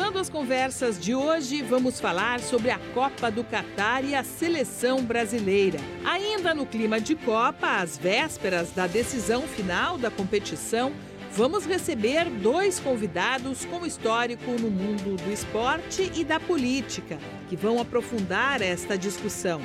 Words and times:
Cruzando 0.00 0.18
as 0.18 0.30
Conversas 0.30 0.98
de 0.98 1.14
hoje, 1.14 1.60
vamos 1.60 2.00
falar 2.00 2.40
sobre 2.40 2.70
a 2.70 2.78
Copa 2.94 3.30
do 3.30 3.44
Catar 3.44 4.02
e 4.02 4.14
a 4.14 4.24
seleção 4.24 5.02
brasileira. 5.02 5.78
Ainda 6.02 6.54
no 6.54 6.64
clima 6.64 6.98
de 6.98 7.14
Copa, 7.14 7.76
às 7.76 7.98
vésperas 7.98 8.70
da 8.70 8.86
decisão 8.86 9.42
final 9.42 9.98
da 9.98 10.10
competição, 10.10 10.90
vamos 11.32 11.66
receber 11.66 12.30
dois 12.30 12.80
convidados 12.80 13.66
com 13.66 13.84
histórico 13.84 14.52
no 14.52 14.70
mundo 14.70 15.22
do 15.22 15.30
esporte 15.30 16.10
e 16.14 16.24
da 16.24 16.40
política, 16.40 17.18
que 17.50 17.54
vão 17.54 17.78
aprofundar 17.78 18.62
esta 18.62 18.96
discussão. 18.96 19.60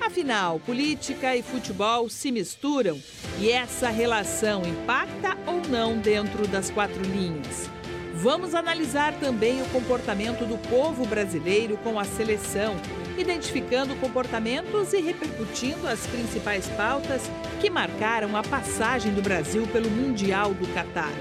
Afinal, 0.00 0.58
política 0.58 1.36
e 1.36 1.44
futebol 1.44 2.08
se 2.08 2.32
misturam 2.32 3.00
e 3.38 3.52
essa 3.52 3.88
relação 3.88 4.62
impacta 4.62 5.38
ou 5.46 5.62
não 5.68 5.96
dentro 5.96 6.44
das 6.48 6.70
quatro 6.70 7.02
linhas? 7.02 7.75
Vamos 8.18 8.54
analisar 8.54 9.12
também 9.20 9.60
o 9.60 9.66
comportamento 9.66 10.46
do 10.46 10.56
povo 10.56 11.04
brasileiro 11.04 11.76
com 11.76 12.00
a 12.00 12.04
seleção, 12.04 12.74
identificando 13.18 13.94
comportamentos 13.96 14.94
e 14.94 15.02
repercutindo 15.02 15.86
as 15.86 16.06
principais 16.06 16.66
pautas 16.68 17.30
que 17.60 17.68
marcaram 17.68 18.34
a 18.34 18.42
passagem 18.42 19.12
do 19.12 19.20
Brasil 19.20 19.66
pelo 19.66 19.90
Mundial 19.90 20.54
do 20.54 20.66
Catar. 20.72 21.12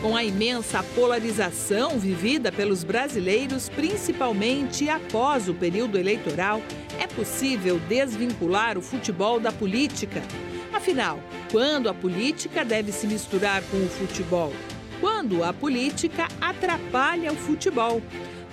Com 0.00 0.16
a 0.16 0.24
imensa 0.24 0.82
polarização 0.94 1.98
vivida 1.98 2.50
pelos 2.50 2.84
brasileiros, 2.84 3.68
principalmente 3.68 4.88
após 4.88 5.46
o 5.46 5.52
período 5.52 5.98
eleitoral, 5.98 6.62
é 6.98 7.06
possível 7.06 7.78
desvincular 7.80 8.78
o 8.78 8.82
futebol 8.82 9.38
da 9.38 9.52
política? 9.52 10.22
Afinal, 10.72 11.20
quando 11.52 11.90
a 11.90 11.94
política 11.94 12.64
deve 12.64 12.92
se 12.92 13.06
misturar 13.06 13.62
com 13.64 13.76
o 13.76 13.88
futebol? 13.90 14.54
Quando 15.00 15.42
a 15.42 15.52
política 15.52 16.28
atrapalha 16.40 17.32
o 17.32 17.36
futebol. 17.36 18.02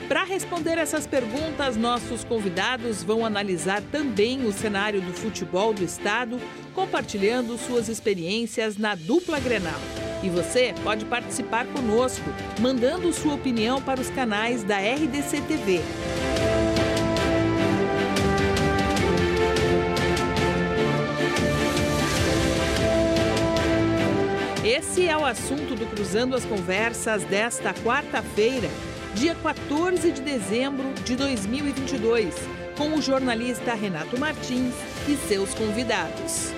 Para 0.07 0.23
responder 0.23 0.77
essas 0.77 1.05
perguntas, 1.05 1.75
nossos 1.75 2.23
convidados 2.23 3.03
vão 3.03 3.25
analisar 3.25 3.81
também 3.91 4.45
o 4.45 4.53
cenário 4.53 5.01
do 5.01 5.11
futebol 5.11 5.73
do 5.73 5.83
estado, 5.83 6.39
compartilhando 6.73 7.57
suas 7.57 7.89
experiências 7.89 8.77
na 8.77 8.95
dupla 8.95 9.39
Grenal. 9.39 9.79
E 10.23 10.29
você 10.29 10.73
pode 10.83 11.03
participar 11.05 11.65
conosco, 11.67 12.25
mandando 12.61 13.11
sua 13.11 13.33
opinião 13.33 13.81
para 13.81 13.99
os 13.99 14.09
canais 14.09 14.63
da 14.63 14.77
RDC 14.77 15.41
TV. 15.41 15.81
Esse 24.67 25.07
é 25.07 25.15
o 25.15 25.23
assunto 25.23 25.75
do 25.75 25.85
Cruzando 25.85 26.35
as 26.35 26.43
Conversas 26.43 27.23
desta 27.23 27.73
quarta-feira, 27.73 28.67
dia 29.15 29.33
14 29.33 30.11
de 30.11 30.21
dezembro 30.21 30.93
de 31.05 31.15
2022, 31.15 32.35
com 32.77 32.89
o 32.89 33.01
jornalista 33.01 33.73
Renato 33.73 34.19
Martins 34.19 34.73
e 35.07 35.15
seus 35.15 35.53
convidados. 35.53 36.51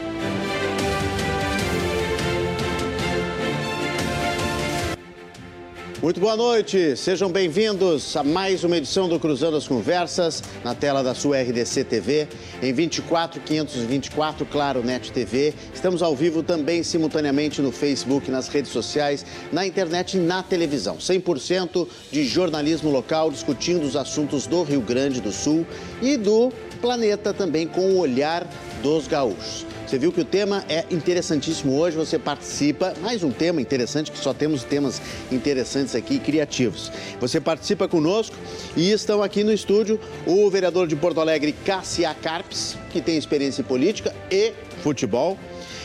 Muito 6.01 6.17
boa 6.17 6.37
noite, 6.37 6.95
sejam 6.95 7.29
bem-vindos 7.29 8.15
a 8.15 8.23
mais 8.23 8.63
uma 8.63 8.77
edição 8.77 9.09
do 9.09 9.19
Cruzando 9.19 9.57
as 9.57 9.67
Conversas, 9.67 10.41
na 10.63 10.73
tela 10.73 11.03
da 11.03 11.13
sua 11.13 11.41
RDC 11.41 11.83
TV, 11.83 12.25
em 12.61 12.71
24 12.71 13.41
524 13.41 14.45
Claro 14.45 14.81
Net 14.81 15.11
TV. 15.11 15.53
Estamos 15.73 16.01
ao 16.01 16.15
vivo 16.15 16.41
também 16.41 16.83
simultaneamente 16.83 17.61
no 17.61 17.69
Facebook, 17.69 18.31
nas 18.31 18.47
redes 18.47 18.71
sociais, 18.71 19.25
na 19.51 19.67
internet 19.67 20.15
e 20.15 20.21
na 20.21 20.41
televisão. 20.41 20.95
100% 20.95 21.85
de 22.09 22.23
jornalismo 22.23 22.89
local 22.89 23.29
discutindo 23.29 23.83
os 23.83 23.97
assuntos 23.97 24.47
do 24.47 24.63
Rio 24.63 24.79
Grande 24.79 25.19
do 25.19 25.33
Sul 25.33 25.67
e 26.01 26.15
do 26.15 26.49
planeta 26.79 27.33
também 27.33 27.67
com 27.67 27.81
o 27.81 27.97
olhar 27.97 28.47
dos 28.81 29.05
gaúchos. 29.05 29.65
Você 29.89 29.97
viu 29.97 30.11
que 30.11 30.21
o 30.21 30.25
tema 30.25 30.63
é 30.69 30.85
interessantíssimo 30.91 31.75
hoje, 31.75 31.97
você 31.97 32.19
participa. 32.19 32.93
Mais 33.01 33.23
um 33.23 33.31
tema 33.31 33.59
interessante, 33.59 34.11
que 34.11 34.19
só 34.19 34.35
temos 34.35 34.63
temas 34.63 35.01
interessantes 35.31 35.95
aqui, 35.95 36.19
criativos. 36.19 36.91
Você 37.19 37.41
participa 37.41 37.87
conosco 37.87 38.35
e 38.77 38.91
estão 38.91 39.23
aqui 39.23 39.43
no 39.43 39.51
estúdio 39.51 39.99
o 40.27 40.47
vereador 40.47 40.85
de 40.85 40.95
Porto 40.95 41.19
Alegre, 41.19 41.55
Cassia 41.65 42.13
Carpes, 42.13 42.77
que 42.91 43.01
tem 43.01 43.17
experiência 43.17 43.63
em 43.63 43.65
política 43.65 44.15
e 44.29 44.53
futebol 44.83 45.39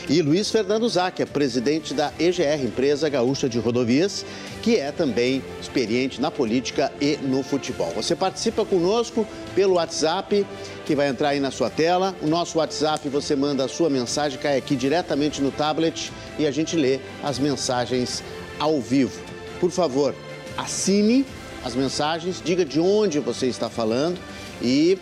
e 0.07 0.21
Luiz 0.21 0.51
Fernando 0.51 0.87
Záquia, 0.87 1.25
presidente 1.25 1.93
da 1.93 2.11
EGR, 2.19 2.63
Empresa 2.63 3.09
Gaúcha 3.09 3.49
de 3.49 3.57
Rodovias, 3.57 4.25
que 4.61 4.77
é 4.77 4.91
também 4.91 5.43
experiente 5.59 6.21
na 6.21 6.29
política 6.29 6.91
e 7.01 7.17
no 7.17 7.41
futebol. 7.41 7.91
Você 7.95 8.15
participa 8.15 8.63
conosco 8.63 9.27
pelo 9.55 9.75
WhatsApp, 9.75 10.45
que 10.85 10.95
vai 10.95 11.07
entrar 11.07 11.29
aí 11.29 11.39
na 11.39 11.49
sua 11.49 11.69
tela. 11.69 12.15
O 12.21 12.27
nosso 12.27 12.59
WhatsApp, 12.59 13.09
você 13.09 13.35
manda 13.35 13.65
a 13.65 13.67
sua 13.67 13.89
mensagem, 13.89 14.37
cai 14.37 14.57
aqui 14.57 14.75
diretamente 14.75 15.41
no 15.41 15.51
tablet 15.51 16.11
e 16.37 16.45
a 16.45 16.51
gente 16.51 16.75
lê 16.75 16.99
as 17.23 17.39
mensagens 17.39 18.23
ao 18.59 18.79
vivo. 18.79 19.19
Por 19.59 19.71
favor, 19.71 20.13
assine 20.55 21.25
as 21.63 21.73
mensagens, 21.73 22.41
diga 22.43 22.63
de 22.63 22.79
onde 22.79 23.19
você 23.19 23.47
está 23.47 23.69
falando 23.71 24.19
e 24.61 24.99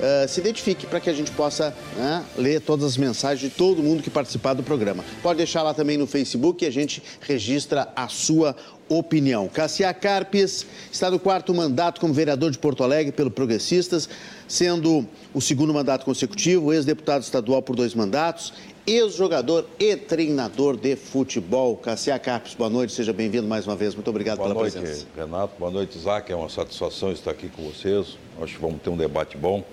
uh, 0.00 0.28
se 0.28 0.40
identifique 0.40 0.86
para 0.86 1.00
que 1.00 1.10
a 1.10 1.12
gente 1.12 1.30
possa 1.32 1.74
né, 1.96 2.24
ler 2.36 2.60
todas 2.60 2.84
as 2.84 2.96
mensagens 2.96 3.50
de 3.50 3.56
todo 3.56 3.82
mundo 3.82 4.02
que 4.02 4.10
participar 4.10 4.54
do 4.54 4.62
programa. 4.62 5.04
Pode 5.22 5.38
deixar 5.38 5.62
lá 5.62 5.74
também 5.74 5.96
no 5.96 6.06
Facebook 6.06 6.64
e 6.64 6.68
a 6.68 6.72
gente 6.72 7.02
registra 7.20 7.88
a 7.94 8.08
sua 8.08 8.56
opinião. 8.88 9.48
Cassia 9.48 9.92
Carpes 9.92 10.66
está 10.92 11.10
no 11.10 11.18
quarto 11.18 11.52
mandato 11.52 12.00
como 12.00 12.14
vereador 12.14 12.50
de 12.50 12.58
Porto 12.58 12.84
Alegre 12.84 13.12
pelo 13.12 13.30
Progressistas, 13.30 14.08
sendo 14.46 15.06
o 15.34 15.40
segundo 15.40 15.74
mandato 15.74 16.04
consecutivo, 16.04 16.72
ex-deputado 16.72 17.22
estadual 17.22 17.62
por 17.62 17.74
dois 17.74 17.94
mandatos, 17.94 18.52
ex-jogador 18.86 19.66
e 19.80 19.96
treinador 19.96 20.76
de 20.76 20.94
futebol. 20.94 21.76
Cassia 21.76 22.18
Carpes, 22.18 22.54
boa 22.54 22.70
noite, 22.70 22.92
seja 22.92 23.12
bem-vindo 23.12 23.48
mais 23.48 23.66
uma 23.66 23.74
vez. 23.74 23.94
Muito 23.94 24.08
obrigado 24.08 24.38
boa 24.38 24.50
pela 24.50 24.60
noite, 24.60 24.78
presença. 24.78 25.06
Renato. 25.16 25.54
Boa 25.58 25.70
noite, 25.70 25.98
Isaac. 25.98 26.30
É 26.30 26.36
uma 26.36 26.48
satisfação 26.48 27.10
estar 27.10 27.32
aqui 27.32 27.48
com 27.48 27.64
vocês. 27.64 28.16
Acho 28.40 28.54
que 28.54 28.60
vamos 28.60 28.80
ter 28.80 28.90
um 28.90 28.96
debate 28.96 29.36
bom. 29.36 29.64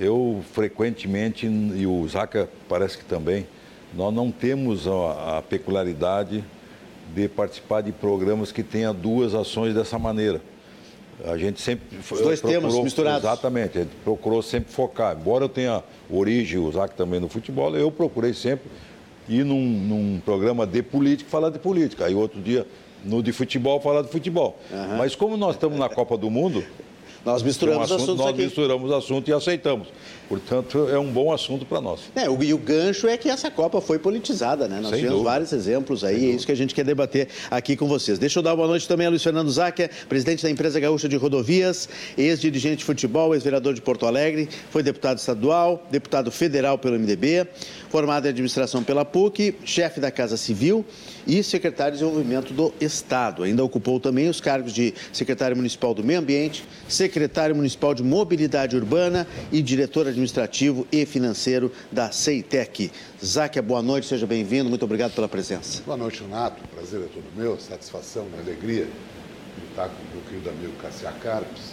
Eu 0.00 0.42
frequentemente, 0.54 1.46
e 1.46 1.86
o 1.86 2.08
Zaca 2.08 2.48
parece 2.66 2.96
que 2.96 3.04
também, 3.04 3.46
nós 3.94 4.14
não 4.14 4.32
temos 4.32 4.88
a, 4.88 5.36
a 5.36 5.42
peculiaridade 5.42 6.42
de 7.14 7.28
participar 7.28 7.82
de 7.82 7.92
programas 7.92 8.50
que 8.50 8.62
tenha 8.62 8.94
duas 8.94 9.34
ações 9.34 9.74
dessa 9.74 9.98
maneira. 9.98 10.40
A 11.22 11.36
gente 11.36 11.60
sempre. 11.60 11.98
Os 11.98 12.20
dois 12.20 12.40
procurou, 12.40 12.62
temas 12.70 12.82
misturados. 12.82 13.24
Exatamente, 13.24 13.76
a 13.76 13.82
gente 13.82 13.92
procurou 14.02 14.40
sempre 14.40 14.72
focar. 14.72 15.14
Embora 15.20 15.44
eu 15.44 15.50
tenha 15.50 15.84
origem, 16.08 16.58
o 16.58 16.72
Zac 16.72 16.94
também 16.94 17.20
no 17.20 17.28
futebol, 17.28 17.76
eu 17.76 17.90
procurei 17.90 18.32
sempre 18.32 18.70
ir 19.28 19.44
num, 19.44 19.60
num 19.60 20.20
programa 20.24 20.66
de 20.66 20.82
política 20.82 21.28
falar 21.28 21.50
de 21.50 21.58
política. 21.58 22.06
Aí 22.06 22.14
outro 22.14 22.40
dia, 22.40 22.66
no 23.04 23.22
de 23.22 23.32
futebol, 23.32 23.78
falar 23.82 24.00
de 24.00 24.08
futebol. 24.08 24.58
Aham. 24.72 24.96
Mas 24.96 25.14
como 25.14 25.36
nós 25.36 25.56
estamos 25.56 25.78
na 25.78 25.90
Copa 25.90 26.16
do 26.16 26.30
Mundo, 26.30 26.64
Nós 27.24 27.36
tem 27.36 27.44
um 27.44 27.46
misturamos 27.46 27.84
assunto, 27.84 28.02
assuntos 28.02 28.24
nós 28.24 28.34
aqui. 28.34 28.42
misturamos 28.44 28.92
assunto 28.92 29.28
e 29.28 29.32
aceitamos. 29.32 29.88
Portanto, 30.30 30.88
é 30.88 30.96
um 30.96 31.10
bom 31.10 31.32
assunto 31.32 31.66
para 31.66 31.80
nós. 31.80 32.02
É, 32.14 32.30
o- 32.30 32.40
e 32.40 32.54
o 32.54 32.58
gancho 32.58 33.08
é 33.08 33.16
que 33.16 33.28
essa 33.28 33.50
Copa 33.50 33.80
foi 33.80 33.98
politizada, 33.98 34.68
né? 34.68 34.76
Nós 34.76 34.90
Sem 34.90 34.98
tivemos 35.00 35.16
dúvida. 35.18 35.28
vários 35.30 35.52
exemplos 35.52 36.04
aí, 36.04 36.30
é 36.30 36.34
isso 36.36 36.46
que 36.46 36.52
a 36.52 36.56
gente 36.56 36.72
quer 36.72 36.84
debater 36.84 37.26
aqui 37.50 37.74
com 37.76 37.88
vocês. 37.88 38.16
Deixa 38.16 38.38
eu 38.38 38.42
dar 38.44 38.54
boa 38.54 38.68
noite 38.68 38.86
também 38.86 39.08
a 39.08 39.10
Luiz 39.10 39.24
Fernando 39.24 39.50
Záquia, 39.50 39.90
presidente 40.08 40.44
da 40.44 40.48
empresa 40.48 40.78
Gaúcha 40.78 41.08
de 41.08 41.16
Rodovias, 41.16 41.88
ex-dirigente 42.16 42.76
de 42.76 42.84
futebol, 42.84 43.34
ex-vereador 43.34 43.74
de 43.74 43.82
Porto 43.82 44.06
Alegre, 44.06 44.48
foi 44.70 44.84
deputado 44.84 45.18
estadual, 45.18 45.84
deputado 45.90 46.30
federal 46.30 46.78
pelo 46.78 46.94
MDB, 46.96 47.48
formado 47.88 48.26
em 48.26 48.28
administração 48.28 48.84
pela 48.84 49.04
PUC, 49.04 49.56
chefe 49.64 49.98
da 49.98 50.12
Casa 50.12 50.36
Civil 50.36 50.84
e 51.26 51.42
secretário 51.42 51.94
de 51.94 51.98
Desenvolvimento 52.04 52.52
do 52.54 52.72
Estado. 52.80 53.42
Ainda 53.42 53.64
ocupou 53.64 53.98
também 53.98 54.28
os 54.28 54.40
cargos 54.40 54.72
de 54.72 54.94
secretário 55.12 55.56
municipal 55.56 55.92
do 55.92 56.04
Meio 56.04 56.20
Ambiente, 56.20 56.62
secretário 56.88 57.56
municipal 57.56 57.92
de 57.94 58.04
Mobilidade 58.04 58.76
Urbana 58.76 59.26
e 59.50 59.60
diretor 59.60 60.06
administrativo 60.20 60.86
e 60.92 61.06
financeiro 61.06 61.72
da 61.90 62.12
Ceitec. 62.12 62.90
Záquia, 63.24 63.62
boa 63.62 63.82
noite, 63.82 64.06
seja 64.06 64.26
bem-vindo, 64.26 64.68
muito 64.68 64.84
obrigado 64.84 65.12
pela 65.12 65.28
presença. 65.28 65.82
Boa 65.84 65.96
noite, 65.96 66.22
Renato. 66.22 66.62
Prazer 66.68 67.00
é 67.00 67.04
todo 67.04 67.24
meu, 67.34 67.58
satisfação 67.58 68.26
alegria 68.38 68.84
de 68.84 69.64
estar 69.70 69.88
com 69.88 69.94
o 69.94 70.14
meu 70.14 70.22
querido 70.28 70.50
amigo 70.50 70.72
Cassia 70.82 71.12
Carpes. 71.22 71.72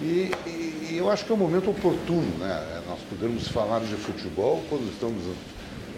E, 0.00 0.30
e- 0.46 0.88
e 0.92 0.96
eu 0.98 1.10
acho 1.10 1.24
que 1.24 1.32
é 1.32 1.34
um 1.34 1.38
momento 1.38 1.70
oportuno, 1.70 2.38
né? 2.38 2.82
Nós 2.88 3.00
podemos 3.08 3.48
falar 3.48 3.80
de 3.80 3.94
futebol 3.94 4.62
quando 4.68 4.88
estamos 4.92 5.22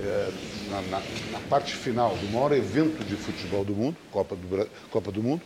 é, 0.02 0.30
na, 0.70 0.80
na, 0.82 1.02
na, 1.32 1.40
parte 1.48 1.74
final 1.74 2.16
do 2.16 2.26
maior 2.32 2.52
evento 2.52 3.04
de 3.04 3.14
futebol 3.14 3.64
do 3.64 3.74
mundo, 3.74 3.96
Copa 4.10 4.34
do, 4.34 4.68
Copa 4.90 5.12
do 5.12 5.22
Mundo, 5.22 5.42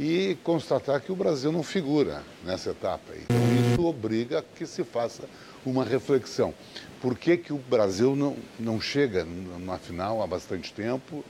e 0.00 0.36
constatar 0.42 1.00
que 1.00 1.12
o 1.12 1.16
Brasil 1.16 1.52
não 1.52 1.62
figura 1.62 2.22
nessa 2.44 2.70
etapa. 2.70 3.12
Então, 3.14 3.36
isso 3.72 3.84
obriga 3.84 4.44
que 4.56 4.66
se 4.66 4.82
faça 4.82 5.24
uma 5.64 5.84
reflexão. 5.84 6.54
Por 7.00 7.16
que, 7.18 7.36
que 7.36 7.52
o 7.52 7.58
Brasil 7.58 8.14
não, 8.14 8.36
não 8.58 8.80
chega 8.80 9.26
na 9.60 9.78
final 9.78 10.22
há 10.22 10.26
bastante 10.26 10.72
tempo? 10.72 11.24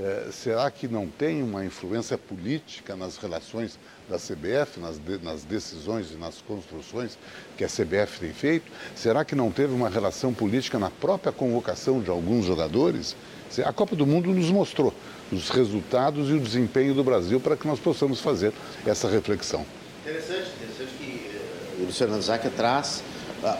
É, 0.00 0.28
será 0.30 0.70
que 0.70 0.86
não 0.86 1.08
tem 1.08 1.42
uma 1.42 1.64
influência 1.64 2.16
política 2.16 2.94
nas 2.94 3.16
relações 3.16 3.76
da 4.08 4.16
CBF, 4.16 4.78
nas, 4.78 4.96
de, 4.96 5.18
nas 5.18 5.42
decisões 5.42 6.12
e 6.12 6.14
nas 6.14 6.40
construções 6.40 7.18
que 7.56 7.64
a 7.64 7.68
CBF 7.68 8.20
tem 8.20 8.32
feito? 8.32 8.70
Será 8.94 9.24
que 9.24 9.34
não 9.34 9.50
teve 9.50 9.74
uma 9.74 9.88
relação 9.88 10.32
política 10.32 10.78
na 10.78 10.88
própria 10.88 11.32
convocação 11.32 12.00
de 12.00 12.10
alguns 12.10 12.46
jogadores? 12.46 13.16
A 13.64 13.72
Copa 13.72 13.96
do 13.96 14.06
Mundo 14.06 14.32
nos 14.32 14.50
mostrou 14.50 14.94
os 15.32 15.48
resultados 15.48 16.30
e 16.30 16.32
o 16.32 16.40
desempenho 16.40 16.94
do 16.94 17.02
Brasil 17.02 17.40
para 17.40 17.56
que 17.56 17.66
nós 17.66 17.80
possamos 17.80 18.20
fazer 18.20 18.52
essa 18.86 19.08
reflexão. 19.08 19.66
Interessante, 20.02 20.50
interessante 20.62 20.92
que 20.96 21.36
uh, 21.80 21.82
o 21.82 21.86
Luciano 21.86 22.22
Zaca 22.22 22.50
traz 22.50 23.02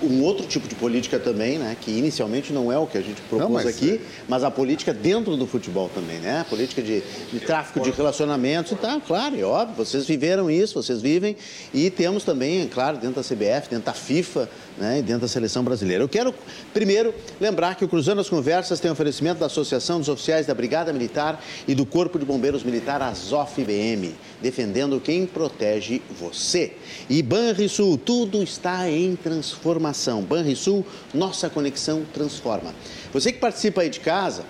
um 0.03 0.23
outro 0.23 0.47
tipo 0.47 0.67
de 0.67 0.75
política 0.75 1.19
também, 1.19 1.59
né, 1.59 1.77
que 1.81 1.91
inicialmente 1.91 2.53
não 2.53 2.73
é 2.73 2.79
o 2.79 2.87
que 2.87 2.99
a 2.99 3.01
gente 3.01 3.21
propôs 3.23 3.49
não, 3.49 3.51
mas 3.51 3.67
aqui, 3.67 3.95
é... 3.95 4.01
mas 4.29 4.43
a 4.43 4.51
política 4.51 4.93
dentro 4.93 5.37
do 5.37 5.47
futebol 5.47 5.89
também, 5.95 6.19
né? 6.19 6.41
A 6.41 6.45
política 6.45 6.83
de, 6.83 7.03
de 7.33 7.41
tráfico 7.41 7.81
de 7.81 7.91
relacionamentos 7.91 8.73
e 8.73 8.77
tá, 8.77 9.01
claro, 9.07 9.39
é 9.39 9.45
óbvio, 9.45 9.77
vocês 9.77 10.07
viveram 10.07 10.51
isso, 10.51 10.75
vocês 10.83 11.01
vivem 11.01 11.37
e 11.73 11.91
temos 11.91 12.25
também, 12.25 12.67
claro, 12.69 12.97
dentro 12.99 13.17
da 13.17 13.23
CBF, 13.23 13.69
dentro 13.71 13.87
da 13.87 13.93
FIFA, 13.93 14.49
né, 14.77 14.99
e 14.99 15.03
dentro 15.03 15.23
da 15.23 15.29
seleção 15.29 15.63
brasileira. 15.63 16.03
Eu 16.03 16.09
quero 16.09 16.35
primeiro 16.75 17.15
lembrar 17.41 17.75
que 17.77 17.85
o 17.85 17.89
Cruzando 17.89 18.21
as 18.21 18.29
Conversas 18.29 18.81
tem 18.81 18.91
oferecimento 18.91 19.39
da 19.39 19.47
Associação 19.47 19.99
dos 19.99 20.09
Oficiais 20.09 20.47
da 20.47 20.55
Brigada 20.55 20.93
Militar 20.93 21.43
e 21.67 21.75
do 21.75 21.87
Corpo 21.87 22.19
de 22.19 22.25
Bombeiros 22.25 22.65
Militar, 22.65 23.01
Azof 23.03 23.63
BM, 23.63 24.15
defendendo 24.43 25.01
quem 25.01 25.27
protege 25.27 26.03
você. 26.19 26.73
E 27.09 27.23
Banrisul, 27.23 27.97
tudo 27.97 28.43
está 28.43 28.91
em 28.91 29.15
transformação 29.17 29.68
transformação. 29.69 30.23
Banrisul, 30.23 30.85
nossa 31.13 31.51
conexão 31.51 32.03
transforma. 32.15 32.75
Você 33.13 33.31
que 33.31 33.39
participa 33.39 33.83
aí 33.83 33.91
de 33.91 34.01
casa, 34.01 34.45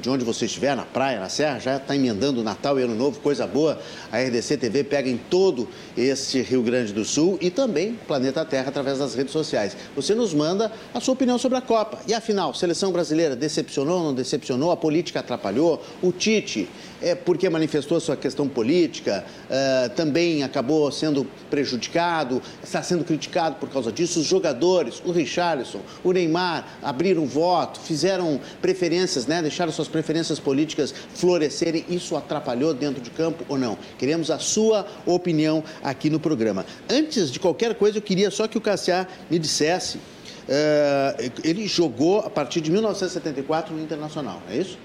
de 0.00 0.08
onde 0.08 0.24
você 0.24 0.46
estiver, 0.46 0.74
na 0.74 0.84
praia, 0.84 1.20
na 1.20 1.28
serra, 1.28 1.58
já 1.58 1.76
está 1.76 1.94
emendando 1.94 2.42
Natal 2.42 2.80
e 2.80 2.82
Ano 2.82 2.94
Novo, 2.94 3.20
coisa 3.20 3.46
boa. 3.46 3.78
A 4.10 4.18
RDC 4.18 4.56
TV 4.56 4.82
pega 4.82 5.10
em 5.10 5.18
todo 5.18 5.68
este 5.94 6.40
Rio 6.40 6.62
Grande 6.62 6.94
do 6.94 7.04
Sul 7.04 7.36
e 7.42 7.50
também 7.50 7.98
Planeta 8.06 8.42
Terra 8.46 8.70
através 8.70 8.98
das 8.98 9.14
redes 9.14 9.32
sociais. 9.32 9.76
Você 9.94 10.14
nos 10.14 10.32
manda 10.32 10.72
a 10.94 11.00
sua 11.00 11.12
opinião 11.12 11.36
sobre 11.36 11.58
a 11.58 11.60
Copa. 11.60 11.98
E 12.08 12.14
afinal, 12.14 12.54
seleção 12.54 12.90
brasileira 12.90 13.36
decepcionou 13.36 13.98
ou 13.98 14.04
não 14.06 14.14
decepcionou? 14.14 14.70
A 14.70 14.76
política 14.78 15.20
atrapalhou? 15.20 15.84
O 16.00 16.10
Tite 16.10 16.70
é 17.02 17.14
porque 17.14 17.48
manifestou 17.50 18.00
sua 18.00 18.16
questão 18.16 18.48
política, 18.48 19.24
uh, 19.50 19.90
também 19.90 20.42
acabou 20.42 20.90
sendo 20.90 21.26
prejudicado, 21.50 22.40
está 22.62 22.82
sendo 22.82 23.04
criticado 23.04 23.56
por 23.56 23.68
causa 23.68 23.90
disso. 23.90 24.20
Os 24.20 24.26
jogadores, 24.26 25.02
o 25.04 25.10
Richarlison, 25.10 25.80
o 26.04 26.12
Neymar, 26.12 26.78
abriram 26.82 27.26
voto, 27.26 27.80
fizeram 27.80 28.40
preferências, 28.60 29.26
né? 29.26 29.42
deixaram 29.42 29.72
suas 29.72 29.88
preferências 29.88 30.38
políticas 30.38 30.94
florescerem. 31.14 31.84
Isso 31.88 32.16
atrapalhou 32.16 32.72
dentro 32.72 33.02
de 33.02 33.10
campo 33.10 33.44
ou 33.48 33.58
não? 33.58 33.76
Queremos 33.98 34.30
a 34.30 34.38
sua 34.38 34.86
opinião 35.04 35.64
aqui 35.82 36.08
no 36.08 36.20
programa. 36.20 36.64
Antes 36.88 37.30
de 37.30 37.40
qualquer 37.40 37.74
coisa, 37.74 37.98
eu 37.98 38.02
queria 38.02 38.30
só 38.30 38.46
que 38.46 38.56
o 38.56 38.60
Cassiá 38.60 39.06
me 39.28 39.38
dissesse. 39.38 39.98
Uh, 39.98 41.32
ele 41.44 41.68
jogou 41.68 42.20
a 42.20 42.30
partir 42.30 42.60
de 42.60 42.70
1974 42.70 43.74
no 43.74 43.80
Internacional, 43.80 44.42
é 44.50 44.56
isso? 44.56 44.76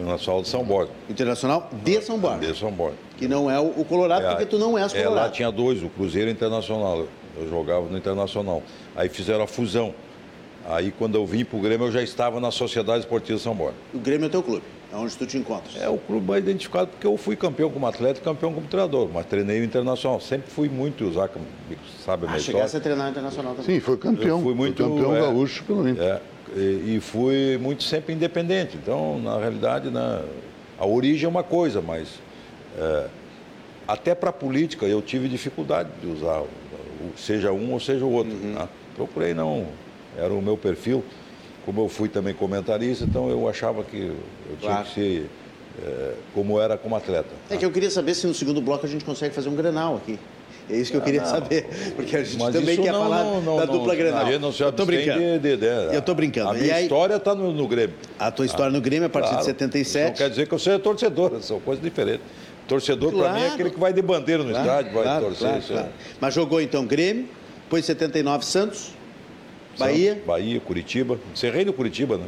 Internacional 0.00 0.42
de 0.42 0.48
São 0.48 0.64
Borja. 0.64 0.92
Internacional 1.08 1.70
de 1.82 2.00
São 2.02 2.18
Borja. 2.18 2.38
De 2.38 2.58
São 2.58 2.70
Borja. 2.70 2.96
Que 3.16 3.26
não 3.26 3.50
é 3.50 3.58
o 3.58 3.84
Colorado, 3.84 4.26
é, 4.26 4.30
porque 4.30 4.46
tu 4.46 4.58
não 4.58 4.76
és 4.76 4.92
Colorado. 4.92 5.16
É, 5.16 5.20
lá 5.20 5.28
tinha 5.30 5.50
dois, 5.50 5.82
o 5.82 5.88
Cruzeiro 5.88 6.28
e 6.28 6.32
o 6.32 6.34
Internacional. 6.34 7.06
Eu 7.36 7.48
jogava 7.48 7.86
no 7.86 7.96
Internacional. 7.96 8.62
Aí 8.94 9.08
fizeram 9.08 9.44
a 9.44 9.46
fusão. 9.46 9.94
Aí 10.68 10.90
quando 10.90 11.14
eu 11.14 11.24
vim 11.24 11.44
para 11.44 11.58
o 11.58 11.60
Grêmio, 11.60 11.86
eu 11.86 11.92
já 11.92 12.02
estava 12.02 12.40
na 12.40 12.50
Sociedade 12.50 13.00
Esportiva 13.00 13.38
São 13.38 13.54
Borja. 13.54 13.76
O 13.94 13.98
Grêmio 13.98 14.26
é 14.26 14.28
teu 14.28 14.42
clube? 14.42 14.62
É 14.92 14.96
onde 14.96 15.16
tu 15.16 15.26
te 15.26 15.36
encontras? 15.36 15.76
É 15.80 15.88
o 15.88 15.98
clube 15.98 16.26
mais 16.26 16.42
identificado 16.42 16.88
porque 16.88 17.06
eu 17.06 17.16
fui 17.16 17.34
campeão 17.34 17.70
como 17.70 17.86
atleta 17.86 18.20
e 18.20 18.22
campeão 18.22 18.52
como 18.52 18.66
treinador, 18.66 19.08
mas 19.12 19.26
treinei 19.26 19.60
o 19.60 19.64
Internacional. 19.64 20.20
Sempre 20.20 20.50
fui 20.50 20.68
muito, 20.68 21.10
Zaca 21.12 21.40
sabe 22.04 22.24
a 22.24 22.26
minha 22.26 22.36
ah, 22.36 22.38
história. 22.38 22.60
chegasse 22.60 22.76
a 22.76 22.80
treinar 22.80 23.06
o 23.08 23.10
Internacional 23.10 23.54
também? 23.54 23.76
Sim, 23.76 23.80
foi 23.80 23.96
campeão. 23.96 24.38
Eu 24.38 24.44
fui 24.44 24.54
muito, 24.54 24.82
foi 24.82 24.90
campeão 24.92 25.16
é, 25.16 25.20
gaúcho 25.20 25.64
pelo 25.64 25.88
Inter. 25.88 26.04
É, 26.04 26.20
e, 26.54 26.96
e 26.96 27.00
fui 27.00 27.58
muito 27.58 27.82
sempre 27.82 28.14
independente. 28.14 28.76
Então, 28.76 29.18
na 29.18 29.38
realidade, 29.38 29.90
né, 29.90 30.22
a 30.78 30.86
origem 30.86 31.26
é 31.26 31.28
uma 31.28 31.42
coisa, 31.42 31.80
mas 31.80 32.08
é, 32.78 33.06
até 33.88 34.14
para 34.14 34.30
a 34.30 34.32
política 34.32 34.86
eu 34.86 35.00
tive 35.00 35.28
dificuldade 35.28 35.88
de 36.00 36.06
usar, 36.06 36.42
seja 37.16 37.52
um 37.52 37.72
ou 37.72 37.80
seja 37.80 38.04
o 38.04 38.12
outro. 38.12 38.32
Uhum. 38.32 38.52
Né? 38.52 38.68
Procurei 38.94 39.34
não, 39.34 39.66
era 40.16 40.32
o 40.32 40.42
meu 40.42 40.56
perfil. 40.56 41.04
Como 41.64 41.80
eu 41.80 41.88
fui 41.88 42.08
também 42.08 42.32
comentarista, 42.32 43.04
então 43.04 43.28
eu 43.28 43.48
achava 43.48 43.82
que 43.82 43.96
eu 43.98 44.56
tinha 44.60 44.70
claro. 44.70 44.86
que 44.86 44.94
ser 44.94 45.30
é, 45.82 46.14
como 46.32 46.60
era 46.60 46.78
como 46.78 46.94
atleta. 46.94 47.28
É 47.50 47.56
que 47.56 47.64
eu 47.64 47.72
queria 47.72 47.90
saber 47.90 48.14
se 48.14 48.26
no 48.26 48.34
segundo 48.34 48.60
bloco 48.60 48.86
a 48.86 48.88
gente 48.88 49.04
consegue 49.04 49.34
fazer 49.34 49.48
um 49.48 49.56
granal 49.56 49.96
aqui. 49.96 50.18
É 50.68 50.76
isso 50.76 50.90
que 50.90 50.96
eu 50.96 51.00
queria 51.00 51.22
não, 51.22 51.30
saber, 51.30 51.64
porque 51.94 52.16
a 52.16 52.24
gente 52.24 52.38
também 52.52 52.76
quer 52.76 52.92
não, 52.92 53.02
falar 53.02 53.40
não, 53.40 53.56
da 53.56 53.64
dupla 53.66 53.94
Grenal. 53.94 54.26
A 54.26 54.38
não 54.38 54.50
se 54.50 54.62
eu 54.62 54.72
tô 54.72 54.84
brincando. 54.84 55.20
De, 55.20 55.38
de, 55.38 55.56
de, 55.56 55.94
eu 55.94 56.02
tô 56.02 56.12
brincando. 56.12 56.50
A 56.50 56.54
minha 56.54 56.74
aí, 56.74 56.82
história 56.82 57.14
está 57.14 57.34
no, 57.36 57.52
no, 57.52 57.68
Grêmio. 57.68 57.94
A 58.18 58.32
tua 58.32 58.44
história 58.44 58.66
ah, 58.66 58.70
no 58.70 58.80
Grêmio 58.80 59.04
é 59.04 59.06
a 59.06 59.10
partir 59.10 59.28
claro, 59.28 59.44
de 59.44 59.52
77. 59.52 60.08
Não 60.08 60.14
quer 60.14 60.30
dizer 60.30 60.48
que 60.48 60.52
eu 60.52 60.58
seja 60.58 60.78
torcedor, 60.80 61.40
são 61.40 61.60
coisas 61.60 61.82
diferentes. 61.84 62.26
Torcedor 62.66 63.12
claro, 63.12 63.32
para 63.32 63.40
mim 63.40 63.46
é 63.46 63.54
aquele 63.54 63.70
que 63.70 63.78
vai 63.78 63.92
de 63.92 64.02
bandeira 64.02 64.42
no 64.42 64.50
claro, 64.50 64.66
estádio, 64.66 64.92
vai 64.92 65.02
claro, 65.04 65.24
torcer. 65.26 65.62
Claro, 65.62 65.88
Mas 66.20 66.34
jogou 66.34 66.60
então 66.60 66.84
Grêmio, 66.84 67.28
depois 67.62 67.84
79 67.84 68.44
Santos, 68.44 68.90
Bahia. 69.78 70.14
Santos, 70.14 70.26
Bahia, 70.26 70.60
Curitiba. 70.60 71.18
Encerrei 71.32 71.64
no 71.64 71.72
Curitiba, 71.72 72.18
né? 72.18 72.26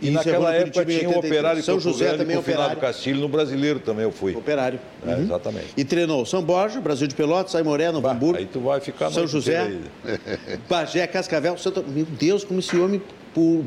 E 0.00 0.06
Isso 0.06 0.14
naquela 0.14 0.54
é 0.54 0.62
época 0.62 0.84
tinha 0.84 1.08
um 1.08 1.18
operário 1.18 1.62
São 1.62 1.80
José 1.80 2.16
também 2.16 2.36
operário. 2.36 2.76
Castilho, 2.76 3.20
no 3.20 3.28
brasileiro 3.28 3.80
também 3.80 4.04
eu 4.04 4.12
fui. 4.12 4.34
Operário. 4.34 4.78
É, 5.06 5.14
uhum. 5.14 5.22
Exatamente. 5.22 5.66
E 5.76 5.84
treinou 5.84 6.24
São 6.26 6.42
Borja, 6.42 6.80
Brasil 6.80 7.06
de 7.06 7.14
Pelotas, 7.14 7.52
Saimoré, 7.52 7.90
Novo 7.90 8.06
Hamburgo. 8.08 8.38
Aí 8.38 8.46
tu 8.46 8.60
vai 8.60 8.80
ficar 8.80 9.10
São 9.10 9.26
José, 9.26 9.72
Bagé, 10.68 11.06
Cascavel, 11.06 11.56
Santo... 11.56 11.84
Meu 11.86 12.04
Deus, 12.04 12.44
como 12.44 12.60
esse 12.60 12.76
homem 12.76 13.00
por 13.36 13.62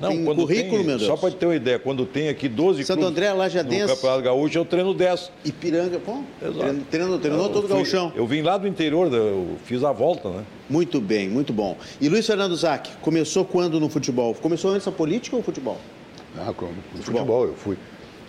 não, 0.00 0.08
tem 0.08 0.24
currículo, 0.24 0.78
tem, 0.78 0.84
meu 0.84 0.98
Deus. 0.98 1.04
Só 1.04 1.16
para 1.16 1.30
ter 1.30 1.46
uma 1.46 1.54
ideia, 1.54 1.78
quando 1.78 2.04
tem 2.04 2.28
aqui 2.28 2.48
12 2.48 2.84
Santo 2.84 2.98
clubes 2.98 3.16
André, 3.16 3.32
Lajadense, 3.32 3.82
no 3.82 3.94
Campeonato 3.94 4.22
Gaúcho, 4.22 4.58
eu 4.58 4.64
treino 4.64 4.92
10. 4.92 5.30
Ipiranga, 5.44 6.00
pô, 6.00 6.20
Exato. 6.42 6.80
treinou, 6.90 7.18
treinou 7.20 7.48
todo 7.48 7.66
o 7.66 7.68
gauchão. 7.68 8.12
Eu 8.16 8.26
vim 8.26 8.42
lá 8.42 8.58
do 8.58 8.66
interior, 8.66 9.12
eu 9.12 9.56
fiz 9.64 9.84
a 9.84 9.92
volta, 9.92 10.28
né? 10.30 10.42
Muito 10.68 11.00
bem, 11.00 11.28
muito 11.28 11.52
bom. 11.52 11.76
E 12.00 12.08
Luiz 12.08 12.26
Fernando 12.26 12.56
Zac, 12.56 12.90
começou 13.00 13.44
quando 13.44 13.78
no 13.78 13.88
futebol? 13.88 14.34
Começou 14.34 14.72
antes 14.72 14.88
a 14.88 14.92
política 14.92 15.36
ou 15.36 15.44
futebol? 15.44 15.78
Ah, 16.36 16.46
no 16.46 16.54
futebol. 16.54 17.04
futebol 17.04 17.44
eu 17.44 17.54
fui, 17.54 17.76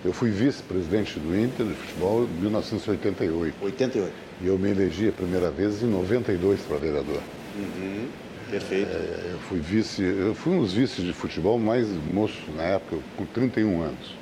eu 0.05 0.13
fui 0.13 0.29
vice-presidente 0.29 1.19
do 1.19 1.35
Inter 1.35 1.65
de 1.65 1.73
futebol 1.73 2.25
em 2.25 2.41
1988. 2.41 3.55
88. 3.59 4.13
E 4.43 4.47
eu 4.47 4.57
me 4.59 4.69
elegi 4.69 5.09
a 5.09 5.11
primeira 5.11 5.49
vez 5.49 5.81
em 5.81 5.88
92 5.88 6.59
para 6.61 6.77
vereador. 6.77 7.21
Uhum. 7.57 8.28
Perfeito. 8.50 8.91
É, 8.91 9.32
eu 9.34 9.39
fui 9.39 9.60
vice, 9.60 10.01
eu 10.01 10.34
fui 10.34 10.53
um 10.53 10.62
dos 10.62 10.74
vices 10.74 11.06
de 11.06 11.13
futebol 11.13 11.60
mais 11.60 11.88
moço 12.12 12.39
na 12.56 12.63
época, 12.63 12.98
com 13.15 13.25
31 13.25 13.82
anos. 13.82 14.15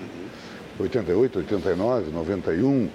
Uhum. 0.00 0.84
88, 0.84 1.38
89, 1.38 2.10
91, 2.10 2.88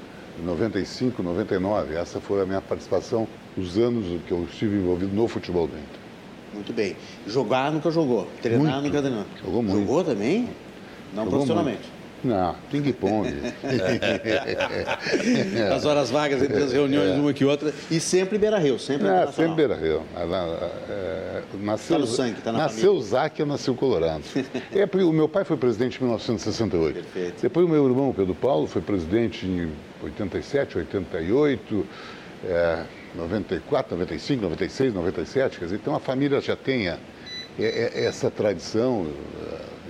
95, 0.44 1.22
99. 1.22 1.96
Essa 1.96 2.20
foi 2.20 2.42
a 2.42 2.46
minha 2.46 2.62
participação, 2.62 3.28
os 3.58 3.78
anos 3.78 4.22
que 4.26 4.32
eu 4.32 4.48
estive 4.52 4.78
envolvido 4.78 5.16
no 5.16 5.28
futebol 5.28 5.66
Inter. 5.66 6.00
Muito 6.54 6.74
bem. 6.74 6.96
Jogar 7.28 7.72
nunca 7.72 7.92
jogou. 7.92 8.28
Treinar 8.42 8.82
muito. 8.82 8.88
nunca 8.88 9.02
treinou. 9.02 9.26
Jogou 9.44 9.62
muito. 9.62 9.80
Jogou 9.80 10.04
também? 10.04 10.50
Não 11.14 11.24
jogou 11.24 11.32
profissionalmente. 11.32 11.82
Muito. 11.84 11.99
Não, 12.24 12.56
ping-pong. 12.70 13.30
As 15.74 15.86
horas 15.86 16.10
vagas 16.10 16.42
entre 16.42 16.62
as 16.64 16.74
reuniões, 16.74 17.12
é. 17.12 17.14
uma 17.16 17.34
que 17.34 17.46
outra. 17.46 17.74
E 17.90 18.00
sempre 18.00 18.38
Beira-Rio, 18.38 18.78
sempre 18.78 19.08
É, 19.08 19.28
sempre 19.28 19.56
Beira-Rio. 19.56 20.04
É, 20.16 21.42
nasceu, 21.62 21.96
tá 21.96 22.02
no 22.02 22.08
sangue, 22.08 22.42
tá 22.42 22.52
na 22.52 22.60
Nasceu 22.60 22.94
o 22.94 23.02
Zac, 23.02 23.40
eu 23.40 23.46
nasci 23.46 23.72
o 23.72 23.76
Colorado. 23.76 24.24
é, 24.74 25.04
o 25.04 25.14
meu 25.14 25.30
pai 25.30 25.46
foi 25.46 25.56
presidente 25.58 25.98
em 25.98 26.04
1968. 26.04 26.94
Perfeito. 26.96 27.42
Depois 27.42 27.66
o 27.66 27.70
meu 27.70 27.88
irmão, 27.88 28.14
Pedro 28.14 28.36
Paulo, 28.36 28.68
foi 28.68 28.82
presidente 28.82 29.46
em 29.46 29.72
87, 30.04 30.78
88, 30.78 31.88
é, 32.46 32.84
94, 33.16 33.96
95, 33.96 34.42
96, 34.44 34.94
97. 34.94 35.60
Quer 35.60 35.66
dizer, 35.66 35.78
então 35.78 35.96
a 35.96 36.00
família 36.00 36.42
já 36.42 36.56
tem 36.56 36.90
é, 36.90 36.98
é, 37.58 38.06
essa 38.06 38.30
tradição 38.30 39.08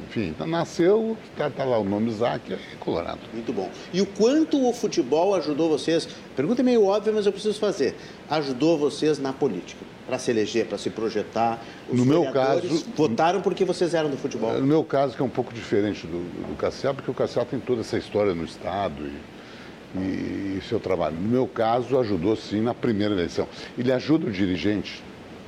enfim, 0.10 0.34
nasceu, 0.48 1.16
está 1.32 1.52
tá 1.52 1.64
lá 1.64 1.78
o 1.78 1.84
nome 1.84 2.10
Isaac, 2.10 2.52
é 2.52 2.58
Colorado. 2.80 3.20
Muito 3.32 3.54
bom. 3.54 3.70
E 3.94 4.02
o 4.02 4.08
quanto 4.08 4.68
o 4.68 4.74
futebol 4.74 5.36
ajudou 5.36 5.70
vocês? 5.70 6.10
Pergunta 6.36 6.62
é 6.62 6.64
meio 6.64 6.84
óbvia, 6.84 7.14
mas 7.14 7.28
eu 7.28 7.32
preciso 7.32 7.60
fazer. 7.60 7.96
Ajudou 8.28 8.76
vocês 8.76 9.20
na 9.20 9.32
política? 9.32 9.86
Para 10.08 10.18
se 10.18 10.32
eleger, 10.32 10.66
para 10.66 10.80
se 10.80 10.90
projetar? 10.90 11.64
Os 11.88 12.00
no 12.00 12.06
meu 12.06 12.32
caso. 12.32 12.84
Votaram 12.96 13.40
porque 13.42 13.64
vocês 13.64 13.94
eram 13.94 14.10
do 14.10 14.18
futebol? 14.18 14.54
No 14.54 14.66
meu 14.66 14.84
caso, 14.84 15.16
que 15.16 15.22
é 15.22 15.26
um 15.26 15.30
pouco 15.30 15.54
diferente 15.54 16.08
do, 16.08 16.18
do 16.48 16.56
Cassiá, 16.58 16.92
porque 16.92 17.12
o 17.12 17.14
Cassiá 17.14 17.46
tem 17.46 17.60
toda 17.60 17.82
essa 17.82 17.98
história 17.98 18.34
no 18.34 18.44
Estado 18.44 19.04
e, 19.06 20.00
e, 20.00 20.58
e 20.58 20.62
seu 20.68 20.80
trabalho. 20.80 21.16
No 21.18 21.30
meu 21.30 21.46
caso, 21.46 22.00
ajudou 22.00 22.36
sim 22.36 22.62
na 22.62 22.74
primeira 22.74 23.14
eleição. 23.14 23.48
Ele 23.78 23.92
ajuda 23.92 24.26
o 24.26 24.32
dirigente, 24.32 25.04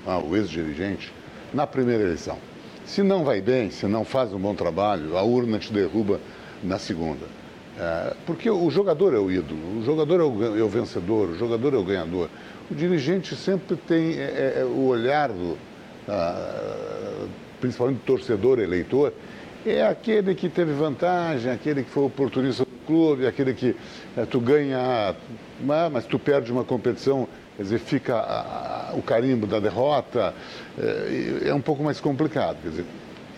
ah, 0.06 0.20
o 0.20 0.36
ex-dirigente, 0.36 1.12
na 1.52 1.66
primeira 1.66 2.04
eleição. 2.04 2.38
Se 2.92 3.02
não 3.02 3.24
vai 3.24 3.40
bem, 3.40 3.72
se 3.72 3.88
não 3.88 4.04
faz 4.04 4.34
um 4.34 4.38
bom 4.38 4.54
trabalho, 4.54 5.18
a 5.18 5.24
urna 5.24 5.58
te 5.58 5.72
derruba 5.72 6.20
na 6.62 6.78
segunda. 6.78 7.26
É, 7.80 8.14
porque 8.26 8.50
o 8.50 8.70
jogador 8.70 9.14
é 9.14 9.18
o 9.18 9.32
ídolo, 9.32 9.80
o 9.80 9.86
jogador 9.86 10.20
é 10.20 10.24
o, 10.24 10.60
é 10.60 10.62
o, 10.62 10.68
vencedor, 10.68 11.30
o 11.30 11.38
jogador 11.38 11.74
é 11.74 11.78
o 11.78 11.86
ganhador. 11.86 12.28
O 12.70 12.76
dirigente 12.76 13.34
sempre 13.34 13.78
tem 13.78 14.20
é, 14.20 14.56
é, 14.58 14.60
é 14.60 14.66
o 14.66 14.88
olhar 14.88 15.30
do, 15.30 15.58
ah, 16.06 17.28
principalmente 17.62 18.00
do 18.00 18.04
torcedor 18.04 18.60
eleitor, 18.60 19.14
é 19.66 19.88
aquele 19.88 20.36
que 20.36 20.50
teve 20.50 20.74
vantagem, 20.74 21.50
aquele 21.50 21.84
que 21.84 21.90
foi 21.90 22.04
oportunista 22.04 22.66
do 22.66 22.86
clube, 22.86 23.26
aquele 23.26 23.54
que 23.54 23.74
é, 24.18 24.26
tu 24.26 24.42
ganha, 24.42 25.16
mas 25.64 26.06
tu 26.06 26.20
perde 26.20 26.52
uma 26.52 26.66
competição 26.66 27.26
Quer 27.62 27.66
dizer, 27.66 27.80
fica 27.80 28.16
a, 28.16 28.90
a, 28.90 28.94
o 28.96 29.04
carimbo 29.04 29.46
da 29.46 29.60
derrota, 29.60 30.34
é, 30.80 31.50
é, 31.50 31.54
um 31.54 31.62
pouco 31.62 31.84
mais 31.84 32.02
complicado. 32.02 32.58
Quer 32.64 32.70
dizer, 32.70 32.86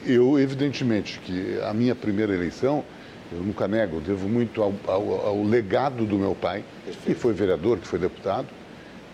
eu, 0.05 0.39
evidentemente, 0.39 1.19
que 1.19 1.59
a 1.61 1.73
minha 1.73 1.93
primeira 1.93 2.33
eleição, 2.33 2.85
eu 3.33 3.39
nunca 3.39 3.67
nego, 3.67 3.97
eu 3.97 3.99
devo 4.01 4.29
muito 4.29 4.63
ao, 4.63 4.73
ao, 4.87 5.27
ao 5.27 5.43
legado 5.43 6.05
do 6.05 6.17
meu 6.17 6.33
pai, 6.33 6.63
que 7.03 7.13
foi 7.13 7.33
vereador, 7.33 7.79
que 7.79 7.85
foi 7.85 7.99
deputado. 7.99 8.47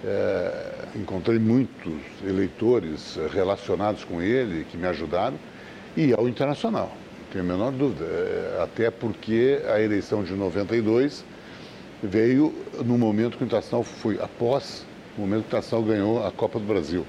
É, 0.06 0.76
encontrei 0.96 1.40
muitos 1.40 1.92
eleitores 2.24 3.18
relacionados 3.34 4.04
com 4.04 4.22
ele, 4.22 4.64
que 4.70 4.78
me 4.78 4.86
ajudaram, 4.86 5.40
e 5.98 6.14
ao 6.14 6.30
internacional, 6.30 6.96
não 7.20 7.28
tenho 7.34 7.44
a 7.46 7.48
menor 7.48 7.72
dúvida. 7.72 8.06
É, 8.06 8.60
até 8.62 8.92
porque 8.92 9.60
a 9.74 9.82
eleição 9.82 10.24
de 10.24 10.34
92 10.34 11.26
veio 12.04 12.54
no 12.86 12.96
momento 12.96 13.38
que 13.38 13.44
o 13.44 13.46
Internacional 13.46 13.84
foi 13.84 14.20
após 14.22 14.88
no 15.20 15.28
momento 15.28 15.44
que 15.44 15.50
o 15.50 15.52
Tassal 15.60 15.84
ganhou 15.84 16.26
a 16.26 16.32
Copa 16.32 16.58
do 16.58 16.66
Brasil. 16.66 17.06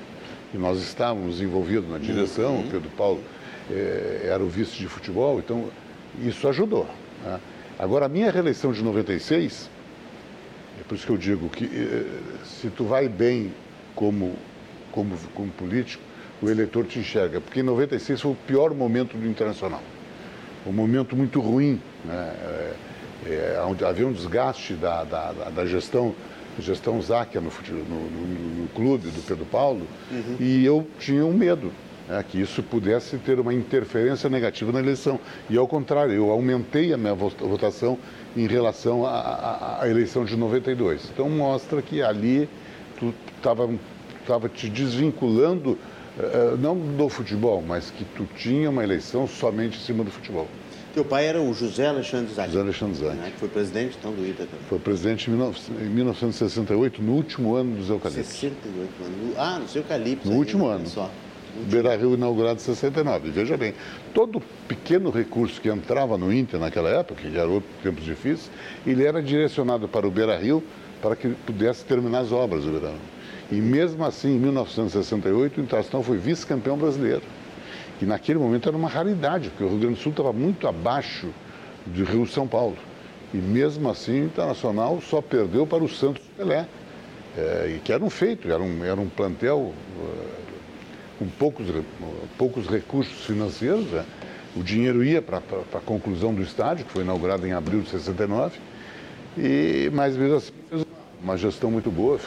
E 0.53 0.59
nós 0.59 0.79
estávamos 0.83 1.41
envolvidos 1.41 1.89
na 1.89 1.99
direção, 1.99 2.57
uhum. 2.57 2.67
o 2.67 2.71
Pedro 2.71 2.91
Paulo 2.91 3.21
eh, 3.71 4.23
era 4.25 4.43
o 4.43 4.49
vice 4.49 4.77
de 4.77 4.89
futebol, 4.89 5.39
então 5.39 5.69
isso 6.21 6.49
ajudou. 6.49 6.89
Né? 7.25 7.39
Agora, 7.79 8.07
a 8.07 8.09
minha 8.09 8.31
reeleição 8.31 8.73
de 8.73 8.83
96, 8.83 9.71
é 10.81 10.83
por 10.83 10.97
isso 10.97 11.07
que 11.07 11.13
eu 11.13 11.17
digo 11.17 11.49
que 11.49 11.65
eh, 11.67 12.05
se 12.45 12.69
tu 12.69 12.85
vai 12.85 13.09
bem 13.09 13.55
como, 13.95 14.35
como, 14.91 15.17
como 15.33 15.53
político, 15.53 16.03
o 16.43 16.51
eleitor 16.51 16.85
te 16.87 16.99
enxerga, 16.99 17.41
porque 17.41 17.61
em 17.61 17.63
96 17.63 18.21
foi 18.21 18.33
o 18.33 18.35
pior 18.35 18.75
momento 18.75 19.17
do 19.17 19.29
Internacional. 19.29 19.83
Um 20.67 20.73
momento 20.73 21.15
muito 21.15 21.39
ruim, 21.41 21.81
né? 22.05 22.35
é, 23.25 23.55
é, 23.57 23.63
onde 23.65 23.85
havia 23.85 24.07
um 24.07 24.13
desgaste 24.13 24.75
da, 24.75 25.05
da, 25.05 25.33
da 25.33 25.65
gestão 25.65 26.13
gestão 26.61 27.01
Záquia 27.01 27.41
no, 27.41 27.51
no, 27.51 27.85
no, 27.85 28.63
no, 28.63 28.69
clube 28.69 29.11
do 29.11 29.23
Pedro 29.23 29.45
Paulo, 29.45 29.87
uhum. 30.11 30.37
e 30.39 30.65
eu 30.65 30.87
tinha 30.99 31.25
um 31.25 31.33
medo. 31.33 31.73
Né, 32.09 32.25
que 32.29 32.41
isso 32.41 32.61
pudesse 32.63 33.17
ter 33.19 33.39
uma 33.39 33.55
interferência 33.55 34.29
negativa 34.29 34.73
na 34.73 34.81
eleição. 34.81 35.21
E 35.49 35.57
ao 35.57 35.69
contrário, 35.69 36.13
eu 36.13 36.31
aumentei 36.31 36.93
a 36.93 36.97
minha 36.97 37.15
votação 37.15 37.97
em 38.37 38.49
relação 38.49 39.07
à, 39.07 39.81
eleição 39.85 40.25
de 40.25 40.37
92. 40.37 41.09
Então 41.13 41.31
mostra 41.31 41.81
que 41.81 42.03
ali 42.03 42.49
tu 42.99 43.15
estava 43.37 44.49
te 44.49 44.69
desvinculando, 44.69 45.79
uh, 46.19 46.57
não 46.59 46.77
do 46.77 47.09
futebol, 47.09 47.63
mas 47.63 47.91
que 47.91 48.05
tu 48.05 48.27
tinha 48.37 48.71
uma 48.71 48.83
eleição 48.83 49.29
somente 49.29 49.79
em 49.79 49.81
cima 49.81 50.03
do 50.03 50.11
futebol. 50.11 50.49
Teu 50.95 51.05
pai 51.05 51.27
era 51.27 51.41
o 51.41 51.55
José 51.55 51.87
Alexandre 51.87 52.35
Zac. 52.35 52.49
José 52.49 52.61
Alexandre 52.61 52.99
Zac. 52.99 53.17
Né? 53.17 53.31
Que 53.33 53.39
foi 53.39 53.49
presidente, 53.49 53.97
então, 53.99 54.13
do 54.13 54.27
ITA 54.27 54.45
também. 54.45 54.67
Foi 54.69 54.79
presidente 54.79 55.31
em 55.31 55.35
1968, 55.35 57.01
no 57.01 57.13
último 57.13 57.55
ano 57.55 57.77
dos 57.77 57.89
eucaliptos. 57.89 58.27
68 58.27 58.91
anos. 59.05 59.39
Ah, 59.39 59.59
nos 59.61 59.77
eucaliptos. 59.77 60.27
No 60.27 60.33
aí, 60.33 60.39
último 60.39 60.67
ano. 60.67 60.87
Só. 60.87 61.11
Beira 61.69 61.97
Rio 61.97 62.15
inaugurado 62.15 62.59
em 62.59 62.63
69. 62.63 63.31
Veja 63.31 63.57
bem, 63.57 63.75
todo 64.15 64.43
pequeno 64.67 65.11
recurso 65.11 65.61
que 65.61 65.69
entrava 65.69 66.19
no 66.19 66.33
Inter 66.33 66.59
naquela 66.59 66.89
época, 66.89 67.23
que 67.23 67.37
era 67.37 67.49
outro 67.49 67.69
tempos 67.83 68.05
difíceis, 68.05 68.51
ele 68.87 69.05
era 69.05 69.23
direcionado 69.23 69.89
para 69.89 70.07
o 70.07 70.11
Beira 70.11 70.37
Rio 70.37 70.63
para 71.01 71.15
que 71.15 71.29
pudesse 71.29 71.85
terminar 71.85 72.21
as 72.21 72.33
obras 72.33 72.65
do 72.65 72.71
Beira 72.73 72.89
Rio. 72.89 73.01
E 73.53 73.57
mesmo 73.57 74.05
assim, 74.05 74.37
em 74.37 74.39
1968, 74.39 75.61
o 75.61 75.65
Internacional 75.65 76.03
foi 76.03 76.19
vice-campeão 76.19 76.77
brasileiro 76.77 77.23
que 78.01 78.07
naquele 78.07 78.39
momento 78.39 78.67
era 78.67 78.75
uma 78.75 78.89
raridade, 78.89 79.51
porque 79.51 79.63
o 79.63 79.69
Rio 79.69 79.79
Grande 79.79 79.97
do 79.97 80.01
Sul 80.01 80.13
estava 80.13 80.33
muito 80.33 80.67
abaixo 80.67 81.29
do 81.85 82.03
Rio 82.03 82.27
São 82.27 82.49
Paulo. 82.49 82.75
E 83.35 83.37
mesmo 83.37 83.91
assim, 83.91 84.23
o 84.23 84.25
Internacional 84.25 85.03
só 85.03 85.21
perdeu 85.21 85.67
para 85.67 85.85
o 85.85 85.89
Santos 85.89 86.23
Pelé, 86.35 86.67
é, 87.37 87.75
e 87.77 87.79
que 87.81 87.93
era 87.93 88.03
um 88.03 88.09
feito, 88.09 88.51
era 88.51 88.63
um, 88.63 88.83
era 88.83 88.99
um 88.99 89.07
plantel 89.07 89.59
uh, 89.59 89.75
com 91.19 91.27
poucos, 91.29 91.67
poucos 92.39 92.67
recursos 92.69 93.27
financeiros. 93.27 93.85
Né? 93.91 94.07
O 94.57 94.63
dinheiro 94.63 95.05
ia 95.05 95.21
para 95.21 95.43
a 95.75 95.81
conclusão 95.81 96.33
do 96.33 96.41
estádio, 96.41 96.87
que 96.87 96.93
foi 96.93 97.03
inaugurado 97.05 97.47
em 97.47 97.53
abril 97.53 97.83
de 97.83 97.91
69, 97.91 98.59
e, 99.37 99.91
mas 99.93 100.17
mesmo 100.17 100.37
assim, 100.37 100.53
uma 101.23 101.37
gestão 101.37 101.71
muito 101.71 101.91
boa. 101.91 102.19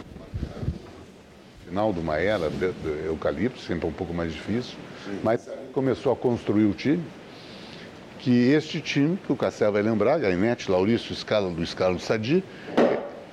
Final 1.66 1.92
de 1.92 2.00
uma 2.00 2.18
era 2.18 2.48
de, 2.52 2.72
de 2.72 3.08
eucalipto, 3.08 3.60
sempre 3.60 3.88
um 3.88 3.92
pouco 3.92 4.14
mais 4.14 4.32
difícil, 4.32 4.78
mas 5.24 5.50
começou 5.74 6.12
a 6.12 6.16
construir 6.16 6.66
o 6.66 6.74
time, 6.74 7.04
que 8.20 8.52
este 8.52 8.80
time, 8.80 9.18
que 9.26 9.34
o 9.34 9.36
Cassel 9.36 9.72
vai 9.72 9.82
lembrar, 9.82 10.18
Gainete, 10.18 10.72
Laurício, 10.72 11.14
Scala, 11.14 11.50
Luiz 11.50 11.74
Carlos 11.74 12.04
Sadi, 12.04 12.44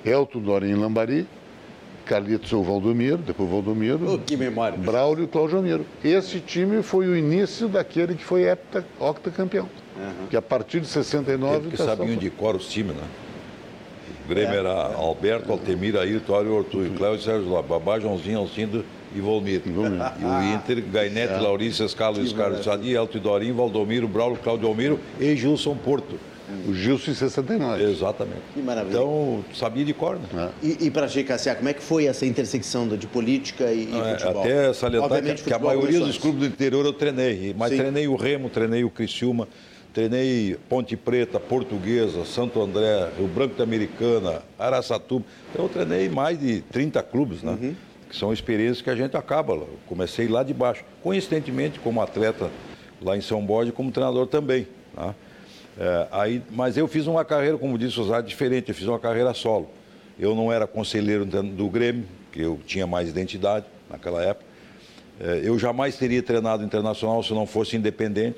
Elton 0.03 0.39
Dorim 0.39 0.73
Lambari, 0.73 1.27
Carlitos 2.05 2.51
ou 2.51 2.63
Valdomiro, 2.63 3.17
depois 3.17 3.49
Valdomiro, 3.49 4.15
oh, 4.15 4.17
que 4.19 4.35
memória. 4.35 4.77
Braulio 4.77 5.23
e 5.23 5.27
Claudio 5.27 5.61
Miro. 5.61 5.85
Esse 6.03 6.39
time 6.39 6.83
foi 6.83 7.07
o 7.07 7.15
início 7.15 7.69
daquele 7.69 8.15
que 8.15 8.23
foi 8.23 8.43
hepta, 8.43 8.85
octacampeão. 8.99 9.69
Uhum. 9.95 10.27
Que 10.29 10.35
a 10.35 10.41
partir 10.41 10.81
de 10.81 10.87
69... 10.87 11.69
Porque 11.69 11.77
sabiam 11.77 12.17
de 12.17 12.29
cor 12.29 12.55
os 12.55 12.67
times, 12.67 12.95
né? 12.95 13.03
O 14.25 14.27
Grêmio 14.27 14.53
é. 14.53 14.57
era 14.57 14.73
Alberto, 14.95 15.51
Altemir, 15.51 15.95
Ayrton, 15.95 16.35
Ario, 16.35 16.53
Ortúio, 16.53 16.91
Cléo 16.95 17.17
Sérgio 17.19 17.47
Lopes, 17.47 17.69
Babá, 17.69 17.99
Joãozinho, 17.99 18.39
Alcindo 18.39 18.83
e 19.15 19.19
Volmir. 19.19 19.61
E 19.65 19.69
o 19.69 20.55
Inter, 20.55 20.83
Gainete, 20.91 21.33
é. 21.33 21.39
Laurício, 21.39 21.85
Escalo, 21.85 22.17
Luiz 22.17 22.33
Carlos 22.33 22.63
Sadi, 22.63 22.91
Elton 22.91 23.19
Dorim, 23.19 23.51
Valdomiro, 23.51 24.07
Braulio, 24.07 24.37
Claudio 24.37 24.67
Almiro 24.67 24.99
e 25.19 25.35
Gilson 25.35 25.75
Porto. 25.75 26.17
O 26.67 26.73
Gilson 26.73 27.11
em 27.11 27.13
69. 27.13 27.83
Exatamente. 27.83 28.41
Que 28.53 28.61
maravilha. 28.61 28.97
Então, 28.97 29.43
sabia 29.53 29.85
de 29.85 29.93
cor, 29.93 30.19
né? 30.33 30.49
É. 30.61 30.65
E, 30.65 30.87
e 30.87 30.91
para 30.91 31.07
Cassia, 31.23 31.55
como 31.55 31.69
é 31.69 31.73
que 31.73 31.81
foi 31.81 32.05
essa 32.05 32.25
intersecção 32.25 32.87
de 32.87 33.07
política 33.07 33.71
e, 33.71 33.89
e 33.89 33.99
é, 33.99 34.17
futebol? 34.17 34.43
Até 34.43 34.73
salientar 34.73 35.21
que, 35.21 35.43
que 35.43 35.53
a 35.53 35.59
maioria 35.59 35.99
dos 35.99 36.17
clubes 36.17 36.41
do 36.41 36.45
interior 36.45 36.85
eu 36.85 36.93
treinei. 36.93 37.55
Mas 37.57 37.71
Sim. 37.71 37.77
treinei 37.77 38.07
o 38.07 38.15
Remo, 38.15 38.49
treinei 38.49 38.83
o 38.83 38.89
Criciúma, 38.89 39.47
treinei 39.93 40.57
Ponte 40.67 40.97
Preta, 40.97 41.39
Portuguesa, 41.39 42.25
Santo 42.25 42.61
André, 42.61 43.09
Rio 43.17 43.27
Branco 43.27 43.55
da 43.55 43.63
Americana, 43.63 44.41
Araçatuba. 44.59 45.25
Então 45.51 45.65
eu 45.65 45.69
treinei 45.69 46.09
mais 46.09 46.37
de 46.37 46.61
30 46.61 47.01
clubes, 47.03 47.43
né? 47.43 47.57
Uhum 47.61 47.75
que 48.11 48.17
são 48.17 48.33
experiências 48.33 48.81
que 48.81 48.89
a 48.89 48.95
gente 48.95 49.15
acaba. 49.15 49.53
Eu 49.53 49.79
comecei 49.87 50.27
lá 50.27 50.43
de 50.43 50.53
baixo, 50.53 50.83
coincidentemente 51.01 51.79
como 51.79 52.01
atleta 52.01 52.51
lá 53.01 53.15
em 53.15 53.21
São 53.21 53.43
Borja, 53.43 53.71
como 53.71 53.89
treinador 53.89 54.27
também. 54.27 54.67
Tá? 54.93 55.15
É, 55.79 56.07
aí, 56.11 56.43
mas 56.51 56.75
eu 56.75 56.89
fiz 56.89 57.07
uma 57.07 57.23
carreira, 57.23 57.57
como 57.57 57.77
disse 57.77 57.97
o 58.01 58.03
Zé, 58.03 58.21
diferente, 58.21 58.67
eu 58.67 58.75
fiz 58.75 58.85
uma 58.85 58.99
carreira 58.99 59.33
solo. 59.33 59.69
Eu 60.19 60.35
não 60.35 60.51
era 60.51 60.67
conselheiro 60.67 61.25
do 61.25 61.69
Grêmio, 61.69 62.03
que 62.33 62.41
eu 62.41 62.59
tinha 62.67 62.85
mais 62.85 63.07
identidade 63.07 63.65
naquela 63.89 64.21
época. 64.21 64.45
É, 65.17 65.39
eu 65.45 65.57
jamais 65.57 65.95
teria 65.95 66.21
treinado 66.21 66.65
internacional 66.65 67.23
se 67.23 67.33
não 67.33 67.47
fosse 67.47 67.77
independente. 67.77 68.37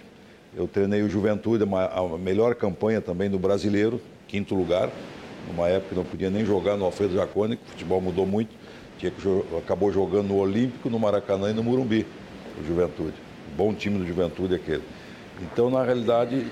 Eu 0.56 0.68
treinei 0.68 1.01
o 1.01 1.10
Juventude, 1.10 1.63
a 1.63 2.18
melhor 2.20 2.53
campanha 2.53 3.01
também 3.01 3.27
do 3.27 3.39
brasileiro, 3.39 4.00
quinto 4.27 4.53
lugar. 4.53 4.92
Numa 5.48 5.68
época 5.68 5.89
que 5.89 5.96
não 5.96 6.06
podia 6.06 6.30
nem 6.30 6.46
jogar 6.46 6.77
no 6.77 6.86
Alfredo 6.86 7.15
Jacone, 7.15 7.56
o 7.56 7.72
futebol 7.72 8.00
mudou 8.00 8.27
muito 8.27 8.62
que 9.12 9.57
acabou 9.57 9.91
jogando 9.91 10.27
no 10.27 10.38
Olímpico, 10.38 10.89
no 10.89 11.00
Maracanã 11.00 11.50
e 11.50 11.53
no 11.53 11.63
Murumbi, 11.63 12.05
o 12.60 12.65
Juventude. 12.65 13.13
Bom 13.57 13.74
time 13.74 13.98
do 13.98 14.07
Juventude 14.07 14.55
aquele. 14.55 14.83
Então, 15.41 15.69
na 15.69 15.83
realidade, 15.83 16.45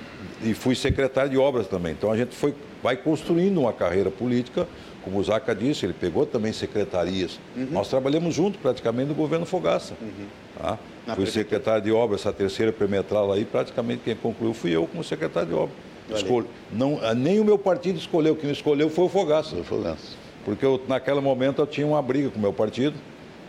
e 0.44 0.54
fui 0.54 0.76
secretário 0.76 1.30
de 1.30 1.38
obras 1.38 1.68
também. 1.68 1.94
Então, 1.94 2.12
a 2.12 2.18
gente 2.18 2.36
foi, 2.36 2.54
vai 2.82 2.98
construindo 2.98 3.60
uma 3.62 3.72
carreira 3.72 4.10
política, 4.10 4.68
como 5.04 5.20
o 5.20 5.24
Zaca 5.24 5.56
disse, 5.56 5.86
ele 5.86 5.94
pegou 5.94 6.26
também 6.26 6.52
secretarias. 6.52 7.40
Uhum. 7.56 7.68
Nós 7.72 7.88
trabalhamos 7.90 8.36
junto 8.36 8.60
praticamente 8.60 9.10
no 9.10 9.16
governo 9.16 9.46
Fogaça. 9.46 9.96
Uhum. 10.02 10.28
Tá? 10.58 10.78
Fui 11.16 11.26
secretário 11.26 11.84
de 11.84 11.92
obra, 11.92 12.16
essa 12.16 12.32
terceira 12.32 12.72
perimetral 12.72 13.32
aí, 13.32 13.46
praticamente 13.46 14.02
quem 14.04 14.16
concluiu 14.16 14.54
fui 14.54 14.72
eu 14.76 14.86
como 14.88 15.04
secretário 15.04 15.50
de 15.50 15.56
obra. 15.56 15.76
Escolhi, 16.10 16.48
não, 16.72 17.00
nem 17.16 17.40
o 17.40 17.46
meu 17.46 17.58
partido 17.58 17.98
escolheu, 17.98 18.36
quem 18.36 18.52
escolheu 18.52 18.90
foi 18.90 19.06
o 19.06 19.10
Fogaça. 19.10 19.52
Foi 19.52 19.62
o 19.62 19.64
Fogaça. 19.64 20.21
Porque 20.44 20.66
eu, 20.66 20.82
naquele 20.88 21.20
momento 21.20 21.62
eu 21.62 21.68
tinha 21.68 21.86
uma 21.86 22.02
briga 22.02 22.30
com 22.30 22.38
o 22.38 22.42
meu 22.42 22.54
partido, 22.54 22.96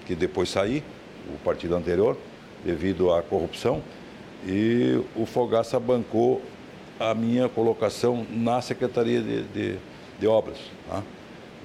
que 0.07 0.15
depois 0.15 0.49
saí, 0.49 0.83
o 1.29 1.39
partido 1.45 1.75
anterior, 1.75 2.17
devido 2.65 3.13
à 3.13 3.23
corrupção, 3.23 3.83
e 4.47 5.01
o 5.17 5.25
Fogaça 5.25 5.79
bancou 5.79 6.43
a 6.99 7.15
minha 7.15 7.49
colocação 7.49 8.27
na 8.31 8.61
Secretaria 8.61 9.21
de, 9.21 9.43
de, 9.45 9.77
de 10.19 10.27
Obras. 10.27 10.59
Tá? 10.89 11.03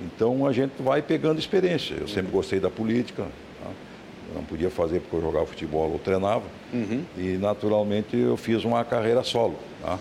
Então 0.04 0.46
a 0.46 0.54
gente 0.54 0.82
vai 0.82 1.02
pegando 1.02 1.40
experiência. 1.40 1.96
Eu 1.96 2.08
sempre 2.08 2.32
gostei 2.32 2.60
da 2.60 2.70
política, 2.70 3.24
tá? 3.24 3.70
eu 4.30 4.36
não 4.36 4.44
podia 4.44 4.70
fazer 4.70 5.00
porque 5.00 5.16
eu 5.16 5.22
jogava 5.22 5.46
futebol 5.46 5.92
ou 5.92 6.00
treinava, 6.00 6.44
uhum. 6.74 7.04
e 7.18 7.38
naturalmente 7.38 8.16
eu 8.16 8.38
fiz 8.38 8.64
uma 8.64 8.84
carreira 8.84 9.24
solo. 9.24 9.56
Tá? 9.82 10.00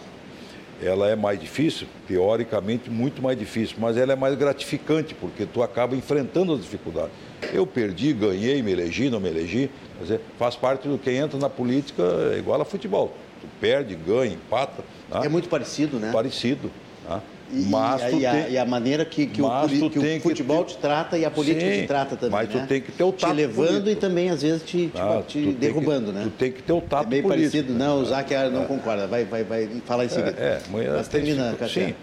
Ela 0.83 1.09
é 1.09 1.17
mais 1.17 1.41
difícil, 1.41 1.87
teoricamente 2.07 2.91
muito 2.91 3.23
mais 3.23 3.39
difícil, 3.39 3.77
mas 3.79 3.97
ela 3.97 4.13
é 4.13 4.17
mais 4.17 4.35
gratificante, 4.37 5.15
porque 5.15 5.47
tu 5.47 5.63
acaba 5.63 5.97
enfrentando 5.97 6.53
as 6.53 6.61
dificuldades. 6.61 7.13
Eu 7.53 7.67
perdi, 7.67 8.13
ganhei, 8.13 8.63
me 8.63 8.73
elegi, 8.73 9.09
não 9.09 9.21
me 9.21 9.29
elegi, 9.29 9.71
dizer, 10.01 10.21
faz 10.39 10.57
parte 10.57 10.89
do 10.89 10.99
que 10.99 11.11
entra 11.11 11.39
na 11.39 11.49
política, 11.49 12.03
é 12.35 12.39
igual 12.39 12.61
a 12.61 12.65
futebol. 12.65 13.15
Tu 13.41 13.47
perde, 13.61 13.95
ganha, 13.95 14.35
empata. 14.35 14.85
Tá? 15.11 15.25
É 15.25 15.29
muito 15.29 15.49
parecido, 15.49 15.99
né? 15.99 16.11
Parecido. 16.13 16.71
Tá? 17.07 17.21
E, 17.53 17.63
mas 17.67 18.03
e, 18.13 18.27
a, 18.27 18.33
tem, 18.33 18.53
e, 18.53 18.59
a, 18.59 18.65
maneira 18.65 19.05
que, 19.05 19.27
que, 19.27 19.41
o, 19.41 19.49
que 19.69 19.77
o, 19.77 20.21
futebol 20.21 20.65
ter... 20.65 20.75
te 20.75 20.79
trata 20.79 21.17
e 21.17 21.25
a 21.25 21.31
política 21.31 21.61
Sim, 21.73 21.83
te 21.83 21.87
trata 21.87 22.17
também. 22.17 22.33
Mas 22.33 22.49
tu 22.49 22.59
né? 22.59 22.67
tem 22.69 22.81
que 22.81 22.91
ter 22.91 23.05
o 23.05 23.13
tato. 23.13 23.31
Te 23.31 23.37
levando 23.37 23.67
político. 23.69 23.91
e 23.91 23.97
também, 23.97 24.31
às 24.31 24.43
vezes, 24.43 24.63
te, 24.65 24.91
ah, 24.97 25.23
te 25.27 25.53
derrubando, 25.53 26.07
que, 26.07 26.13
né? 26.19 26.25
Tu 26.25 26.31
tem 26.31 26.53
que 26.53 26.63
ter 26.63 26.73
o 26.73 26.81
tato. 26.81 27.07
É 27.07 27.11
bem 27.11 27.23
político. 27.23 27.53
parecido. 27.53 27.79
Não, 27.79 28.01
o 28.01 28.05
Zac 28.05 28.35
não 28.53 28.65
é. 28.65 28.67
concorda. 28.67 29.07
Vai, 29.07 29.25
vai, 29.25 29.45
vai 29.45 29.69
falar 29.85 30.07
em 30.07 30.09
seguida. 30.09 30.35
É, 30.37 30.61
é 30.61 30.93
mas 30.97 31.07
termina, 31.07 31.53
tipo, 31.53 31.69
Sim. 31.69 31.95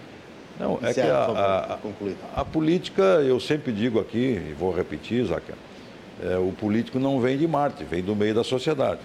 Não, 0.57 0.79
é 0.81 0.93
que 0.93 1.01
a, 1.01 1.79
a, 2.36 2.41
a, 2.41 2.45
política, 2.45 3.01
eu 3.01 3.39
sempre 3.39 3.72
digo 3.74 4.00
aqui, 4.00 4.39
e 4.50 4.53
vou 4.53 4.72
repetir, 4.72 5.25
Zac, 5.25 5.43
é, 6.24 6.38
o 6.38 6.53
político 6.53 7.00
não 7.00 7.19
vem 7.19 7.38
de 7.38 7.48
Marte, 7.48 7.83
vem 7.83 8.03
do 8.03 8.15
meio 8.15 8.36
da 8.36 8.43
sociedade. 8.43 9.01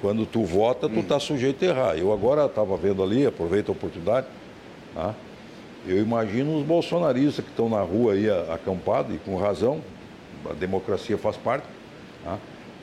Quando 0.00 0.24
tu 0.24 0.44
vota, 0.44 0.88
tu 0.88 1.00
está 1.00 1.16
hum. 1.16 1.20
sujeito 1.20 1.64
a 1.64 1.68
errar. 1.68 1.96
Eu 1.96 2.12
agora 2.12 2.46
estava 2.46 2.76
vendo 2.76 3.02
ali, 3.02 3.26
aproveito 3.26 3.68
a 3.68 3.72
oportunidade, 3.72 4.26
tá? 4.94 5.14
Eu 5.86 5.98
imagino 5.98 6.58
os 6.58 6.66
bolsonaristas 6.66 7.44
que 7.44 7.50
estão 7.50 7.68
na 7.68 7.80
rua 7.80 8.12
aí 8.12 8.28
acampados, 8.52 9.14
e 9.14 9.18
com 9.18 9.36
razão, 9.36 9.80
a 10.48 10.52
democracia 10.52 11.16
faz 11.16 11.36
parte, 11.36 11.64
tá? 12.24 12.38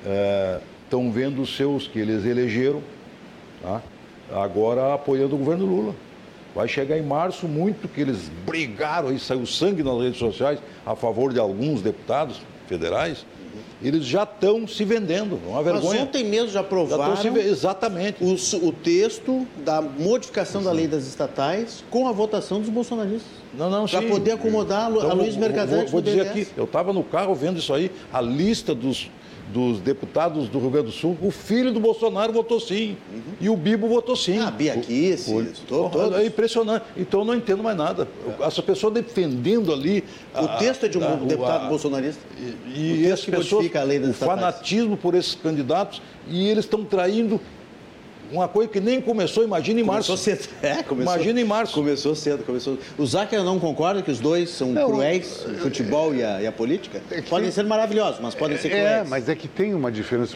é, 0.06 0.60
estão 0.84 1.12
vendo 1.12 1.42
os 1.42 1.56
seus 1.56 1.88
que 1.88 2.00
eles 2.00 2.26
elegeram, 2.26 2.82
tá? 3.62 3.82
agora 4.32 4.94
apoiando 4.94 5.36
o 5.36 5.38
governo 5.38 5.66
Lula. 5.66 5.96
Vai 6.54 6.70
chegar 6.70 6.98
em 6.98 7.04
março 7.04 7.48
muito 7.48 7.88
que 7.88 8.00
eles 8.00 8.32
brigaram 8.46 9.12
e 9.12 9.20
saiu 9.20 9.46
sangue 9.46 9.84
nas 9.84 10.02
redes 10.02 10.18
sociais 10.18 10.60
a 10.86 10.96
favor 10.96 11.34
de 11.34 11.40
alguns 11.40 11.82
deputados 11.82 12.40
federais 12.68 13.26
eles 13.82 14.06
já 14.06 14.24
estão 14.24 14.68
se 14.68 14.84
vendendo. 14.84 15.40
É 15.46 15.50
uma 15.50 15.64
vergonha. 15.64 16.00
Mas 16.00 16.02
ontem 16.02 16.24
mesmo 16.24 16.50
já 16.50 16.62
aprovaram 16.62 17.16
já 17.16 17.30
exatamente. 17.40 18.24
O, 18.24 18.68
o, 18.68 18.72
texto 18.72 19.46
da 19.64 19.82
modificação 19.82 20.64
da 20.64 20.72
lei 20.72 20.88
das 20.88 21.06
estatais 21.06 21.84
com 21.90 22.08
a 22.08 22.12
votação 22.12 22.60
dos 22.60 22.70
bolsonaristas. 22.70 23.32
Não, 23.54 23.70
não, 23.70 23.86
Para 23.88 24.02
poder 24.02 24.32
acomodar 24.32 24.92
então, 24.92 25.10
a 25.10 25.14
Luiz 25.14 25.36
Mercadante 25.36 25.92
Vou, 25.92 25.92
vou 25.92 26.02
dizer 26.02 26.22
aqui, 26.22 26.48
eu 26.58 26.66
estava 26.66 26.92
no 26.92 27.04
carro 27.04 27.34
vendo 27.34 27.60
isso 27.60 27.74
aí, 27.74 27.92
a 28.12 28.22
lista 28.22 28.76
dos 28.76 29.10
dos 29.56 29.80
deputados 29.80 30.50
do 30.50 30.60
Rio 30.60 30.70
Grande 30.70 30.88
do 30.88 30.92
Sul, 30.92 31.18
o 31.22 31.32
filho 31.32 31.72
do 31.72 31.80
Bolsonaro 31.80 32.34
votou 32.34 32.60
sim. 32.60 32.98
Uhum. 33.10 33.22
E 33.40 33.50
o 33.50 33.56
Bibo 33.56 33.88
votou 33.88 34.14
sim. 34.14 34.38
Ah, 34.38 34.52
Bia 34.52 34.76
Kiss, 34.76 35.32
É 36.20 36.26
impressionante. 36.26 36.84
Então 36.98 37.22
eu 37.22 37.26
não 37.26 37.34
entendo 37.34 37.64
mais 37.64 37.78
nada. 37.78 38.06
É. 38.38 38.44
Essa 38.46 38.62
pessoa 38.62 38.92
defendendo 38.92 39.72
ali. 39.72 40.04
O 40.34 40.40
a, 40.40 40.58
texto 40.58 40.86
é 40.86 40.90
de 40.90 40.98
um 40.98 41.06
a, 41.06 41.16
deputado 41.16 41.68
a, 41.68 41.70
bolsonarista. 41.70 42.22
E, 42.68 43.06
e 43.06 43.12
as 43.12 43.24
pessoas, 43.24 43.66
o 43.66 44.14
fanatismo 44.14 44.98
por 44.98 45.16
esses 45.16 45.36
candidatos, 45.36 46.02
e 46.28 46.50
eles 46.50 46.66
estão 46.66 46.84
traindo 46.84 47.40
uma 48.32 48.48
coisa 48.48 48.70
que 48.70 48.80
nem 48.80 49.02
começou, 49.02 49.44
imagina 49.44 49.80
em 49.80 49.84
março. 49.84 50.08
Começou 50.08 50.18
cedo. 50.18 50.50
É, 50.66 50.82
começou, 50.84 51.14
imagina 51.14 51.42
em 51.42 51.44
março. 51.44 51.74
Começou 51.74 52.16
cedo, 52.16 52.44
começou. 52.44 52.78
O 52.98 53.06
Zacher 53.06 53.44
não 53.44 53.60
concorda 53.60 54.02
que 54.02 54.10
os 54.10 54.20
dois 54.20 54.50
são 54.50 54.70
não, 54.70 54.88
cruéis, 54.88 55.46
o 55.46 55.58
futebol 55.58 56.14
e 56.16 56.24
a, 56.24 56.42
e 56.42 56.48
a 56.48 56.52
política? 56.52 57.02
É 57.12 57.22
que, 57.22 57.30
podem 57.30 57.52
ser 57.52 57.64
maravilhosos, 57.66 58.20
mas 58.20 58.34
podem 58.34 58.58
ser 58.58 58.70
é, 58.70 58.72
cruéis. 58.72 59.06
É, 59.06 59.10
mas 59.10 59.30
é 59.30 59.36
que 59.36 59.48
tem 59.48 59.74
uma 59.74 59.92
diferença. 59.92 60.36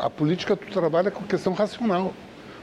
A 0.00 0.10
política 0.10 0.56
tu 0.56 0.70
trabalha 0.72 1.10
com 1.10 1.24
questão 1.24 1.52
racional. 1.52 2.12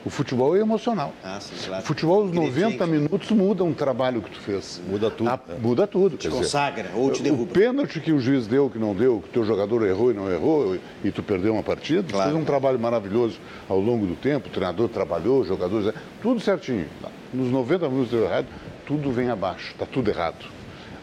O 0.06 0.10
futebol 0.10 0.56
é 0.56 0.60
emocional. 0.60 1.14
Ah, 1.24 1.40
sim, 1.40 1.56
claro. 1.66 1.82
O 1.82 1.86
futebol, 1.86 2.26
os 2.26 2.32
90 2.32 2.86
minutos, 2.86 3.32
muda 3.32 3.64
um 3.64 3.74
trabalho 3.74 4.22
que 4.22 4.32
tu 4.32 4.40
fez. 4.40 4.82
Muda 4.86 5.10
tudo. 5.10 5.30
A, 5.30 5.40
é. 5.48 5.60
Muda 5.60 5.88
tudo. 5.88 6.18
Te 6.18 6.28
consagra 6.28 6.90
dizer, 6.90 6.98
ou 6.98 7.10
te 7.10 7.24
derruba. 7.24 7.44
O 7.44 7.48
pênalti 7.48 8.02
que 8.02 8.12
o 8.12 8.20
juiz 8.20 8.46
deu, 8.46 8.70
que 8.70 8.78
não 8.78 8.94
deu, 8.94 9.22
que 9.22 9.30
o 9.30 9.32
teu 9.32 9.46
jogador 9.46 9.88
errou 9.88 10.12
e 10.12 10.14
não 10.14 10.30
errou, 10.30 10.78
e 11.04 11.12
tu 11.12 11.24
perdeu 11.24 11.54
uma 11.54 11.64
partida, 11.64 12.04
claro. 12.04 12.32
fez 12.32 12.42
um 12.42 12.46
trabalho 12.46 12.78
maravilhoso 12.78 13.40
ao 13.70 13.80
longo 13.80 14.06
do 14.06 14.16
tempo, 14.16 14.50
o 14.50 14.52
treinador 14.52 14.90
trabalhou, 14.90 15.40
os 15.40 15.48
jogadores, 15.48 15.94
tudo 16.22 16.40
certinho. 16.42 16.86
Nos 17.34 17.50
90 17.50 17.88
minutos 17.88 18.12
deu 18.12 18.26
errado, 18.26 18.48
tudo 18.86 19.10
vem 19.12 19.30
abaixo, 19.30 19.72
está 19.72 19.86
tudo 19.86 20.10
errado. 20.10 20.46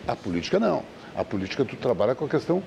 A 0.06 0.14
política 0.14 0.60
não. 0.60 0.82
A 1.16 1.24
política 1.24 1.64
tu 1.64 1.76
trabalha 1.76 2.14
com 2.14 2.24
a 2.24 2.28
questão, 2.28 2.62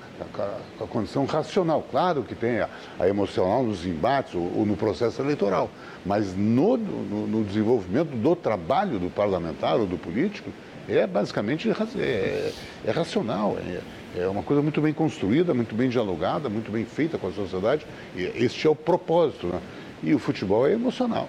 com 0.78 0.84
a 0.84 0.86
condição 0.86 1.24
racional. 1.24 1.84
Claro 1.90 2.22
que 2.22 2.34
tem 2.34 2.60
a, 2.60 2.68
a 2.98 3.08
emocional 3.08 3.62
nos 3.62 3.86
embates 3.86 4.34
ou, 4.34 4.58
ou, 4.58 4.66
no 4.66 4.76
processo 4.76 5.20
eleitoral, 5.22 5.70
mas 6.04 6.34
no, 6.36 6.76
no, 6.76 7.26
no, 7.26 7.44
desenvolvimento 7.44 8.10
do 8.10 8.36
trabalho 8.36 8.98
do 8.98 9.08
parlamentar 9.08 9.76
ou 9.78 9.86
do 9.86 9.96
político 9.96 10.50
é 10.88 11.06
basicamente 11.06 11.68
é, 11.98 12.52
é 12.84 12.90
racional, 12.90 13.56
é, 13.58 13.80
é 14.16 14.28
uma 14.28 14.42
coisa 14.42 14.60
muito 14.60 14.80
bem 14.80 14.92
construída, 14.92 15.54
muito 15.54 15.74
bem 15.74 15.88
dialogada, 15.88 16.48
muito 16.48 16.70
bem 16.70 16.84
feita 16.84 17.16
com 17.16 17.28
a 17.28 17.32
sociedade. 17.32 17.86
E 18.14 18.22
este 18.36 18.66
é 18.66 18.70
o 18.70 18.74
propósito, 18.74 19.46
né? 19.46 19.60
E 20.02 20.14
o 20.14 20.18
futebol 20.18 20.66
é 20.66 20.72
emocional. 20.72 21.28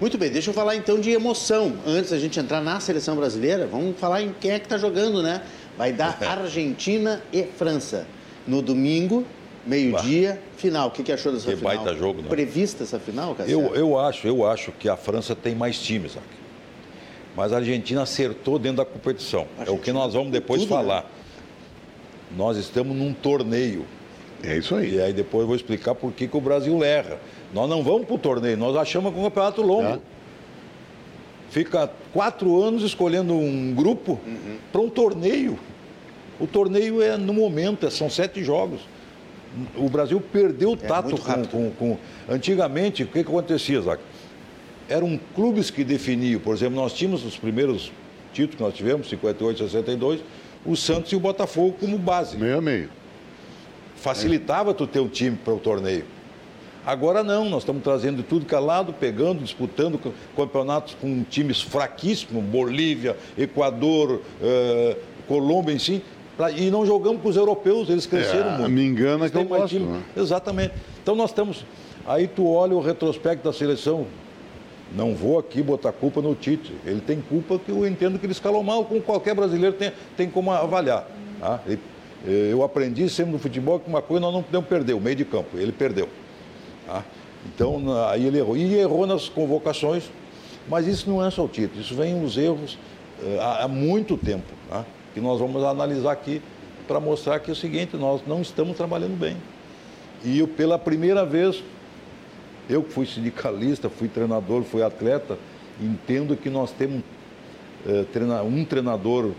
Muito 0.00 0.18
bem, 0.18 0.30
deixa 0.30 0.50
eu 0.50 0.54
falar 0.54 0.74
então 0.74 0.98
de 1.00 1.10
emoção. 1.10 1.76
Antes 1.86 2.10
da 2.10 2.18
gente 2.18 2.38
entrar 2.40 2.60
na 2.60 2.80
seleção 2.80 3.14
brasileira, 3.16 3.66
vamos 3.66 3.98
falar 3.98 4.22
em 4.22 4.34
quem 4.40 4.50
é 4.50 4.58
que 4.58 4.66
está 4.66 4.76
jogando, 4.76 5.22
né? 5.22 5.42
Vai 5.78 5.92
dar 5.92 6.18
Argentina 6.26 7.22
e 7.32 7.44
França. 7.44 8.06
No 8.46 8.60
domingo, 8.60 9.24
meio-dia, 9.66 10.40
final. 10.56 10.88
O 10.88 10.90
que, 10.90 11.02
que 11.02 11.12
achou 11.12 11.32
dessa 11.32 11.50
que 11.50 11.56
final? 11.56 11.76
baita 11.76 11.94
jogo, 11.94 12.22
né? 12.22 12.28
Prevista 12.28 12.84
essa 12.84 12.98
final, 12.98 13.34
Cassiano? 13.34 13.68
Eu, 13.68 13.74
eu, 13.74 13.98
acho, 13.98 14.26
eu 14.26 14.46
acho 14.48 14.72
que 14.72 14.88
a 14.88 14.96
França 14.96 15.34
tem 15.34 15.54
mais 15.54 15.78
times, 15.78 16.16
aqui. 16.16 16.36
Mas 17.36 17.52
a 17.52 17.56
Argentina 17.56 18.02
acertou 18.02 18.58
dentro 18.58 18.78
da 18.78 18.84
competição. 18.84 19.46
É 19.66 19.70
o 19.70 19.78
que 19.78 19.92
nós 19.92 20.14
vamos 20.14 20.32
depois 20.32 20.62
tudo, 20.62 20.70
né? 20.70 20.76
falar. 20.76 21.02
Né? 21.02 21.08
Nós 22.36 22.56
estamos 22.56 22.96
num 22.96 23.12
torneio. 23.12 23.84
É 24.42 24.56
isso 24.56 24.74
aí. 24.74 24.94
E 24.94 25.00
aí 25.00 25.12
depois 25.12 25.42
eu 25.42 25.46
vou 25.46 25.56
explicar 25.56 25.94
por 25.94 26.12
que, 26.12 26.26
que 26.26 26.36
o 26.36 26.40
Brasil 26.40 26.82
erra. 26.82 27.18
Nós 27.52 27.68
não 27.68 27.82
vamos 27.82 28.06
para 28.06 28.14
o 28.14 28.18
torneio, 28.18 28.56
nós 28.56 28.76
achamos 28.76 29.12
que 29.12 29.18
é 29.18 29.20
um 29.20 29.24
campeonato 29.24 29.62
longo. 29.62 29.86
É 29.86 29.98
fica 31.50 31.90
quatro 32.12 32.62
anos 32.62 32.82
escolhendo 32.82 33.34
um 33.34 33.72
grupo 33.74 34.20
uhum. 34.26 34.56
para 34.70 34.80
um 34.80 34.90
torneio. 34.90 35.58
O 36.38 36.46
torneio 36.46 37.00
é 37.00 37.16
no 37.16 37.32
momento, 37.32 37.86
é, 37.86 37.90
são 37.90 38.10
sete 38.10 38.44
jogos. 38.44 38.80
O 39.76 39.88
Brasil 39.88 40.20
perdeu 40.20 40.70
o 40.70 40.74
é 40.74 40.76
tato 40.76 41.16
com, 41.16 41.44
com, 41.44 41.70
com, 41.70 41.98
Antigamente, 42.28 43.02
o 43.02 43.06
que, 43.06 43.24
que 43.24 43.30
acontecia, 43.30 43.80
Zac? 43.80 44.02
Eram 44.88 45.18
clubes 45.34 45.70
que 45.70 45.82
definiam. 45.82 46.40
Por 46.40 46.54
exemplo, 46.54 46.76
nós 46.76 46.92
tínhamos 46.92 47.24
os 47.24 47.36
primeiros 47.36 47.90
títulos 48.32 48.56
que 48.56 48.62
nós 48.62 48.74
tivemos, 48.74 49.08
58, 49.08 49.58
62, 49.64 50.20
o 50.64 50.76
Santos 50.76 51.12
e 51.12 51.16
o 51.16 51.20
Botafogo 51.20 51.76
como 51.80 51.98
base. 51.98 52.36
Meio 52.36 52.58
a 52.58 52.60
meio. 52.60 52.90
Facilitava 53.96 54.72
é. 54.72 54.74
tu 54.74 54.86
ter 54.86 55.00
um 55.00 55.08
time 55.08 55.36
para 55.36 55.54
o 55.54 55.58
torneio. 55.58 56.04
Agora 56.84 57.24
não, 57.24 57.48
nós 57.48 57.62
estamos 57.62 57.82
trazendo 57.82 58.22
tudo 58.22 58.46
calado, 58.46 58.92
pegando, 58.92 59.42
disputando 59.42 59.98
campeonatos 60.36 60.94
com 61.00 61.24
times 61.24 61.60
fraquíssimos, 61.60 62.44
Bolívia, 62.44 63.16
Equador, 63.36 64.22
eh, 64.40 64.96
Colômbia 65.26 65.74
em 65.74 65.80
si, 65.80 66.00
pra, 66.36 66.50
e 66.50 66.70
não 66.70 66.84
jogamos 66.84 67.22
com 67.22 67.28
os 67.28 67.36
europeus, 67.36 67.88
eles 67.88 68.06
cresceram 68.06 68.50
é, 68.54 68.58
muito. 68.58 68.70
Me 68.70 68.84
engana 68.84 69.28
que 69.28 69.36
eu 69.36 69.44
gosto, 69.44 69.68
time, 69.68 69.86
né? 69.86 70.02
Exatamente. 70.16 70.74
Então 71.02 71.14
nós 71.14 71.30
estamos. 71.30 71.64
Aí 72.06 72.26
tu 72.26 72.48
olha 72.48 72.74
o 72.74 72.80
retrospecto 72.80 73.44
da 73.44 73.52
seleção. 73.52 74.06
Não 74.94 75.14
vou 75.14 75.38
aqui 75.38 75.62
botar 75.62 75.90
culpa 75.92 76.22
no 76.22 76.34
Tite. 76.34 76.72
Ele 76.84 77.00
tem 77.00 77.20
culpa 77.20 77.58
que 77.58 77.70
eu 77.70 77.86
entendo 77.86 78.18
que 78.18 78.26
ele 78.26 78.32
escalou 78.32 78.62
mal, 78.62 78.84
como 78.84 79.02
qualquer 79.02 79.34
brasileiro 79.34 79.74
tem, 79.74 79.92
tem 80.16 80.30
como 80.30 80.52
avaliar. 80.52 81.08
Tá? 81.40 81.60
Ele, 81.66 81.80
eh, 82.24 82.48
eu 82.52 82.62
aprendi 82.62 83.08
sempre 83.08 83.32
no 83.32 83.38
futebol 83.38 83.80
que 83.80 83.88
uma 83.88 84.00
coisa 84.00 84.20
nós 84.20 84.32
não 84.32 84.44
podemos 84.44 84.68
perder, 84.68 84.94
o 84.94 85.00
meio 85.00 85.16
de 85.16 85.24
campo. 85.24 85.58
Ele 85.58 85.72
perdeu. 85.72 86.08
Tá? 86.86 87.04
Então, 87.46 87.82
aí 88.08 88.26
ele 88.26 88.38
errou. 88.38 88.56
E 88.56 88.74
errou 88.76 89.06
nas 89.06 89.28
convocações, 89.28 90.04
mas 90.68 90.86
isso 90.86 91.08
não 91.08 91.24
é 91.24 91.30
só 91.30 91.44
o 91.44 91.48
título, 91.48 91.80
isso 91.80 91.94
vem 91.94 92.22
os 92.22 92.36
erros 92.36 92.78
uh, 93.22 93.40
há, 93.60 93.68
muito 93.68 94.16
tempo, 94.16 94.52
tá? 94.68 94.84
Que 95.16 95.20
nós 95.22 95.40
vamos 95.40 95.64
analisar 95.64 96.12
aqui 96.12 96.42
para 96.86 97.00
mostrar 97.00 97.40
que 97.40 97.48
é 97.50 97.52
o 97.54 97.56
seguinte, 97.56 97.96
nós 97.96 98.20
não 98.26 98.42
estamos 98.42 98.76
trabalhando 98.76 99.18
bem. 99.18 99.34
E 100.22 100.40
eu, 100.40 100.46
pela 100.46 100.78
primeira 100.78 101.24
vez, 101.24 101.64
eu 102.68 102.82
que 102.82 102.92
fui 102.92 103.06
sindicalista, 103.06 103.88
fui 103.88 104.08
treinador, 104.08 104.62
fui 104.62 104.82
atleta, 104.82 105.38
entendo 105.80 106.36
que 106.36 106.50
nós 106.50 106.70
temos 106.70 107.00
eh, 107.86 108.04
um 108.42 108.62
treinador 108.62 109.32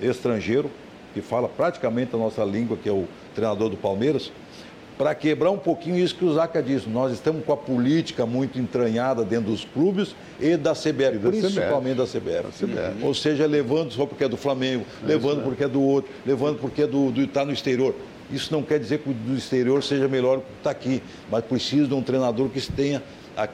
estrangeiro 0.00 0.70
que 1.12 1.20
fala 1.20 1.48
praticamente 1.48 2.14
a 2.14 2.18
nossa 2.18 2.44
língua, 2.44 2.76
que 2.76 2.88
é 2.88 2.92
o 2.92 3.08
treinador 3.34 3.68
do 3.68 3.76
Palmeiras, 3.76 4.30
para 4.98 5.14
quebrar 5.14 5.50
um 5.50 5.58
pouquinho 5.58 5.98
isso 5.98 6.14
que 6.14 6.24
o 6.24 6.32
Zaca 6.32 6.62
disse. 6.62 6.88
Nós 6.88 7.12
estamos 7.12 7.44
com 7.44 7.52
a 7.52 7.56
política 7.56 8.24
muito 8.24 8.58
entranhada 8.58 9.24
dentro 9.24 9.50
dos 9.50 9.64
clubes 9.64 10.14
e 10.40 10.56
da 10.56 10.72
CBF, 10.72 11.16
e 11.16 11.18
da 11.18 11.28
principalmente 11.30 11.96
CBF. 11.96 12.18
da 12.18 12.50
CBF. 12.50 12.66
CBF. 12.66 13.04
Ou 13.04 13.14
seja, 13.14 13.46
levando 13.46 13.92
só 13.92 14.06
porque 14.06 14.24
é 14.24 14.28
do 14.28 14.36
Flamengo, 14.36 14.84
é 15.02 15.06
levando 15.06 15.42
porque 15.42 15.64
é 15.64 15.68
do 15.68 15.82
outro, 15.82 16.10
levando 16.24 16.58
porque 16.58 16.82
é 16.82 16.86
do 16.86 17.12
está 17.20 17.44
no 17.44 17.52
exterior. 17.52 17.94
Isso 18.30 18.52
não 18.52 18.62
quer 18.62 18.80
dizer 18.80 18.98
que 18.98 19.10
o 19.10 19.14
do 19.14 19.36
exterior 19.36 19.82
seja 19.82 20.08
melhor 20.08 20.38
que 20.38 20.46
está 20.58 20.70
aqui, 20.70 21.02
mas 21.30 21.44
precisa 21.44 21.86
de 21.86 21.94
um 21.94 22.02
treinador 22.02 22.48
que 22.48 22.60
tenha, 22.72 23.02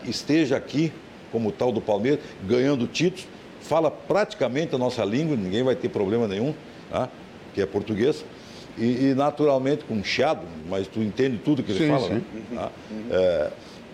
esteja 0.04 0.56
aqui, 0.56 0.92
como 1.30 1.48
o 1.48 1.52
tal 1.52 1.72
do 1.72 1.80
Palmeiras, 1.80 2.20
ganhando 2.46 2.86
títulos, 2.86 3.26
fala 3.60 3.90
praticamente 3.90 4.74
a 4.74 4.78
nossa 4.78 5.04
língua, 5.04 5.36
ninguém 5.36 5.62
vai 5.62 5.76
ter 5.76 5.88
problema 5.88 6.26
nenhum, 6.26 6.54
tá? 6.90 7.08
que 7.54 7.60
é 7.60 7.66
português 7.66 8.24
e, 8.78 9.10
e, 9.10 9.14
naturalmente 9.14 9.84
com 9.84 10.02
chiado, 10.02 10.42
mas 10.68 10.86
tu 10.86 11.00
entende 11.00 11.38
tudo 11.38 11.62
que 11.62 11.72
ele 11.72 11.78
sim, 11.78 11.88
fala, 11.88 12.08
sim. 12.08 12.14
né? 12.14 12.22
Tá? 12.54 12.70
É, 13.10 13.50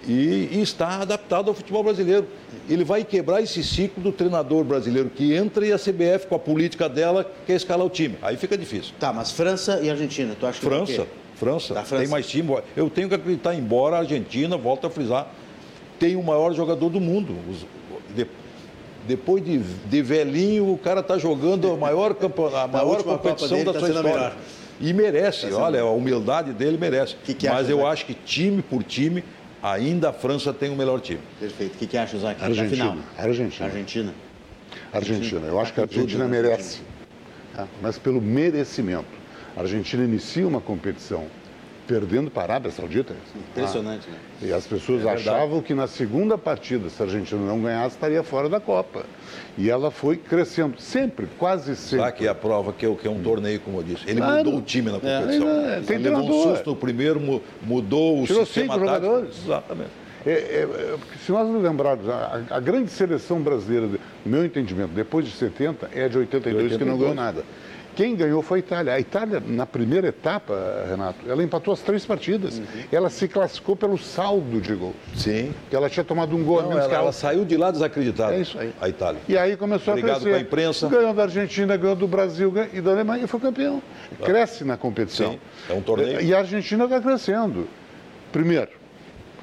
e, 0.06 0.48
e, 0.52 0.62
está 0.62 1.02
adaptado 1.02 1.48
ao 1.48 1.54
futebol 1.54 1.82
brasileiro. 1.82 2.26
Ele 2.68 2.84
vai 2.84 3.04
quebrar 3.04 3.42
esse 3.42 3.62
ciclo 3.64 4.02
do 4.02 4.12
treinador 4.12 4.64
brasileiro 4.64 5.10
que 5.10 5.34
entra 5.34 5.66
e 5.66 5.72
a 5.72 5.78
CBF 5.78 6.26
com 6.28 6.34
a 6.34 6.38
política 6.38 6.88
dela 6.88 7.30
quer 7.46 7.56
escalar 7.56 7.86
o 7.86 7.90
time. 7.90 8.16
Aí 8.22 8.36
fica 8.36 8.56
difícil. 8.56 8.94
Tá, 8.98 9.12
mas 9.12 9.32
França 9.32 9.80
e 9.82 9.90
Argentina, 9.90 10.36
tu 10.38 10.46
acha 10.46 10.60
que 10.60 10.66
França, 10.66 11.06
França, 11.34 11.74
França, 11.74 11.98
tem 11.98 12.08
mais 12.08 12.26
time. 12.26 12.58
Eu 12.76 12.88
tenho 12.88 13.08
que 13.08 13.14
acreditar, 13.14 13.54
embora 13.54 13.96
a 13.96 13.98
Argentina, 14.00 14.56
volta 14.56 14.86
a 14.86 14.90
frisar, 14.90 15.32
tem 15.98 16.14
o 16.14 16.22
maior 16.22 16.52
jogador 16.54 16.88
do 16.88 17.00
mundo. 17.00 17.34
Os, 17.50 17.66
de, 18.14 18.26
depois 19.06 19.44
de, 19.44 19.58
de 19.58 20.02
velhinho, 20.02 20.72
o 20.72 20.78
cara 20.78 21.00
está 21.00 21.18
jogando 21.18 21.72
a 21.72 21.76
maior, 21.76 22.14
a 22.54 22.68
maior 22.68 23.02
competição 23.02 23.64
da 23.64 23.72
tá 23.72 23.80
sua 23.80 23.88
história. 23.88 24.32
E 24.80 24.92
merece, 24.92 25.52
olha, 25.52 25.80
a 25.80 25.90
humildade 25.90 26.52
dele 26.52 26.78
merece. 26.78 27.16
Que 27.24 27.34
que 27.34 27.48
Mas 27.48 27.68
eu 27.68 27.86
acho 27.86 28.06
que 28.06 28.14
time 28.14 28.62
por 28.62 28.82
time, 28.84 29.24
ainda 29.62 30.10
a 30.10 30.12
França 30.12 30.52
tem 30.52 30.70
o 30.70 30.76
melhor 30.76 31.00
time. 31.00 31.20
Perfeito. 31.40 31.74
O 31.74 31.78
que, 31.78 31.86
que 31.86 31.98
acha, 31.98 32.18
Zac? 32.18 32.42
Argentina. 32.42 32.96
Argentina. 33.16 33.66
Argentina. 33.66 34.14
Argentina. 34.92 35.46
Eu 35.46 35.60
acho 35.60 35.72
que 35.72 35.80
a 35.80 35.84
Argentina 35.84 36.26
merece. 36.26 36.80
Tá? 37.54 37.66
Mas 37.82 37.98
pelo 37.98 38.20
merecimento. 38.20 39.18
A 39.56 39.62
Argentina 39.62 40.04
inicia 40.04 40.46
uma 40.46 40.60
competição 40.60 41.26
perdendo 41.86 42.30
para 42.30 42.42
a 42.42 42.44
Arábia 42.44 42.70
Saudita. 42.70 43.16
Impressionante, 43.50 44.06
ah. 44.08 44.12
né? 44.12 44.18
E 44.40 44.52
as 44.52 44.66
pessoas 44.66 45.04
é 45.04 45.10
achavam 45.10 45.60
que 45.60 45.74
na 45.74 45.88
segunda 45.88 46.38
partida, 46.38 46.88
se 46.88 47.02
a 47.02 47.06
Argentina 47.06 47.40
não 47.40 47.60
ganhasse, 47.60 47.96
estaria 47.96 48.22
fora 48.22 48.48
da 48.48 48.60
Copa. 48.60 49.04
E 49.56 49.68
ela 49.68 49.90
foi 49.90 50.16
crescendo, 50.16 50.80
sempre, 50.80 51.26
quase 51.36 51.74
sempre. 51.74 52.04
Sabe 52.04 52.18
que 52.18 52.26
é 52.26 52.30
a 52.30 52.34
prova 52.34 52.72
que 52.72 52.86
é, 52.86 52.94
que 52.94 53.08
é 53.08 53.10
um 53.10 53.20
torneio, 53.20 53.58
como 53.60 53.78
eu 53.78 53.82
disse. 53.82 54.08
Ele 54.08 54.20
claro. 54.20 54.44
mudou 54.44 54.60
o 54.60 54.62
time 54.62 54.92
na 54.92 55.00
competição. 55.00 55.48
É, 55.48 55.78
é, 55.78 55.80
tem 55.80 55.96
Ele 55.96 56.10
levou 56.10 56.22
um 56.22 56.42
susto 56.54 56.70
no 56.70 56.76
primeiro, 56.76 57.42
mudou 57.62 58.22
o 58.22 58.26
Tirou 58.26 58.46
sistema 58.46 58.74
cinco 58.74 58.86
tático. 58.86 59.06
jogadores. 59.06 59.36
Exatamente. 59.44 59.90
É, 60.24 60.30
é, 60.30 60.34
é 60.34 60.96
se 61.24 61.32
nós 61.32 61.48
nos 61.48 61.62
lembrarmos, 61.62 62.08
a, 62.08 62.42
a, 62.50 62.60
grande 62.60 62.90
seleção 62.90 63.40
brasileira, 63.40 63.86
no 63.86 63.98
meu 64.24 64.44
entendimento, 64.44 64.90
depois 64.90 65.24
de 65.24 65.32
70, 65.32 65.90
é 65.92 66.08
de 66.08 66.18
82, 66.18 66.72
82. 66.72 66.76
que 66.76 66.84
não 66.84 66.98
ganhou 66.98 67.14
nada. 67.14 67.44
Quem 67.98 68.14
ganhou 68.14 68.40
foi 68.42 68.58
a 68.58 68.60
Itália. 68.60 68.92
A 68.92 69.00
Itália, 69.00 69.42
na 69.44 69.66
primeira 69.66 70.06
etapa, 70.06 70.54
Renato, 70.88 71.28
ela 71.28 71.42
empatou 71.42 71.74
as 71.74 71.80
três 71.80 72.06
partidas. 72.06 72.58
Uhum. 72.58 72.64
Ela 72.92 73.10
se 73.10 73.26
classificou 73.26 73.74
pelo 73.74 73.98
saldo 73.98 74.60
de 74.60 74.72
gols. 74.72 74.94
Sim. 75.16 75.52
Que 75.68 75.74
ela 75.74 75.90
tinha 75.90 76.04
tomado 76.04 76.36
um 76.36 76.44
gol. 76.44 76.62
Não, 76.62 76.78
ela, 76.78 76.94
ela, 76.94 77.10
saiu 77.10 77.44
de 77.44 77.56
lá 77.56 77.72
desacreditada. 77.72 78.36
É 78.36 78.40
isso 78.40 78.56
aí. 78.56 78.72
A 78.80 78.88
Itália. 78.88 79.20
E 79.28 79.36
aí 79.36 79.56
começou 79.56 79.94
Obrigado 79.94 80.18
a 80.18 80.20
crescer. 80.20 80.36
a 80.36 80.40
imprensa. 80.40 80.88
Ganhou 80.88 81.12
da 81.12 81.24
Argentina, 81.24 81.76
ganhou 81.76 81.96
do 81.96 82.06
Brasil 82.06 82.54
e 82.72 82.80
da 82.80 82.92
Alemanha 82.92 83.24
e 83.24 83.26
foi 83.26 83.40
campeão. 83.40 83.82
Ah. 84.12 84.24
Cresce 84.24 84.62
na 84.62 84.76
competição. 84.76 85.32
Sim. 85.32 85.40
É 85.68 85.72
um 85.72 85.82
torneio. 85.82 86.20
E 86.20 86.32
a 86.32 86.38
Argentina 86.38 86.84
está 86.84 87.00
crescendo. 87.00 87.66
Primeiro, 88.30 88.70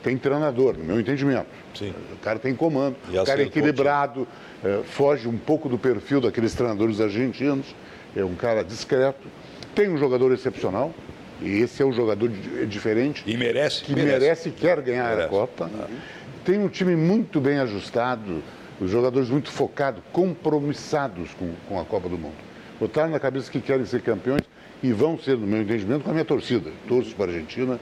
tem 0.01 0.17
treinador, 0.17 0.77
no 0.77 0.85
meu 0.85 0.97
entendimento. 0.97 1.47
Sim. 1.73 1.93
O 2.13 2.17
cara 2.23 2.39
tem 2.39 2.55
comando, 2.55 2.95
e 3.11 3.19
o 3.19 3.23
cara 3.25 3.41
é 3.41 3.47
equilibrado, 3.47 4.25
é, 4.63 4.79
foge 4.85 5.27
um 5.27 5.37
pouco 5.37 5.67
do 5.67 5.77
perfil 5.77 6.21
daqueles 6.21 6.53
treinadores 6.53 7.01
argentinos 7.01 7.75
é 8.15 8.23
um 8.23 8.36
cara 8.36 8.63
discreto, 8.63 9.28
tem 9.73 9.89
um 9.89 9.97
jogador 9.97 10.32
excepcional, 10.32 10.93
e 11.41 11.60
esse 11.62 11.82
é 11.82 11.86
um 11.86 11.91
jogador 11.91 12.30
diferente. 12.67 13.23
E 13.28 13.36
merece. 13.36 13.84
Que 13.84 13.93
merece, 13.93 14.49
e 14.49 14.51
quer 14.51 14.82
ganhar 14.82 15.10
merece. 15.10 15.25
a 15.25 15.28
Copa. 15.28 15.65
Uhum. 15.65 15.97
Tem 16.45 16.60
um 16.60 16.69
time 16.69 16.95
muito 16.95 17.41
bem 17.41 17.60
ajustado, 17.60 18.41
os 18.80 18.89
jogadores 18.89 19.30
muito 19.30 19.51
focados, 19.51 20.01
compromissados 20.12 21.34
com, 21.34 21.51
com 21.67 21.80
a 21.80 21.86
Copa 21.86 22.08
do 22.08 22.17
Mundo. 22.17 22.36
Botaram 22.80 23.10
na 23.10 23.19
cabeça 23.19 23.51
que 23.51 23.60
querem 23.60 23.86
ser 23.86 24.01
campeões 24.01 24.43
e 24.84 24.91
vão 24.91 25.17
ser, 25.17 25.38
no 25.38 25.47
meu 25.47 25.62
entendimento, 25.62 26.04
com 26.04 26.10
a 26.10 26.13
minha 26.13 26.25
torcida. 26.25 26.71
Torço 26.88 27.15
para 27.15 27.32
a 27.32 27.34
Argentina. 27.34 27.80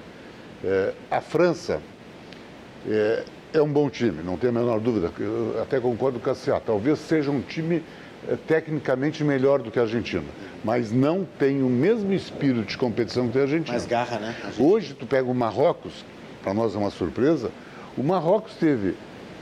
É, 0.63 0.93
a 1.11 1.19
França 1.19 1.81
é, 2.87 3.23
é, 3.53 3.61
um 3.61 3.71
bom 3.71 3.89
time, 3.89 4.23
não 4.23 4.37
tenho 4.37 4.55
a 4.55 4.59
menor 4.59 4.79
dúvida. 4.79 5.11
Eu 5.19 5.61
até 5.61 5.79
concordo 5.79 6.19
com 6.19 6.29
a 6.29 6.35
CA. 6.35 6.59
Talvez 6.59 6.99
seja 6.99 7.31
um 7.31 7.41
time 7.41 7.83
é 8.27 8.35
tecnicamente 8.35 9.23
melhor 9.23 9.61
do 9.61 9.69
que 9.69 9.79
a 9.79 9.83
Argentina, 9.83 10.23
mas 10.63 10.91
não 10.91 11.27
tem 11.37 11.61
o 11.61 11.69
mesmo 11.69 12.13
espírito 12.13 12.67
de 12.67 12.77
competição 12.77 13.27
que 13.29 13.37
a 13.37 13.41
Argentina. 13.41 13.71
Mais 13.71 13.85
garra, 13.85 14.19
né? 14.19 14.35
Hoje, 14.57 14.93
tu 14.93 15.05
pega 15.05 15.29
o 15.29 15.35
Marrocos, 15.35 16.05
para 16.41 16.53
nós 16.53 16.75
é 16.75 16.77
uma 16.77 16.89
surpresa, 16.89 17.51
o 17.97 18.03
Marrocos 18.03 18.53
teve 18.55 18.95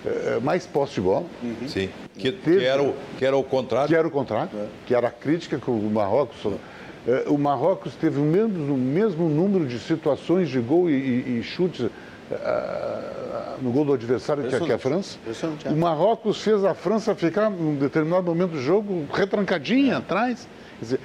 é, 0.06 0.40
mais 0.42 0.66
posse 0.66 0.96
de 0.96 1.02
bola. 1.02 1.26
Uhum. 1.44 1.68
Sim, 1.68 1.90
que, 2.18 2.32
teve, 2.32 2.60
que, 2.60 2.66
era 2.66 2.82
o, 2.82 2.96
que 3.18 3.26
era 3.26 3.38
o 3.38 3.44
contrário. 3.44 3.88
Que 3.88 3.96
era 3.96 4.08
o 4.08 4.12
contrário, 4.12 4.50
é. 4.56 4.66
que 4.86 4.96
era 4.96 5.08
a 5.08 5.12
crítica 5.12 5.58
que 5.58 5.70
o 5.70 5.90
Marrocos... 5.90 6.54
É, 7.08 7.26
o 7.28 7.38
Marrocos 7.38 7.96
teve 7.96 8.20
o 8.20 8.24
mesmo, 8.24 8.76
o 8.76 8.78
mesmo 8.78 9.28
número 9.28 9.66
de 9.66 9.80
situações 9.80 10.50
de 10.50 10.60
gol 10.60 10.88
e, 10.88 10.94
e, 10.94 11.40
e 11.40 11.44
chutes 11.44 11.90
no 13.62 13.72
gol 13.72 13.86
do 13.86 13.94
adversário, 13.94 14.44
que, 14.44 14.56
é, 14.56 14.60
que 14.60 14.72
é 14.72 14.76
a 14.76 14.80
França. 14.80 15.18
É. 15.66 15.70
O 15.70 15.78
Marrocos 15.78 16.42
fez 16.42 16.64
a 16.64 16.74
França 16.74 17.14
ficar, 17.16 17.50
num 17.50 17.76
determinado 17.76 18.24
momento 18.24 18.52
do 18.52 18.62
jogo, 18.62 19.06
retrancadinha 19.14 19.94
é. 19.94 19.98
atrás. 19.98 20.48
Quer 20.80 20.86
dizer, 20.86 21.00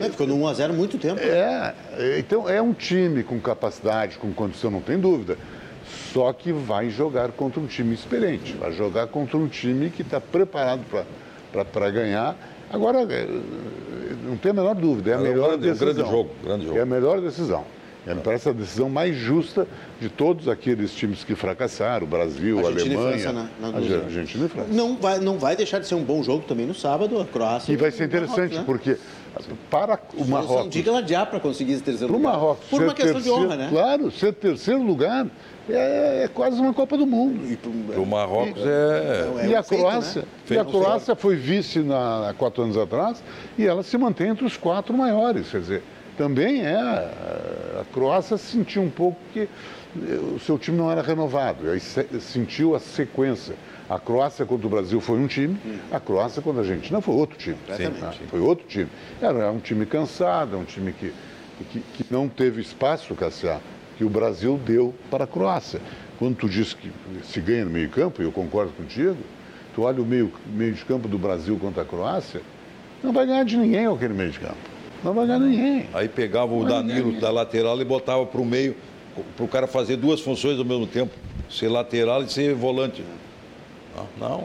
é, 0.00 0.04
ficou 0.08 0.26
no 0.26 0.36
1x0 0.36 0.72
muito 0.72 0.98
tempo. 0.98 1.20
É, 1.20 1.74
então 2.18 2.48
é 2.48 2.60
um 2.60 2.72
time 2.72 3.22
com 3.22 3.38
capacidade, 3.38 4.16
com 4.18 4.32
condição, 4.32 4.70
não 4.70 4.80
tem 4.80 4.98
dúvida. 4.98 5.36
Só 6.12 6.32
que 6.32 6.52
vai 6.52 6.88
jogar 6.90 7.30
contra 7.32 7.60
um 7.60 7.66
time 7.66 7.94
experiente, 7.94 8.54
vai 8.54 8.72
jogar 8.72 9.08
contra 9.08 9.36
um 9.36 9.46
time 9.46 9.90
que 9.90 10.02
está 10.02 10.20
preparado 10.20 10.82
para 11.52 11.90
ganhar. 11.90 12.36
Agora, 12.70 13.02
é, 13.02 13.26
não 14.24 14.36
tem 14.36 14.52
a 14.52 14.54
menor 14.54 14.74
dúvida, 14.74 15.10
é 15.10 15.14
a 15.14 15.18
melhor 15.18 15.56
decisão. 15.56 15.94
Grande 15.94 16.10
jogo, 16.10 16.30
grande 16.42 16.66
jogo. 16.66 16.78
É 16.78 16.82
a 16.82 16.86
melhor 16.86 17.20
decisão. 17.20 17.64
É, 18.06 18.14
me 18.14 18.20
parece 18.20 18.48
a 18.48 18.52
decisão 18.52 18.88
mais 18.88 19.14
justa 19.14 19.66
de 20.00 20.08
todos 20.08 20.48
aqueles 20.48 20.92
times 20.94 21.22
que 21.22 21.34
fracassaram, 21.34 22.06
o 22.06 22.08
Brasil, 22.08 22.58
a 22.60 22.70
Alemanha, 22.70 23.16
e 23.16 23.20
França, 23.20 23.32
né? 23.32 23.48
na, 23.60 23.70
na 23.72 23.78
Argentina 23.78 24.46
e 24.46 24.48
França. 24.48 24.68
Não 24.72 24.96
vai, 24.96 25.18
não 25.18 25.38
vai 25.38 25.54
deixar 25.54 25.78
de 25.80 25.86
ser 25.86 25.94
um 25.94 26.02
bom 26.02 26.22
jogo 26.22 26.44
também 26.48 26.66
no 26.66 26.74
sábado, 26.74 27.20
a 27.20 27.26
Croácia. 27.26 27.72
E 27.72 27.76
vai 27.76 27.90
ser 27.90 28.04
interessante, 28.04 28.54
Marrocos, 28.54 28.56
né? 28.56 28.64
porque 28.66 28.96
para 29.70 30.00
o 30.16 30.24
Marrocos... 30.24 30.72
Tem 30.72 30.82
que 30.82 30.90
ladear 30.90 31.26
para 31.26 31.38
conseguir 31.40 31.74
esse 31.74 31.82
terceiro 31.82 32.12
para 32.12 32.18
lugar. 32.18 32.32
Para 32.32 32.38
o 32.38 32.42
Marrocos 32.42 32.68
Por 32.68 32.82
uma 32.82 32.94
questão 32.94 33.14
terceiro, 33.14 33.38
de 33.38 33.44
honra, 33.44 33.56
né? 33.56 33.68
Claro, 33.70 34.10
ser 34.10 34.32
terceiro 34.32 34.82
lugar 34.82 35.26
é, 35.68 36.24
é 36.24 36.28
quase 36.28 36.58
uma 36.58 36.72
Copa 36.72 36.96
do 36.96 37.06
Mundo. 37.06 37.40
E 37.46 37.98
o 37.98 38.06
Marrocos 38.06 38.62
é... 38.64 39.44
é... 39.44 39.48
E 39.48 39.54
a 39.54 39.62
Croácia, 39.62 40.24
feito, 40.44 40.50
né? 40.50 40.56
e 40.56 40.58
a 40.58 40.64
Croácia 40.64 41.14
foi 41.14 41.36
vice 41.36 41.80
na, 41.80 42.30
há 42.30 42.34
quatro 42.34 42.62
anos 42.62 42.78
atrás 42.78 43.22
e 43.58 43.66
ela 43.66 43.82
se 43.82 43.96
mantém 43.98 44.28
entre 44.28 44.44
os 44.44 44.56
quatro 44.56 44.96
maiores, 44.96 45.50
quer 45.50 45.60
dizer 45.60 45.82
também 46.16 46.64
é. 46.64 46.76
A 47.80 47.84
Croácia 47.92 48.36
sentiu 48.36 48.82
um 48.82 48.90
pouco 48.90 49.18
que 49.32 49.48
o 50.34 50.38
seu 50.38 50.58
time 50.58 50.76
não 50.76 50.90
era 50.90 51.02
renovado, 51.02 51.70
aí 51.70 51.80
sentiu 51.80 52.74
a 52.74 52.80
sequência. 52.80 53.54
A 53.88 53.98
Croácia 53.98 54.46
contra 54.46 54.66
o 54.66 54.70
Brasil 54.70 55.00
foi 55.00 55.18
um 55.18 55.26
time, 55.26 55.58
a 55.90 55.98
Croácia 55.98 56.40
contra 56.40 56.62
a 56.62 56.64
Argentina 56.64 57.00
foi 57.00 57.14
outro 57.14 57.36
time. 57.36 57.56
Sim, 57.76 57.86
ah, 58.02 58.12
foi 58.28 58.38
outro 58.38 58.64
time. 58.68 58.88
Era 59.20 59.50
um 59.50 59.58
time 59.58 59.84
cansado, 59.84 60.56
um 60.56 60.64
time 60.64 60.92
que, 60.92 61.12
que, 61.72 61.80
que 61.80 62.04
não 62.08 62.28
teve 62.28 62.60
espaço, 62.60 63.14
Cassiá, 63.16 63.58
que 63.98 64.04
o 64.04 64.08
Brasil 64.08 64.60
deu 64.64 64.94
para 65.10 65.24
a 65.24 65.26
Croácia. 65.26 65.80
Quando 66.20 66.36
tu 66.36 66.48
diz 66.48 66.72
que 66.72 66.92
se 67.24 67.40
ganha 67.40 67.64
no 67.64 67.70
meio 67.70 67.88
campo, 67.88 68.22
e 68.22 68.24
eu 68.24 68.30
concordo 68.30 68.72
contigo, 68.72 69.16
tu 69.74 69.82
olha 69.82 70.00
o 70.00 70.06
meio, 70.06 70.32
meio 70.46 70.72
de 70.72 70.84
campo 70.84 71.08
do 71.08 71.18
Brasil 71.18 71.58
contra 71.58 71.82
a 71.82 71.84
Croácia, 71.84 72.42
não 73.02 73.12
vai 73.12 73.26
ganhar 73.26 73.44
de 73.44 73.56
ninguém 73.56 73.86
aquele 73.86 74.14
meio 74.14 74.30
de 74.30 74.38
campo. 74.38 74.79
Não 75.02 75.14
vai 75.14 75.26
ganhar 75.26 75.38
ninguém. 75.38 75.88
Aí 75.94 76.08
pegava 76.08 76.54
o 76.54 76.64
Danilo 76.64 77.18
da 77.20 77.30
lateral 77.30 77.80
e 77.80 77.84
botava 77.84 78.26
para 78.26 78.40
o 78.40 78.44
meio, 78.44 78.76
para 79.36 79.44
o 79.44 79.48
cara 79.48 79.66
fazer 79.66 79.96
duas 79.96 80.20
funções 80.20 80.58
ao 80.58 80.64
mesmo 80.64 80.86
tempo. 80.86 81.12
Ser 81.48 81.68
lateral 81.68 82.22
e 82.22 82.28
ser 82.30 82.54
volante. 82.54 83.02
Não. 83.96 84.06
não. 84.18 84.44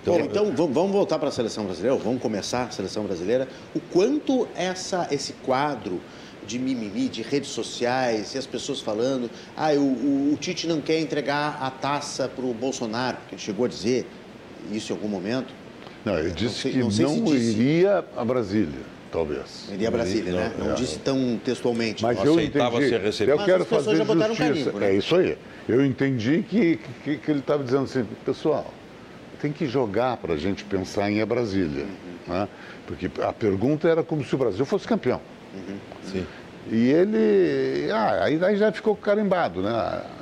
Então, 0.00 0.18
Bom, 0.18 0.52
então 0.52 0.72
vamos 0.72 0.92
voltar 0.92 1.18
para 1.18 1.28
a 1.28 1.32
seleção 1.32 1.64
brasileira, 1.64 1.96
vamos 1.96 2.20
começar 2.20 2.64
a 2.64 2.70
seleção 2.70 3.04
brasileira. 3.04 3.48
O 3.74 3.80
quanto 3.80 4.46
essa, 4.54 5.08
esse 5.10 5.32
quadro 5.32 6.00
de 6.46 6.58
mimimi, 6.58 7.08
de 7.08 7.22
redes 7.22 7.48
sociais, 7.48 8.34
e 8.34 8.38
as 8.38 8.46
pessoas 8.46 8.80
falando, 8.80 9.30
ah, 9.56 9.72
o, 9.72 9.80
o, 9.80 10.34
o 10.34 10.36
Tite 10.36 10.66
não 10.66 10.80
quer 10.80 11.00
entregar 11.00 11.58
a 11.58 11.70
taça 11.70 12.28
para 12.28 12.44
o 12.44 12.52
Bolsonaro, 12.52 13.16
porque 13.16 13.34
ele 13.34 13.42
chegou 13.42 13.64
a 13.64 13.68
dizer 13.68 14.06
isso 14.70 14.92
em 14.92 14.96
algum 14.96 15.08
momento. 15.08 15.54
Não, 16.04 16.18
ele 16.18 16.32
disse 16.32 16.44
não 16.76 16.90
sei, 16.90 17.06
que 17.06 17.12
não, 17.12 17.16
não 17.16 17.32
disse. 17.32 17.50
iria 17.52 18.04
a 18.14 18.24
Brasília 18.26 18.94
talvez. 19.14 19.68
Iria 19.70 19.86
a 19.86 19.90
Brasília, 19.92 20.32
não, 20.32 20.40
né? 20.40 20.52
Não, 20.58 20.70
é. 20.72 20.74
disse 20.74 20.98
tão 20.98 21.40
textualmente. 21.42 22.02
Mas 22.02 22.22
eu 22.24 22.38
entendi. 22.40 22.88
Ser 22.88 23.00
recebido. 23.00 23.30
Eu 23.30 23.36
Mas 23.36 23.46
quero 23.46 23.64
fazer 23.64 23.96
justiça. 23.96 24.34
Carimbo, 24.34 24.78
né? 24.80 24.90
É 24.90 24.94
isso 24.94 25.14
aí. 25.14 25.38
Eu 25.68 25.86
entendi 25.86 26.44
que, 26.48 26.80
que, 27.04 27.16
que 27.18 27.30
ele 27.30 27.38
estava 27.38 27.62
dizendo 27.62 27.84
assim, 27.84 28.04
pessoal, 28.24 28.66
tem 29.40 29.52
que 29.52 29.66
jogar 29.66 30.16
para 30.16 30.34
a 30.34 30.36
gente 30.36 30.64
pensar 30.64 31.10
em 31.10 31.22
a 31.22 31.26
Brasília. 31.26 31.84
Uhum. 31.84 32.34
Né? 32.34 32.48
Porque 32.86 33.08
a 33.22 33.32
pergunta 33.32 33.88
era 33.88 34.02
como 34.02 34.24
se 34.24 34.34
o 34.34 34.38
Brasil 34.38 34.66
fosse 34.66 34.86
campeão. 34.86 35.20
Uhum. 35.54 35.76
Sim. 36.10 36.26
E 36.72 36.90
ele, 36.90 37.90
ah, 37.92 38.24
aí, 38.24 38.42
aí 38.42 38.56
já 38.56 38.72
ficou 38.72 38.96
carimbado, 38.96 39.62
né? 39.62 39.70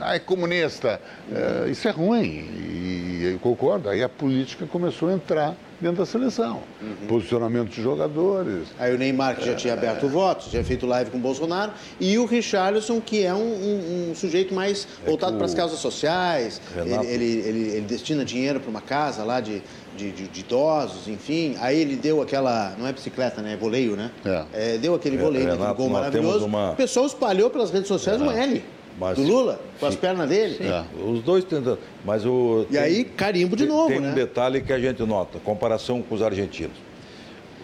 Ah, 0.01 0.17
é 0.17 0.19
comunista, 0.19 1.01
uhum. 1.31 1.67
é, 1.67 1.71
isso 1.71 1.89
é 1.89 1.91
ruim. 1.91 2.29
E 2.29 3.31
eu 3.33 3.39
concordo, 3.39 3.89
aí 3.89 4.03
a 4.03 4.09
política 4.09 4.67
começou 4.67 5.09
a 5.09 5.13
entrar 5.15 5.57
dentro 5.83 5.99
da 5.99 6.07
seleção. 6.07 6.63
Uhum. 6.81 7.07
Posicionamento 7.09 7.69
de 7.71 7.83
jogadores. 7.83 8.69
Aí 8.79 8.95
o 8.95 8.99
Neymar, 8.99 9.37
que 9.37 9.45
já 9.45 9.55
tinha 9.55 9.75
aberto 9.75 10.07
é... 10.07 10.09
votos, 10.09 10.51
já 10.51 10.63
feito 10.63 10.87
live 10.87 11.11
com 11.11 11.19
o 11.19 11.21
Bolsonaro, 11.21 11.73
e 12.01 12.17
o 12.17 12.25
Richarlison, 12.25 13.01
que 13.01 13.25
é 13.25 13.35
um, 13.35 13.39
um, 13.39 14.11
um 14.11 14.15
sujeito 14.15 14.55
mais 14.55 14.87
é 15.05 15.09
voltado 15.09 15.37
para 15.37 15.47
as 15.47 15.55
causas 15.55 15.81
sociais, 15.81 16.61
ele, 16.77 16.95
ele, 16.95 17.25
ele, 17.25 17.69
ele, 17.71 17.81
destina 17.81 18.25
dinheiro 18.25 18.61
para 18.61 18.71
uma 18.71 18.81
casa 18.81 19.25
lá 19.25 19.41
de, 19.41 19.63
de, 19.97 20.13
de, 20.13 20.29
de, 20.29 20.41
idosos, 20.41 21.09
enfim. 21.09 21.57
Aí 21.61 21.81
ele 21.81 21.97
deu 21.97 22.23
aquela, 22.23 22.75
não 22.79 22.87
é 22.87 22.93
bicicleta, 22.93 23.43
né? 23.43 23.55
É 23.55 23.57
voleio, 23.57 23.97
né? 23.97 24.11
É. 24.25 24.45
É, 24.53 24.79
deu 24.79 24.95
aquele 24.95 25.17
voleio, 25.17 25.45
Renato, 25.45 25.63
aquele 25.63 25.77
gol 25.77 25.89
maravilhoso. 25.91 26.47
Uma... 26.47 26.73
O 26.73 26.77
pessoal 26.77 27.07
espalhou 27.07 27.51
pelas 27.51 27.71
redes 27.71 27.89
sociais 27.89 28.21
um 28.21 28.31
L. 28.31 28.63
Mas, 28.99 29.17
do 29.17 29.23
Lula, 29.23 29.61
com 29.81 29.87
as 29.87 29.97
pernas 29.97 30.29
dele. 30.29 30.59
É. 30.61 30.85
Os 31.03 31.23
dois 31.23 31.45
tentando. 31.45 31.79
Mas 32.05 32.25
o. 32.25 32.67
E 32.69 32.73
tem, 32.73 32.81
aí, 32.81 33.05
carimbo 33.05 33.57
de 33.57 33.67
novo. 33.67 33.89
Tem 33.89 34.01
né? 34.01 34.11
um 34.11 34.15
detalhe 34.15 34.61
que 34.61 34.73
a 34.73 34.79
gente 34.79 35.03
nota: 35.03 35.39
comparação 35.39 36.03
com 36.03 36.15
os 36.15 36.23
argentinos. 36.23 36.77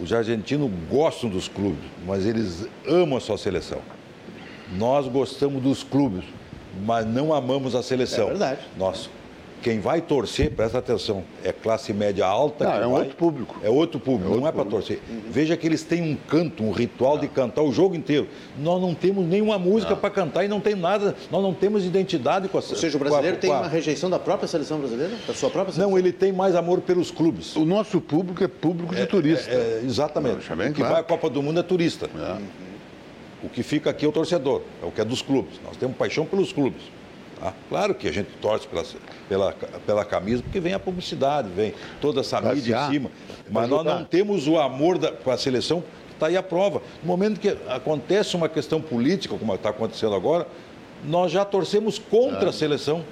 Os 0.00 0.12
argentinos 0.12 0.70
gostam 0.88 1.28
dos 1.28 1.48
clubes, 1.48 1.84
mas 2.06 2.24
eles 2.24 2.66
amam 2.86 3.18
a 3.18 3.20
sua 3.20 3.36
seleção. 3.36 3.80
Nós 4.76 5.08
gostamos 5.08 5.62
dos 5.62 5.82
clubes, 5.82 6.24
mas 6.84 7.04
não 7.04 7.32
amamos 7.34 7.74
a 7.74 7.82
seleção. 7.82 8.26
É 8.26 8.30
verdade. 8.30 8.60
Nós 8.76 9.10
quem 9.62 9.80
vai 9.80 10.00
torcer, 10.00 10.50
presta 10.50 10.78
atenção, 10.78 11.24
é 11.42 11.52
classe 11.52 11.92
média 11.92 12.26
alta. 12.26 12.64
Não, 12.64 12.72
é 12.72 12.78
vai, 12.78 12.88
outro 12.88 13.16
público. 13.16 13.56
É 13.62 13.70
outro 13.70 14.00
público, 14.00 14.24
é 14.24 14.28
outro 14.28 14.40
não 14.42 14.48
é 14.48 14.52
para 14.52 14.64
torcer. 14.64 15.00
Uhum. 15.08 15.22
Veja 15.30 15.56
que 15.56 15.66
eles 15.66 15.82
têm 15.82 16.02
um 16.02 16.16
canto, 16.16 16.62
um 16.62 16.70
ritual 16.70 17.14
não. 17.14 17.20
de 17.20 17.28
cantar 17.28 17.62
o 17.62 17.72
jogo 17.72 17.94
inteiro. 17.94 18.28
Nós 18.58 18.80
não 18.80 18.94
temos 18.94 19.26
nenhuma 19.26 19.58
música 19.58 19.96
para 19.96 20.10
cantar 20.10 20.44
e 20.44 20.48
não 20.48 20.60
tem 20.60 20.74
nada, 20.74 21.14
nós 21.30 21.42
não 21.42 21.52
temos 21.52 21.84
identidade 21.84 22.48
com 22.48 22.58
a 22.58 22.60
Ou 22.60 22.76
seja, 22.76 22.96
o 22.96 23.00
brasileiro 23.00 23.36
a, 23.36 23.40
tem 23.40 23.50
uma 23.50 23.68
rejeição 23.68 24.08
da 24.08 24.18
própria 24.18 24.48
seleção 24.48 24.78
brasileira? 24.78 25.14
Da 25.26 25.34
sua 25.34 25.50
própria 25.50 25.72
seleção? 25.72 25.90
Não, 25.90 25.98
ele 25.98 26.12
tem 26.12 26.32
mais 26.32 26.54
amor 26.54 26.80
pelos 26.80 27.10
clubes. 27.10 27.54
O 27.56 27.64
nosso 27.64 28.00
público 28.00 28.42
é 28.42 28.48
público 28.48 28.94
de 28.94 29.02
é, 29.02 29.06
turista. 29.06 29.50
É, 29.50 29.54
é, 29.54 29.82
exatamente. 29.84 30.48
Não, 30.48 30.56
o 30.56 30.68
que 30.68 30.74
claro. 30.74 30.92
vai 30.92 31.00
à 31.00 31.04
Copa 31.04 31.28
do 31.28 31.42
Mundo 31.42 31.60
é 31.60 31.62
turista. 31.62 32.08
Uhum. 32.14 32.46
O 33.42 33.48
que 33.48 33.62
fica 33.62 33.90
aqui 33.90 34.04
é 34.04 34.08
o 34.08 34.12
torcedor, 34.12 34.62
é 34.82 34.86
o 34.86 34.90
que 34.90 35.00
é 35.00 35.04
dos 35.04 35.22
clubes. 35.22 35.60
Nós 35.64 35.76
temos 35.76 35.96
paixão 35.96 36.26
pelos 36.26 36.52
clubes. 36.52 36.82
Tá? 37.40 37.52
Claro 37.68 37.94
que 37.94 38.08
a 38.08 38.12
gente 38.12 38.30
torce 38.40 38.66
pela, 38.66 38.84
pela, 39.28 39.52
pela 39.86 40.04
camisa, 40.04 40.42
porque 40.42 40.60
vem 40.60 40.74
a 40.74 40.78
publicidade, 40.78 41.48
vem 41.48 41.74
toda 42.00 42.20
essa 42.20 42.40
mídia 42.40 42.76
em 42.76 42.92
cima. 42.92 43.10
Mas 43.50 43.68
nós 43.68 43.84
não 43.84 44.04
temos 44.04 44.46
o 44.48 44.58
amor 44.58 44.98
da, 44.98 45.12
com 45.12 45.30
a 45.30 45.38
seleção, 45.38 45.82
que 46.08 46.14
está 46.14 46.26
aí 46.26 46.36
a 46.36 46.42
prova. 46.42 46.82
No 47.02 47.08
momento 47.08 47.40
que 47.40 47.56
acontece 47.68 48.36
uma 48.36 48.48
questão 48.48 48.80
política, 48.80 49.36
como 49.36 49.54
está 49.54 49.70
acontecendo 49.70 50.14
agora, 50.14 50.46
nós 51.04 51.30
já 51.30 51.44
torcemos 51.44 51.98
contra 51.98 52.46
é. 52.46 52.48
a 52.48 52.52
seleção, 52.52 53.04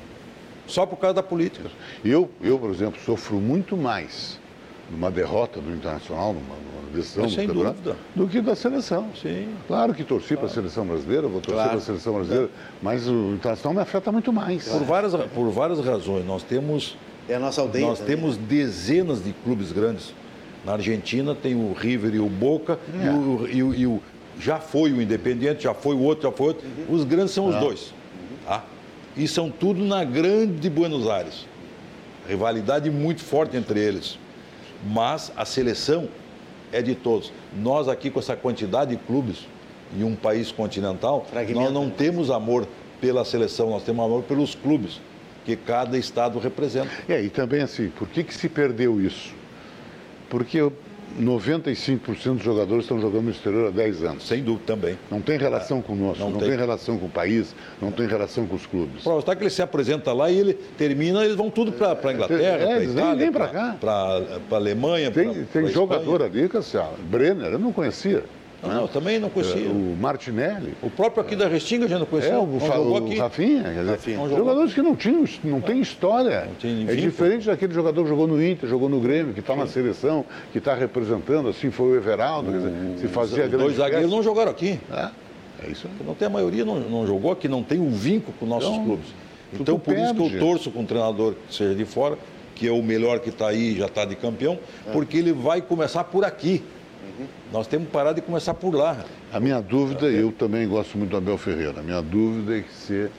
só 0.67 0.85
por 0.85 0.97
causa 0.97 1.15
da 1.15 1.23
política. 1.23 1.71
Eu, 2.05 2.31
eu, 2.43 2.59
por 2.59 2.71
exemplo, 2.71 3.01
sofro 3.05 3.37
muito 3.37 3.77
mais 3.77 4.41
numa 4.91 5.11
derrota 5.11 5.61
do 5.61 5.73
Internacional, 5.73 6.33
numa, 6.33 6.55
numa 6.55 6.93
decisão 6.95 7.29
sem 7.29 7.47
do 7.47 7.55
dúvida. 7.55 7.97
do 8.15 8.29
que 8.29 8.41
da 8.41 8.55
seleção. 8.55 9.11
Sim. 9.21 9.49
Claro 9.67 9.95
que 9.95 10.05
torci 10.05 10.29
claro. 10.29 10.41
para 10.41 10.51
a 10.51 10.55
seleção 10.55 10.87
brasileira, 10.87 11.29
vou 11.29 11.41
torcer 11.41 11.55
claro. 11.55 11.71
para 11.71 11.79
a 11.79 11.83
seleção 11.83 12.15
brasileira, 12.15 12.51
mas 12.81 13.09
o 13.09 13.33
Internacional 13.33 13.75
me 13.75 13.81
afeta 13.81 14.13
muito 14.13 14.33
mais. 14.33 14.69
Por 14.69 14.85
várias, 14.85 15.15
por 15.15 15.51
várias 15.51 15.81
razões. 15.81 16.25
Nós 16.25 16.43
temos. 16.43 16.97
É 17.29 17.35
a 17.35 17.41
nossa 17.41 17.61
aldeia. 17.61 17.87
Nós 17.87 17.99
também. 17.99 18.17
temos 18.17 18.37
dezenas 18.37 19.25
de 19.25 19.33
clubes 19.33 19.73
grandes. 19.73 20.15
Na 20.65 20.73
Argentina 20.73 21.35
tem 21.35 21.55
o 21.55 21.73
River 21.73 22.15
e 22.15 22.19
o 22.19 22.29
Boca, 22.29 22.79
é. 23.01 23.07
e, 23.07 23.09
o, 23.09 23.49
e, 23.49 23.63
o, 23.63 23.75
e, 23.75 23.87
o, 23.87 24.03
já 24.39 24.59
foi 24.59 24.93
o 24.93 25.01
Independiente, 25.01 25.65
já 25.65 25.75
foi 25.75 25.95
o 25.95 26.01
outro, 26.01 26.29
já 26.29 26.37
foi 26.37 26.47
o 26.47 26.49
outro. 26.49 26.67
Uhum. 26.67 26.95
Os 26.95 27.05
grandes 27.05 27.33
são 27.33 27.49
os 27.49 27.55
ah. 27.55 27.61
dois. 27.61 27.95
Tá? 28.45 28.65
E 29.17 29.27
são 29.27 29.51
tudo 29.51 29.85
na 29.85 30.05
grande 30.05 30.69
Buenos 30.69 31.09
Aires. 31.09 31.47
Rivalidade 32.29 32.91
muito 32.91 33.23
forte 33.23 33.57
entre 33.57 33.79
eles 33.79 34.19
mas 34.85 35.33
a 35.37 35.45
seleção 35.45 36.09
é 36.73 36.83
de 36.83 36.95
todos. 36.95 37.33
Nós 37.57 37.89
aqui 37.89 38.11
com 38.11 38.19
essa 38.19 38.37
quantidade 38.37 38.91
de 38.95 39.03
clubes 39.03 39.47
em 39.97 40.03
um 40.03 40.17
país 40.17 40.51
continental, 40.51 41.27
nós 41.55 41.73
não 41.73 41.89
temos 41.89 42.31
amor 42.31 42.67
pela 43.01 43.25
seleção, 43.25 43.71
nós 43.71 43.83
temos 43.85 44.05
amor 44.05 44.23
pelos 44.25 44.55
clubes 44.55 45.01
que 45.45 45.55
cada 45.55 45.97
estado 45.97 46.39
representa. 46.39 46.91
É, 47.09 47.23
e 47.23 47.31
também 47.31 47.63
assim, 47.63 47.89
por 47.91 48.09
que, 48.09 48.25
que 48.25 48.35
se 48.35 48.49
perdeu 48.49 49.01
isso? 49.01 49.33
Porque 50.29 50.59
95% 51.19 52.35
dos 52.35 52.43
jogadores 52.43 52.85
estão 52.85 53.01
jogando 53.01 53.25
no 53.25 53.31
exterior 53.31 53.69
há 53.69 53.71
10 53.71 54.05
anos. 54.05 54.27
Sem 54.27 54.43
dúvida 54.43 54.65
também. 54.67 54.99
Não 55.11 55.21
tem 55.21 55.39
relação 55.39 55.81
com 55.81 55.93
o 55.93 55.97
nosso, 55.97 56.21
não, 56.21 56.31
não 56.31 56.39
tem. 56.39 56.49
tem. 56.49 56.59
relação 56.59 56.99
com 56.99 57.07
o 57.07 57.11
país, 57.11 57.55
não 57.81 57.91
tem 57.91 58.07
relação 58.07 58.47
com 58.47 58.57
os 58.57 58.67
clubes. 58.67 59.03
Prova 59.03 59.21
está 59.21 59.35
que 59.35 59.43
ele 59.43 59.51
se 59.51 59.63
apresenta 59.63 60.13
lá 60.13 60.31
e 60.31 60.39
ele 60.39 60.55
termina, 60.55 61.25
eles 61.25 61.37
vão 61.37 61.51
tudo 61.51 61.73
para 61.73 61.93
a 61.93 62.13
Inglaterra, 62.13 62.43
é, 62.43 62.59
para 62.59 62.85
Itália, 62.85 63.15
nem 63.15 63.33
para 63.33 63.49
cá. 63.49 63.77
Para 63.81 64.23
a 64.51 64.55
Alemanha, 64.57 65.11
Tem, 65.11 65.25
pra, 65.25 65.35
tem 65.35 65.63
pra 65.63 65.71
jogador 65.71 66.23
ali, 66.23 66.49
Cassiano, 66.49 66.97
Brenner, 67.11 67.53
eu 67.53 67.59
não 67.59 67.73
conhecia. 67.73 68.25
Não, 68.67 68.81
não, 68.83 68.89
também 68.89 69.19
não 69.19 69.29
conhecia. 69.29 69.69
O 69.69 69.97
Martinelli. 69.99 70.75
O 70.83 70.91
próprio 70.91 71.23
aqui 71.23 71.37
da 71.37 71.49
Restinga 71.49 71.89
já 71.89 71.99
não 71.99 72.07
conhecia. 72.07 72.33
É, 72.33 72.39
o, 72.39 72.43
o, 72.43 72.91
o 72.93 72.97
aqui. 72.97 73.19
Rafinha. 73.19 73.63
Quer 73.63 73.79
dizer, 73.79 73.91
Rafinha. 73.91 74.29
Jogadores 74.29 74.75
que 74.75 74.83
não 74.83 74.97
tinham, 74.97 75.25
não 75.45 75.61
tem 75.61 75.81
história. 75.81 76.49
Não 76.63 76.91
é 76.91 76.95
diferente 76.95 77.47
daquele 77.47 77.73
jogador 77.73 78.03
que 78.03 78.09
jogou 78.09 78.27
no 78.27 78.43
Inter, 78.43 78.69
jogou 78.69 78.89
no 78.89 79.01
Grêmio, 79.01 79.33
que 79.33 79.41
está 79.41 79.55
na 79.55 79.67
seleção, 79.67 80.25
que 80.53 80.59
está 80.59 80.75
representando, 80.75 81.49
assim 81.49 81.71
foi 81.71 81.93
o 81.93 81.97
Everaldo, 81.97 82.53
dizer, 82.53 82.73
se 82.99 83.09
fazia 83.09 83.45
Os 83.45 83.51
dois 83.51 83.77
zagueiros 83.77 84.11
não 84.11 84.23
jogaram 84.23 84.51
aqui. 84.51 84.79
É, 84.93 85.09
é 85.67 85.71
isso. 85.71 85.89
Não 86.05 86.15
tem 86.15 86.27
a 86.27 86.31
maioria, 86.31 86.65
não, 86.65 86.79
não 86.81 87.07
jogou 87.07 87.33
aqui, 87.33 87.49
não 87.49 87.63
tem 87.63 87.79
o 87.79 87.85
um 87.85 87.91
vínculo 87.91 88.35
com 88.39 88.47
nossos 88.47 88.71
então, 88.71 88.85
clubes. 88.85 89.07
Então, 89.53 89.79
por 89.79 89.95
perde, 89.95 90.03
isso 90.05 90.31
que 90.31 90.37
eu 90.37 90.41
torço 90.41 90.71
com 90.71 90.81
um 90.81 90.87
treinador 90.87 91.35
que 91.49 91.55
seja 91.55 91.75
de 91.75 91.85
fora, 91.85 92.19
que 92.55 92.67
é 92.67 92.73
o 92.73 92.83
melhor 92.83 93.21
que 93.21 93.29
está 93.29 93.49
aí, 93.49 93.77
já 93.77 93.87
está 93.87 94.05
de 94.05 94.17
campeão, 94.17 94.59
é. 94.87 94.91
porque 94.91 95.17
ele 95.19 95.33
vai 95.33 95.61
começar 95.61 96.05
por 96.05 96.25
aqui. 96.25 96.63
Uhum. 97.19 97.27
Nós 97.53 97.67
temos 97.67 97.87
que 97.87 97.93
parar 97.93 98.13
de 98.13 98.21
começar 98.21 98.55
por 98.55 98.75
lá. 98.75 99.05
A 99.33 99.41
minha 99.41 99.61
dúvida, 99.61 100.07
eu 100.07 100.33
também 100.33 100.69
gosto 100.69 100.97
muito 100.99 101.11
do 101.11 101.17
Abel 101.17 101.39
Ferreira, 101.39 101.81
a 101.81 101.83
minha 101.83 102.01
dúvida 102.01 102.59
é 102.59 102.63
que 102.63 102.73
você 102.73 103.11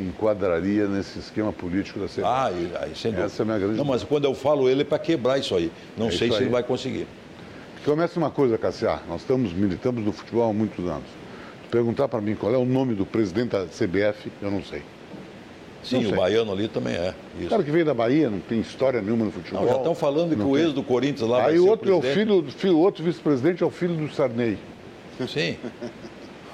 enquadraria 0.00 0.86
nesse 0.86 1.18
esquema 1.18 1.52
político 1.52 1.98
da 1.98 2.06
CBF. 2.06 2.24
Ah, 2.24 2.46
aí, 2.46 2.92
sem 2.94 3.10
dúvida. 3.10 3.26
Essa 3.26 3.42
é 3.42 3.44
a 3.44 3.46
minha 3.46 3.58
grande 3.58 3.76
Não, 3.76 3.84
mas 3.84 4.02
quando 4.02 4.24
eu 4.24 4.34
falo 4.34 4.68
ele 4.68 4.82
é 4.82 4.84
para 4.84 4.98
quebrar 4.98 5.38
isso 5.38 5.54
aí. 5.54 5.70
Não 5.96 6.08
é 6.08 6.10
sei 6.10 6.28
se 6.28 6.36
aí. 6.36 6.42
ele 6.42 6.50
vai 6.50 6.62
conseguir. 6.62 7.06
Começa 7.84 8.18
uma 8.18 8.30
coisa, 8.30 8.56
Cassiar, 8.56 9.02
nós 9.08 9.22
estamos, 9.22 9.52
militamos 9.52 10.04
no 10.04 10.12
futebol 10.12 10.48
há 10.48 10.52
muitos 10.52 10.84
anos. 10.88 11.08
Perguntar 11.70 12.06
para 12.06 12.20
mim 12.20 12.34
qual 12.34 12.54
é 12.54 12.56
o 12.56 12.64
nome 12.64 12.94
do 12.94 13.04
presidente 13.04 13.50
da 13.50 13.64
CBF, 13.64 14.30
eu 14.40 14.50
não 14.50 14.62
sei. 14.62 14.82
Sim, 15.82 16.06
o 16.06 16.16
baiano 16.16 16.52
ali 16.52 16.68
também 16.68 16.94
é. 16.94 17.14
Isso. 17.36 17.46
O 17.46 17.50
cara 17.50 17.62
que 17.62 17.70
veio 17.70 17.84
da 17.84 17.94
Bahia, 17.94 18.30
não 18.30 18.38
tem 18.38 18.60
história 18.60 19.02
nenhuma 19.02 19.24
no 19.24 19.32
futebol. 19.32 19.62
Não, 19.62 19.68
já 19.68 19.76
estão 19.76 19.94
falando 19.94 20.36
que 20.36 20.42
o 20.42 20.56
ex 20.56 20.72
do 20.72 20.82
Corinthians 20.82 21.28
lá 21.28 21.46
Aí 21.46 21.58
vai 21.58 21.68
outro 21.68 21.90
o 21.90 21.94
é 21.94 21.96
o 21.96 22.02
filho, 22.02 22.44
filho 22.50 22.78
outro 22.78 23.02
vice-presidente 23.02 23.62
é 23.62 23.66
o 23.66 23.70
filho 23.70 23.94
do 23.94 24.12
Sarney. 24.12 24.58
Sim. 25.26 25.56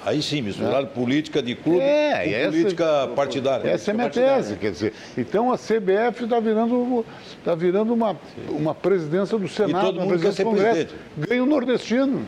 Aí 0.05 0.21
sim, 0.21 0.41
misturar 0.41 0.83
é. 0.83 0.85
política 0.85 1.41
de 1.41 1.55
clube 1.55 1.81
é, 1.81 2.23
com 2.23 2.29
essa, 2.29 2.51
política 2.51 3.07
partidária. 3.15 3.69
Essa 3.69 3.91
é 3.91 3.93
a 3.93 3.95
minha 3.95 4.09
tese, 4.09 4.55
quer 4.55 4.71
dizer. 4.71 4.93
Então 5.17 5.51
a 5.51 5.57
CBF 5.57 6.23
está 6.23 6.39
virando, 6.39 7.05
tá 7.43 7.53
virando 7.53 7.93
uma, 7.93 8.17
uma 8.49 8.73
presidência 8.73 9.37
do 9.37 9.47
Senado, 9.47 9.83
e 9.83 9.93
todo 9.93 10.01
mundo 10.01 10.19
quer 10.19 10.33
ser 10.33 10.45
Presidente. 10.45 10.95
Ganha 11.17 11.43
o 11.43 11.45
nordestino. 11.45 12.25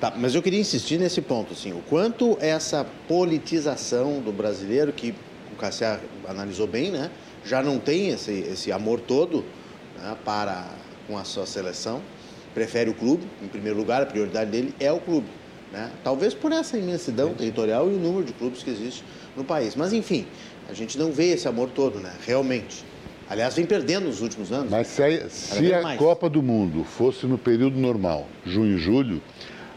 Tá, 0.00 0.12
mas 0.16 0.34
eu 0.34 0.42
queria 0.42 0.60
insistir 0.60 0.98
nesse 0.98 1.22
ponto, 1.22 1.52
assim, 1.52 1.72
o 1.72 1.82
quanto 1.88 2.36
essa 2.40 2.84
politização 3.08 4.20
do 4.20 4.30
brasileiro, 4.32 4.92
que 4.92 5.14
o 5.56 5.58
Cassiar 5.58 6.00
analisou 6.28 6.66
bem, 6.66 6.90
né? 6.90 7.10
Já 7.44 7.62
não 7.62 7.78
tem 7.78 8.10
esse, 8.10 8.32
esse 8.32 8.70
amor 8.70 9.00
todo 9.00 9.44
né, 9.98 10.16
para 10.24 10.68
com 11.06 11.16
a 11.16 11.24
sua 11.24 11.46
seleção, 11.46 12.02
prefere 12.54 12.90
o 12.90 12.94
clube, 12.94 13.24
em 13.42 13.48
primeiro 13.48 13.78
lugar, 13.78 14.02
a 14.02 14.06
prioridade 14.06 14.50
dele 14.50 14.74
é 14.78 14.90
o 14.92 15.00
clube. 15.00 15.28
Né? 15.72 15.90
Talvez 16.02 16.34
por 16.34 16.52
essa 16.52 16.76
imensidão 16.76 17.34
territorial 17.34 17.90
e 17.90 17.94
o 17.94 17.98
número 17.98 18.24
de 18.24 18.32
clubes 18.32 18.62
que 18.62 18.70
existe 18.70 19.04
no 19.36 19.44
país. 19.44 19.76
Mas, 19.76 19.92
enfim, 19.92 20.26
a 20.68 20.72
gente 20.72 20.98
não 20.98 21.12
vê 21.12 21.32
esse 21.32 21.46
amor 21.46 21.70
todo, 21.70 21.98
né? 22.00 22.12
realmente. 22.26 22.84
Aliás, 23.28 23.54
vem 23.54 23.66
perdendo 23.66 24.06
nos 24.06 24.20
últimos 24.20 24.52
anos. 24.52 24.70
Mas 24.70 24.86
se, 24.86 25.02
a, 25.02 25.28
se 25.28 25.74
a 25.74 25.96
Copa 25.96 26.30
do 26.30 26.42
Mundo 26.42 26.84
fosse 26.84 27.26
no 27.26 27.36
período 27.36 27.76
normal, 27.76 28.26
junho 28.44 28.76
e 28.76 28.78
julho, 28.78 29.20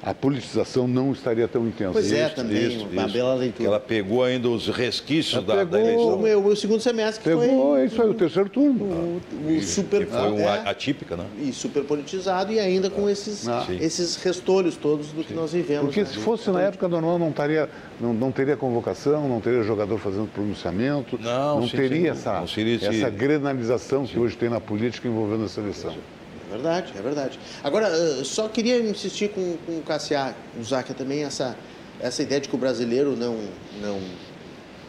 a 0.01 0.13
politização 0.13 0.87
não 0.87 1.11
estaria 1.11 1.47
tão 1.47 1.67
intensa. 1.67 1.93
Pois 1.93 2.11
é, 2.11 2.29
também, 2.29 2.77
uma 2.77 3.07
bela 3.07 3.35
leitura. 3.35 3.67
Ela 3.67 3.79
pegou 3.79 4.23
ainda 4.23 4.47
os 4.47 4.67
resquícios 4.67 5.43
da, 5.43 5.57
pegou 5.57 5.65
da 5.65 5.79
eleição. 5.79 6.15
O, 6.15 6.21
meu, 6.21 6.45
o 6.45 6.55
segundo 6.55 6.79
semestre 6.79 7.21
que 7.21 7.29
Pegou, 7.29 7.71
foi... 7.71 7.81
é 7.81 7.85
isso 7.85 8.01
aí, 8.01 8.09
o 8.09 8.13
terceiro 8.13 8.49
turno. 8.49 8.85
O, 8.85 9.21
o 9.47 9.61
super... 9.61 10.05
Que 10.05 10.11
foi 10.11 10.31
uma 10.31 10.55
é, 10.55 10.69
atípica, 10.69 11.17
né? 11.17 11.25
e 11.41 11.51
super 11.51 11.83
politizado 11.83 12.53
e 12.53 12.59
ainda 12.59 12.89
com 12.89 13.09
esses, 13.09 13.47
Ah. 13.47 13.65
esses 13.69 14.15
restolhos 14.15 14.77
todos 14.77 15.07
do 15.07 15.23
que 15.23 15.33
nós 15.33 15.51
vivemos. 15.51 15.85
Porque 15.85 16.01
né? 16.01 16.07
se 16.07 16.17
fosse 16.17 16.49
na 16.49 16.61
época 16.61 16.87
normal, 16.87 17.19
não, 17.19 17.29
estaria, 17.29 17.69
não, 17.99 18.13
não 18.13 18.31
teria 18.31 18.55
convocação, 18.55 19.27
não 19.27 19.41
teria 19.41 19.63
jogador 19.63 19.97
fazendo 19.97 20.27
pronunciamento, 20.31 21.19
Não, 21.21 21.67
sim, 21.67 21.75
teria 21.75 22.13
sim, 22.13 22.19
essa, 22.19 22.33
não 22.33 22.93
essa 22.93 23.09
grenalização 23.09 24.05
que 24.05 24.17
hoje 24.17 24.37
tem 24.37 24.49
na 24.49 24.61
política 24.61 25.07
envolvendo 25.07 25.43
a 25.43 25.49
seleção. 25.49 25.93
É 26.49 26.51
verdade, 26.51 26.93
é 26.97 27.01
verdade. 27.01 27.39
Agora, 27.63 27.87
eh, 27.87 28.23
só 28.23 28.47
queria 28.49 28.79
insistir 28.79 29.29
com, 29.29 29.55
com 29.65 29.77
o 29.77 29.83
Cassiá, 29.83 30.33
o 30.59 30.63
Zaca 30.63 30.93
também, 30.95 31.23
essa, 31.23 31.55
essa 31.99 32.23
ideia 32.23 32.41
de 32.41 32.49
que 32.49 32.55
o 32.55 32.57
brasileiro 32.57 33.15
não, 33.15 33.37
não, 33.79 33.99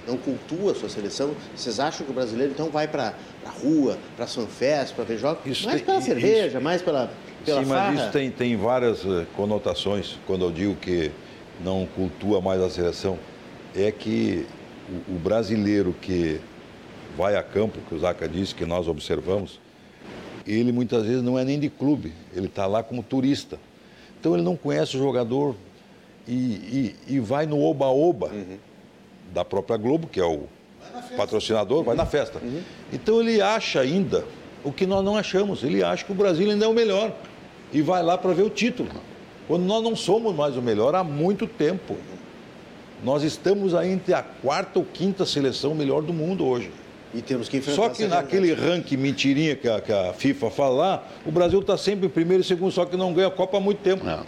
não 0.06 0.16
cultua 0.16 0.72
a 0.72 0.74
sua 0.74 0.88
seleção. 0.88 1.34
Vocês 1.54 1.78
acham 1.78 2.06
que 2.06 2.12
o 2.12 2.14
brasileiro 2.14 2.52
então 2.52 2.70
vai 2.70 2.88
para 2.88 3.14
a 3.44 3.50
rua, 3.50 3.98
para 4.16 4.24
as 4.24 4.34
fanfests, 4.34 4.92
para 4.92 5.04
ver 5.04 5.18
jogos? 5.18 5.42
Isso 5.44 5.64
mais 5.66 5.76
tem- 5.76 5.84
pela 5.86 5.98
isso- 5.98 6.06
cerveja, 6.08 6.60
mais 6.60 6.80
pela, 6.80 7.10
pela 7.44 7.62
Sim, 7.62 7.68
farra? 7.68 7.92
mas 7.92 8.00
isso 8.02 8.10
tem, 8.12 8.30
tem 8.30 8.56
várias 8.56 9.04
eh, 9.04 9.26
conotações 9.36 10.16
quando 10.26 10.46
eu 10.46 10.50
digo 10.50 10.74
que 10.76 11.10
não 11.62 11.86
cultua 11.94 12.40
mais 12.40 12.60
a 12.62 12.70
seleção. 12.70 13.18
É 13.76 13.92
que 13.92 14.46
o, 15.08 15.16
o 15.16 15.18
brasileiro 15.18 15.94
que 16.00 16.40
vai 17.18 17.36
a 17.36 17.42
campo, 17.42 17.78
que 17.86 17.94
o 17.94 17.98
Zaca 17.98 18.26
disse, 18.26 18.54
que 18.54 18.64
nós 18.64 18.88
observamos, 18.88 19.60
ele 20.46 20.72
muitas 20.72 21.04
vezes 21.04 21.22
não 21.22 21.38
é 21.38 21.44
nem 21.44 21.58
de 21.58 21.68
clube, 21.68 22.12
ele 22.34 22.46
está 22.46 22.66
lá 22.66 22.82
como 22.82 23.02
turista. 23.02 23.58
Então 24.18 24.34
ele 24.34 24.42
não 24.42 24.56
conhece 24.56 24.96
o 24.96 25.00
jogador 25.00 25.54
e, 26.28 26.32
e- 26.32 26.96
e 27.08 27.20
vai 27.20 27.46
no 27.46 27.60
oba-oba 27.62 28.30
da 29.32 29.44
própria 29.44 29.76
Globo, 29.76 30.06
que 30.06 30.20
é 30.20 30.24
o 30.24 30.44
patrocinador, 31.16 31.82
vai 31.84 31.94
na 31.96 32.06
festa. 32.06 32.40
Então 32.92 33.20
ele 33.20 33.40
acha 33.40 33.80
ainda 33.80 34.24
o 34.64 34.72
que 34.72 34.86
nós 34.86 35.04
não 35.04 35.16
achamos, 35.16 35.62
ele 35.62 35.82
acha 35.82 36.04
que 36.04 36.12
o 36.12 36.14
Brasil 36.14 36.50
ainda 36.50 36.64
é 36.64 36.68
o 36.68 36.74
melhor 36.74 37.14
e 37.72 37.80
vai 37.80 38.02
lá 38.02 38.18
para 38.18 38.32
ver 38.32 38.42
o 38.42 38.50
título. 38.50 38.90
Quando 39.48 39.62
nós 39.64 39.82
não 39.82 39.96
somos 39.96 40.34
mais 40.34 40.56
o 40.56 40.62
melhor 40.62 40.94
há 40.94 41.02
muito 41.02 41.46
tempo. 41.46 41.96
Nós 43.02 43.22
estamos 43.22 43.74
aí 43.74 43.90
entre 43.90 44.12
a 44.12 44.22
quarta 44.22 44.78
ou 44.78 44.84
quinta 44.84 45.24
seleção 45.24 45.74
melhor 45.74 46.02
do 46.02 46.12
mundo 46.12 46.44
hoje. 46.46 46.70
E 47.12 47.20
temos 47.20 47.48
que 47.48 47.56
enfrentar 47.56 47.82
Só 47.82 47.88
que 47.88 48.06
naquele 48.06 48.52
ranking 48.52 48.96
mentirinha 48.96 49.56
que 49.56 49.68
a, 49.68 49.80
que 49.80 49.92
a 49.92 50.12
FIFA 50.12 50.50
fala 50.50 50.76
lá, 50.76 51.08
o 51.26 51.32
Brasil 51.32 51.60
está 51.60 51.76
sempre 51.76 52.06
em 52.06 52.10
primeiro 52.10 52.42
e 52.42 52.46
segundo, 52.46 52.70
só 52.70 52.84
que 52.84 52.96
não 52.96 53.12
ganha 53.12 53.26
a 53.26 53.30
Copa 53.30 53.56
há 53.56 53.60
muito 53.60 53.78
tempo. 53.78 54.08
É. 54.08 54.20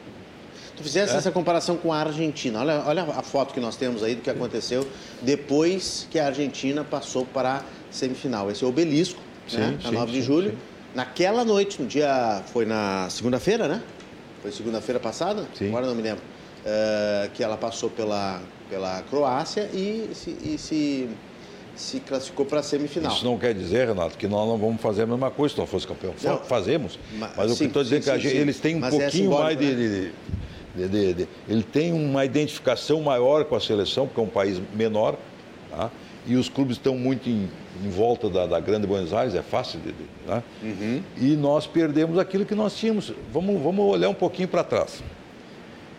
Tu 0.77 0.83
fizesse 0.83 1.15
essa 1.15 1.31
comparação 1.31 1.77
com 1.77 1.93
a 1.93 1.99
Argentina. 1.99 2.61
Olha, 2.61 2.83
olha 2.87 3.03
a 3.03 3.23
foto 3.23 3.55
que 3.55 3.61
nós 3.61 3.77
temos 3.77 4.03
aí 4.03 4.15
do 4.15 4.23
que 4.23 4.31
aconteceu 4.31 4.87
depois 5.21 6.09
que 6.11 6.19
a 6.19 6.27
Argentina 6.27 6.83
passou 6.83 7.25
para 7.25 7.57
a 7.57 7.63
semifinal. 7.91 8.51
Esse 8.51 8.65
é 8.65 8.67
o 8.67 8.71
obelisco, 8.71 9.21
Sim, 9.47 9.59
né? 9.59 9.79
Sim, 9.81 9.93
9 9.93 10.13
de 10.13 10.19
sim, 10.19 10.25
julho. 10.25 10.51
sim. 10.51 10.57
Naquela 10.95 11.45
noite, 11.45 11.81
no 11.81 11.87
dia. 11.87 12.43
Foi 12.53 12.67
na 12.67 13.09
segunda-feira, 13.11 13.69
né? 13.69 13.83
Foi 14.41 14.51
segunda-feira 14.51 14.99
passada? 14.99 15.47
Sim. 15.55 15.69
Agora 15.69 15.87
não 15.87 15.95
me 15.95 16.03
lembro. 16.03 16.23
Eh, 16.65 17.31
que 17.35 17.43
ela 17.43 17.57
passou 17.57 17.91
pela, 17.91 18.41
pela 18.71 19.03
Croácia 19.11 19.69
e 19.75 20.11
se, 20.15 20.31
e 20.45 20.57
se, 20.57 21.09
se 21.77 22.01
classificou 22.01 22.45
para 22.47 22.61
a 22.61 22.63
semifinal. 22.63 23.13
Isso 23.13 23.25
não 23.25 23.39
quer 23.39 23.55
dizer, 23.55 23.89
Renato, 23.89 24.17
que 24.19 24.27
nós 24.29 24.47
não 24.49 24.59
vamos 24.59 24.81
fazer 24.81 25.03
a 25.03 25.07
mesma 25.07 25.31
coisa 25.31 25.55
se 25.55 25.61
nós 25.61 25.69
fosse 25.71 25.87
campeão. 25.87 26.15
Não. 26.23 26.39
Fazemos. 26.39 26.99
Ma- 27.19 27.31
Mas 27.37 27.47
o 27.47 27.53
que 27.53 27.59
sim, 27.59 27.67
estou 27.67 27.83
dizendo 27.83 28.03
sim, 28.05 28.11
é 28.11 28.17
que 28.19 28.23
sim, 28.23 28.29
sim. 28.31 28.37
eles 28.37 28.61
têm 28.61 28.77
um 28.77 28.81
Mas 28.81 28.95
é 28.95 28.99
pouquinho 29.01 29.31
mais 29.31 29.59
simbólico, 29.59 29.63
de, 29.63 29.91
né? 29.91 30.11
de- 30.77 30.89
de- 30.89 31.15
de- 31.15 31.29
Ele 31.49 31.63
tem 31.63 31.93
uma 31.93 32.25
identificação 32.25 33.01
maior 33.03 33.45
com 33.45 33.55
a 33.57 33.61
seleção, 33.61 34.07
porque 34.07 34.21
é 34.21 34.25
um 34.25 34.29
país 34.29 34.61
menor, 34.75 35.17
tá? 35.71 35.91
e 36.27 36.37
os 36.37 36.49
clubes 36.49 36.77
estão 36.77 36.97
muito 36.97 37.29
em, 37.29 37.49
em 37.85 37.91
volta 37.91 38.31
da, 38.31 38.47
da 38.47 38.61
Grande 38.61 38.87
Buenos 38.87 39.13
Aires, 39.13 39.35
é 39.35 39.43
fácil 39.43 39.81
de. 39.81 39.93
de- 39.93 40.05
né? 40.27 40.43
Uhum. 40.63 41.03
E 41.21 41.35
nós 41.37 41.67
perdemos 41.67 42.17
aquilo 42.19 42.45
que 42.47 42.55
nós 42.55 42.77
tínhamos. 42.77 43.13
Vamos, 43.33 43.61
vamos 43.63 43.85
olhar 43.85 44.09
um 44.09 44.15
pouquinho 44.15 44.47
para 44.49 44.63
trás. 44.63 45.03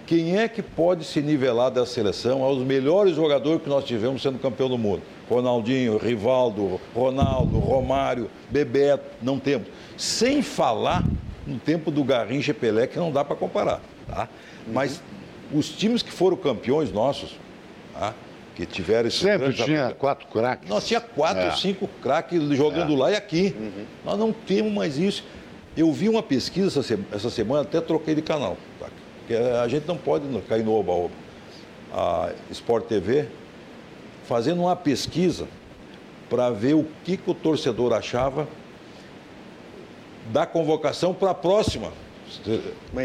Quem 0.06 0.38
é 0.38 0.48
que 0.50 0.62
pode 0.62 1.06
se 1.06 1.22
nivelar 1.22 1.72
da 1.72 1.86
seleção 1.86 2.44
aos 2.44 2.58
melhores 2.60 3.16
jogadores 3.16 3.62
que 3.62 3.70
nós 3.70 3.86
tivemos 3.86 4.22
sendo 4.22 4.38
campeão 4.38 4.68
do 4.68 4.78
mundo? 4.78 5.02
Ronaldinho, 5.30 5.98
Rivaldo, 5.98 6.80
Ronaldo, 6.94 7.58
Romário, 7.58 8.30
Bebeto, 8.50 9.04
não 9.22 9.39
temos. 9.39 9.68
Sem 9.98 10.42
falar 10.42 11.04
no 11.48 11.58
tempo 11.58 11.89
do 11.89 12.04
Garrincha 12.04 12.52
e 12.52 12.54
Pelé, 12.54 12.86
que 12.88 13.00
não 13.00 13.12
dá 13.12 13.24
para 13.24 13.36
comparar. 13.36 13.82
Tá? 14.08 14.28
Mas 14.68 15.02
os 15.54 15.70
times 15.70 16.02
que 16.04 16.12
foram 16.12 16.36
campeões 16.36 16.92
nossos, 16.92 17.38
tá? 17.94 18.13
que 18.56 18.66
tiveram 18.66 19.08
esses 19.08 19.20
Sempre 19.22 19.54
tinha 19.54 19.92
quatro 19.98 20.28
craques. 20.28 20.70
nós 20.70 20.86
tinha 20.86 21.00
quatro, 21.02 21.42
É. 21.44 21.52
cinco 21.56 21.88
craques 22.02 22.42
jogando 22.50 22.94
lá 22.94 23.10
e 23.12 23.16
aqui. 23.16 23.56
Nós 24.04 24.20
não 24.20 24.34
temos 24.34 24.72
mais 24.74 24.98
isso. 24.98 25.24
Eu 25.76 25.92
vi 25.92 26.08
uma 26.08 26.22
pesquisa 26.22 26.82
essa 27.12 27.30
semana, 27.32 27.62
até 27.63 27.82
troquei 27.82 28.13
de 28.13 28.22
canal. 28.22 28.56
Porque 29.26 29.36
a 29.36 29.68
gente 29.68 29.88
não 29.88 29.98
pode 29.98 30.26
cair 30.50 30.64
no 30.64 30.74
oba-oba. 30.74 31.14
A 31.94 32.32
Sport 32.52 32.86
TV 32.86 33.28
fazendo 34.28 34.62
uma 34.62 34.76
pesquisa 34.76 35.48
para 36.30 36.50
ver 36.50 36.74
o 36.74 36.86
que, 37.06 37.16
que 37.18 37.30
o 37.30 37.34
torcedor 37.34 37.94
achava 37.94 38.48
da 40.32 40.46
convocação 40.46 41.14
para 41.14 41.32
a 41.32 41.34
próxima. 41.36 41.92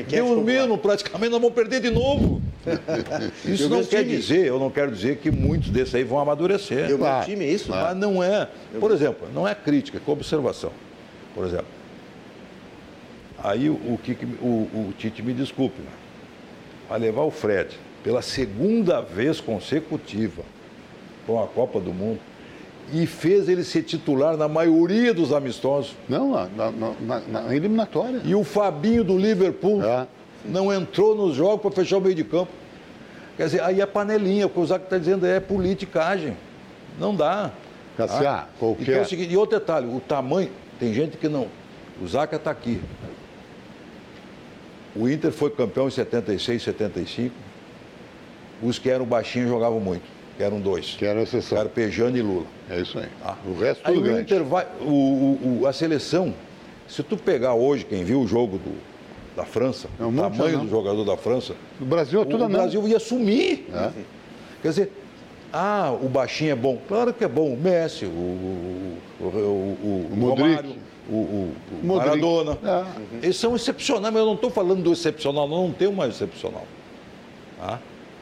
Deus 0.09 0.42
mesmo, 0.44 0.78
praticamente 0.78 1.31
nós 1.31 1.40
vamos 1.40 1.54
perder 1.54 1.81
de 1.81 1.90
novo. 1.90 2.40
Isso 3.44 3.64
Eu 3.64 3.68
não 3.68 3.85
quer 3.85 4.04
times. 4.04 4.20
dizer, 4.26 4.46
eu 4.46 4.59
não 4.59 4.70
quero 4.70 4.90
dizer 4.90 5.18
que 5.18 5.31
muitos 5.31 5.68
desses 5.70 5.94
aí 5.94 6.04
vão 6.04 6.18
amadurecer. 6.18 6.85
E 6.88 6.94
o 6.94 6.96
meu 6.96 6.98
Claro. 6.98 7.26
time 7.26 7.44
é 7.44 7.50
isso? 7.50 7.70
Mas 7.70 7.96
não 7.96 8.22
é. 8.22 8.48
Por 8.81 8.90
exemplo, 8.90 9.28
não 9.35 9.46
é 9.46 9.54
crítica, 9.54 10.00
é 10.04 10.11
observação. 10.11 10.70
Por 11.35 11.44
exemplo, 11.44 11.66
aí 13.42 13.68
o, 13.68 13.74
o, 13.74 13.98
o- 14.40 14.88
o 14.88 14.94
Tite 14.96 15.22
me 15.22 15.33
desculpe, 15.35 15.81
né? 15.83 15.90
Vai 16.88 16.98
levar 16.98 17.22
o 17.22 17.31
Fred 17.31 17.79
pela 18.03 18.22
segunda 18.22 19.01
vez 19.01 19.40
consecutiva 19.40 20.42
para 21.27 21.35
uma 21.35 21.46
Copa 21.46 21.79
do 21.81 21.92
Mundo 21.92 22.18
e 22.92 23.07
fez 23.07 23.48
ele 23.48 23.64
ser 23.64 23.83
titular 23.83 24.37
na 24.37 24.48
maioria 24.48 25.12
dos 25.12 25.33
amistosos. 25.33 25.94
Não, 26.09 26.31
na, 26.33 26.70
na- 26.70 26.92
na- 27.01 27.20
na 27.42 27.55
eliminatória. 27.55 28.22
E 28.24 28.35
o 28.35 28.42
Fabinho 28.42 29.05
do 29.05 29.18
Liverpool 29.18 29.83
É. 29.85 30.07
não 30.44 30.72
entrou 30.72 31.14
nos 31.14 31.35
jogos 31.37 31.61
para 31.61 31.70
fechar 31.70 31.98
o 31.98 32.01
meio 32.01 32.14
de 32.14 32.24
campo. 32.24 32.51
Quer 33.37 33.44
dizer, 33.44 33.62
aí 33.62 33.81
é 33.81 33.87
panelinha, 33.87 34.46
o 34.46 34.51
que 34.51 34.59
o 34.59 34.66
Zac 34.66 34.85
está 34.85 34.96
dizendo 34.96 35.27
é 35.27 35.38
politicagem. 35.38 36.35
Não 36.98 37.14
dá. 37.14 37.51
Cassiá, 37.96 38.46
qualquer- 38.59 38.83
Então 38.83 38.94
é 38.94 39.01
o 39.03 39.05
seguinte, 39.05 39.33
e 39.33 39.37
outro 39.37 39.59
detalhe, 39.59 39.87
o 39.87 40.01
tamanho, 40.01 40.51
tem 40.81 40.94
gente 40.94 41.16
que 41.18 41.29
não. 41.29 41.46
O 42.01 42.07
Zaca 42.07 42.37
está 42.37 42.51
aqui. 42.51 42.81
O 44.98 45.08
Inter 45.08 45.30
foi 45.32 45.50
campeão 45.50 45.87
em 45.88 45.90
76, 45.90 46.62
75. 46.62 47.34
Os 48.62 48.78
que 48.78 48.90
eram 48.90 49.04
baixinhos 49.04 49.48
jogavam 49.48 49.78
muito, 49.78 50.02
que 50.37 50.42
eram 50.42 50.61
dois. 50.61 50.96
Que 50.98 51.04
era 51.04 51.22
exceção. 51.22 51.58
Carpejano 51.58 52.16
e 52.16 52.22
Lula. 52.22 52.46
É 52.68 52.80
isso 52.80 52.98
aí. 52.98 53.06
Tá? 53.22 53.37
O 53.46 53.58
resto 53.58 53.82
Aí 53.87 53.94
tudo 53.94 54.02
o 54.02 54.06
grande. 54.08 54.22
Inter 54.22 54.42
vai. 54.44 54.66
O, 54.80 54.84
o- 54.90 55.58
o- 55.62 55.66
a 55.66 55.72
seleção, 55.72 56.34
se 56.88 57.02
tu 57.02 57.16
pegar 57.16 57.54
hoje, 57.54 57.84
quem 57.84 58.02
viu 58.02 58.20
o 58.20 58.26
jogo 58.26 58.58
do- 58.58 58.78
da 59.37 59.44
França, 59.44 59.88
É 60.00 60.04
o 60.04 60.12
tamanho 60.12 60.54
anão. 60.56 60.64
do 60.64 60.70
jogador 60.70 61.04
da 61.04 61.16
França, 61.16 61.54
O 61.80 61.84
Brasil 61.84 62.20
é 62.22 62.24
tudo 62.24 62.44
o. 62.44 62.48
Brasil 62.48 62.88
ia 62.88 62.98
sumir. 62.98 63.66
É. 63.72 63.90
Quer 64.61 64.68
dizer, 64.70 64.92
ah, 65.52 65.96
o 66.02 66.08
baixinho 66.08 66.50
é 66.50 66.56
bom. 66.56 66.76
Claro 66.88 67.14
que 67.14 67.22
é 67.22 67.28
bom. 67.28 67.52
O 67.54 67.56
Messi, 67.56 68.04
o, 68.04 68.08
o, 68.08 68.98
o, 69.20 69.24
o, 69.24 70.08
o 70.12 70.16
Modric. 70.16 70.48
Romário, 70.48 70.70
o, 71.08 71.12
o, 71.14 71.52
o. 71.82 71.86
Maradona. 71.86 72.58
É. 72.64 72.84
Eles 73.24 73.36
são 73.36 73.54
excepcionais, 73.56 74.12
mas 74.12 74.20
eu 74.20 74.26
não 74.26 74.34
estou 74.34 74.50
falando 74.50 74.82
do 74.82 74.92
excepcional, 74.92 75.48
não, 75.48 75.64
não 75.68 75.72
tem 75.72 75.90
mais 75.92 76.14
excepcional. 76.14 76.66
Tá? 77.58 77.78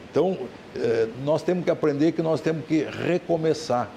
Então, 0.09 0.37
eh, 0.75 1.07
nós 1.23 1.43
temos 1.43 1.63
que 1.63 1.69
aprender 1.71 2.11
que 2.13 2.21
nós 2.21 2.41
temos 2.41 2.65
que 2.65 2.83
recomeçar. 2.83 3.89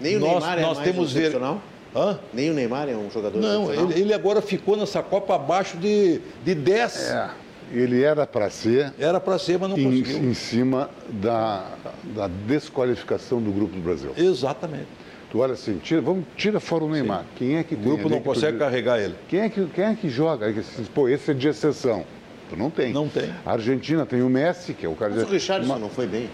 Nem 0.00 0.16
o 0.16 0.20
Nós- 0.20 0.30
Neymar 0.42 0.58
é 0.58 0.62
nós 0.62 0.78
mais 0.78 0.88
temos 0.90 1.10
um 1.10 1.14
ver- 1.14 1.20
excepcional? 1.20 1.62
Hã? 1.94 2.18
Nem 2.32 2.50
o 2.50 2.54
Neymar 2.54 2.88
é 2.88 2.94
um 2.96 3.10
jogador 3.10 3.38
Não, 3.40 3.64
excepcional? 3.64 3.90
ele, 3.92 4.00
ele 4.02 4.14
agora 4.14 4.40
ficou 4.40 4.76
nessa 4.76 5.02
Copa 5.02 5.34
abaixo 5.34 5.76
de, 5.76 6.20
de 6.44 6.54
10. 6.54 7.10
É. 7.10 7.30
Ele 7.72 8.02
era 8.02 8.26
para 8.26 8.50
ser 8.50 8.92
Era 8.98 9.20
para 9.20 9.38
ser, 9.38 9.58
mas 9.58 9.70
não 9.70 9.78
em, 9.78 10.00
conseguiu. 10.02 10.30
em 10.30 10.34
cima 10.34 10.90
da, 11.08 11.66
da 12.16 12.26
desqualificação 12.46 13.40
do 13.42 13.52
grupo 13.52 13.74
do 13.74 13.80
Brasil. 13.80 14.12
Exatamente. 14.16 14.88
Tu 15.30 15.38
olha 15.38 15.52
assim, 15.52 15.78
tira, 15.78 16.00
vamos, 16.00 16.24
tira 16.36 16.58
fora 16.58 16.84
o 16.84 16.90
Neymar. 16.90 17.24
Quem 17.36 17.56
é 17.56 17.62
que 17.62 17.74
O 17.74 17.78
tem 17.78 17.86
grupo 17.86 18.06
ali 18.06 18.14
não 18.16 18.20
consegue 18.22 18.56
tu- 18.56 18.58
carregar 18.58 18.98
ele. 19.00 19.14
Quem 19.28 19.40
é 19.40 19.48
que, 19.48 19.64
quem 19.66 19.84
é 19.84 19.94
que 19.94 20.08
joga? 20.08 20.52
Pô, 20.92 21.08
esse 21.08 21.30
é 21.30 21.34
de 21.34 21.46
exceção. 21.48 22.04
Tu 22.48 22.56
não 22.56 22.68
tem. 22.68 22.92
Não 22.92 23.08
tem. 23.08 23.30
A 23.46 23.52
Argentina 23.52 24.04
tem 24.04 24.22
o 24.22 24.28
Messi, 24.28 24.74
que 24.74 24.84
é 24.84 24.88
o 24.88 24.94
cara 24.94 25.12
Mas 25.14 25.22
o 25.22 25.26
Richardson 25.32 25.66
uma- 25.70 25.78
não 25.78 25.88
foi 25.88 26.08
bem. 26.08 26.28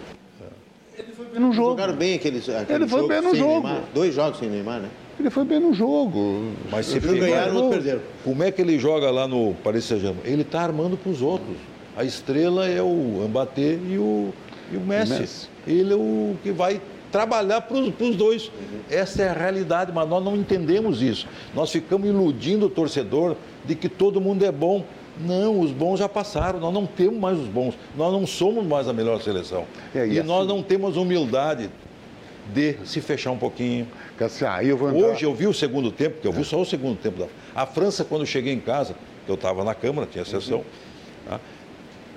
foi 1.15 1.27
bem 1.27 1.41
no 1.41 1.53
jogo. 1.53 1.71
Jogaram 1.71 1.95
bem 1.95 2.15
aquele, 2.15 2.39
aquele 2.39 2.73
Ele 2.85 2.89
foi 2.89 3.01
jogo 3.01 3.09
bem 3.09 3.21
no 3.21 3.31
sem 3.31 3.39
jogo. 3.39 3.53
Neymar. 3.69 3.83
Dois 3.95 4.15
jogos 4.15 4.39
sem 4.39 4.49
Neymar, 4.49 4.81
né? 4.81 4.89
Ele 5.21 5.29
foi 5.31 5.45
bem 5.45 5.61
no 5.61 5.75
jogo. 5.75 6.53
Mas 6.71 6.87
se 6.87 6.99
pegar- 7.01 7.15
ganharam, 7.27 7.55
outro 7.57 7.71
perderam. 7.71 8.01
Como 8.25 8.43
é 8.43 8.51
que 8.51 8.63
ele 8.63 8.79
joga 8.79 9.11
lá 9.11 9.29
no 9.29 9.53
Paris 9.63 9.85
Saint-Germain? 9.85 10.21
Ele 10.25 10.41
está 10.43 10.63
armando 10.63 10.97
para 10.97 11.11
os 11.13 11.21
outros. 11.21 11.57
A 11.97 12.05
estrela 12.05 12.67
é 12.67 12.81
o 12.83 13.27
Mbappé 13.29 13.79
e 13.91 13.99
o, 13.99 14.33
e 14.73 14.77
o 14.77 14.81
Messi. 14.81 15.19
Messi. 15.19 15.49
Ele 15.67 15.93
é 15.93 15.97
o 15.97 16.35
que 16.43 16.51
vai 16.51 16.81
trabalhar 17.11 17.63
para 17.63 17.77
os 17.77 18.17
dois. 18.17 18.51
Essa 18.91 19.23
é 19.23 19.29
a 19.29 19.33
realidade, 19.33 19.93
mas 19.93 20.09
nós 20.09 20.25
não 20.25 20.37
entendemos 20.37 21.03
isso. 21.03 21.27
Nós 21.55 21.71
ficamos 21.71 22.09
iludindo 22.09 22.67
o 22.67 22.71
torcedor 22.71 23.37
de 23.65 23.75
que 23.75 23.89
todo 23.89 24.21
mundo 24.21 24.45
é 24.45 24.53
bom. 24.53 24.85
Não, 25.19 25.61
os 25.61 25.71
bons 25.71 25.99
já 25.99 26.09
passaram, 26.09 26.61
nós 26.61 26.75
não 26.75 26.85
temos 26.85 27.19
mais 27.19 27.39
os 27.39 27.47
bons, 27.47 27.75
nós 27.97 28.13
não 28.13 28.27
somos 28.27 28.67
mais 28.67 28.87
a 28.87 28.93
melhor 28.93 29.21
seleção. 29.23 29.65
É, 29.95 30.07
e, 30.07 30.13
e 30.13 30.19
assim... 30.19 30.29
nós 30.29 30.47
não 30.47 30.63
temos 30.63 30.99
humildade 30.99 31.71
de 32.53 32.77
se 32.85 33.01
fechar 33.01 33.31
um 33.31 33.39
pouquinho. 33.39 33.89
eu 34.63 34.77
vou 34.77 34.91
entrar... 34.91 35.09
Hoje 35.09 35.25
eu 35.25 35.35
vi 35.35 35.47
o 35.47 35.55
segundo 35.55 35.91
tempo, 35.91 36.17
porque 36.17 36.29
eu 36.29 36.33
vi 36.33 36.45
só 36.45 36.61
o 36.61 36.67
segundo 36.67 36.99
tempo. 36.99 37.19
Da... 37.19 37.27
A 37.55 37.65
França, 37.65 38.05
quando 38.05 38.23
eu 38.23 38.27
cheguei 38.27 38.53
em 38.53 38.61
casa, 38.61 38.95
eu 39.27 39.37
estava 39.37 39.65
na 39.65 39.75
Câmara, 39.75 40.07
tinha 40.07 40.25
sessão, 40.25 40.59
uhum. 40.59 40.65
tá? 41.31 41.41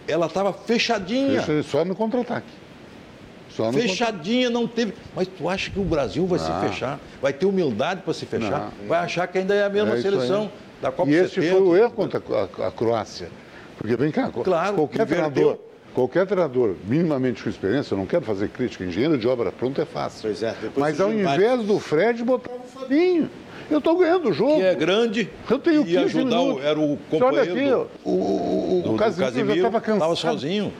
ela 0.06 0.26
estava 0.26 0.52
fechadinha. 0.52 1.44
Só 1.64 1.86
no 1.86 1.96
contra-ataque. 1.96 2.48
Fechadinha, 3.74 4.50
não 4.50 4.68
teve. 4.68 4.94
Mas 5.16 5.28
tu 5.28 5.50
acha 5.50 5.70
que 5.70 5.80
o 5.80 5.84
Brasil 5.84 6.26
vai 6.26 6.40
se 6.40 6.52
fechar? 6.62 7.00
Vai 7.22 7.34
ter 7.34 7.46
humildade 7.46 8.02
para 8.02 8.14
se 8.14 8.26
fechar? 8.26 8.72
Não. 8.80 8.88
Vai 8.88 9.00
achar 9.00 9.28
que 9.28 9.38
ainda 9.38 9.54
é 9.54 9.64
a 9.64 9.70
mesma 9.70 9.96
é 9.96 10.02
seleção 10.02 10.52
da 10.82 10.92
Copa 10.92 11.10
E 11.10 11.16
esse 11.16 11.36
70. 11.36 11.52
foi 11.52 11.62
o 11.62 11.76
erro 11.76 11.92
contra 11.92 12.20
a, 12.20 12.68
a, 12.68 12.72
Croácia. 12.72 13.30
Porque, 13.78 13.96
vem 13.96 14.12
cá, 14.12 14.30
claro, 14.30 14.76
qualquer 14.76 15.06
treinador, 15.06 15.58
qualquer 15.94 16.26
treinador 16.26 16.76
minimamente 16.86 17.42
com 17.42 17.50
experiência, 17.50 17.94
eu 17.94 17.98
não 17.98 18.06
quero 18.06 18.26
fazer 18.26 18.50
crítica, 18.50 18.84
engenheiro 18.84 19.18
de 19.18 19.28
obra 19.28 19.52
pronta 19.52 19.82
é 19.82 19.86
fácil. 19.86 20.22
Pois 20.24 20.44
é, 20.44 20.54
Mas 20.76 21.00
ao 21.00 21.14
invés 21.14 21.64
do 21.64 21.80
Fred, 21.80 22.24
botava 22.24 22.58
o 22.58 22.68
Fabinho. 22.68 23.30
Eu 23.70 23.78
estou 23.78 23.98
ganhando 23.98 24.30
o 24.30 24.34
jogo. 24.34 24.56
Que 24.56 24.64
é 24.64 24.74
grande. 24.74 25.30
Eu 25.50 25.60
tenho 25.60 25.86
que 25.86 25.96
ajudar, 25.96 26.38
minutos. 26.38 26.64
era 26.64 26.80
o 26.80 26.98
companheiro. 27.10 27.52
Olha 27.52 27.84
aqui, 27.84 27.90
o, 28.04 28.10
o, 28.10 28.84
o, 28.88 28.96
o 28.96 28.98
Casimiro 28.98 29.48
já 29.48 29.56
estava 29.56 29.80
cansado. 29.80 30.14
Estava 30.14 30.34
sozinho. 30.34 30.74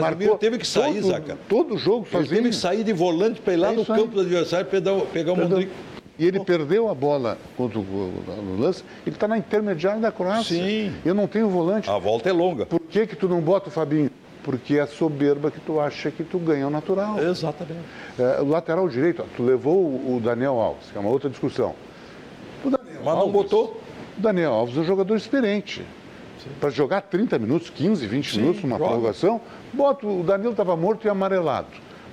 Casemiro 0.00 0.38
teve 0.38 0.58
que 0.58 0.66
sair, 0.66 1.00
todo, 1.00 1.12
Zaca. 1.12 1.38
Todo 1.48 1.76
jogo 1.76 2.06
sozinho. 2.10 2.32
Ele 2.32 2.36
teve 2.36 2.48
que 2.50 2.56
sair 2.56 2.84
de 2.84 2.92
volante 2.92 3.40
para 3.40 3.52
ir 3.52 3.56
lá 3.56 3.72
é 3.72 3.76
no 3.76 3.84
campo 3.84 4.08
do 4.08 4.20
adversário 4.20 4.66
pegar, 4.66 4.98
pegar 5.12 5.32
o 5.32 5.36
Mondrigo. 5.36 5.70
E 6.18 6.26
ele 6.26 6.40
perdeu 6.40 6.88
a 6.88 6.94
bola 6.94 7.38
contra 7.56 7.78
o, 7.78 8.56
lance. 8.58 8.84
Ele 9.06 9.16
está 9.16 9.26
na 9.26 9.38
intermediária 9.38 10.00
da 10.00 10.12
Croácia. 10.12 10.56
Sim. 10.56 10.94
Eu 11.04 11.14
não 11.14 11.26
tenho 11.26 11.48
volante. 11.48 11.88
A 11.88 11.98
volta 11.98 12.28
é 12.28 12.32
longa. 12.32 12.66
Por 12.66 12.80
que, 12.80 13.06
que 13.06 13.16
tu 13.16 13.28
não 13.28 13.40
bota 13.40 13.68
o 13.68 13.72
Fabinho? 13.72 14.10
Porque 14.44 14.76
é 14.76 14.86
soberba 14.86 15.50
que 15.50 15.60
tu 15.60 15.80
acha 15.80 16.10
que 16.10 16.22
tu 16.22 16.38
ganha 16.38 16.66
o 16.66 16.70
natural. 16.70 17.18
Exatamente. 17.18 17.80
É, 18.18 18.40
o 18.40 18.46
lateral 18.46 18.88
direito, 18.88 19.24
tu 19.36 19.42
levou 19.42 19.76
o 19.76 20.20
Daniel 20.22 20.60
Alves, 20.60 20.90
que 20.90 20.98
é 20.98 21.00
uma 21.00 21.10
outra 21.10 21.30
discussão. 21.30 21.74
O 22.64 22.70
Daniel 22.70 23.00
Mas 23.04 23.14
Alves, 23.14 23.24
não 23.24 23.32
botou? 23.32 23.80
O 24.18 24.20
Daniel 24.20 24.52
Alves 24.52 24.76
é 24.76 24.80
um 24.80 24.84
jogador 24.84 25.16
experiente. 25.16 25.84
Para 26.60 26.70
jogar 26.70 27.02
30 27.02 27.38
minutos, 27.38 27.70
15, 27.70 28.06
20 28.06 28.30
Sim, 28.30 28.40
minutos 28.40 28.62
numa 28.62 28.76
joga. 28.76 28.90
prorrogação, 28.90 29.40
bota 29.72 30.06
o 30.06 30.22
Danilo 30.22 30.50
estava 30.50 30.76
morto 30.76 31.06
e 31.06 31.10
amarelado. 31.10 31.68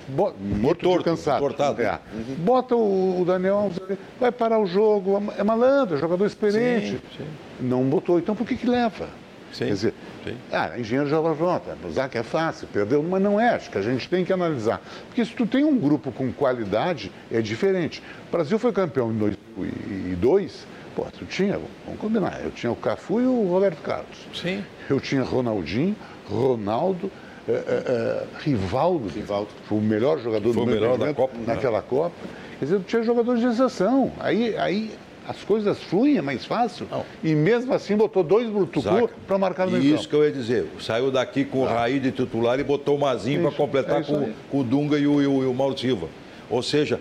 Bota, 0.08 0.36
morto 0.40 0.80
torto, 0.82 1.04
cansado. 1.04 1.40
Tortado. 1.40 1.82
É. 1.82 2.00
Uhum. 2.12 2.34
Bota 2.38 2.74
o, 2.74 3.20
o 3.20 3.24
Daniel 3.24 3.70
vai 4.18 4.32
parar 4.32 4.58
o 4.58 4.66
jogo, 4.66 5.22
é 5.36 5.44
malandro, 5.44 5.96
é 5.96 6.00
jogador 6.00 6.26
experiente. 6.26 6.90
Sim, 6.90 7.00
sim. 7.18 7.26
Não 7.60 7.84
botou, 7.84 8.18
então 8.18 8.34
por 8.34 8.46
que 8.46 8.56
que 8.56 8.66
leva? 8.66 9.08
Sim, 9.52 9.66
Quer 9.66 9.72
dizer, 9.72 9.94
sim. 10.24 10.36
Ah, 10.52 10.78
engenheiro 10.78 11.10
já 11.10 11.20
pronto, 11.20 11.62
usar 11.88 12.08
que 12.08 12.16
é 12.16 12.22
fácil, 12.22 12.68
perdeu, 12.72 13.02
mas 13.02 13.20
não 13.20 13.40
é, 13.40 13.50
acho 13.50 13.70
que 13.70 13.78
a 13.78 13.82
gente 13.82 14.08
tem 14.08 14.24
que 14.24 14.32
analisar. 14.32 14.80
Porque 15.06 15.24
se 15.24 15.32
tu 15.32 15.46
tem 15.46 15.64
um 15.64 15.76
grupo 15.76 16.12
com 16.12 16.32
qualidade, 16.32 17.10
é 17.30 17.40
diferente. 17.40 18.02
O 18.28 18.32
Brasil 18.32 18.58
foi 18.58 18.72
campeão 18.72 19.10
em 19.10 19.16
2002, 19.16 20.66
pô, 20.94 21.04
tu 21.06 21.24
tinha, 21.24 21.58
vamos 21.84 22.00
combinar, 22.00 22.40
eu 22.44 22.50
tinha 22.52 22.70
o 22.70 22.76
Cafu 22.76 23.20
e 23.20 23.26
o 23.26 23.48
Roberto 23.48 23.82
Carlos. 23.82 24.26
Sim. 24.32 24.64
Eu 24.88 25.00
tinha 25.00 25.22
Ronaldinho, 25.22 25.96
Ronaldo, 26.28 27.10
é, 27.48 28.24
Rivaldo, 28.40 29.08
Rivaldo, 29.08 29.48
foi 29.64 29.78
o 29.78 29.80
melhor 29.80 30.18
jogador 30.18 30.52
foi 30.52 30.64
do 30.64 30.70
melhor 30.70 30.98
da 30.98 31.12
Copa, 31.14 31.34
naquela 31.46 31.78
né? 31.78 31.84
Copa. 31.88 32.14
Quer 32.58 32.64
dizer, 32.64 32.80
tinha 32.86 33.02
jogadores 33.02 33.40
de 33.40 33.46
exceção. 33.46 34.12
Aí, 34.20 34.56
aí 34.58 34.90
as 35.26 35.44
coisas 35.44 35.80
fluem, 35.82 36.18
é 36.18 36.22
mais 36.22 36.44
fácil. 36.44 36.86
Não. 36.90 37.04
E 37.22 37.34
mesmo 37.34 37.72
assim 37.72 37.96
botou 37.96 38.22
dois 38.22 38.50
Brutucu 38.50 39.08
para 39.26 39.38
marcar 39.38 39.66
no 39.66 39.78
meio 39.78 39.94
Isso 39.94 40.08
que 40.08 40.14
eu 40.14 40.24
ia 40.24 40.32
dizer. 40.32 40.66
Saiu 40.80 41.10
daqui 41.10 41.44
com 41.44 41.60
o 41.60 41.66
ah. 41.66 41.72
Raí 41.72 42.00
de 42.00 42.10
titular 42.10 42.58
e 42.58 42.64
botou 42.64 42.96
o 42.96 43.00
Mazinho 43.00 43.42
para 43.42 43.52
completar 43.52 44.00
é 44.00 44.04
com, 44.04 44.32
com, 44.50 44.58
o 44.58 44.64
Dunga 44.64 44.98
e 44.98 45.06
o, 45.06 45.22
e 45.22 45.26
o, 45.26 45.42
e 45.42 45.46
o 45.46 45.54
Mauro 45.54 45.78
Silva. 45.78 46.08
Ou 46.50 46.62
seja, 46.62 47.00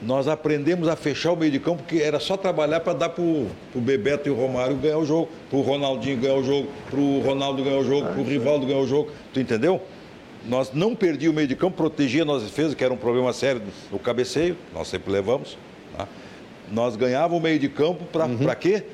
nós 0.00 0.28
aprendemos 0.28 0.88
a 0.88 0.96
fechar 0.96 1.32
o 1.32 1.36
meio 1.36 1.50
de 1.50 1.58
campo, 1.58 1.82
porque 1.82 2.02
era 2.02 2.20
só 2.20 2.36
trabalhar 2.36 2.80
para 2.80 2.92
dar 2.92 3.08
para 3.08 3.22
o 3.22 3.48
Bebeto 3.74 4.28
e 4.28 4.30
o 4.32 4.34
Romário 4.34 4.76
ganhar 4.76 4.98
o 4.98 5.06
jogo, 5.06 5.28
para 5.48 5.58
o 5.58 5.62
Ronaldinho 5.62 6.18
ganhar 6.18 6.34
o 6.34 6.44
jogo, 6.44 6.68
para 6.90 7.00
o 7.00 7.20
Ronaldo 7.20 7.64
ganhar 7.64 7.78
o 7.78 7.84
jogo, 7.84 8.06
para 8.08 8.20
o 8.20 8.24
Rivaldo 8.24 8.66
ganhar 8.66 8.80
o 8.80 8.86
jogo. 8.86 9.10
Tu 9.32 9.40
entendeu? 9.40 9.80
Nós 10.46 10.70
não 10.72 10.94
perdíamos 10.94 11.34
o 11.34 11.36
meio 11.36 11.48
de 11.48 11.56
campo, 11.56 11.76
protegia 11.76 12.22
a 12.22 12.24
nossa 12.24 12.44
defesa, 12.44 12.74
que 12.74 12.84
era 12.84 12.92
um 12.92 12.96
problema 12.96 13.32
sério 13.32 13.62
no 13.90 13.98
cabeceio, 13.98 14.56
nós 14.74 14.86
sempre 14.86 15.10
levamos. 15.10 15.56
Tá? 15.96 16.06
Nós 16.70 16.94
ganhávamos 16.94 17.38
o 17.38 17.42
meio 17.42 17.58
de 17.58 17.68
campo 17.68 18.04
para 18.04 18.26
uhum. 18.26 18.46
quê? 18.60 18.84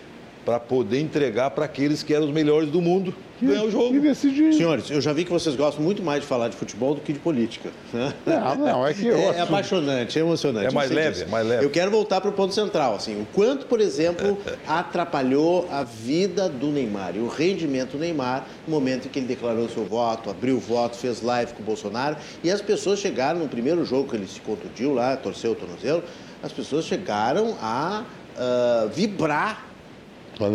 Para 0.44 0.60
poder 0.60 1.00
entregar 1.00 1.50
para 1.50 1.64
aqueles 1.64 2.02
que 2.02 2.14
eram 2.14 2.26
os 2.26 2.32
melhores 2.32 2.70
do 2.70 2.80
mundo 2.80 3.14
ganhar 3.46 3.64
o 3.64 3.70
jogo. 3.70 3.94
E 3.94 4.00
decidir. 4.00 4.52
Senhores, 4.54 4.90
eu 4.90 5.00
já 5.00 5.12
vi 5.12 5.24
que 5.24 5.30
vocês 5.30 5.54
gostam 5.56 5.82
muito 5.82 6.02
mais 6.02 6.22
de 6.22 6.26
falar 6.26 6.48
de 6.48 6.56
futebol 6.56 6.94
do 6.94 7.00
que 7.00 7.12
de 7.12 7.18
política. 7.18 7.70
Né? 7.92 8.12
Não, 8.26 8.54
não, 8.56 8.86
é 8.86 8.94
que 8.94 9.06
eu 9.06 9.16
é, 9.16 9.38
é 9.38 9.40
apaixonante, 9.40 10.18
é 10.18 10.22
emocionante. 10.22 10.66
É 10.66 10.70
mais 10.70 10.90
leve, 10.90 11.22
é 11.22 11.26
mais 11.26 11.46
leve. 11.46 11.64
Eu 11.64 11.70
quero 11.70 11.90
voltar 11.90 12.20
para 12.20 12.30
o 12.30 12.32
ponto 12.32 12.54
central, 12.54 12.94
assim, 12.94 13.20
o 13.20 13.26
quanto, 13.32 13.66
por 13.66 13.80
exemplo, 13.80 14.38
atrapalhou 14.66 15.68
a 15.70 15.82
vida 15.84 16.48
do 16.48 16.68
Neymar 16.68 17.16
e 17.16 17.20
o 17.20 17.28
rendimento 17.28 17.92
do 17.92 17.98
Neymar 17.98 18.46
no 18.66 18.72
momento 18.72 19.06
em 19.06 19.08
que 19.08 19.18
ele 19.18 19.26
declarou 19.26 19.68
seu 19.68 19.84
voto, 19.84 20.30
abriu 20.30 20.56
o 20.56 20.60
voto, 20.60 20.96
fez 20.96 21.22
live 21.22 21.52
com 21.52 21.62
o 21.62 21.66
Bolsonaro 21.66 22.16
e 22.42 22.50
as 22.50 22.60
pessoas 22.60 22.98
chegaram 22.98 23.40
no 23.40 23.48
primeiro 23.48 23.84
jogo 23.84 24.08
que 24.08 24.16
ele 24.16 24.26
se 24.26 24.40
contundiu 24.40 24.94
lá, 24.94 25.16
torceu 25.16 25.52
o 25.52 25.54
tornozelo, 25.54 26.02
as 26.42 26.52
pessoas 26.52 26.84
chegaram 26.84 27.56
a 27.60 28.04
uh, 28.36 28.88
vibrar 28.88 29.71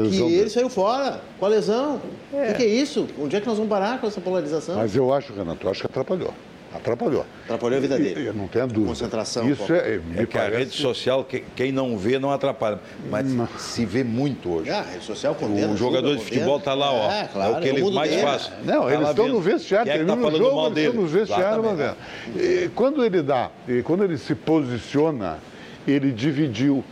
que 0.09 0.21
ele 0.21 0.49
saiu 0.49 0.69
fora 0.69 1.21
com 1.39 1.45
a 1.45 1.49
lesão. 1.49 2.01
É. 2.33 2.51
O 2.51 2.55
que 2.55 2.63
é 2.63 2.67
isso? 2.67 3.07
Onde 3.19 3.35
é 3.35 3.41
que 3.41 3.47
nós 3.47 3.57
vamos 3.57 3.69
parar 3.69 3.99
com 3.99 4.07
essa 4.07 4.21
polarização? 4.21 4.75
Mas 4.75 4.95
eu 4.95 5.13
acho, 5.13 5.33
Renato, 5.33 5.65
eu 5.65 5.71
acho 5.71 5.81
que 5.81 5.88
atrapalhou. 5.88 6.33
Atrapalhou. 6.73 7.25
Atrapalhou 7.45 7.77
a 7.77 7.81
vida 7.81 7.97
dele. 7.97 8.27
Eu 8.27 8.33
não 8.33 8.47
tenho 8.47 8.67
dúvida. 8.67 8.88
Concentração. 8.89 9.49
Isso 9.49 9.73
é, 9.73 9.99
é 10.15 10.25
que 10.25 10.33
parece... 10.33 10.55
a 10.55 10.59
rede 10.59 10.71
social, 10.71 11.25
quem 11.55 11.71
não 11.71 11.97
vê, 11.97 12.19
não 12.19 12.31
atrapalha. 12.31 12.79
Mas 13.09 13.31
não. 13.31 13.47
se 13.57 13.85
vê 13.85 14.03
muito 14.03 14.49
hoje. 14.51 14.69
É, 14.69 14.73
a 14.73 14.81
rede 14.81 15.05
social 15.05 15.33
condena. 15.33 15.73
O 15.73 15.77
jogador 15.77 16.15
de 16.15 16.23
futebol 16.23 16.57
está 16.57 16.73
lá, 16.73 16.91
ó. 16.91 17.11
É, 17.11 17.27
claro, 17.31 17.53
é 17.53 17.57
o 17.57 17.61
que 17.61 17.67
ele 17.69 17.91
mais 17.91 18.09
dele. 18.09 18.21
faz. 18.21 18.51
Não, 18.65 18.83
tá 18.83 18.93
eles 18.93 19.09
estão 19.09 19.27
no 19.29 19.39
vestiário. 19.39 19.91
Quem 19.91 20.01
é 20.01 20.03
que 20.03 20.05
tá 20.05 20.17
falando 20.17 20.38
jogo, 20.38 20.55
mal 20.55 20.69
dele? 20.69 20.88
estão 20.88 21.01
no 21.01 21.07
vestiário. 21.07 21.95
E 22.35 22.69
quando 22.75 23.03
ele 23.03 23.21
dá, 23.21 23.49
quando 23.83 24.03
ele 24.03 24.17
se 24.17 24.35
posiciona, 24.35 25.39
ele 25.88 26.11
dividiu 26.11 26.83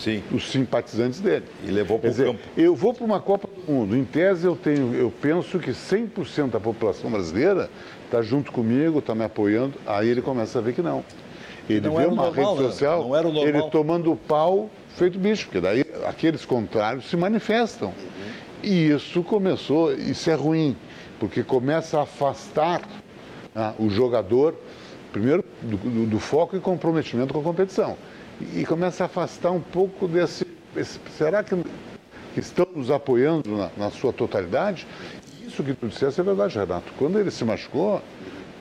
Sim. 0.00 0.22
os 0.32 0.50
simpatizantes 0.50 1.20
dele. 1.20 1.44
E 1.62 1.70
levou 1.70 1.98
para 1.98 2.10
o 2.10 2.14
campo. 2.14 2.40
Eu 2.56 2.74
vou 2.74 2.94
para 2.94 3.04
uma 3.04 3.20
Copa 3.20 3.46
do 3.46 3.70
Mundo. 3.70 3.94
Em 3.96 4.04
tese, 4.04 4.46
eu, 4.46 4.56
tenho, 4.56 4.94
eu 4.94 5.12
penso 5.20 5.58
que 5.58 5.70
100% 5.70 6.50
da 6.50 6.58
população 6.60 7.10
brasileira 7.10 7.70
está 8.06 8.22
junto 8.22 8.50
comigo, 8.50 8.98
está 8.98 9.14
me 9.14 9.24
apoiando. 9.24 9.74
Aí 9.86 10.08
ele 10.08 10.22
começa 10.22 10.58
a 10.58 10.62
ver 10.62 10.72
que 10.72 10.80
não. 10.82 11.04
Ele 11.68 11.86
não 11.86 11.96
vê 11.96 12.06
uma 12.06 12.24
normal, 12.24 12.54
rede 12.54 12.62
né? 12.62 12.70
social, 12.70 13.04
não 13.04 13.16
era 13.16 13.28
o 13.28 13.32
normal. 13.32 13.48
ele 13.48 13.70
tomando 13.70 14.16
pau 14.26 14.70
feito 14.96 15.18
bicho, 15.18 15.46
porque 15.46 15.60
daí 15.60 15.84
aqueles 16.06 16.44
contrários 16.44 17.08
se 17.08 17.16
manifestam. 17.16 17.88
Uhum. 17.88 18.30
E 18.62 18.90
isso 18.90 19.22
começou, 19.22 19.92
isso 19.92 20.28
é 20.30 20.34
ruim, 20.34 20.76
porque 21.20 21.44
começa 21.44 21.98
a 21.98 22.02
afastar 22.02 22.82
ah, 23.54 23.74
o 23.78 23.88
jogador, 23.88 24.56
primeiro, 25.12 25.44
do, 25.62 25.76
do, 25.76 26.06
do 26.06 26.18
foco 26.18 26.56
e 26.56 26.60
comprometimento 26.60 27.32
com 27.32 27.40
a 27.40 27.42
competição 27.42 27.96
e 28.54 28.64
começa 28.64 29.04
a 29.04 29.06
afastar 29.06 29.50
um 29.50 29.60
pouco 29.60 30.08
desse. 30.08 30.46
Esse, 30.76 30.98
será 31.16 31.42
que, 31.42 31.54
que, 32.34 32.40
estão 32.40 32.66
nos 32.74 32.90
apoiando 32.90 33.56
na, 33.56 33.70
na, 33.76 33.90
sua 33.90 34.12
totalidade? 34.12 34.86
Isso 35.46 35.62
que 35.62 35.74
tu 35.74 35.88
disseste 35.88 36.20
é 36.20 36.24
verdade, 36.24 36.58
Renato. 36.58 36.92
Quando 36.96 37.18
ele 37.18 37.30
se 37.30 37.44
machucou, 37.44 38.00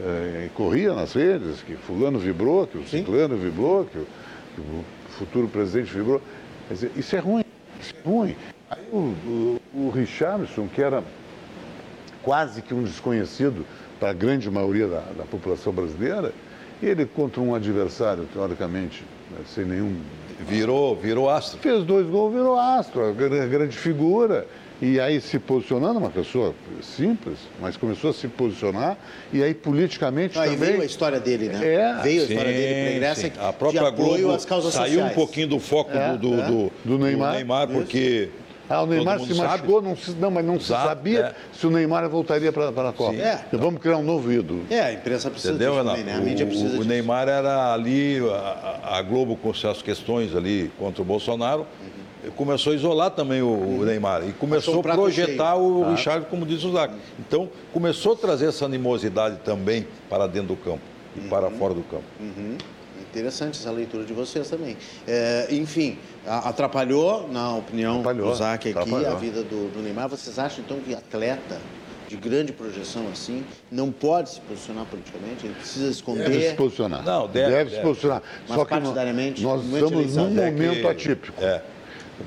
é, 0.01 0.49
corria 0.55 0.93
nas 0.93 1.13
redes, 1.13 1.61
que 1.61 1.75
fulano 1.75 2.17
vibrou, 2.17 2.65
que 2.65 2.77
o 2.77 2.87
ciclano 2.87 3.37
vibrou, 3.37 3.85
que 3.85 3.97
o, 3.97 4.07
que 4.55 4.61
o, 4.61 4.85
futuro 5.11 5.47
presidente 5.47 5.93
vibrou. 5.93 6.21
Quer 6.67 6.73
dizer, 6.73 6.91
isso 6.95 7.15
é 7.15 7.19
ruim, 7.19 7.43
isso 7.79 7.93
é 7.95 8.07
ruim. 8.07 8.35
Aí 8.69 8.83
o, 8.91 8.97
o, 8.97 9.61
o 9.73 9.89
Richardson, 9.89 10.67
que 10.67 10.81
era 10.81 11.03
quase 12.23 12.61
que 12.61 12.73
um 12.73 12.83
desconhecido 12.83 13.65
para 13.99 14.09
a 14.11 14.13
grande 14.13 14.49
maioria 14.49 14.87
da, 14.87 15.01
da 15.17 15.23
população 15.25 15.73
brasileira, 15.73 16.33
ele 16.81 17.05
contra 17.05 17.41
um 17.41 17.53
adversário, 17.53 18.27
teoricamente, 18.31 19.03
sem 19.53 19.65
nenhum. 19.65 19.95
Virou, 20.47 20.95
virou 20.95 21.29
astro. 21.29 21.59
Fez 21.59 21.83
dois 21.83 22.07
gols, 22.07 22.33
virou 22.33 22.57
astro, 22.57 23.13
grande 23.13 23.77
figura. 23.77 24.47
E 24.81 24.97
aí 24.97 25.19
se 25.19 25.37
posicionando, 25.37 25.99
uma 25.99 26.09
pessoa 26.09 26.55
simples, 26.81 27.37
mas 27.59 27.75
começou 27.75 28.11
a 28.11 28.13
se 28.13 28.29
posicionar, 28.29 28.97
e 29.33 29.43
aí 29.43 29.53
politicamente 29.53 30.39
ah, 30.39 30.43
também... 30.43 30.57
veio 30.57 30.81
a 30.81 30.85
história 30.85 31.19
dele, 31.19 31.49
né? 31.49 31.55
É. 31.55 32.01
Veio 32.01 32.23
a 32.23 32.25
sim, 32.25 32.33
história 32.33 32.53
dele 32.53 33.05
a 33.39 33.51
própria 33.51 33.89
Globo 33.89 34.39
saiu 34.39 34.61
sociais. 34.61 34.97
um 34.97 35.09
pouquinho 35.09 35.47
do 35.47 35.59
foco 35.59 35.91
é, 35.91 36.11
do, 36.13 36.17
do, 36.17 36.33
é. 36.39 36.47
do, 36.47 36.71
do, 36.85 36.97
Neymar, 36.97 37.31
do 37.31 37.35
Neymar 37.35 37.67
porque 37.67 38.29
Ah, 38.69 38.83
o 38.83 38.85
Neymar 38.85 39.19
se 39.19 39.33
machucou, 39.33 39.81
não, 39.81 39.95
se, 39.95 40.11
não, 40.11 40.29
mas 40.29 40.45
não 40.45 40.55
Exato, 40.55 40.81
se 40.81 40.87
sabia 40.87 41.19
é. 41.19 41.35
se 41.51 41.65
o 41.65 41.71
Neymar 41.71 42.07
voltaria 42.07 42.51
para 42.53 42.69
a 42.69 42.93
Copa. 42.93 43.15
É. 43.15 43.43
Vamos 43.51 43.81
criar 43.81 43.97
um 43.97 44.03
novo 44.03 44.31
ídolo. 44.31 44.63
É, 44.69 44.79
a 44.79 44.93
imprensa 44.93 45.31
precisa 45.31 45.53
Entendeu, 45.53 45.73
disso 45.73 45.85
também, 45.85 46.03
né? 46.03 46.13
A 46.13 46.19
mídia 46.19 46.45
precisa 46.45 46.67
o, 46.67 46.71
disso. 46.71 46.81
O 46.83 46.85
Neymar 46.85 47.27
era 47.27 47.73
ali, 47.73 48.19
a, 48.29 48.97
a, 48.97 49.01
Globo 49.01 49.35
com 49.35 49.51
suas 49.55 49.81
questões 49.81 50.35
ali 50.35 50.71
contra 50.77 51.01
o 51.01 51.05
Bolsonaro, 51.05 51.65
uhum. 51.81 52.31
começou 52.35 52.71
a 52.71 52.75
isolar 52.75 53.09
também 53.09 53.41
o, 53.41 53.47
uhum. 53.47 53.79
o 53.79 53.85
Neymar 53.85 54.29
e 54.29 54.33
começou 54.33 54.79
a 54.79 54.83
projetar 54.83 55.55
cheio. 55.55 55.65
o 55.65 55.85
ah. 55.85 55.95
Richard, 55.95 56.27
como 56.27 56.45
diz 56.45 56.63
o 56.63 56.71
Zac. 56.71 56.93
Uhum. 56.93 56.99
Então, 57.17 57.49
começou 57.73 58.13
a 58.13 58.15
trazer 58.15 58.49
essa 58.49 58.65
animosidade 58.65 59.37
também 59.43 59.87
para 60.07 60.27
dentro 60.27 60.49
do 60.49 60.55
campo 60.55 60.83
e 61.15 61.21
para 61.21 61.47
uhum. 61.47 61.57
fora 61.57 61.73
do 61.73 61.81
campo. 61.81 62.03
Uhum. 62.19 62.55
Interessante 63.09 63.59
essa 63.59 63.71
leitura 63.71 64.05
de 64.05 64.13
vocês 64.13 64.47
também. 64.47 64.77
É, 65.07 65.47
enfim, 65.49 65.97
atrapalhou, 66.29 67.27
na 67.27 67.55
opinião 67.55 67.99
atrapalhou, 67.99 68.31
do 68.31 68.35
Zac 68.35 68.69
aqui, 68.69 69.05
a 69.05 69.15
vida 69.15 69.43
do, 69.43 69.71
do 69.71 69.81
Neymar. 69.81 70.07
Vocês 70.07 70.37
acham, 70.37 70.63
então, 70.63 70.79
que 70.79 70.93
atleta 70.93 71.57
de 72.07 72.15
grande 72.15 72.51
projeção 72.51 73.07
assim, 73.11 73.43
não 73.71 73.91
pode 73.91 74.31
se 74.31 74.41
posicionar 74.41 74.85
politicamente, 74.85 75.45
ele 75.45 75.53
precisa 75.53 75.91
esconder. 75.91 76.29
Deve 76.29 76.49
se 76.49 76.55
posicionar. 76.55 77.03
Não, 77.03 77.27
deve, 77.27 77.51
deve 77.51 77.75
se 77.75 77.81
posicionar. 77.81 78.23
Mas 78.47 78.57
Só 78.57 78.65
que 78.65 78.69
partidariamente, 78.71 79.43
nós 79.43 79.63
estamos 79.63 80.15
num 80.15 80.29
momento 80.29 80.63
é 80.63 80.81
que... 80.81 80.87
atípico. 80.87 81.43
É. 81.43 81.61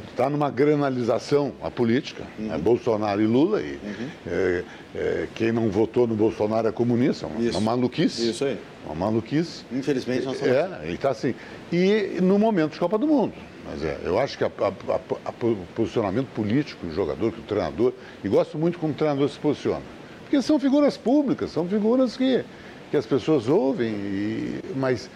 Está 0.09 0.31
numa 0.31 0.51
granalização 0.51 1.53
a 1.63 1.71
política, 1.71 2.25
uhum. 2.39 2.55
é 2.55 2.59
Bolsonaro 2.59 3.21
e 3.21 3.27
Lula, 3.27 3.61
e 3.61 3.73
uhum. 3.73 4.09
é, 4.27 4.65
é, 4.95 5.29
quem 5.35 5.53
não 5.53 5.69
votou 5.69 6.07
no 6.07 6.15
Bolsonaro 6.15 6.67
é 6.67 6.73
comunista, 6.73 7.27
uma, 7.27 7.51
uma 7.51 7.61
maluquice. 7.61 8.31
Isso 8.31 8.45
aí. 8.45 8.59
Uma 8.87 8.95
maluquice. 8.95 9.65
Infelizmente 9.71 10.25
nós 10.25 10.35
estamos. 10.35 10.57
É, 10.57 10.81
ele 10.85 10.95
está 10.95 11.11
assim. 11.11 11.35
E 11.71 12.19
no 12.23 12.39
momento 12.39 12.73
de 12.73 12.79
Copa 12.79 12.97
do 12.97 13.07
Mundo. 13.07 13.35
Mas 13.73 13.83
é, 13.83 13.99
eu 14.05 14.19
acho 14.19 14.37
que 14.37 14.45
o 14.45 15.57
posicionamento 15.75 16.27
político 16.35 16.87
do 16.87 16.95
jogador, 16.95 17.31
do 17.31 17.41
treinador, 17.43 17.95
e 18.23 18.29
gosto 18.29 18.59
muito 18.59 18.79
como 18.79 18.93
o 18.93 18.97
treinador 18.97 19.27
se 19.31 19.39
posiciona. 19.39 19.81
Porque 20.21 20.43
são 20.43 20.61
figuras 20.61 20.99
públicas, 20.99 21.51
são 21.51 21.67
figuras 21.67 22.15
que, 22.15 22.45
que 22.91 22.97
as 22.99 23.07
pessoas 23.07 23.49
ouvem, 23.49 23.89
e, 23.89 24.61
mas 24.77 25.09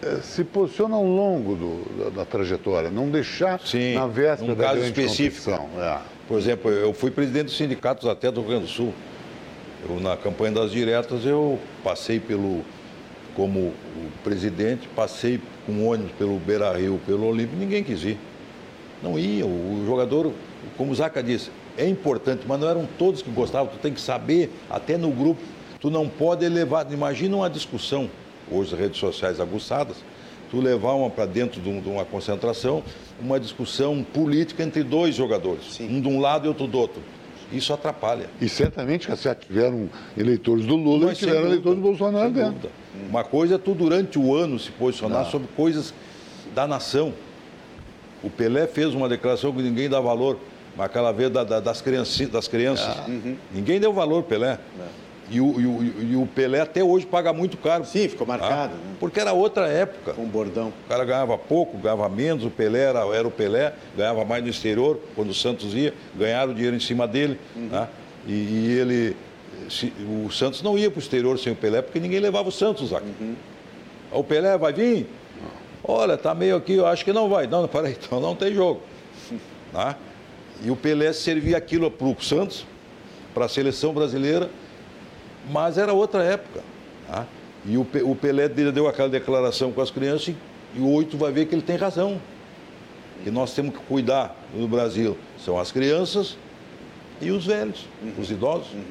é, 0.00 0.20
se 0.20 0.44
posiciona 0.44 0.94
ao 0.94 1.04
longo 1.04 1.56
do, 1.56 2.04
da, 2.04 2.10
da, 2.10 2.24
trajetória, 2.24 2.88
não 2.88 3.10
deixar 3.10 3.60
Sim, 3.60 3.94
na 3.94 4.06
véspera 4.06 4.54
da 4.54 4.64
caso 4.64 4.80
específico. 4.80 5.50
É. 5.76 5.98
Por 6.28 6.38
exemplo, 6.38 6.70
eu 6.70 6.94
fui 6.94 7.10
presidente 7.10 7.46
dos 7.46 7.56
sindicatos 7.56 8.08
até 8.08 8.30
do 8.30 8.40
Rio 8.42 8.50
Grande 8.50 8.66
do 8.66 8.70
Sul. 8.70 8.94
Eu, 9.88 9.98
na 9.98 10.16
campanha 10.16 10.52
das 10.52 10.70
diretas, 10.70 11.24
eu 11.24 11.58
passei 11.82 12.20
pelo 12.20 12.62
como 13.38 13.60
o 13.60 14.10
presidente, 14.24 14.88
passei 14.96 15.40
com 15.64 15.86
ônibus 15.86 16.10
pelo 16.18 16.36
Beira 16.40 16.76
Rio, 16.76 17.00
pelo 17.06 17.24
Olímpico, 17.28 17.54
ninguém 17.56 17.84
quis 17.84 18.02
ir. 18.02 18.18
Não 19.00 19.16
ia. 19.16 19.46
O 19.46 19.84
jogador, 19.86 20.32
como 20.76 20.90
o 20.90 20.94
Zaca 20.96 21.22
disse, 21.22 21.48
é 21.76 21.88
importante, 21.88 22.42
mas 22.48 22.58
não 22.58 22.68
eram 22.68 22.88
todos 22.98 23.22
que 23.22 23.30
gostavam. 23.30 23.68
Tu 23.68 23.78
tem 23.78 23.94
que 23.94 24.00
saber, 24.00 24.50
até 24.68 24.98
no 24.98 25.12
grupo, 25.12 25.40
tu 25.80 25.88
não 25.88 26.08
pode 26.08 26.48
levar. 26.48 26.92
Imagina 26.92 27.36
uma 27.36 27.48
discussão, 27.48 28.10
hoje 28.50 28.74
as 28.74 28.80
redes 28.80 28.98
sociais 28.98 29.38
aguçadas, 29.38 29.98
tu 30.50 30.60
levar 30.60 30.94
uma 30.94 31.08
para 31.08 31.24
dentro 31.24 31.60
de 31.60 31.70
uma 31.88 32.04
concentração, 32.04 32.82
uma 33.20 33.38
discussão 33.38 34.04
política 34.12 34.64
entre 34.64 34.82
dois 34.82 35.14
jogadores, 35.14 35.74
Sim. 35.74 35.96
um 35.96 36.00
de 36.00 36.08
um 36.08 36.18
lado 36.18 36.46
e 36.46 36.48
outro 36.48 36.66
do 36.66 36.76
outro. 36.76 37.00
Isso 37.52 37.72
atrapalha. 37.72 38.28
E 38.40 38.48
certamente 38.48 39.06
que 39.06 39.16
já 39.16 39.34
tiveram 39.34 39.88
eleitores 40.16 40.66
do 40.66 40.76
Lula 40.76 41.06
Mas 41.06 41.16
e 41.16 41.20
tiveram 41.20 41.46
eleitores 41.46 41.78
do 41.78 41.82
Bolsonaro 41.82 42.30
dentro. 42.30 42.70
Uma 43.08 43.24
coisa 43.24 43.54
é 43.54 43.58
tu, 43.58 43.74
durante 43.74 44.18
o 44.18 44.34
ano, 44.34 44.58
se 44.58 44.70
posicionar 44.70 45.24
Não. 45.24 45.30
sobre 45.30 45.48
coisas 45.56 45.94
da 46.54 46.66
nação. 46.66 47.14
O 48.22 48.28
Pelé 48.28 48.66
fez 48.66 48.94
uma 48.94 49.08
declaração 49.08 49.52
que 49.52 49.62
ninguém 49.62 49.88
dá 49.88 50.00
valor, 50.00 50.38
mas 50.76 50.86
aquela 50.86 51.12
vez 51.12 51.30
da, 51.30 51.44
da, 51.44 51.60
das, 51.60 51.80
crianças, 51.80 52.28
das 52.28 52.48
crianças. 52.48 52.98
Ah. 52.98 53.04
Uhum. 53.08 53.36
Ninguém 53.52 53.80
deu 53.80 53.92
valor, 53.92 54.24
Pelé. 54.24 54.58
E 55.30 55.40
o, 55.40 55.60
e, 55.60 55.66
o, 55.66 56.12
e 56.12 56.16
o, 56.16 56.26
Pelé 56.26 56.60
até 56.60 56.82
hoje 56.82 57.04
paga 57.04 57.32
muito 57.32 57.56
caro. 57.58 57.84
Sim, 57.84 58.08
ficou 58.08 58.26
marcado. 58.26 58.74
Ah, 58.74 58.76
né? 58.76 58.96
Porque 58.98 59.20
era 59.20 59.32
outra 59.32 59.68
época. 59.68 60.14
Com 60.14 60.22
um 60.22 60.28
bordão. 60.28 60.72
O 60.86 60.88
cara 60.88 61.04
ganhava 61.04 61.36
pouco, 61.36 61.76
ganhava 61.76 62.08
menos, 62.08 62.44
o 62.44 62.50
Pelé 62.50 62.84
era, 62.84 63.00
era 63.14 63.28
o 63.28 63.30
Pelé, 63.30 63.74
ganhava 63.96 64.24
mais 64.24 64.42
no 64.42 64.48
exterior, 64.48 64.98
quando 65.14 65.30
o 65.30 65.34
Santos 65.34 65.74
ia, 65.74 65.92
ganharam 66.16 66.54
dinheiro 66.54 66.74
em 66.74 66.80
cima 66.80 67.06
dele. 67.06 67.38
Uhum. 67.54 67.68
Né? 67.68 67.88
E, 68.26 68.32
e, 68.32 68.78
ele. 68.78 69.16
Se, 69.68 69.92
o 70.24 70.30
Santos 70.30 70.62
não 70.62 70.78
ia 70.78 70.90
para 70.90 70.98
o 70.98 71.02
exterior 71.02 71.38
sem 71.38 71.52
o 71.52 71.56
Pelé, 71.56 71.82
porque 71.82 72.00
ninguém 72.00 72.20
levava 72.20 72.48
o 72.48 72.52
Santos 72.52 72.94
aqui. 72.94 73.12
Uhum. 73.20 73.36
O 74.12 74.24
Pelé 74.24 74.56
vai 74.56 74.72
vir? 74.72 75.06
Olha, 75.84 76.16
tá 76.16 76.34
meio 76.34 76.56
aqui, 76.56 76.74
eu 76.74 76.86
acho 76.86 77.04
que 77.04 77.12
não 77.12 77.28
vai. 77.28 77.46
Não, 77.46 77.68
peraí, 77.68 77.96
então 78.00 78.18
não 78.20 78.34
tem 78.34 78.54
jogo. 78.54 78.80
Né? 79.70 79.94
E 80.64 80.70
o 80.70 80.76
Pelé 80.76 81.12
servia 81.12 81.58
aquilo 81.58 81.90
para 81.90 82.06
o 82.06 82.16
Santos, 82.22 82.64
para 83.34 83.44
a 83.44 83.48
seleção 83.50 83.92
brasileira 83.92 84.48
mas 85.50 85.78
era 85.78 85.92
outra 85.92 86.22
época. 86.22 86.62
Tá? 87.06 87.26
E 87.64 87.76
o, 87.76 87.86
o 88.04 88.14
Pelé 88.14 88.48
deu 88.48 88.86
aquela 88.88 89.08
declaração 89.08 89.72
com 89.72 89.80
as 89.80 89.90
crianças 89.90 90.34
e, 90.74 90.80
o 90.80 90.90
oito 90.92 91.16
vai 91.16 91.32
ver 91.32 91.46
que 91.46 91.54
ele 91.54 91.62
tem 91.62 91.76
razão. 91.76 92.20
Que 93.24 93.30
nós 93.30 93.52
temos 93.52 93.74
que 93.74 93.80
cuidar 93.84 94.36
no 94.54 94.68
Brasil 94.68 95.16
são 95.38 95.58
as 95.58 95.72
crianças 95.72 96.36
e 97.20 97.30
os 97.30 97.46
velhos, 97.46 97.86
uhum. 98.00 98.12
os 98.18 98.30
idosos, 98.30 98.72
uhum. 98.72 98.84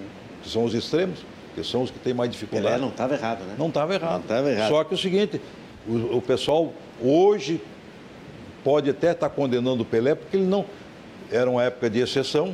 que 0.44 0.50
são 0.50 0.66
os 0.66 0.74
extremos, 0.74 1.20
que 1.56 1.64
são 1.64 1.82
os 1.82 1.92
que 1.92 1.98
têm 2.00 2.14
mais 2.14 2.30
dificuldade. 2.30 2.68
Pelé 2.68 2.82
não 2.82 2.90
estava 2.90 3.14
errado, 3.14 3.40
né? 3.46 3.56
Não 3.58 3.70
estava 3.70 3.94
errado. 3.94 4.24
Não 4.28 4.50
errado. 4.50 4.70
Só 4.70 4.84
que 4.84 4.94
o 4.94 4.98
seguinte, 4.98 5.42
o, 5.88 6.18
o 6.18 6.22
pessoal 6.22 6.74
hoje 7.02 7.62
pode 8.64 8.90
até 8.90 9.12
estar 9.12 9.30
tá 9.30 9.34
condenando 9.34 9.84
o 9.84 9.86
Pelé 9.86 10.14
porque 10.14 10.36
ele 10.36 10.46
não 10.46 10.66
era 11.32 11.50
uma 11.50 11.64
época 11.64 11.90
de 11.90 12.00
exceção, 12.00 12.54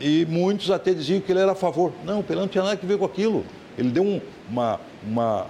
e 0.00 0.26
muitos 0.28 0.70
até 0.70 0.92
diziam 0.92 1.20
que 1.20 1.32
ele 1.32 1.40
era 1.40 1.52
a 1.52 1.54
favor. 1.54 1.92
Não, 2.04 2.20
o 2.20 2.22
Pelé 2.22 2.40
não 2.40 2.48
tinha 2.48 2.64
nada 2.64 2.78
a 2.80 2.86
ver 2.86 2.98
com 2.98 3.04
aquilo. 3.04 3.44
Ele 3.78 3.90
deu 3.90 4.02
um, 4.02 4.20
uma, 4.50 4.80
uma, 5.06 5.46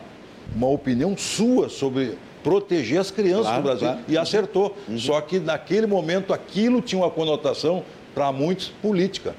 uma 0.55 0.69
opinião 0.69 1.17
sua 1.17 1.69
sobre 1.69 2.17
proteger 2.43 3.01
as 3.01 3.11
crianças 3.11 3.47
claro, 3.47 3.63
do 3.63 3.65
Brasil. 3.65 3.89
Claro. 3.89 4.05
E 4.09 4.17
acertou. 4.17 4.77
Uhum. 4.89 4.99
Só 4.99 5.21
que 5.21 5.41
naquele 5.41 5.87
momento 5.87 6.33
aquilo 6.33 6.81
tinha 6.81 7.01
uma 7.01 7.11
conotação, 7.11 7.85
para 8.15 8.31
muitos, 8.33 8.69
política. 8.81 9.35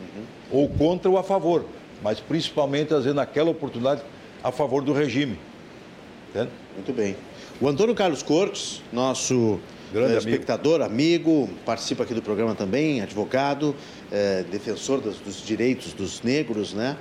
Uhum. 0.00 0.24
Ou 0.60 0.68
contra 0.68 1.10
ou 1.10 1.16
a 1.16 1.22
favor. 1.22 1.64
Mas 2.02 2.20
principalmente, 2.20 2.92
às 2.92 3.04
vezes, 3.04 3.16
naquela 3.16 3.50
oportunidade, 3.50 4.02
a 4.42 4.50
favor 4.50 4.82
do 4.82 4.92
regime. 4.92 5.38
Entende? 6.30 6.50
Muito 6.74 6.92
bem. 6.92 7.16
O 7.60 7.68
Antônio 7.68 7.94
Carlos 7.94 8.22
Cortes, 8.22 8.82
nosso 8.92 9.58
Grande 9.92 10.16
espectador, 10.16 10.80
amigo. 10.82 11.30
amigo. 11.30 11.54
participa 11.66 12.04
aqui 12.04 12.14
do 12.14 12.22
programa 12.22 12.54
também, 12.54 13.00
advogado, 13.00 13.74
é, 14.10 14.44
defensor 14.50 15.00
dos, 15.00 15.16
dos, 15.18 15.44
direitos 15.44 15.92
dos 15.92 16.22
negros, 16.22 16.74
né? 16.74 16.96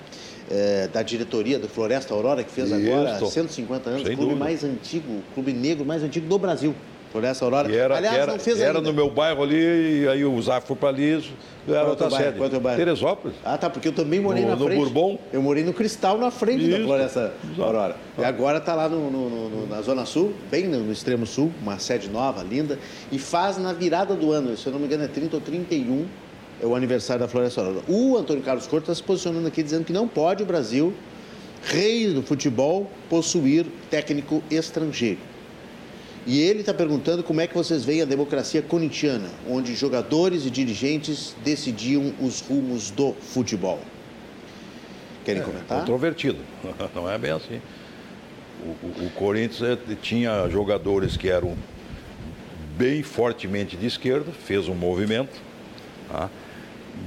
É, 0.51 0.87
da 0.87 1.03
diretoria 1.03 1.59
do 1.59 1.67
Floresta 1.67 2.13
Aurora, 2.13 2.43
que 2.43 2.51
fez 2.51 2.71
Isso. 2.71 2.91
agora 2.91 3.19
150 3.23 3.89
anos, 3.89 4.01
o 4.01 4.05
clube 4.05 4.21
dúvida. 4.21 4.39
mais 4.39 4.63
antigo, 4.63 5.11
o 5.11 5.33
clube 5.35 5.53
negro 5.53 5.85
mais 5.85 6.01
antigo 6.01 6.27
do 6.27 6.39
Brasil. 6.39 6.73
Floresta 7.11 7.45
Aurora. 7.45 7.71
E 7.71 7.75
era, 7.75 7.97
Aliás, 7.97 8.15
era, 8.15 8.31
não 8.33 8.39
fez 8.39 8.59
Era 8.59 8.77
ainda. 8.77 8.89
no 8.89 8.93
meu 8.93 9.09
bairro 9.09 9.43
ali, 9.43 10.03
e 10.03 10.07
aí 10.07 10.23
o 10.23 10.41
Zaf 10.41 10.67
foi 10.67 10.75
para 10.75 10.89
ali, 10.89 11.23
era 11.67 11.87
outra 11.87 12.09
bairro, 12.09 12.25
sede. 12.25 12.37
Quanto 12.37 12.55
é 12.55 12.59
bairro? 12.59 12.79
Teresópolis. 12.79 13.37
Ah, 13.43 13.57
tá, 13.57 13.69
porque 13.69 13.87
eu 13.87 13.93
também 13.93 14.19
morei 14.19 14.43
no, 14.43 14.49
na 14.49 14.57
frente. 14.57 14.75
No 14.75 14.89
Bourbon. 14.89 15.19
Eu 15.33 15.41
morei 15.41 15.63
no 15.63 15.73
Cristal, 15.73 16.17
na 16.17 16.31
frente 16.31 16.67
Isso. 16.67 16.77
da 16.77 16.85
Floresta 16.85 17.33
Aurora. 17.57 17.95
E 18.17 18.23
agora 18.23 18.59
está 18.59 18.75
lá 18.75 18.87
no, 18.87 19.09
no, 19.09 19.67
na 19.67 19.81
Zona 19.81 20.05
Sul, 20.05 20.33
bem 20.49 20.67
no, 20.67 20.91
extremo 20.91 21.25
sul, 21.25 21.51
uma 21.61 21.79
sede 21.79 22.09
nova, 22.09 22.43
linda, 22.43 22.77
e 23.11 23.17
faz 23.17 23.57
na 23.57 23.73
virada 23.73 24.15
do 24.15 24.31
ano, 24.31 24.55
se 24.55 24.67
eu 24.67 24.73
não 24.73 24.79
me 24.79 24.85
engano 24.85 25.03
é 25.03 25.07
30 25.07 25.35
ou 25.35 25.41
31, 25.41 26.01
é 26.01 26.05
o 26.61 26.75
aniversário 26.75 27.21
da 27.21 27.27
Floresta 27.27 27.61
Aurora. 27.61 27.83
O 27.87 28.17
Antônio 28.17 28.43
Carlos 28.43 28.67
Corto 28.67 28.83
está 28.91 28.95
se 28.95 29.03
posicionando 29.03 29.47
aqui 29.47 29.63
dizendo 29.63 29.85
que 29.85 29.93
não 29.93 30.07
pode 30.07 30.43
o 30.43 30.45
Brasil, 30.45 30.93
rei 31.63 32.13
do 32.13 32.21
futebol, 32.21 32.89
possuir 33.09 33.65
técnico 33.89 34.43
estrangeiro. 34.49 35.19
E 36.25 36.39
ele 36.41 36.59
está 36.59 36.73
perguntando 36.73 37.23
como 37.23 37.41
é 37.41 37.47
que 37.47 37.55
vocês 37.55 37.83
veem 37.83 38.01
a 38.01 38.05
democracia 38.05 38.61
corintiana, 38.61 39.29
onde 39.49 39.73
jogadores 39.73 40.45
e 40.45 40.49
dirigentes 40.49 41.35
decidiam 41.43 42.13
os 42.19 42.41
rumos 42.41 42.91
do 42.91 43.13
futebol. 43.13 43.79
Querem 45.25 45.41
é, 45.41 45.45
comentar? 45.45 45.79
Controvertido. 45.79 46.37
Não 46.93 47.09
é 47.09 47.17
bem 47.17 47.31
assim. 47.31 47.61
O, 48.63 48.85
o, 48.85 49.05
o 49.07 49.09
Corinthians 49.15 49.61
é, 49.61 49.95
tinha 50.01 50.47
jogadores 50.49 51.15
que 51.15 51.29
eram 51.29 51.55
bem 52.77 53.03
fortemente 53.03 53.75
de 53.75 53.87
esquerda, 53.87 54.31
fez 54.31 54.67
um 54.67 54.75
movimento, 54.75 55.35
tá? 56.09 56.29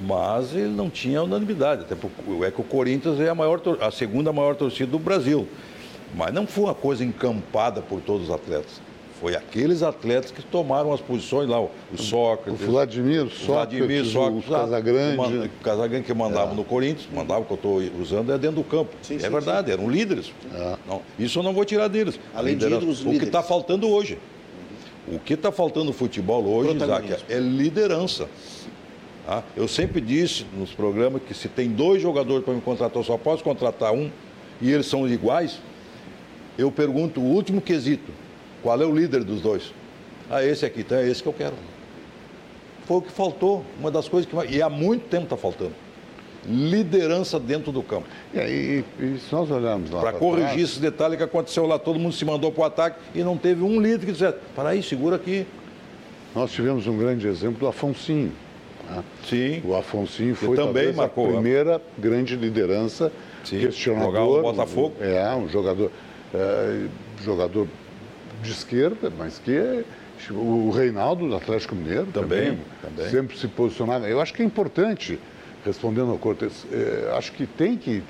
Mas 0.06 0.54
ele 0.54 0.68
não 0.68 0.88
tinha 0.88 1.22
unanimidade. 1.22 1.82
Até 1.82 1.94
porque 1.94 2.22
é 2.44 2.50
que 2.50 2.60
o 2.60 2.64
Corinthians 2.64 3.20
é 3.20 3.28
a, 3.28 3.34
maior, 3.34 3.60
a 3.80 3.90
segunda 3.90 4.32
maior 4.32 4.54
torcida 4.56 4.90
do 4.90 4.98
Brasil. 4.98 5.46
Mas 6.14 6.32
não 6.32 6.46
foi 6.46 6.64
uma 6.64 6.74
coisa 6.74 7.04
encampada 7.04 7.80
por 7.80 8.00
todos 8.00 8.28
os 8.28 8.34
atletas. 8.34 8.80
Foi 9.22 9.36
aqueles 9.36 9.84
atletas 9.84 10.32
que 10.32 10.42
tomaram 10.42 10.92
as 10.92 11.00
posições 11.00 11.48
lá, 11.48 11.60
o 11.60 11.70
Sócrates. 11.96 12.60
O 12.60 12.66
Vladimir, 12.66 13.22
o 13.26 13.30
Sócrates, 13.30 14.10
Sócrates, 14.10 14.48
o 14.48 14.50
Casagrande. 14.50 15.38
O 15.46 15.62
Casagrande 15.62 16.04
que 16.04 16.12
mandava 16.12 16.50
é. 16.50 16.54
no 16.56 16.64
Corinthians, 16.64 17.08
mandava, 17.14 17.44
que 17.44 17.52
eu 17.52 17.54
estou 17.54 17.80
usando, 18.00 18.32
é 18.32 18.38
dentro 18.38 18.56
do 18.56 18.64
campo. 18.64 18.90
Sim, 19.00 19.14
é 19.14 19.20
sim, 19.20 19.30
verdade, 19.30 19.68
sim. 19.68 19.74
eram 19.74 19.88
líderes. 19.88 20.32
É. 20.52 20.76
Não, 20.88 21.02
isso 21.20 21.38
eu 21.38 21.44
não 21.44 21.52
vou 21.52 21.64
tirar 21.64 21.86
deles. 21.86 22.18
Além 22.34 22.56
de 22.56 22.66
ídolos, 22.66 23.06
O 23.06 23.10
que 23.10 23.24
está 23.24 23.44
faltando 23.44 23.88
hoje. 23.88 24.18
O 25.06 25.20
que 25.20 25.34
está 25.34 25.52
faltando 25.52 25.86
no 25.86 25.92
futebol 25.92 26.44
hoje, 26.44 26.74
Isaac, 26.76 27.16
é 27.28 27.38
liderança. 27.38 28.28
Tá? 29.26 29.42
Eu 29.56 29.68
sempre 29.68 30.00
disse 30.00 30.44
nos 30.56 30.72
programas 30.72 31.22
que 31.22 31.34
se 31.34 31.48
tem 31.48 31.68
dois 31.68 32.02
jogadores 32.02 32.44
para 32.44 32.54
me 32.54 32.60
contratar, 32.60 32.96
eu 32.96 33.04
só 33.04 33.16
posso 33.16 33.44
contratar 33.44 33.92
um 33.92 34.10
e 34.60 34.70
eles 34.70 34.86
são 34.86 35.08
iguais. 35.08 35.60
Eu 36.58 36.70
pergunto 36.70 37.20
o 37.20 37.24
último 37.24 37.60
quesito: 37.60 38.10
qual 38.62 38.80
é 38.80 38.84
o 38.84 38.94
líder 38.94 39.24
dos 39.24 39.40
dois? 39.40 39.72
Ah, 40.30 40.44
esse 40.44 40.64
aqui, 40.64 40.80
então 40.80 40.98
é 40.98 41.08
esse 41.08 41.22
que 41.22 41.28
eu 41.28 41.32
quero. 41.32 41.54
Foi 42.86 42.96
o 42.96 43.02
que 43.02 43.12
faltou, 43.12 43.64
uma 43.78 43.90
das 43.90 44.08
coisas 44.08 44.28
que. 44.28 44.54
E 44.54 44.60
há 44.60 44.68
muito 44.68 45.08
tempo 45.08 45.24
está 45.24 45.36
faltando 45.36 45.74
liderança 46.46 47.38
dentro 47.38 47.70
do 47.70 47.82
campo. 47.82 48.06
E, 48.34 48.84
e, 48.98 49.18
se 49.18 49.32
nós 49.32 49.50
olharmos 49.50 49.90
lá. 49.90 50.00
Para 50.00 50.12
corrigir 50.12 50.48
trás... 50.48 50.60
esse 50.60 50.80
detalhe 50.80 51.16
que 51.16 51.22
aconteceu 51.22 51.66
lá, 51.66 51.78
todo 51.78 51.98
mundo 51.98 52.14
se 52.14 52.24
mandou 52.24 52.50
para 52.50 52.62
o 52.62 52.64
ataque 52.64 52.98
e 53.14 53.22
não 53.22 53.36
teve 53.36 53.62
um 53.62 53.80
líder 53.80 54.06
que 54.06 54.12
dissesse: 54.12 54.38
para 54.54 54.70
aí, 54.70 54.82
segura 54.82 55.16
aqui. 55.16 55.46
Nós 56.34 56.50
tivemos 56.50 56.86
um 56.86 56.96
grande 56.96 57.26
exemplo 57.26 57.58
do 57.58 57.66
Afonsinho. 57.66 58.32
Né? 58.96 59.04
Sim. 59.24 59.62
O 59.64 59.74
Afonsinho 59.74 60.34
foi 60.34 60.56
também 60.56 60.92
marcou, 60.92 61.24
a 61.24 61.28
né? 61.28 61.34
primeira 61.34 61.82
grande 61.98 62.36
liderança 62.36 63.12
Sim. 63.44 63.60
questionador. 63.60 64.12
Jogar 64.12 64.24
o 64.24 64.42
Botafogo. 64.42 64.96
É, 65.00 65.34
um 65.34 65.48
jogador, 65.48 65.90
é, 66.34 66.86
jogador 67.22 67.66
de 68.42 68.50
esquerda, 68.50 69.12
mas 69.16 69.38
que 69.38 69.84
o 70.30 70.70
Reinaldo 70.70 71.28
do 71.28 71.34
Atlético 71.34 71.74
Mineiro 71.74 72.06
também, 72.06 72.50
também, 72.50 72.58
também, 72.82 73.10
sempre 73.10 73.38
se 73.38 73.48
posicionava. 73.48 74.08
Eu 74.08 74.20
acho 74.20 74.32
que 74.32 74.42
é 74.42 74.44
importante 74.44 75.18
respondendo 75.64 76.10
ao 76.10 76.18
Cortes, 76.18 76.66
é, 76.72 77.12
acho 77.16 77.32
que 77.32 77.46
tem 77.46 77.76
que. 77.76 78.02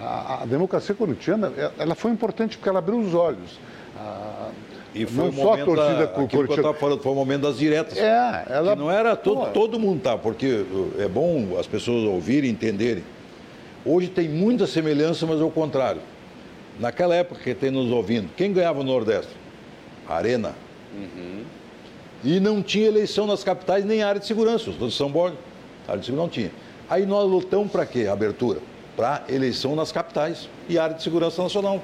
A, 0.00 0.42
a, 0.42 0.46
democracia 0.46 0.94
corintiana 0.94 1.52
ela 1.78 1.94
foi 1.94 2.10
importante 2.10 2.56
porque 2.56 2.68
ela 2.68 2.78
abriu 2.78 2.98
os 2.98 3.14
olhos. 3.14 3.58
A, 3.96 4.50
e 4.94 5.06
foi 5.06 5.24
não 5.24 5.32
só 5.32 5.54
a 5.54 5.64
torcida 5.64 6.06
da, 6.06 6.26
que 6.26 6.36
eu 6.36 6.44
estava 6.44 6.74
falando, 6.74 7.02
foi 7.02 7.12
o 7.12 7.14
momento 7.14 7.42
das 7.42 7.58
diretas. 7.58 7.96
É, 7.96 8.44
ela. 8.48 8.76
não 8.76 8.90
era 8.90 9.16
todo, 9.16 9.50
todo 9.52 9.78
mundo, 9.78 10.02
tá? 10.02 10.18
Porque 10.18 10.64
é 10.98 11.08
bom 11.08 11.56
as 11.58 11.66
pessoas 11.66 12.04
ouvirem 12.04 12.50
e 12.50 12.52
entenderem. 12.52 13.02
Hoje 13.84 14.08
tem 14.08 14.28
muita 14.28 14.66
semelhança, 14.66 15.26
mas 15.26 15.40
é 15.40 15.44
o 15.44 15.50
contrário. 15.50 16.00
Naquela 16.78 17.14
época 17.14 17.40
que 17.40 17.54
tem 17.54 17.70
nos 17.70 17.90
ouvindo, 17.90 18.28
quem 18.36 18.52
ganhava 18.52 18.78
no 18.78 18.84
Nordeste? 18.84 19.32
Arena. 20.08 20.54
Uhum. 20.94 21.42
E 22.22 22.38
não 22.38 22.62
tinha 22.62 22.86
eleição 22.86 23.26
nas 23.26 23.42
capitais 23.42 23.84
nem 23.84 24.02
área 24.02 24.20
de 24.20 24.26
segurança. 24.26 24.70
Os 24.70 24.76
de 24.76 24.92
São 24.92 25.10
Borges, 25.10 25.38
área 25.88 26.00
de 26.00 26.06
segurança 26.06 26.26
não 26.26 26.28
tinha. 26.28 26.50
Aí 26.88 27.06
nós 27.06 27.28
lutamos 27.28 27.72
para 27.72 27.86
quê? 27.86 28.06
Abertura. 28.06 28.60
Para 28.94 29.24
eleição 29.28 29.74
nas 29.74 29.90
capitais 29.90 30.48
e 30.68 30.78
área 30.78 30.94
de 30.94 31.02
segurança 31.02 31.42
nacional. 31.42 31.82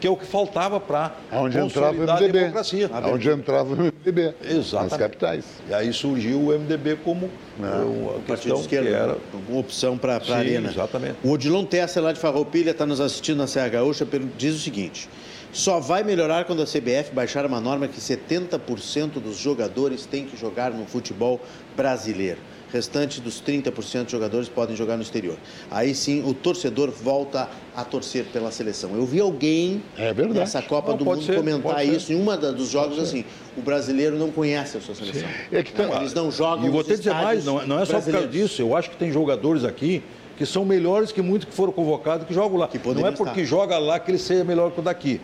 Que 0.00 0.06
é 0.06 0.10
o 0.10 0.16
que 0.16 0.26
faltava 0.26 0.78
para 0.78 1.12
consolidar 1.30 2.16
a 2.16 2.26
democracia. 2.26 2.90
Onde 3.12 3.30
entrava 3.30 3.74
o 3.74 3.76
MDB. 3.76 4.34
Exatamente. 4.42 4.90
Nas 4.90 4.98
capitais. 4.98 5.44
E 5.68 5.74
aí 5.74 5.92
surgiu 5.92 6.40
o 6.40 6.58
MDB 6.58 6.96
como 7.04 7.30
Não, 7.58 7.90
uma 7.90 8.20
questão 8.20 8.62
que 8.62 8.76
era 8.76 9.16
uma 9.48 9.60
opção 9.60 9.98
para 9.98 10.14
a 10.16 10.36
arena. 10.36 10.70
Exatamente. 10.70 11.16
O 11.24 11.30
Odilon 11.30 11.64
Tessa, 11.64 12.00
lá 12.00 12.12
de 12.12 12.20
Farroupilha, 12.20 12.70
está 12.70 12.86
nos 12.86 13.00
assistindo 13.00 13.38
na 13.38 13.46
Serra 13.46 13.68
Gaúcha, 13.68 14.06
diz 14.36 14.54
o 14.54 14.58
seguinte... 14.58 15.08
Só 15.50 15.80
vai 15.80 16.04
melhorar 16.04 16.44
quando 16.44 16.60
a 16.60 16.66
CBF 16.66 17.10
baixar 17.14 17.46
uma 17.46 17.58
norma 17.58 17.88
que 17.88 17.98
70% 17.98 19.12
dos 19.12 19.38
jogadores 19.38 20.04
têm 20.04 20.26
que 20.26 20.36
jogar 20.36 20.70
no 20.72 20.84
futebol 20.84 21.40
brasileiro 21.74 22.38
restante 22.72 23.20
dos 23.20 23.40
30% 23.40 24.06
de 24.06 24.12
jogadores 24.12 24.48
podem 24.48 24.76
jogar 24.76 24.96
no 24.96 25.02
exterior. 25.02 25.36
Aí 25.70 25.94
sim 25.94 26.22
o 26.28 26.34
torcedor 26.34 26.90
volta 26.90 27.48
a 27.74 27.84
torcer 27.84 28.26
pela 28.26 28.50
seleção. 28.50 28.94
Eu 28.94 29.06
vi 29.06 29.20
alguém 29.20 29.82
é 29.96 30.12
nessa 30.12 30.60
Copa 30.62 30.90
não, 30.90 30.98
do 30.98 31.04
Mundo 31.04 31.22
ser, 31.22 31.36
comentar 31.36 31.86
isso 31.86 32.12
em 32.12 32.20
uma 32.20 32.36
dos 32.36 32.68
jogos 32.68 32.98
assim, 32.98 33.24
o 33.56 33.60
brasileiro 33.60 34.16
não 34.16 34.30
conhece 34.30 34.76
a 34.76 34.80
sua 34.80 34.94
seleção. 34.94 35.28
É 35.50 35.62
que 35.62 35.76
não, 35.80 35.96
eles 35.96 36.12
não 36.12 36.30
jogam 36.30 36.66
E 36.66 36.70
vou 36.70 36.84
te 36.84 36.96
dizer 36.96 37.14
mais, 37.14 37.44
não, 37.44 37.66
não 37.66 37.80
é 37.80 37.84
só 37.84 38.00
por 38.00 38.12
causa 38.12 38.28
disso, 38.28 38.60
eu 38.62 38.76
acho 38.76 38.90
que 38.90 38.96
tem 38.96 39.10
jogadores 39.10 39.64
aqui 39.64 40.02
que 40.36 40.46
são 40.46 40.64
melhores 40.64 41.10
que 41.10 41.20
muitos 41.20 41.48
que 41.48 41.54
foram 41.54 41.72
convocados 41.72 42.24
que 42.24 42.32
jogam 42.32 42.58
lá. 42.58 42.68
Que 42.68 42.78
não 42.78 43.06
é 43.06 43.10
porque 43.10 43.40
estar. 43.40 43.56
joga 43.56 43.76
lá 43.76 43.98
que 43.98 44.12
ele 44.12 44.18
seja 44.18 44.44
melhor 44.44 44.70
que 44.70 44.78
o 44.78 44.82
daqui. 44.82 45.20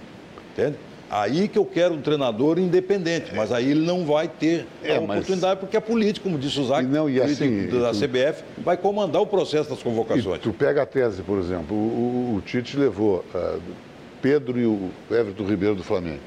Entende? 0.52 0.76
Aí 1.16 1.46
que 1.46 1.56
eu 1.56 1.64
quero 1.64 1.94
um 1.94 2.00
treinador 2.00 2.58
independente, 2.58 3.32
mas 3.36 3.52
aí 3.52 3.70
ele 3.70 3.86
não 3.86 4.04
vai 4.04 4.26
ter 4.26 4.66
é, 4.82 4.96
a 4.96 5.00
oportunidade, 5.00 5.54
mas... 5.54 5.58
porque 5.60 5.76
é 5.76 5.80
político, 5.80 6.24
como 6.24 6.36
disse 6.36 6.58
o 6.58 6.64
Zac, 6.64 6.84
não, 6.88 7.08
e 7.08 7.22
assim, 7.22 7.68
da 7.68 7.92
tu... 7.92 8.00
CBF, 8.00 8.42
vai 8.58 8.76
comandar 8.76 9.22
o 9.22 9.26
processo 9.26 9.70
das 9.70 9.80
convocações. 9.80 10.38
E 10.38 10.40
tu 10.40 10.52
pega 10.52 10.82
a 10.82 10.86
tese, 10.86 11.22
por 11.22 11.38
exemplo, 11.38 11.76
o, 11.76 12.32
o, 12.32 12.36
o 12.36 12.40
Tite 12.40 12.76
levou 12.76 13.24
uh, 13.32 13.60
Pedro 14.20 14.58
e 14.58 14.66
o 14.66 14.90
Everton 15.08 15.44
Ribeiro 15.44 15.76
do 15.76 15.84
Flamengo. 15.84 16.18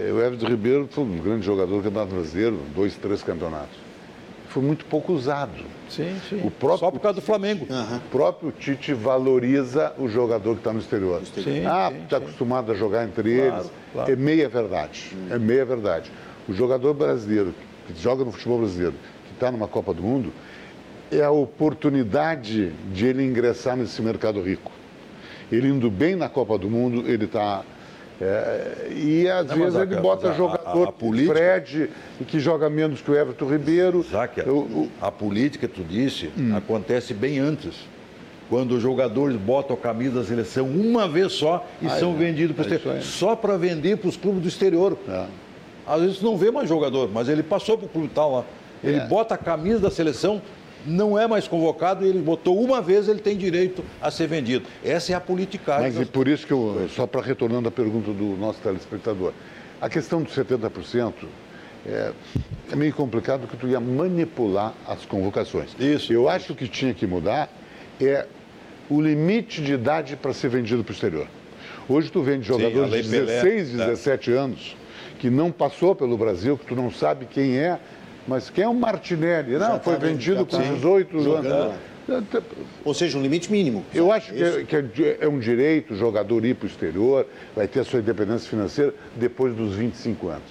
É, 0.00 0.10
o 0.10 0.22
Everton 0.22 0.46
Ribeiro 0.46 0.88
foi 0.90 1.04
um 1.04 1.18
grande 1.18 1.44
jogador 1.44 1.76
do 1.76 1.82
Campeonato 1.82 2.14
Brasileiro, 2.14 2.58
dois, 2.74 2.96
três 2.96 3.22
campeonatos. 3.22 3.76
Foi 4.52 4.62
muito 4.62 4.84
pouco 4.84 5.14
usado. 5.14 5.64
Sim, 5.88 6.14
sim. 6.28 6.40
O 6.44 6.50
próprio, 6.50 6.78
Só 6.78 6.90
por 6.90 7.00
causa 7.00 7.20
do 7.20 7.24
Flamengo. 7.24 7.66
Uhum. 7.70 7.96
O 7.96 8.00
próprio 8.10 8.52
Tite 8.52 8.92
valoriza 8.92 9.94
o 9.98 10.08
jogador 10.08 10.54
que 10.54 10.60
está 10.60 10.74
no 10.74 10.78
exterior. 10.78 11.22
Sim, 11.24 11.64
ah, 11.64 11.90
está 11.90 12.18
acostumado 12.18 12.70
a 12.70 12.74
jogar 12.74 13.04
entre 13.04 13.34
claro, 13.34 13.54
eles. 13.54 13.72
Claro. 13.94 14.12
É 14.12 14.16
meia 14.16 14.48
verdade. 14.50 15.10
Hum. 15.14 15.28
É 15.30 15.38
meia 15.38 15.64
verdade. 15.64 16.12
O 16.46 16.52
jogador 16.52 16.92
brasileiro 16.92 17.54
que 17.86 18.00
joga 18.00 18.24
no 18.26 18.32
futebol 18.32 18.58
brasileiro, 18.58 18.94
que 19.26 19.32
está 19.32 19.50
numa 19.50 19.66
Copa 19.66 19.94
do 19.94 20.02
Mundo, 20.02 20.32
é 21.10 21.22
a 21.22 21.30
oportunidade 21.30 22.72
de 22.92 23.06
ele 23.06 23.24
ingressar 23.24 23.74
nesse 23.74 24.02
mercado 24.02 24.42
rico. 24.42 24.70
Ele 25.50 25.68
indo 25.68 25.90
bem 25.90 26.14
na 26.14 26.28
Copa 26.28 26.58
do 26.58 26.68
Mundo, 26.68 27.08
ele 27.08 27.24
está 27.24 27.62
é, 28.24 28.88
e 28.94 29.28
às 29.28 29.48
não, 29.48 29.56
vezes 29.56 29.74
ele 29.74 29.96
bota 29.96 30.30
a, 30.30 30.32
jogador, 30.32 30.86
a, 30.86 30.88
a 30.90 30.92
política, 30.92 31.34
Fred, 31.34 31.90
que 32.28 32.38
joga 32.38 32.70
menos 32.70 33.00
que 33.00 33.10
o 33.10 33.16
Everton 33.16 33.50
Ribeiro. 33.50 34.06
Záquia, 34.08 34.44
eu, 34.46 34.88
a 35.00 35.10
política, 35.10 35.66
tu 35.66 35.82
disse, 35.82 36.30
hum. 36.38 36.56
acontece 36.56 37.12
bem 37.12 37.40
antes. 37.40 37.74
Quando 38.48 38.76
os 38.76 38.82
jogadores 38.82 39.36
botam 39.36 39.74
a 39.74 39.78
camisa 39.78 40.20
da 40.20 40.24
seleção 40.24 40.66
uma 40.68 41.08
vez 41.08 41.32
só 41.32 41.66
e 41.80 41.88
são 41.88 42.12
é, 42.12 42.16
vendidos 42.16 42.54
para 42.54 42.70
é 42.70 42.76
exterior. 42.76 43.02
Só 43.02 43.34
para 43.34 43.56
vender 43.56 43.96
para 43.96 44.08
os 44.08 44.16
clubes 44.16 44.42
do 44.42 44.48
exterior. 44.48 44.96
É. 45.08 45.26
Às 45.84 46.00
vezes 46.02 46.22
não 46.22 46.36
vê 46.36 46.50
mais 46.52 46.68
jogador, 46.68 47.10
mas 47.12 47.28
ele 47.28 47.42
passou 47.42 47.76
para 47.76 47.86
o 47.86 47.88
clube 47.88 48.08
tal 48.14 48.30
lá. 48.30 48.44
Ele 48.84 48.98
é. 48.98 49.06
bota 49.06 49.34
a 49.34 49.38
camisa 49.38 49.80
da 49.80 49.90
seleção 49.90 50.40
não 50.86 51.18
é 51.18 51.26
mais 51.26 51.46
convocado, 51.48 52.04
ele 52.04 52.20
botou 52.20 52.60
uma 52.62 52.80
vez, 52.80 53.08
ele 53.08 53.20
tem 53.20 53.36
direito 53.36 53.84
a 54.00 54.10
ser 54.10 54.26
vendido. 54.26 54.66
Essa 54.84 55.12
é 55.12 55.14
a 55.14 55.20
politicagem. 55.20 55.92
Mas 55.92 56.00
e 56.00 56.04
por 56.04 56.28
isso 56.28 56.46
que 56.46 56.52
eu, 56.52 56.88
só 56.94 57.06
para 57.06 57.20
retornando 57.20 57.68
à 57.68 57.70
pergunta 57.70 58.12
do 58.12 58.36
nosso 58.36 58.60
telespectador, 58.60 59.32
a 59.80 59.88
questão 59.88 60.22
dos 60.22 60.34
70% 60.34 61.12
é, 61.86 62.12
é 62.70 62.76
meio 62.76 62.92
complicado 62.92 63.40
porque 63.42 63.56
tu 63.56 63.68
ia 63.68 63.80
manipular 63.80 64.74
as 64.86 65.04
convocações. 65.04 65.70
Isso. 65.78 66.12
Eu 66.12 66.28
acho 66.28 66.54
que 66.54 66.68
tinha 66.68 66.94
que 66.94 67.06
mudar 67.06 67.50
é 68.00 68.26
o 68.88 69.00
limite 69.00 69.62
de 69.62 69.74
idade 69.74 70.16
para 70.16 70.32
ser 70.32 70.48
vendido 70.48 70.82
para 70.82 70.92
o 70.92 70.94
exterior. 70.94 71.26
Hoje 71.88 72.10
tu 72.10 72.22
vende 72.22 72.46
jogadores 72.46 73.06
Sim, 73.06 73.10
de 73.10 73.20
16, 73.26 73.70
Pelé, 73.70 73.86
17 73.86 74.30
né? 74.30 74.36
anos 74.36 74.76
que 75.18 75.30
não 75.30 75.52
passou 75.52 75.94
pelo 75.94 76.18
Brasil, 76.18 76.58
que 76.58 76.66
tu 76.66 76.74
não 76.74 76.90
sabe 76.90 77.26
quem 77.26 77.56
é, 77.56 77.78
mas 78.26 78.50
quem 78.50 78.64
é 78.64 78.68
o 78.68 78.74
Martinelli? 78.74 79.52
Não, 79.58 79.80
foi 79.80 79.94
tá 79.94 80.06
vendido 80.06 80.46
com 80.46 80.58
18 80.58 81.18
anos. 81.18 81.74
Ou 82.84 82.94
seja, 82.94 83.16
um 83.16 83.22
limite 83.22 83.50
mínimo. 83.50 83.84
Eu 83.94 84.10
acho 84.10 84.32
que, 84.32 84.42
é, 84.42 84.64
que 84.64 85.04
é, 85.04 85.18
é, 85.20 85.28
um 85.28 85.38
direito 85.38 85.94
o 85.94 85.96
jogador 85.96 86.44
ir 86.44 86.54
para 86.54 86.66
o 86.66 86.68
exterior, 86.68 87.26
vai 87.54 87.68
ter 87.68 87.80
a 87.80 87.84
sua 87.84 88.00
independência 88.00 88.48
financeira 88.48 88.94
depois 89.16 89.54
dos 89.54 89.74
25 89.74 90.28
anos. 90.28 90.50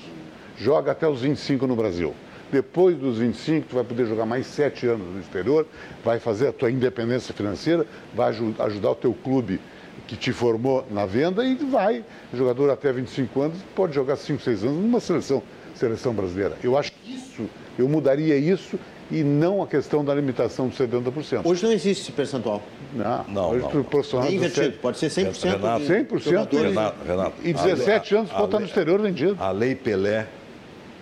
Joga 0.58 0.92
até 0.92 1.08
os 1.08 1.22
25 1.22 1.68
no 1.68 1.76
Brasil. 1.76 2.14
Depois 2.52 2.98
dos 2.98 3.18
25, 3.18 3.68
tu 3.70 3.76
vai 3.76 3.84
poder 3.84 4.06
jogar 4.06 4.26
mais 4.26 4.46
7 4.46 4.86
anos 4.86 5.08
no 5.14 5.20
exterior, 5.22 5.66
vai 6.04 6.20
fazer 6.20 6.50
a 6.50 6.54
tua 6.54 6.70
independência 6.70 7.34
financeira, 7.34 7.86
vai 8.14 8.30
ajudar 8.30 8.92
o 8.92 8.96
teu 8.96 9.14
clube 9.14 9.60
que 10.06 10.18
te 10.18 10.34
formou 10.34 10.86
na 10.92 11.06
venda 11.06 11.46
e 11.46 11.56
vai. 11.56 12.04
O 12.34 12.38
jogador 12.38 12.70
até 12.70 12.92
25 12.92 13.42
anos 13.42 13.58
pode 13.74 13.96
jogar 13.96 14.18
5, 14.18 14.42
6 14.42 14.64
anos 14.66 14.78
numa 14.78 15.00
seleção, 15.00 15.42
seleção 15.82 16.14
brasileira. 16.14 16.58
Eu 16.64 16.78
acho 16.78 16.92
que 16.92 17.16
isso 17.16 17.50
eu 17.78 17.90
mudaria 17.90 18.38
isso 18.38 18.80
e 19.10 19.24
não 19.24 19.62
a 19.62 19.68
questão 19.68 20.06
da 20.06 20.14
limitação 20.14 20.70
de 20.70 20.76
70%. 20.78 21.42
Hoje 21.44 21.64
não 21.64 21.72
existe 21.72 22.04
esse 22.04 22.12
percentual. 22.12 22.62
Não, 22.94 23.26
não. 23.28 23.50
Hoje 23.50 23.66
não. 24.14 24.24
É 24.24 24.32
invertido, 24.32 24.78
pode 24.78 24.98
ser 24.98 25.08
100%. 25.08 25.44
Renato, 25.44 25.86
100%. 25.86 26.62
Renato, 26.62 26.96
Renato, 27.06 27.34
e 27.44 27.54
17 27.54 28.16
a, 28.16 28.20
anos 28.20 28.32
pode 28.32 28.46
estar 28.46 28.60
no 28.60 28.66
exterior 28.66 29.02
vendido. 29.02 29.38
A 29.40 29.52
Lei 29.52 29.76
Pelé 29.76 30.28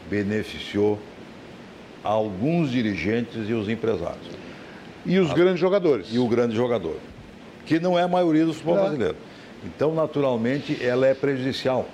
beneficiou 0.09 0.97
alguns 2.03 2.71
dirigentes 2.71 3.47
e 3.49 3.53
os 3.53 3.67
empresários. 3.69 4.27
E 5.05 5.19
os 5.19 5.31
a, 5.31 5.33
grandes 5.33 5.59
jogadores. 5.59 6.07
E 6.11 6.17
o 6.17 6.27
grande 6.27 6.55
jogador, 6.55 6.95
que 7.65 7.79
não 7.79 7.99
é 7.99 8.03
a 8.03 8.07
maioria 8.07 8.45
do 8.45 8.53
futebol 8.53 8.77
é. 8.77 8.81
brasileiro. 8.81 9.15
Então, 9.63 9.93
naturalmente, 9.93 10.83
ela 10.83 11.05
é 11.05 11.13
prejudicial. 11.13 11.85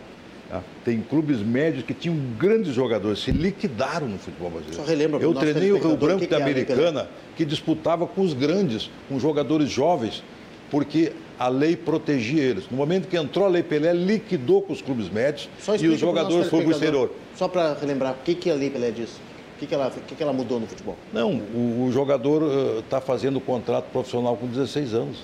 Tá? 0.50 0.62
Tem 0.84 1.02
clubes 1.02 1.39
médios 1.39 1.84
que 1.84 1.93
tinham 1.93 2.16
grandes 2.38 2.74
jogadores, 2.74 3.20
se 3.20 3.32
liquidaram 3.32 4.08
no 4.08 4.20
futebol 4.20 4.52
brasileiro. 4.52 4.84
Só 4.84 4.88
relembra, 4.88 5.20
Eu 5.20 5.34
treinei 5.34 5.72
o 5.72 5.80
Rio 5.80 5.98
Branco 5.98 6.22
que 6.22 6.28
da 6.28 6.39
é 6.39 6.41
Americana, 6.43 7.10
que 7.36 7.43
disputava 7.43 8.06
com 8.06 8.22
os 8.22 8.34
grandes, 8.34 8.89
com 9.10 9.20
jogadores 9.20 9.70
jovens, 9.70 10.24
porque 10.70 11.12
a 11.39 11.48
lei 11.48 11.76
protegia 11.76 12.43
eles. 12.43 12.70
No 12.70 12.78
momento 12.78 13.08
que 13.08 13.18
entrou 13.18 13.46
a 13.46 13.50
Lei 13.50 13.64
Pelé, 13.64 13.93
liquidou 13.93 14.62
com 14.62 14.74
os 14.74 14.82
clubes 14.82 15.10
médios 15.10 15.50
e 15.80 15.88
os 15.88 16.00
jogadores 16.00 16.48
foram 16.48 16.64
para 16.64 16.70
o 16.70 16.72
exterior. 16.72 17.12
Só 17.36 17.48
para 17.48 17.74
relembrar, 17.74 18.14
o 18.14 18.24
que, 18.24 18.36
que 18.36 18.50
a 18.50 18.56
Lei 18.56 18.70
Pelé 18.70 18.91
diz? 18.91 19.10
O 19.56 19.58
que, 19.60 19.68
que, 19.68 19.74
ela, 19.74 19.89
que, 19.89 20.16
que 20.16 20.22
ela 20.22 20.34
mudou 20.34 20.60
no 20.60 20.68
futebol? 20.68 20.98
Não, 21.14 21.32
o, 21.32 21.86
o 21.88 21.91
jogador 21.91 22.80
está 22.80 22.98
uh, 22.98 23.02
fazendo 23.02 23.39
contrato 23.39 23.86
profissional 23.86 24.36
com 24.36 24.48
16 24.48 24.93
anos. 24.93 25.24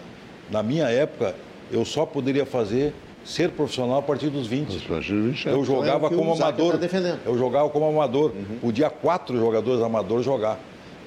Na 0.50 0.64
minha 0.64 0.86
época, 0.90 1.36
eu 1.70 1.84
só 1.84 2.06
poderia 2.06 2.46
fazer 2.46 2.94
ser 3.24 3.50
profissional 3.52 4.00
a 4.00 4.02
partir 4.02 4.30
dos 4.30 4.48
20. 4.48 4.74
Eu 5.50 5.64
jogava 5.64 6.08
então 6.08 6.18
é 6.18 6.22
como 6.22 6.34
amador. 6.34 6.78
Tá 6.78 7.20
eu 7.26 7.38
jogava 7.38 7.70
como 7.70 7.86
amador. 7.86 8.32
Uhum. 8.32 8.58
Podia 8.60 8.90
quatro 8.90 9.38
jogadores 9.38 9.82
amadores 9.82 10.26
jogar. 10.26 10.60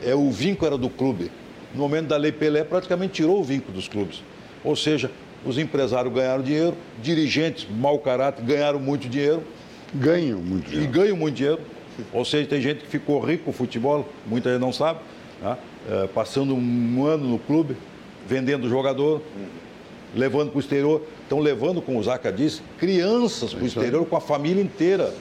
É, 0.02 0.14
o 0.14 0.30
vínculo 0.30 0.66
era 0.66 0.78
do 0.78 0.88
clube. 0.88 1.30
No 1.74 1.80
momento 1.80 2.08
da 2.08 2.16
Lei 2.16 2.32
Pelé, 2.32 2.62
praticamente 2.62 3.14
tirou 3.14 3.40
o 3.40 3.44
vínculo 3.44 3.72
dos 3.72 3.88
clubes. 3.88 4.22
Ou 4.62 4.76
seja, 4.76 5.10
os 5.44 5.58
empresários 5.58 6.12
ganharam 6.12 6.42
dinheiro, 6.42 6.74
dirigentes 7.02 7.66
mau 7.68 7.98
caráter 7.98 8.44
ganharam 8.44 8.78
muito 8.78 9.08
dinheiro. 9.08 9.42
Ganham 9.92 10.38
muito 10.38 10.70
dinheiro. 10.70 10.90
E 10.90 10.92
ganham 10.92 11.16
muito 11.16 11.34
dinheiro. 11.34 11.60
Ou 12.12 12.24
seja, 12.24 12.48
tem 12.48 12.60
gente 12.60 12.80
que 12.80 12.88
ficou 12.88 13.20
rico 13.20 13.44
com 13.44 13.50
o 13.50 13.52
futebol, 13.52 14.08
muita 14.26 14.50
gente 14.50 14.60
não 14.60 14.72
sabe, 14.72 15.00
né? 15.42 15.56
é, 15.88 16.06
passando 16.08 16.54
um 16.54 17.04
ano 17.04 17.28
no 17.28 17.38
clube, 17.38 17.76
vendendo 18.26 18.68
jogador, 18.68 19.22
levando 20.14 20.50
para 20.50 20.56
o 20.56 20.60
exterior. 20.60 21.02
Estão 21.24 21.40
levando, 21.40 21.80
como 21.80 21.98
o 21.98 22.02
Zaca 22.02 22.30
disse, 22.30 22.60
crianças 22.78 23.52
para 23.52 23.64
o 23.64 23.66
exterior 23.66 24.06
com 24.06 24.16
a 24.16 24.20
família 24.20 24.62
inteira. 24.62 25.12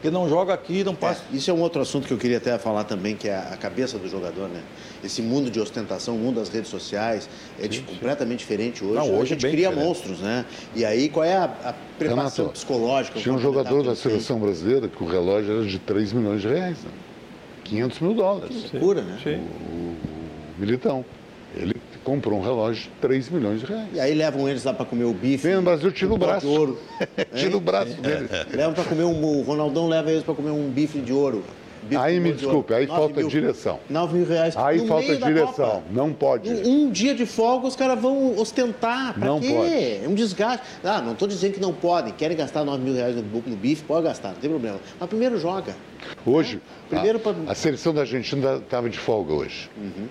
Que 0.00 0.10
não 0.10 0.28
joga 0.28 0.54
aqui, 0.54 0.84
não 0.84 0.94
passa. 0.94 1.22
É, 1.32 1.36
isso 1.36 1.50
é 1.50 1.54
um 1.54 1.60
outro 1.60 1.82
assunto 1.82 2.06
que 2.06 2.12
eu 2.12 2.18
queria 2.18 2.36
até 2.36 2.56
falar 2.56 2.84
também, 2.84 3.16
que 3.16 3.28
é 3.28 3.36
a 3.36 3.56
cabeça 3.56 3.98
do 3.98 4.08
jogador, 4.08 4.48
né? 4.48 4.62
Esse 5.02 5.20
mundo 5.20 5.50
de 5.50 5.58
ostentação, 5.60 6.14
o 6.14 6.18
mundo 6.18 6.36
das 6.36 6.48
redes 6.48 6.70
sociais, 6.70 7.28
é 7.58 7.62
sim, 7.64 7.68
de, 7.68 7.76
sim. 7.78 7.82
completamente 7.82 8.38
diferente 8.38 8.84
hoje. 8.84 8.94
Não, 8.94 9.18
hoje 9.18 9.34
a 9.34 9.36
gente 9.36 9.40
cria 9.40 9.68
diferente. 9.68 9.86
monstros, 9.86 10.20
né? 10.20 10.44
E 10.74 10.84
aí, 10.84 11.08
qual 11.08 11.24
é 11.24 11.34
a, 11.34 11.44
a 11.44 11.74
preparação 11.98 12.44
Renato, 12.44 12.52
psicológica? 12.52 13.18
Tinha 13.18 13.34
um 13.34 13.40
jogador 13.40 13.82
da 13.82 13.96
seleção 13.96 14.38
brasileira 14.38 14.88
que 14.88 15.02
o 15.02 15.06
relógio 15.06 15.58
era 15.58 15.66
de 15.66 15.78
3 15.80 16.12
milhões 16.12 16.42
de 16.42 16.48
reais, 16.48 16.78
né? 16.84 16.90
500 17.64 18.00
mil 18.00 18.14
dólares. 18.14 18.56
Que 18.56 18.76
loucura, 18.76 19.02
né? 19.02 19.18
O, 19.26 19.74
o, 19.74 19.96
o 20.56 20.60
Militão. 20.60 21.04
Comprou 22.08 22.38
um 22.38 22.42
relógio 22.42 22.84
de 22.84 22.88
3 23.02 23.28
milhões 23.28 23.60
de 23.60 23.66
reais. 23.66 23.88
E 23.92 24.00
aí 24.00 24.14
levam 24.14 24.48
eles 24.48 24.64
lá 24.64 24.72
para 24.72 24.86
comer 24.86 25.04
o 25.04 25.12
bife. 25.12 25.46
Vem 25.46 25.56
no 25.56 25.62
Brasil, 25.62 25.92
tira 25.92 26.14
o 26.14 26.16
braço. 26.16 26.48
Ouro. 26.48 26.78
tira 27.36 27.54
o 27.54 27.60
braço 27.60 27.98
é. 27.98 28.00
dele. 28.00 28.28
Levam 28.50 28.72
para 28.72 28.84
comer 28.84 29.04
um. 29.04 29.22
O 29.22 29.42
Ronaldão 29.42 29.86
leva 29.86 30.10
eles 30.10 30.22
para 30.24 30.34
comer 30.34 30.50
um 30.50 30.70
bife 30.70 31.00
de 31.00 31.12
ouro. 31.12 31.44
Bife 31.82 32.00
aí 32.00 32.18
me 32.18 32.32
desculpe, 32.32 32.72
aí 32.72 32.86
falta 32.86 33.20
mil, 33.20 33.28
direção. 33.28 33.78
9 33.90 34.18
mil 34.18 34.26
reais. 34.26 34.56
Aí 34.56 34.86
falta 34.86 35.16
direção, 35.16 35.82
não 35.90 36.12
pode. 36.12 36.50
Um, 36.50 36.84
um, 36.84 36.90
dia 36.90 37.14
de 37.14 37.26
folga 37.26 37.66
os 37.66 37.76
caras 37.76 38.00
vão 38.00 38.38
ostentar. 38.38 39.12
Pra 39.12 39.26
não 39.26 39.38
quê? 39.38 39.52
pode. 39.52 39.74
É 39.74 40.04
um 40.08 40.14
desgaste. 40.14 40.64
Ah, 40.82 41.02
não 41.02 41.12
estou 41.12 41.28
dizendo 41.28 41.52
que 41.52 41.60
não 41.60 41.74
podem. 41.74 42.14
Querem 42.14 42.36
gastar 42.36 42.64
9 42.64 42.82
mil 42.82 42.94
reais 42.94 43.16
no, 43.16 43.22
no 43.22 43.56
bife, 43.56 43.82
pode 43.84 44.04
gastar, 44.04 44.30
não 44.30 44.36
tem 44.36 44.48
problema. 44.48 44.80
Mas 44.98 45.08
primeiro 45.10 45.38
joga. 45.38 45.76
Hoje, 46.24 46.56
né? 46.56 46.60
primeiro 46.88 47.18
a, 47.18 47.20
pra... 47.20 47.34
a 47.48 47.54
seleção 47.54 47.92
da 47.92 48.00
Argentina 48.00 48.56
estava 48.56 48.88
de 48.88 48.98
folga 48.98 49.34
hoje. 49.34 49.70
Uhum. 49.76 50.08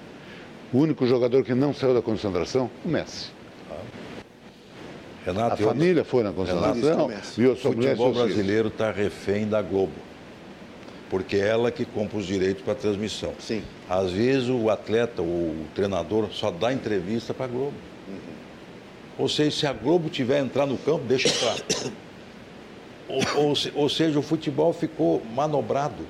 O 0.73 0.79
único 0.79 1.05
jogador 1.05 1.43
que 1.43 1.53
não 1.53 1.73
saiu 1.73 1.93
da 1.93 2.01
concentração, 2.01 2.69
o 2.83 2.89
Messi. 2.89 3.37
Renato, 5.25 5.61
a 5.61 5.67
família 5.67 6.05
foi 6.05 6.23
na 6.23 6.31
concentração 6.31 7.11
e 7.37 7.45
o 7.45 7.55
futebol 7.55 8.13
brasileiro 8.13 8.69
está 8.69 8.91
refém 8.91 9.45
da 9.45 9.61
Globo. 9.61 9.91
Porque 11.09 11.35
é 11.35 11.47
ela 11.47 11.69
que 11.69 11.83
compra 11.83 12.17
os 12.17 12.25
direitos 12.25 12.63
para 12.63 12.73
a 12.73 12.75
transmissão. 12.75 13.33
Sim. 13.39 13.61
Às 13.89 14.11
vezes 14.11 14.49
o 14.49 14.69
atleta, 14.69 15.21
o 15.21 15.65
treinador, 15.75 16.29
só 16.31 16.49
dá 16.49 16.71
entrevista 16.71 17.33
para 17.33 17.45
a 17.45 17.49
Globo. 17.49 17.73
Uhum. 18.07 18.17
Ou 19.17 19.27
seja, 19.27 19.51
se 19.51 19.67
a 19.67 19.73
Globo 19.73 20.09
tiver 20.09 20.39
entrar 20.39 20.65
no 20.65 20.77
campo, 20.77 21.03
deixa 21.05 21.27
entrar. 21.27 21.57
ou, 23.07 23.47
ou, 23.47 23.53
ou, 23.75 23.89
seja, 23.89 24.17
o 24.17 24.21
futebol 24.21 24.71
ficou 24.71 25.21
manobrado. 25.33 26.05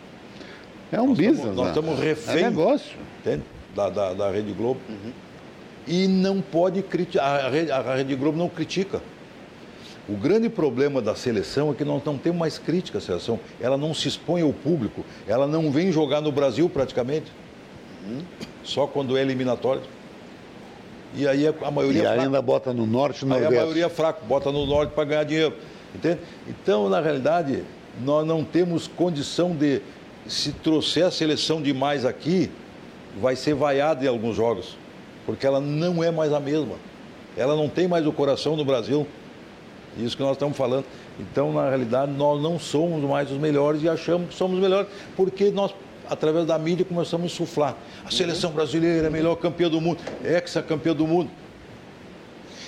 É 0.91 1.01
um 1.01 1.07
nós 1.07 1.17
business. 1.17 1.55
Nós 1.55 1.67
estamos 1.69 1.99
refém. 1.99 2.37
É 2.37 2.49
negócio. 2.49 2.97
Entende? 3.19 3.43
Da, 3.77 3.89
da, 3.89 4.13
da 4.13 4.31
Rede 4.31 4.51
Globo. 4.51 4.79
Uhum. 4.89 5.11
E 5.85 6.07
não 6.07 6.41
pode 6.41 6.81
criticar, 6.81 7.45
a 7.45 7.49
Rede, 7.49 7.71
a 7.71 7.95
Rede 7.95 8.15
Globo 8.15 8.37
não 8.37 8.49
critica. 8.49 9.01
O 10.09 10.15
grande 10.15 10.49
problema 10.49 11.01
da 11.01 11.15
seleção 11.15 11.71
é 11.71 11.73
que 11.73 11.85
nós 11.85 12.03
não 12.03 12.17
temos 12.17 12.39
mais 12.39 12.57
crítica 12.57 12.97
à 12.97 13.01
seleção. 13.01 13.39
Ela 13.61 13.77
não 13.77 13.93
se 13.93 14.07
expõe 14.07 14.41
ao 14.41 14.51
público, 14.51 15.05
ela 15.27 15.45
não 15.45 15.69
vem 15.71 15.91
jogar 15.91 16.21
no 16.21 16.31
Brasil 16.31 16.67
praticamente. 16.69 17.31
Uhum. 18.05 18.21
Só 18.63 18.87
quando 18.87 19.17
é 19.17 19.21
eliminatório. 19.21 19.81
E 21.13 21.27
aí 21.27 21.47
a 21.47 21.71
maioria. 21.71 22.03
E 22.03 22.05
é 22.05 22.19
ainda 22.19 22.41
bota 22.41 22.73
no 22.73 22.85
norte 22.85 23.23
no 23.23 23.29
nordeste. 23.29 23.53
Aí 23.53 23.59
a 23.59 23.61
maioria 23.61 23.85
é 23.85 23.89
fraco, 23.89 24.25
bota 24.25 24.51
no 24.51 24.65
norte 24.65 24.91
para 24.93 25.03
ganhar 25.05 25.23
dinheiro. 25.23 25.53
Entende? 25.95 26.19
Então, 26.47 26.89
na 26.89 26.99
realidade, 26.99 27.63
nós 28.03 28.25
não 28.25 28.43
temos 28.43 28.87
condição 28.87 29.55
de, 29.55 29.81
se 30.27 30.51
trouxer 30.51 31.05
a 31.05 31.11
seleção 31.11 31.61
demais 31.61 32.05
aqui, 32.05 32.51
vai 33.21 33.35
ser 33.35 33.53
vaiada 33.53 34.05
em 34.05 34.07
alguns 34.07 34.35
jogos, 34.35 34.77
porque 35.25 35.45
ela 35.45 35.59
não 35.59 36.03
é 36.03 36.11
mais 36.11 36.31
a 36.33 36.39
mesma. 36.39 36.75
Ela 37.35 37.55
não 37.55 37.69
tem 37.69 37.87
mais 37.87 38.05
o 38.07 38.11
coração 38.11 38.55
do 38.55 38.65
Brasil. 38.65 39.07
Isso 39.97 40.15
que 40.15 40.23
nós 40.23 40.33
estamos 40.33 40.57
falando. 40.57 40.85
Então, 41.19 41.51
na 41.53 41.69
realidade, 41.69 42.11
nós 42.11 42.41
não 42.41 42.59
somos 42.59 43.01
mais 43.03 43.31
os 43.31 43.37
melhores 43.37 43.81
e 43.81 43.89
achamos 43.89 44.29
que 44.29 44.35
somos 44.35 44.59
melhores, 44.59 44.87
porque 45.15 45.49
nós, 45.49 45.73
através 46.09 46.45
da 46.45 46.57
mídia, 46.57 46.85
começamos 46.85 47.23
a 47.23 47.27
insuflar. 47.27 47.75
A 48.05 48.11
seleção 48.11 48.51
brasileira 48.51 49.05
é 49.05 49.07
a 49.07 49.11
melhor 49.11 49.35
campeã 49.35 49.69
do 49.69 49.81
mundo, 49.81 49.99
ex-campeã 50.23 50.93
do 50.93 51.07
mundo. 51.07 51.29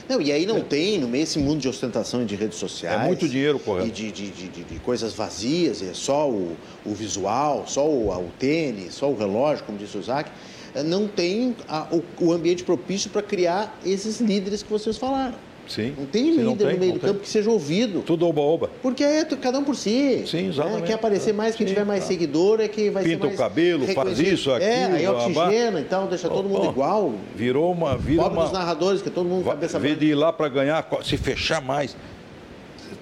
Não, 0.09 0.19
e 0.19 0.31
aí 0.31 0.43
não 0.43 0.57
é. 0.57 0.61
tem, 0.61 0.97
no 0.97 1.07
meio 1.07 1.23
desse 1.23 1.37
mundo 1.37 1.61
de 1.61 1.69
ostentação 1.69 2.23
e 2.23 2.25
de 2.25 2.35
redes 2.35 2.57
sociais. 2.57 3.03
É 3.03 3.05
muito 3.05 3.29
dinheiro 3.29 3.59
correto. 3.59 3.87
E 3.87 3.91
de, 3.91 4.11
de, 4.11 4.31
de, 4.31 4.63
de 4.63 4.79
coisas 4.79 5.13
vazias, 5.13 5.83
é 5.83 5.93
só 5.93 6.27
o, 6.27 6.57
o 6.83 6.95
visual, 6.95 7.65
só 7.67 7.87
o, 7.87 8.09
o, 8.09 8.31
tênis, 8.39 8.95
só 8.95 9.07
o 9.07 9.15
relógio, 9.15 9.63
como 9.65 9.77
disse 9.77 9.95
o 9.95 10.01
Zac. 10.01 10.31
Eh, 10.73 10.81
não 10.81 11.07
tem 11.07 11.55
a, 11.67 11.87
o, 11.91 12.03
o 12.25 12.33
ambiente 12.33 12.63
propício 12.63 13.11
para 13.11 13.21
criar 13.21 13.79
esses 13.85 14.19
líderes 14.19 14.63
que 14.63 14.69
vocês 14.71 14.97
falaram. 14.97 15.35
Sim. 15.69 15.93
Não 15.95 16.07
tem 16.07 16.31
líder 16.31 16.43
não 16.43 16.55
tem, 16.55 16.73
no 16.73 16.79
meio 16.79 16.93
do 16.93 16.99
tem. 16.99 17.09
campo 17.09 17.21
que 17.21 17.29
seja 17.29 17.49
ouvido. 17.49 18.01
Tudo 18.01 18.27
oba-oba. 18.27 18.71
Porque 18.81 19.03
é 19.03 19.23
cada 19.23 19.59
um 19.59 19.63
por 19.63 19.75
si. 19.75 20.23
Sim, 20.25 20.49
exatamente. 20.49 20.83
É, 20.83 20.87
quer 20.87 20.93
aparecer 20.93 21.31
mais, 21.31 21.55
quem 21.55 21.67
Sim, 21.67 21.73
tiver 21.73 21.85
mais 21.85 22.01
tá. 22.01 22.07
seguidor 22.07 22.59
é 22.59 22.67
que 22.67 22.89
vai 22.89 23.03
Pinta 23.03 23.17
ser 23.17 23.23
mais 23.25 23.35
o 23.35 23.37
cabelo, 23.37 23.87
faz 23.87 24.19
isso, 24.19 24.51
aquilo. 24.51 24.71
É, 24.71 24.85
aí 24.85 25.07
oxigena, 25.07 25.79
então 25.79 26.07
deixa 26.07 26.27
oh, 26.27 26.31
todo 26.31 26.49
mundo 26.49 26.65
oh, 26.65 26.71
igual. 26.71 27.13
Virou 27.35 27.71
uma... 27.71 27.95
Virou 27.95 28.23
Pobre 28.23 28.39
uma... 28.39 28.45
dos 28.45 28.53
narradores, 28.53 29.01
que 29.03 29.11
todo 29.11 29.29
mundo 29.29 29.43
vai, 29.43 29.53
cabeça 29.53 29.77
Vê 29.77 29.93
de 29.93 30.07
ir 30.07 30.15
lá 30.15 30.33
para 30.33 30.49
ganhar, 30.49 30.87
se 31.03 31.17
fechar 31.17 31.61
mais, 31.61 31.95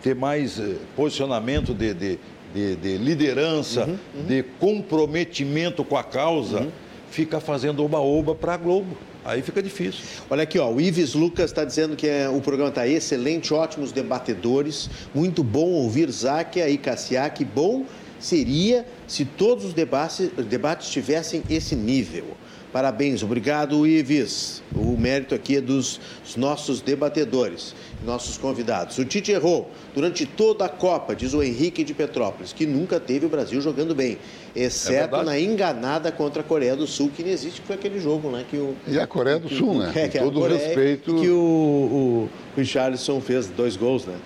ter 0.04 0.14
mais 0.14 0.60
eh, 0.60 0.76
posicionamento 0.94 1.74
de, 1.74 1.94
de, 1.94 2.20
de, 2.54 2.76
de 2.76 2.98
liderança, 2.98 3.86
uhum, 3.86 3.98
uhum. 4.16 4.26
de 4.26 4.44
comprometimento 4.60 5.86
com 5.86 5.96
a 5.96 6.04
causa, 6.04 6.60
uhum. 6.60 6.72
fica 7.10 7.40
fazendo 7.40 7.82
oba-oba 7.82 8.36
para 8.36 8.56
a 8.56 8.58
Globo. 8.58 8.98
Aí 9.28 9.42
fica 9.42 9.62
difícil. 9.62 10.06
Olha 10.30 10.44
aqui, 10.44 10.58
ó, 10.58 10.72
o 10.72 10.80
Ives 10.80 11.14
Lucas 11.14 11.52
está 11.52 11.66
dizendo 11.66 11.98
que 11.98 12.08
é, 12.08 12.30
o 12.30 12.40
programa 12.40 12.70
está 12.70 12.88
excelente, 12.88 13.54
ótimos 13.54 13.92
debatedores, 13.92 14.90
muito 15.14 15.44
bom 15.44 15.68
ouvir 15.68 16.10
Záquia 16.10 16.70
e 16.70 16.78
Cassiak. 16.78 17.44
Bom 17.44 17.84
seria 18.22 18.86
se 19.06 19.26
todos 19.26 19.66
os 19.66 19.74
debates, 19.74 20.30
debates 20.50 20.88
tivessem 20.88 21.44
esse 21.50 21.76
nível. 21.76 22.38
Parabéns, 22.78 23.24
obrigado, 23.24 23.88
Ives. 23.88 24.62
O 24.76 24.96
mérito 24.96 25.34
aqui 25.34 25.56
é 25.56 25.62
dos 25.62 26.00
nossos 26.36 26.80
debatedores 26.80 27.74
nossos 28.06 28.38
convidados. 28.38 29.00
O 29.00 29.04
Tite 29.04 29.32
errou 29.32 29.72
durante 29.96 30.28
toda 30.28 30.66
a 30.66 30.70
Copa, 30.70 31.16
diz 31.16 31.34
o 31.34 31.42
Henrique 31.42 31.84
de 31.84 31.96
Petrópolis, 31.96 32.54
que 32.54 32.68
nunca 32.68 33.00
teve 33.00 33.26
o 33.26 33.30
Brasil 33.30 33.60
jogando 33.62 33.96
bem, 33.96 34.20
exceto 34.56 35.16
é 35.16 35.24
na 35.24 35.40
enganada 35.40 36.12
contra 36.12 36.42
a 36.42 36.44
Coreia 36.44 36.76
do 36.76 36.86
Sul, 36.86 37.10
que 37.10 37.24
não 37.24 37.32
existe, 37.32 37.62
que 37.62 37.66
foi 37.66 37.78
aquele 37.78 38.00
jogo, 38.00 38.30
né? 38.30 38.46
Que 38.48 38.58
o, 38.58 38.76
e 38.88 39.00
a 39.00 39.08
Coreia 39.08 39.40
do 39.40 39.48
que, 39.48 39.56
Sul, 39.56 39.80
né? 39.80 39.92
É, 39.98 40.08
Com 40.10 40.26
todo 40.26 40.42
o 40.42 40.48
respeito. 40.48 41.16
Que 41.16 41.30
o, 41.30 41.36
o, 41.36 42.30
o 42.56 42.56
Richarlison 42.56 43.20
fez 43.20 43.48
dois 43.48 43.76
gols, 43.76 44.06
né? 44.06 44.18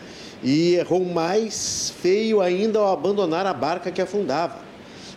E 0.44 0.76
errou 0.76 1.06
mais 1.06 1.94
feio 2.02 2.42
ainda 2.42 2.80
ao 2.80 2.92
abandonar 2.92 3.46
a 3.46 3.54
barca 3.54 3.90
que 3.92 4.02
afundava. 4.02 4.71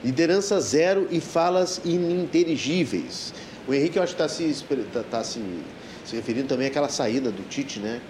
Liderança 0.04 0.60
zero 0.60 1.08
e 1.10 1.20
falas 1.20 1.80
ininteligíveis. 1.84 3.32
O 3.66 3.72
Henrique, 3.72 3.96
eu 3.96 4.02
acho 4.02 4.14
que 4.14 4.22
está 4.22 4.28
se, 4.28 4.64
tá, 4.92 5.02
tá 5.02 5.24
se, 5.24 5.40
se 6.04 6.14
referindo 6.14 6.46
também 6.46 6.66
àquela 6.66 6.88
saída 6.88 7.30
do 7.30 7.42
Tite, 7.48 7.80
né? 7.80 8.00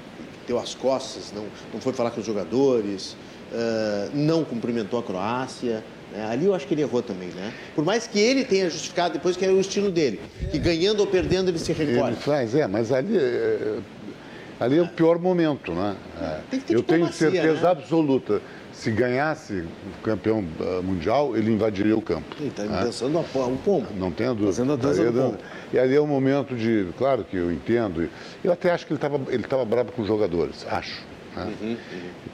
deu 0.47 0.59
as 0.59 0.75
costas, 0.75 1.33
não, 1.35 1.45
não 1.73 1.81
foi 1.81 1.93
falar 1.93 2.11
com 2.11 2.21
os 2.21 2.27
jogadores, 2.27 3.17
uh, 3.53 4.11
não 4.15 4.45
cumprimentou 4.45 4.99
a 4.99 5.03
Croácia. 5.03 5.83
Né? 6.13 6.25
Ali 6.27 6.47
eu 6.47 6.55
acho 6.55 6.67
que 6.67 6.75
ele 6.75 6.83
errou 6.83 7.03
também, 7.03 7.29
né? 7.29 7.53
Por 7.75 7.85
mais 7.85 8.07
que 8.07 8.19
ele 8.19 8.45
tenha 8.45 8.69
justificado 8.71 9.15
depois 9.15 9.37
que 9.37 9.45
era 9.45 9.55
o 9.55 9.61
estilo 9.61 9.91
dele, 9.91 10.21
que 10.51 10.59
ganhando 10.59 11.01
ou 11.01 11.07
perdendo 11.07 11.51
ele 11.51 11.59
se 11.59 11.73
recolhe. 11.73 12.15
Ele 12.15 12.17
faz, 12.17 12.55
é, 12.55 12.67
mas 12.67 12.93
ali, 12.93 13.17
ali 14.61 14.79
é 14.79 14.83
o 14.83 14.89
pior 14.89 15.19
momento, 15.19 15.73
né? 15.73 15.97
Tem 16.51 16.61
que 16.61 16.67
ter 16.67 16.75
eu 16.75 16.83
tenho 16.83 17.13
certeza 17.13 17.63
né? 17.63 17.69
absoluta. 17.69 18.41
Se 18.85 18.91
ganhasse 18.91 19.55
o 19.63 20.03
campeão 20.03 20.45
uh, 20.61 20.83
mundial, 20.83 21.35
ele 21.35 21.51
invadiria 21.51 21.97
o 21.97 22.03
campo. 22.03 22.37
Ele 22.39 22.49
está 22.49 22.65
né? 22.65 22.83
dançando 22.85 23.19
o 23.19 23.25
pombo. 23.25 23.87
Não 23.97 24.11
tenho 24.11 24.35
dúvida. 24.35 24.53
Fazendo 24.53 24.75
a 24.75 24.77
dança 24.77 25.11
do 25.11 25.13
pombo. 25.13 25.39
E 25.73 25.79
ali 25.79 25.95
é 25.95 26.01
um 26.01 26.07
momento 26.07 26.55
de... 26.55 26.89
Claro 26.99 27.25
que 27.25 27.35
eu 27.35 27.51
entendo. 27.51 28.07
Eu 28.45 28.53
até 28.53 28.71
acho 28.71 28.87
que 28.87 28.93
ele 28.93 28.99
estava 28.99 29.19
ele 29.33 29.43
tava 29.45 29.65
bravo 29.65 29.91
com 29.91 30.03
os 30.03 30.09
jogadores, 30.09 30.67
acho. 30.69 31.03
Né? 31.35 31.53
Uhum, 31.63 31.69
uhum. 31.71 31.77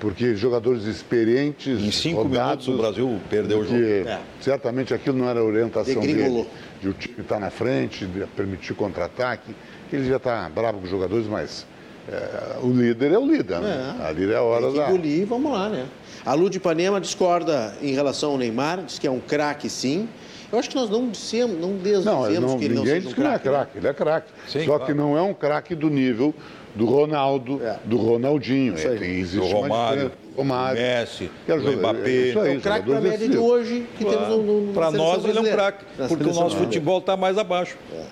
Porque 0.01 0.35
jogadores 0.35 0.85
experientes. 0.87 1.81
Em 1.81 1.93
cinco 1.93 2.23
rodados, 2.23 2.67
minutos 2.67 2.69
o 2.69 2.77
Brasil 2.77 3.21
perdeu 3.31 3.61
o 3.61 3.65
jogo. 3.65 3.81
É. 3.81 4.19
Certamente 4.41 4.93
aquilo 4.93 5.19
não 5.19 5.29
era 5.29 5.39
a 5.39 5.45
orientação 5.45 6.01
dele. 6.01 6.47
De 6.83 6.89
o 6.89 6.93
time 6.93 7.21
estar 7.21 7.37
tá 7.37 7.41
na 7.41 7.51
frente, 7.51 8.07
de 8.07 8.27
permitir 8.27 8.75
contra-ataque. 8.75 9.55
Ele 9.93 10.09
já 10.09 10.17
está 10.17 10.49
bravo 10.49 10.79
com 10.79 10.85
os 10.85 10.91
jogadores, 10.91 11.29
mas 11.29 11.65
é, 12.09 12.59
o 12.63 12.73
líder 12.73 13.13
é 13.13 13.19
o 13.19 13.25
líder, 13.25 13.61
né? 13.61 13.97
É. 14.01 14.07
Ali 14.07 14.33
é 14.33 14.37
a 14.37 14.43
hora 14.43 14.63
Tem 14.63 14.73
que 14.73 14.79
da. 14.79 14.89
engolir, 14.89 15.27
vamos 15.27 15.53
lá, 15.53 15.69
né? 15.69 15.87
A 16.25 16.35
Lu 16.35 16.51
de 16.51 16.59
Ipanema 16.59 17.01
discorda 17.01 17.75
em 17.83 17.95
relação 17.95 18.33
ao 18.33 18.39
Neymar, 18.39 18.83
diz 18.85 18.99
que 18.99 19.07
é 19.07 19.11
um 19.11 19.21
craque 19.21 19.71
sim. 19.71 20.09
Eu 20.53 20.59
acho 20.59 20.69
que 20.69 20.75
nós 20.75 20.91
não 20.91 21.09
dissemos, 21.09 21.59
não 21.61 21.77
desdizemos 21.77 22.05
não, 22.05 22.23
não, 22.23 22.59
que 22.59 22.65
ele 22.65 22.75
não 22.75 22.83
Ninguém 22.83 23.01
diz 23.01 23.11
um 23.11 23.15
que 23.15 23.21
não 23.21 23.33
é 23.33 23.39
craque, 23.39 23.79
ele 23.79 23.87
é 23.87 23.95
craque. 23.95 24.33
Só 24.47 24.65
claro. 24.65 24.85
que 24.85 24.95
não 24.95 25.17
é 25.17 25.23
um 25.23 25.33
craque 25.33 25.75
do 25.75 25.89
nível 25.89 26.35
do 26.75 26.87
Ronaldo, 26.87 27.61
é. 27.63 27.79
do 27.85 27.97
Ronaldinho. 27.97 28.75
É, 28.77 28.97
tem, 28.97 29.21
existe 29.21 29.39
do 29.39 29.47
Romário, 29.47 30.13
Romário, 30.37 30.81
Messi, 30.81 31.31
do 31.47 31.73
Mbappé. 31.77 32.11
É, 32.11 32.31
é 32.31 32.57
o 32.57 32.61
craque 32.61 32.87
para 32.87 32.99
a 32.99 33.01
média 33.01 33.29
de 33.29 33.39
hoje 33.39 33.87
que 33.97 34.05
claro. 34.05 34.19
temos 34.19 34.45
no, 34.45 34.61
no 34.67 34.73
Para 34.73 34.91
nós 34.91 35.25
ele 35.25 35.39
é 35.39 35.41
um 35.41 35.45
craque, 35.45 35.85
porque 36.09 36.25
o 36.25 36.35
nosso 36.35 36.57
futebol 36.57 36.99
está 36.99 37.17
mais 37.17 37.39
abaixo. 37.39 37.77
É. 37.93 38.05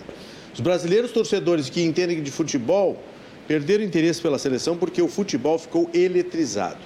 Os 0.54 0.60
brasileiros 0.60 1.12
torcedores 1.12 1.68
que 1.68 1.82
entendem 1.82 2.22
de 2.22 2.30
futebol 2.30 2.96
perderam 3.46 3.84
interesse 3.84 4.20
pela 4.20 4.38
seleção 4.38 4.76
porque 4.76 5.00
o 5.00 5.08
futebol 5.08 5.58
ficou 5.58 5.88
eletrizado. 5.94 6.78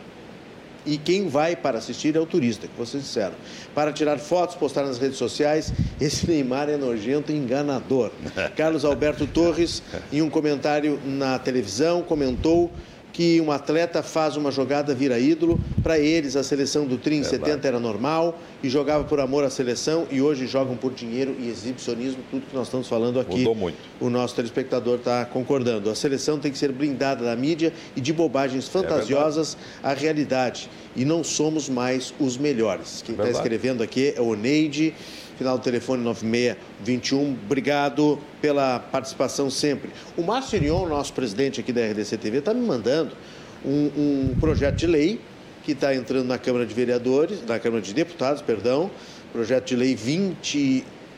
E 0.85 0.99
quem 0.99 1.29
vai 1.29 1.55
para 1.55 1.79
assistir 1.79 2.17
é 2.17 2.21
o 2.21 2.27
turista, 2.27 2.67
que 2.67 2.77
vocês 2.77 3.03
disseram. 3.03 3.35
Para 3.75 3.93
tirar 3.93 4.19
fotos, 4.19 4.57
postar 4.57 4.85
nas 4.85 4.99
redes 4.99 5.17
sociais, 5.17 5.73
esse 6.01 6.29
Neymar 6.29 6.69
é 6.69 6.77
nojento 6.77 7.31
e 7.31 7.37
enganador. 7.37 8.11
Carlos 8.57 8.85
Alberto 8.85 9.27
Torres, 9.27 9.83
em 10.13 10.23
um 10.23 10.31
comentário 10.31 11.01
na 11.05 11.39
televisão, 11.39 12.03
comentou 12.03 12.71
que 13.13 13.41
um 13.41 13.53
atleta 13.53 14.03
faz 14.03 14.37
uma 14.37 14.51
jogada 14.51 14.95
vira 14.95 15.19
ídolo. 15.19 15.61
Para 15.83 15.99
eles, 15.99 16.35
a 16.35 16.43
seleção 16.43 16.87
do 16.87 16.97
Tri 16.97 17.17
em 17.17 17.25
70 17.25 17.69
era 17.69 17.79
normal 17.79 18.39
e 18.63 18.69
jogava 18.69 19.05
por 19.05 19.21
amor 19.21 19.45
à 19.45 19.51
seleção 19.51 20.07
e 20.11 20.23
hoje 20.23 20.47
jogam 20.47 20.77
por 20.77 20.93
dinheiro 20.95 21.37
e 21.39 21.49
exibicionismo, 21.49 22.23
tudo 22.31 22.47
que 22.47 22.55
nós 22.55 22.69
estamos 22.69 22.89
falando 22.89 23.21
aqui. 23.21 23.39
Mudou 23.41 23.55
muito. 23.55 23.77
O 24.01 24.09
nosso 24.09 24.35
telespectador 24.35 24.99
está 24.99 25.25
concordando. 25.27 25.91
A 25.91 25.95
seleção 25.95 26.39
tem 26.39 26.51
que 26.51 26.59
ser 26.59 26.73
blindada 26.73 27.25
da 27.25 27.37
mídia 27.37 27.73
e 27.95 28.01
de 28.01 28.13
bobagens 28.13 28.69
fantasiosas 28.69 29.57
é 29.83 29.89
à 29.89 29.93
realidade. 29.93 30.71
E 30.97 31.05
não 31.05 31.23
somos 31.23 31.69
mais 31.69 32.15
os 32.19 32.37
melhores. 32.37 33.03
Quem 33.05 33.15
está 33.15 33.29
é 33.29 33.31
escrevendo 33.31 33.83
aqui 33.83 34.15
é 34.17 34.21
o 34.21 34.35
Neide 34.35 34.95
final 35.37 35.59
do 35.59 35.65
telefone 35.65 36.03
9621. 36.03 37.37
Obrigado 37.45 38.19
pela 38.41 38.79
participação 38.79 39.51
sempre. 39.51 39.91
O 40.17 40.23
Márcio 40.23 40.57
Irion, 40.57 40.87
nosso 40.87 41.13
presidente 41.13 41.61
aqui 41.61 41.73
da 41.73 41.81
RDC 41.87 42.17
TV, 42.17 42.39
está 42.39 42.55
me 42.55 42.67
mandando 42.67 43.17
um, 43.65 43.91
um 43.97 44.37
projeto 44.39 44.77
de 44.77 44.87
lei 44.87 45.21
que 45.63 45.73
está 45.73 45.95
entrando 45.95 46.27
na 46.27 46.39
Câmara 46.39 46.67
de 46.67 46.75
Vereadores, 46.75 47.45
na 47.47 47.59
Câmara 47.59 47.83
de 47.83 47.95
Deputados, 47.95 48.43
perdão, 48.43 48.91
projeto 49.33 49.67
de 49.69 49.77
lei 49.77 49.95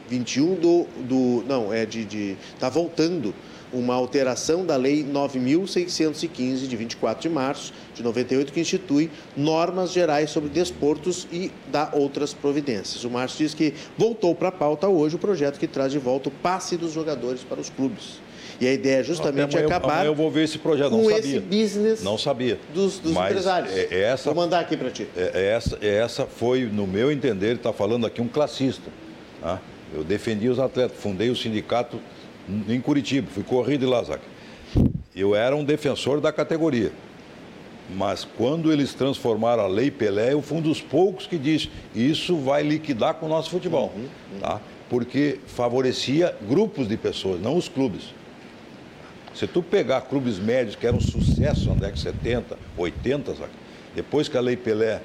2021 0.09 0.55
do, 0.55 0.87
do 1.01 1.45
não, 1.47 1.73
é 1.73 1.87
de, 1.87 2.37
está 2.55 2.69
voltando 2.69 3.35
uma 3.75 3.95
alteração 3.95 4.65
da 4.65 4.77
Lei 4.77 5.05
9.615, 5.05 6.69
de 6.69 6.77
24 6.77 7.23
de 7.23 7.29
março 7.29 7.73
de 7.95 8.03
98, 8.03 8.53
que 8.53 8.61
institui 8.61 9.11
normas 9.37 9.93
gerais 9.93 10.31
sobre 10.31 10.49
desportos 10.49 11.27
e 11.33 11.51
dá 11.73 11.91
outras 11.93 12.33
providências. 12.33 13.05
O 13.05 13.11
Márcio 13.11 13.39
diz 13.39 13.53
que 13.53 13.75
voltou 13.99 14.35
para 14.35 14.49
a 14.49 14.53
pauta 14.53 14.89
hoje 14.89 15.17
o 15.17 15.19
projeto 15.19 15.59
que 15.59 15.67
traz 15.67 15.91
de 15.91 15.99
volta 15.99 16.29
o 16.29 16.33
passe 16.33 16.77
dos 16.77 16.93
jogadores 16.93 17.43
para 17.43 17.61
os 17.61 17.69
clubes. 17.69 18.23
E 18.61 18.69
a 18.69 18.73
ideia 18.73 19.01
é 19.01 19.03
justamente 19.03 19.57
amanhã, 19.57 19.67
acabar 19.67 20.07
eu 20.07 20.15
vou 20.15 20.31
ver 20.31 20.45
esse 20.45 20.59
projeto, 20.59 20.93
não 20.93 21.03
com 21.03 21.11
sabia. 21.11 21.19
esse 21.19 21.41
business 21.41 22.03
não 22.05 22.17
sabia. 22.17 22.59
dos, 22.73 23.01
dos 23.01 23.11
empresários. 23.11 23.73
É, 23.77 23.89
é, 23.91 24.01
essa, 24.03 24.33
vou 24.33 24.43
mandar 24.45 24.61
aqui 24.61 24.77
para 24.77 24.91
ti. 24.91 25.09
É, 25.17 25.33
é, 25.35 25.47
essa, 25.49 25.77
é 25.83 25.97
essa 25.97 26.25
foi, 26.25 26.65
no 26.65 26.87
meu 26.87 27.11
entender, 27.11 27.57
está 27.57 27.73
falando 27.73 28.07
aqui 28.07 28.23
um 28.23 28.29
classista. 28.29 28.93
Tá? 29.41 29.61
Eu 29.93 30.05
defendi 30.05 30.49
os 30.49 30.59
atletas, 30.59 30.97
fundei 30.99 31.31
o 31.31 31.37
sindicato 31.37 32.01
em 32.69 32.81
Curitiba, 32.81 33.29
fui 33.31 33.43
corrido 33.43 33.81
de 33.81 33.87
Lazac. 33.87 34.23
Eu 35.15 35.35
era 35.35 35.55
um 35.55 35.65
defensor 35.65 36.21
da 36.21 36.33
categoria. 36.33 36.93
Mas 37.95 38.25
quando 38.25 38.73
eles 38.73 38.95
transformaram 38.95 39.63
a 39.63 39.67
Lei 39.67 39.91
Pelé, 39.91 40.33
eu 40.33 40.41
fui 40.41 40.59
um 40.59 40.63
dos 40.63 40.81
poucos 40.81 41.27
que 41.27 41.37
disse 41.37 41.71
isso 41.95 42.37
vai 42.39 42.63
liquidar 42.63 43.15
com 43.15 43.27
o 43.27 43.29
nosso 43.29 43.51
futebol. 43.51 43.93
Uhum, 43.95 44.03
uhum. 44.33 44.41
Tá? 44.41 44.61
Porque 44.89 45.39
favorecia 45.47 46.35
grupos 46.49 46.89
de 46.89 46.97
pessoas, 46.97 47.41
não 47.41 47.57
os 47.57 47.69
clubes. 47.69 48.15
Se 49.35 49.47
tu 49.47 49.63
pegar 49.63 50.03
clubes 50.03 50.39
médios 50.39 50.77
que 50.77 50.87
eram 50.87 50.99
um 50.99 51.01
sucesso 51.01 51.69
na 51.69 51.75
década 51.75 51.93
de 51.93 52.01
70, 52.01 52.59
80, 52.77 53.35
sabe? 53.35 53.51
depois 53.95 54.29
que 54.29 54.37
a 54.37 54.41
Lei 54.41 54.57
Pelé 54.57 55.01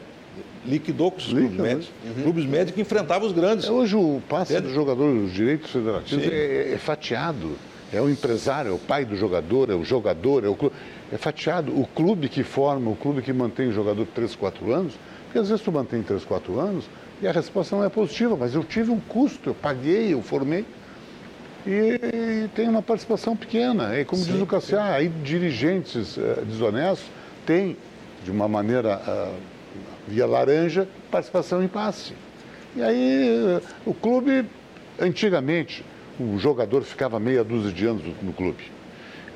liquidou 0.65 1.11
com 1.11 1.17
os 1.17 1.27
clubes 1.27 1.57
médios. 1.57 1.91
Uhum. 2.05 2.23
Clubes 2.23 2.45
médios 2.45 2.75
que 2.75 2.81
enfrentavam 2.81 3.27
os 3.27 3.33
grandes. 3.33 3.65
É, 3.65 3.71
hoje 3.71 3.95
o 3.95 4.21
passe 4.27 4.55
é. 4.55 4.61
do 4.61 4.73
jogador, 4.73 5.07
os 5.07 5.33
direitos 5.33 5.71
federativos 5.71 6.25
é, 6.25 6.73
é, 6.73 6.77
fatiado. 6.77 7.51
É 7.91 7.99
o 7.99 8.09
empresário, 8.09 8.71
é 8.71 8.73
o 8.73 8.77
pai 8.77 9.03
do 9.03 9.15
jogador, 9.15 9.71
é 9.71 9.73
o 9.73 9.83
jogador, 9.83 10.43
é 10.45 10.47
o 10.47 10.55
clube. 10.55 10.75
É 11.11 11.17
fatiado. 11.17 11.71
O 11.71 11.87
clube 11.87 12.29
que 12.29 12.43
forma, 12.43 12.91
o 12.91 12.95
clube 12.95 13.21
que 13.21 13.33
mantém 13.33 13.69
o 13.69 13.71
jogador 13.71 14.05
3, 14.13 14.35
4 14.35 14.71
anos, 14.71 14.93
porque 15.25 15.39
às 15.39 15.49
vezes 15.49 15.63
tu 15.63 15.71
mantém 15.71 16.03
3, 16.03 16.23
4 16.23 16.59
anos 16.59 16.85
e 17.21 17.27
a 17.27 17.31
resposta 17.31 17.75
não 17.75 17.83
é 17.83 17.89
positiva, 17.89 18.37
mas 18.39 18.53
eu 18.53 18.63
tive 18.63 18.91
um 18.91 18.99
custo, 18.99 19.49
eu 19.49 19.55
paguei, 19.55 20.13
eu 20.13 20.21
formei. 20.21 20.65
E, 21.65 21.99
e 22.43 22.49
tem 22.55 22.69
uma 22.69 22.81
participação 22.81 23.35
pequena. 23.35 23.99
E 23.99 24.05
como 24.05 24.21
Sim, 24.21 24.33
diz 24.33 24.41
o 24.41 24.45
Cassiar, 24.45 24.93
aí 24.93 25.09
dirigentes 25.09 26.15
uh, 26.15 26.45
desonestos 26.45 27.09
têm, 27.45 27.75
de 28.23 28.31
uma 28.31 28.47
maneira 28.47 29.01
uh, 29.07 29.33
via 30.09 30.25
laranja, 30.25 30.87
participação 31.11 31.63
em 31.63 31.67
passe. 31.67 32.13
E 32.75 32.81
aí 32.81 33.61
o 33.85 33.93
clube, 33.93 34.45
antigamente, 34.99 35.83
o 36.19 36.37
jogador 36.37 36.83
ficava 36.83 37.19
meia 37.19 37.43
dúzia 37.43 37.71
de 37.71 37.85
anos 37.85 38.03
no 38.21 38.33
clube. 38.33 38.63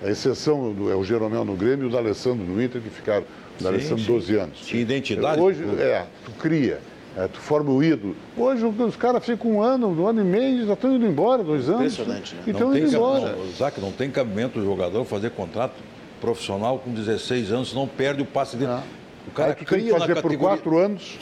A 0.04 0.10
exceção 0.10 0.74
do, 0.74 0.92
é 0.92 0.96
o 0.96 1.04
Jeromel 1.04 1.46
no 1.46 1.56
Grêmio 1.56 1.86
e 1.86 1.88
o 1.88 1.90
D'Alessandro 1.90 2.46
no 2.46 2.62
Inter, 2.62 2.82
que 2.82 2.90
ficaram, 2.90 3.24
o 3.60 3.64
D'Alessandro 3.64 4.04
12 4.04 4.36
anos. 4.36 4.60
Tinha 4.60 4.82
identidade? 4.82 5.40
Hoje, 5.40 5.64
é, 5.80 6.06
tu 6.26 6.32
cria. 6.32 6.80
É, 7.16 7.28
tu 7.28 7.40
forma 7.40 7.70
o 7.72 7.84
ídolo. 7.84 8.16
Hoje 8.36 8.66
os 8.66 8.96
caras 8.96 9.24
ficam 9.24 9.52
um 9.52 9.62
ano, 9.62 9.88
um 9.88 10.08
ano 10.08 10.22
e 10.22 10.24
meio, 10.24 10.66
já 10.66 10.74
estão 10.74 10.96
indo 10.96 11.06
embora, 11.06 11.44
dois 11.44 11.70
anos. 11.70 11.94
Impressionante, 11.94 12.36
né? 12.36 12.42
E 12.48 12.50
estão 12.50 12.76
indo 12.76 12.88
embora. 12.88 13.38
Zac, 13.56 13.80
não 13.80 13.92
tem 13.92 14.10
cabimento 14.10 14.60
o 14.60 14.64
jogador 14.64 15.06
fazer 15.06 15.30
contrato 15.30 15.76
profissional 16.20 16.80
com 16.80 16.92
16 16.92 17.52
anos, 17.52 17.70
senão 17.70 17.88
perde 17.88 18.22
o 18.24 18.26
passe 18.26 18.58
dele. 18.58 18.72
Ah. 18.72 18.84
O 19.28 19.32
cara 19.32 19.56
que 19.56 19.66
tem 19.66 19.86
que 19.86 19.90
fazer 19.90 20.22
por 20.22 20.36
quatro 20.38 20.78
anos 20.78 21.18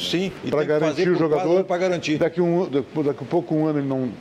para 0.49 0.63
garantir 0.63 1.09
o 1.09 1.15
jogador. 1.15 1.63
Para 1.63 1.77
garantir. 1.77 2.17
Daqui, 2.17 2.41
um, 2.41 2.67
daqui 2.69 3.23
a 3.23 3.25
pouco 3.25 3.55
um 3.55 3.67
ano 3.67 3.79
ele 3.79 3.87
não 3.87 4.11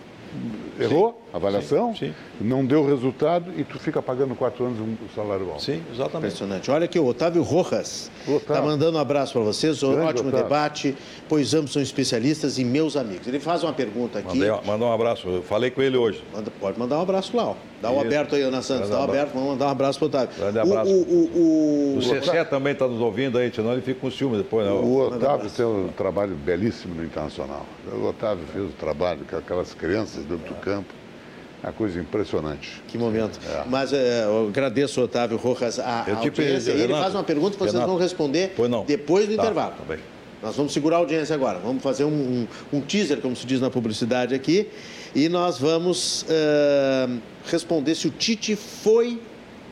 errou 0.84 1.20
a 1.32 1.36
avaliação, 1.36 1.94
sim, 1.94 2.08
sim. 2.08 2.14
não 2.40 2.64
deu 2.64 2.84
resultado 2.84 3.52
e 3.56 3.64
tu 3.64 3.78
fica 3.78 4.02
pagando 4.02 4.34
quatro 4.34 4.64
anos 4.64 4.78
um 4.80 4.96
salário 5.14 5.48
alto. 5.48 5.62
Sim, 5.62 5.82
exatamente. 5.92 6.16
Impressionante. 6.16 6.70
Olha 6.70 6.84
aqui, 6.84 6.98
o 6.98 7.06
Otávio 7.06 7.42
Rojas 7.42 8.10
está 8.26 8.60
mandando 8.60 8.98
um 8.98 9.00
abraço 9.00 9.32
para 9.32 9.42
vocês. 9.42 9.80
Grande 9.80 10.00
ótimo 10.00 10.28
Otávio. 10.28 10.44
debate, 10.44 10.96
pois 11.28 11.54
ambos 11.54 11.72
são 11.72 11.80
especialistas 11.80 12.58
e 12.58 12.64
meus 12.64 12.96
amigos. 12.96 13.26
Ele 13.26 13.40
faz 13.40 13.62
uma 13.62 13.72
pergunta 13.72 14.18
aqui. 14.18 14.38
Mandei, 14.38 14.50
manda 14.66 14.84
um 14.84 14.92
abraço, 14.92 15.28
eu 15.28 15.42
falei 15.42 15.70
com 15.70 15.82
ele 15.82 15.96
hoje. 15.96 16.22
Manda, 16.32 16.50
pode 16.60 16.78
mandar 16.78 16.98
um 16.98 17.02
abraço 17.02 17.36
lá, 17.36 17.50
ó. 17.50 17.54
Dá 17.80 17.90
um 17.90 17.96
Isso. 17.96 18.06
aberto 18.06 18.34
aí, 18.34 18.42
Ana 18.42 18.60
Santos. 18.60 18.90
Dá 18.90 19.00
um 19.00 19.04
aberto, 19.04 19.32
vamos 19.32 19.48
mandar 19.50 19.66
um 19.66 19.70
abraço 19.70 19.98
para 19.98 20.04
o 20.04 20.08
Otávio. 20.08 20.36
Grande 20.36 20.58
abraço. 20.58 20.90
O, 20.90 21.02
o, 21.02 21.94
o, 21.94 21.98
o 21.98 22.02
Cessé 22.02 22.44
também 22.44 22.74
está 22.74 22.86
nos 22.86 23.00
ouvindo 23.00 23.38
aí, 23.38 23.50
senão 23.54 23.72
ele 23.72 23.80
fica 23.80 24.00
com 24.00 24.10
ciúme 24.10 24.36
depois. 24.36 24.66
Né? 24.66 24.72
O 24.72 24.98
Otávio 24.98 25.48
tem 25.48 25.64
um 25.64 25.88
trabalho 25.88 26.34
belíssimo 26.34 26.94
no 26.94 27.04
Internacional. 27.04 27.64
O 27.90 28.06
Otávio 28.06 28.44
fez 28.52 28.66
o 28.66 28.72
trabalho 28.72 29.20
com 29.28 29.36
aquelas 29.36 29.72
crianças 29.72 30.24
dentro 30.24 30.48
do 30.48 30.54
campo 30.56 30.69
uma 30.74 31.72
coisa 31.72 32.00
impressionante. 32.00 32.82
Que 32.88 32.96
momento. 32.96 33.38
É. 33.46 33.64
Mas 33.68 33.92
é, 33.92 34.24
eu 34.24 34.48
agradeço, 34.48 35.00
Otávio 35.00 35.36
Rojas, 35.36 35.78
a, 35.78 36.04
eu 36.06 36.16
a 36.16 36.18
audiência. 36.18 36.72
Ele 36.72 36.92
faz 36.92 37.14
uma 37.14 37.24
pergunta 37.24 37.52
que 37.52 37.58
vocês 37.58 37.72
Renato, 37.72 37.90
vão 37.90 37.98
responder 37.98 38.54
depois 38.86 39.28
do 39.28 39.36
tá, 39.36 39.42
intervalo. 39.42 39.74
Tá 39.86 39.96
nós 40.42 40.56
vamos 40.56 40.72
segurar 40.72 40.96
a 40.96 40.98
audiência 41.00 41.34
agora. 41.34 41.58
Vamos 41.58 41.82
fazer 41.82 42.04
um, 42.04 42.08
um, 42.08 42.48
um, 42.72 42.80
teaser, 42.80 43.20
como 43.20 43.36
se 43.36 43.46
diz 43.46 43.60
na 43.60 43.68
publicidade 43.68 44.34
aqui, 44.34 44.68
e 45.14 45.28
nós 45.28 45.58
vamos 45.58 46.22
uh, 46.22 47.20
responder 47.44 47.94
se 47.94 48.08
o 48.08 48.10
Tite 48.10 48.56
foi 48.56 49.20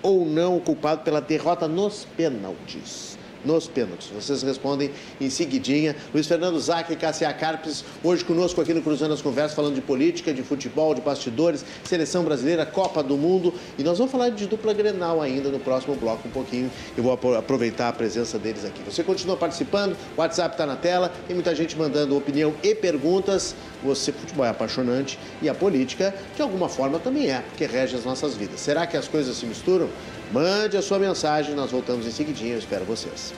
ou 0.03 0.27
não 0.27 0.61
culpado 0.61 1.03
pela 1.03 1.21
derrota 1.21 1.67
nos 1.67 2.07
pênaltis 2.17 3.18
nos 3.49 3.67
pênaltis? 3.67 4.09
Vocês 4.09 4.43
respondem 4.43 4.91
em 5.19 5.31
seguidinha. 5.31 5.97
Luiz 6.13 6.27
Fernando 6.27 6.61
Zac 6.61 6.93
e 6.93 6.97
Cassia 6.97 7.33
Carpes, 7.33 7.83
hoje 8.05 8.23
conosco 8.23 8.61
aqui 8.61 8.75
no 8.75 8.83
Cruzando 8.83 9.15
as 9.15 9.23
Conversas, 9.23 9.55
falando 9.57 9.75
de 9.75 9.81
política, 9.81 10.35
de 10.35 10.43
futebol, 10.43 10.95
de 10.95 11.01
bastidores, 11.01 11.65
seleção 11.83 12.23
brasileira, 12.23 12.67
Copa 12.67 13.03
do 13.03 13.17
Mundo. 13.17 13.55
E 13.79 13.83
nós 13.83 13.97
vamos 13.97 14.13
falar 14.13 14.29
de 14.29 14.47
dupla 14.47 14.75
Grenal 14.75 15.23
ainda 15.23 15.49
no 15.49 15.59
próximo 15.59 15.97
bloco 15.97 16.29
um 16.29 16.31
pouquinho. 16.31 16.71
Eu 16.95 17.03
vou 17.03 17.13
aproveitar 17.37 17.89
a 17.89 17.93
presença 17.93 18.39
deles 18.39 18.67
aqui. 18.67 18.83
Você 18.83 19.03
continua 19.03 19.37
participando, 19.37 19.97
o 20.15 20.21
WhatsApp 20.21 20.55
está 20.55 20.67
na 20.67 20.77
tela, 20.77 21.11
tem 21.27 21.35
muita 21.35 21.55
gente 21.55 21.77
mandando 21.77 22.17
opinião 22.17 22.55
e 22.63 22.75
perguntas. 22.75 23.55
Você, 23.83 24.13
futebol 24.13 24.45
é 24.45 24.51
apaixonante 24.51 25.19
e 25.41 25.49
a 25.49 25.55
política, 25.55 26.15
de 26.37 26.43
alguma 26.43 26.69
forma, 26.69 26.99
também 26.99 27.31
é, 27.31 27.41
porque 27.41 27.65
rege 27.65 27.97
as 27.97 28.05
nossas 28.05 28.35
vidas. 28.35 28.61
Será 28.61 28.87
que 28.87 28.97
as 28.97 29.09
coisas 29.09 29.37
se 29.37 29.47
misturam? 29.47 29.89
Mande 30.33 30.77
a 30.77 30.83
sua 30.83 30.99
mensagem, 30.99 31.55
nós 31.55 31.71
voltamos 31.71 32.07
em 32.07 32.11
seguidinho, 32.11 32.53
eu 32.53 32.59
espero 32.59 32.85
vocês. 32.85 33.33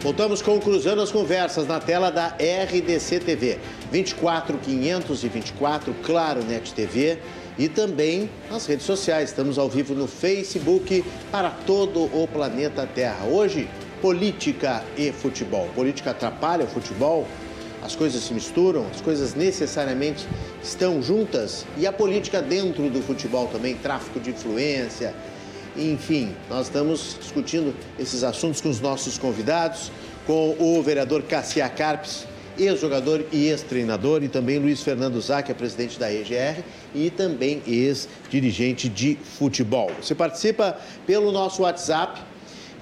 Voltamos 0.00 0.40
com 0.40 0.58
Cruzando 0.58 1.02
as 1.02 1.12
Conversas 1.12 1.66
na 1.66 1.78
tela 1.78 2.10
da 2.10 2.34
RDC 2.38 3.20
TV. 3.20 3.58
24524, 3.92 5.94
Claro 6.02 6.42
Net 6.42 6.72
TV 6.72 7.18
e 7.58 7.68
também 7.68 8.30
nas 8.50 8.64
redes 8.64 8.86
sociais. 8.86 9.28
Estamos 9.28 9.58
ao 9.58 9.68
vivo 9.68 9.94
no 9.94 10.08
Facebook 10.08 11.04
para 11.30 11.50
todo 11.50 12.04
o 12.04 12.26
planeta 12.26 12.86
Terra. 12.86 13.26
Hoje, 13.26 13.68
política 14.00 14.82
e 14.96 15.12
futebol. 15.12 15.68
Política 15.74 16.12
atrapalha 16.12 16.64
o 16.64 16.68
futebol? 16.68 17.28
As 17.90 17.96
coisas 17.96 18.22
se 18.22 18.32
misturam, 18.32 18.86
as 18.86 19.00
coisas 19.00 19.34
necessariamente 19.34 20.24
estão 20.62 21.02
juntas 21.02 21.66
e 21.76 21.88
a 21.88 21.92
política 21.92 22.40
dentro 22.40 22.88
do 22.88 23.02
futebol 23.02 23.48
também, 23.48 23.74
tráfico 23.74 24.20
de 24.20 24.30
influência, 24.30 25.12
enfim, 25.76 26.32
nós 26.48 26.68
estamos 26.68 27.16
discutindo 27.18 27.74
esses 27.98 28.22
assuntos 28.22 28.60
com 28.60 28.68
os 28.68 28.80
nossos 28.80 29.18
convidados, 29.18 29.90
com 30.24 30.54
o 30.56 30.80
vereador 30.80 31.24
Cassia 31.24 31.68
Carpes, 31.68 32.28
ex-jogador 32.56 33.24
e 33.32 33.48
ex-treinador, 33.48 34.22
e 34.22 34.28
também 34.28 34.60
Luiz 34.60 34.80
Fernando 34.82 35.20
Zac, 35.20 35.50
é 35.50 35.54
presidente 35.54 35.98
da 35.98 36.12
EGR 36.12 36.62
e 36.94 37.10
também 37.10 37.60
ex-dirigente 37.66 38.88
de 38.88 39.16
futebol. 39.16 39.90
Você 40.00 40.14
participa 40.14 40.78
pelo 41.04 41.32
nosso 41.32 41.62
WhatsApp, 41.62 42.20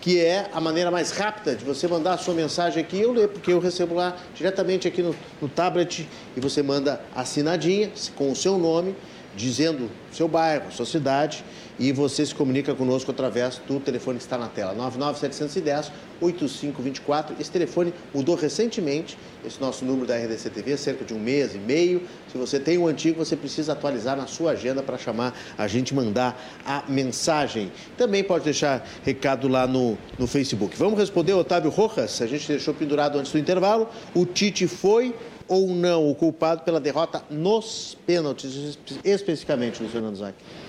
que 0.09 0.19
é 0.19 0.49
a 0.55 0.59
maneira 0.59 0.91
mais 0.91 1.11
rápida 1.11 1.55
de 1.55 1.63
você 1.63 1.87
mandar 1.87 2.15
a 2.15 2.17
sua 2.17 2.33
mensagem 2.33 2.83
aqui. 2.83 2.99
Eu 2.99 3.13
leio, 3.13 3.29
porque 3.29 3.53
eu 3.53 3.61
recebo 3.61 3.95
lá 3.95 4.17
diretamente 4.35 4.89
aqui 4.89 5.03
no, 5.03 5.15
no 5.39 5.51
tablet 5.51 6.09
e 6.35 6.41
você 6.41 6.63
manda 6.63 6.99
assinadinha 7.15 7.93
com 8.17 8.33
o 8.33 8.35
seu 8.35 8.57
nome, 8.57 8.97
dizendo 9.37 9.91
seu 10.11 10.27
bairro, 10.27 10.73
sua 10.73 10.87
cidade 10.87 11.45
e 11.79 11.93
você 11.93 12.27
se 12.27 12.35
comunica 12.35 12.75
conosco 12.75 13.11
através 13.11 13.61
do 13.67 13.79
telefone 13.79 14.19
que 14.19 14.25
está 14.25 14.37
na 14.37 14.49
tela, 14.49 14.75
99710 14.75 15.93
8524. 16.21 17.37
Esse 17.39 17.51
telefone 17.51 17.95
mudou 18.13 18.35
recentemente, 18.35 19.17
esse 19.45 19.61
nosso 19.61 19.85
número 19.85 20.07
da 20.07 20.17
RDC 20.17 20.51
TV, 20.51 20.77
cerca 20.77 21.05
de 21.05 21.15
um 21.15 21.19
mês 21.19 21.55
e 21.55 21.59
meio. 21.59 22.03
Se 22.33 22.37
você 22.37 22.59
tem 22.59 22.77
o 22.77 22.83
um 22.83 22.87
antigo, 22.89 23.25
você 23.25 23.37
precisa 23.37 23.73
atualizar 23.73 24.17
na 24.17 24.27
sua 24.27 24.53
agenda 24.53 24.83
para 24.83 24.99
chamar 24.99 25.39
a 25.57 25.69
gente 25.69 25.95
mandar 25.95 26.37
a 26.67 26.83
mensagem. 26.89 27.71
Também 27.97 28.25
pode 28.25 28.45
deixar 28.45 28.87
recado 29.05 29.47
lá 29.47 29.67
no, 29.67 29.97
no 30.19 30.27
Facebook. 30.27 30.77
Vamos 30.77 30.99
responder 30.99 31.35
Otávio 31.35 31.71
Rojas, 31.71 32.21
a 32.21 32.27
gente 32.27 32.49
deixou 32.49 32.75
pendurado 32.75 33.19
antes 33.19 33.31
do 33.31 33.39
intervalo. 33.39 33.89
O 34.15 34.27
Tite 34.27 34.67
foi 34.67 35.15
ou 35.47 35.69
não 35.69 36.11
o 36.11 36.15
culpado 36.15 36.63
pela 36.63 36.79
derrota 36.79 37.23
nos 37.31 37.97
pênaltis, 38.07 38.79
especificamente, 39.03 39.81
Luiz 39.81 39.93
Fernando 39.93 40.17
Zac? 40.17 40.35
O 40.35 40.68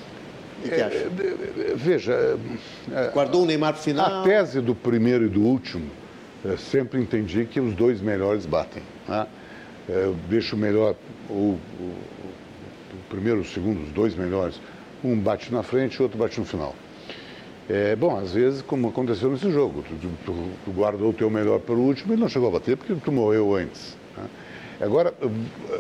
que, 0.62 0.70
que 0.70 0.82
acha? 0.82 0.98
É, 0.98 1.74
veja. 1.76 2.38
É, 2.92 3.12
Guardou 3.14 3.44
o 3.44 3.46
Neymar 3.46 3.74
para 3.74 3.80
o 3.80 3.84
final? 3.84 4.22
A 4.22 4.24
tese 4.24 4.62
do 4.62 4.76
primeiro 4.76 5.26
e 5.26 5.30
do 5.30 5.42
último, 5.42 5.90
sempre 6.58 7.00
entendi 7.00 7.46
que 7.46 7.60
os 7.60 7.74
dois 7.74 8.02
melhores 8.02 8.46
batem. 8.46 8.84
Né? 9.08 9.28
Eu 9.88 10.16
deixo 10.30 10.56
melhor 10.56 10.96
o, 11.30 11.34
o, 11.34 11.58
o 11.84 13.10
primeiro, 13.10 13.42
o 13.42 13.46
segundo, 13.46 13.84
os 13.84 13.92
dois 13.92 14.16
melhores. 14.16 14.60
Um 15.04 15.18
bate 15.18 15.52
na 15.52 15.64
frente 15.64 15.96
e 15.96 16.00
o 16.00 16.04
outro 16.04 16.18
bate 16.18 16.40
no 16.40 16.46
final. 16.46 16.76
É, 17.70 17.96
bom, 17.96 18.18
às 18.18 18.34
vezes, 18.34 18.64
como 18.64 18.88
aconteceu 18.88 19.30
nesse 19.30 19.52
jogo, 19.52 19.84
tu, 19.84 20.10
tu, 20.26 20.50
tu 20.66 20.72
guardou 20.72 21.12
o 21.12 21.14
teu 21.14 21.30
melhor 21.30 21.60
para 21.60 21.76
o 21.76 21.80
último 21.80 22.14
e 22.14 22.18
não 22.18 22.28
chegou 22.28 22.50
a 22.50 22.54
bater 22.54 22.76
porque 22.76 22.96
tu 22.96 23.12
morreu 23.12 23.56
antes. 23.56 23.96
Agora, 24.82 25.14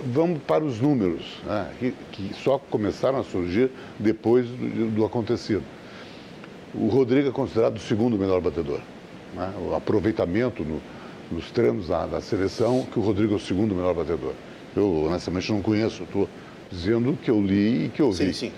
vamos 0.06 0.40
para 0.44 0.64
os 0.64 0.82
números, 0.82 1.22
né, 1.46 1.72
que, 1.80 1.94
que, 2.12 2.34
só 2.34 2.58
começaram 2.58 3.18
a 3.20 3.24
surgir 3.24 3.72
depois 3.98 4.46
do, 4.48 4.92
do, 4.92 5.06
acontecido. 5.06 5.64
O 6.76 6.88
Rodrigo 6.88 7.30
é 7.30 7.32
considerado 7.32 7.78
o 7.78 7.80
segundo 7.80 8.18
melhor 8.18 8.42
batedor. 8.42 8.82
Né, 9.34 9.54
o 9.66 9.74
aproveitamento 9.74 10.66
no, 10.66 10.82
nos 11.32 11.50
treinos 11.52 11.88
da, 11.88 12.06
da, 12.08 12.20
seleção, 12.20 12.86
que 12.92 13.00
o 13.00 13.02
Rodrigo 13.02 13.34
é 13.34 13.38
o 13.38 13.40
segundo 13.40 13.74
melhor 13.74 13.94
batedor. 13.94 14.34
Eu, 14.76 15.06
honestamente, 15.06 15.50
não 15.50 15.62
conheço, 15.62 16.04
estou 16.04 16.28
dizendo 16.70 17.18
que 17.24 17.32
eu 17.32 17.42
li 17.42 17.86
e 17.86 17.90
que 17.90 18.02
eu 18.02 18.12
vi. 18.12 18.34
Sim, 18.34 18.34
sim. 18.34 18.52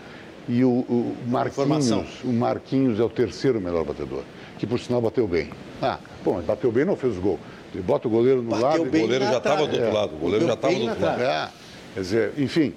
E 0.50 0.64
o, 0.64 0.70
o 0.70 1.16
Marquinhos, 1.28 2.24
o 2.24 2.34
Marquinhos 2.34 3.00
é 3.00 3.04
o 3.04 3.10
terceiro 3.10 3.62
melhor 3.62 3.86
batedor, 3.86 4.24
que 4.58 4.66
por 4.66 4.80
sinal 4.80 5.00
bateu 5.00 5.28
bem. 5.28 5.50
Ah, 5.80 6.00
bom, 6.26 6.42
bateu 6.42 6.72
bem 6.72 6.84
não 6.84 6.96
fez 6.96 7.16
gol. 7.18 7.40
Ele 7.74 7.84
bota 7.84 8.08
o 8.08 8.12
goleiro 8.12 8.42
no 8.42 8.50
Bateu 8.50 8.68
lado. 8.68 8.82
O 8.84 8.86
goleiro 8.86 9.26
já 9.26 9.38
estava 9.38 9.68
do 9.68 9.76
outro 9.76 9.94
lado. 9.94 10.16
O 10.16 10.18
goleiro 10.18 10.46
já 10.46 10.54
estava 10.54 10.76
do 10.76 10.82
outro 10.82 11.06
lado. 11.06 11.22
É, 11.22 11.50
quer 11.94 12.00
dizer, 12.00 12.34
enfim. 12.38 12.74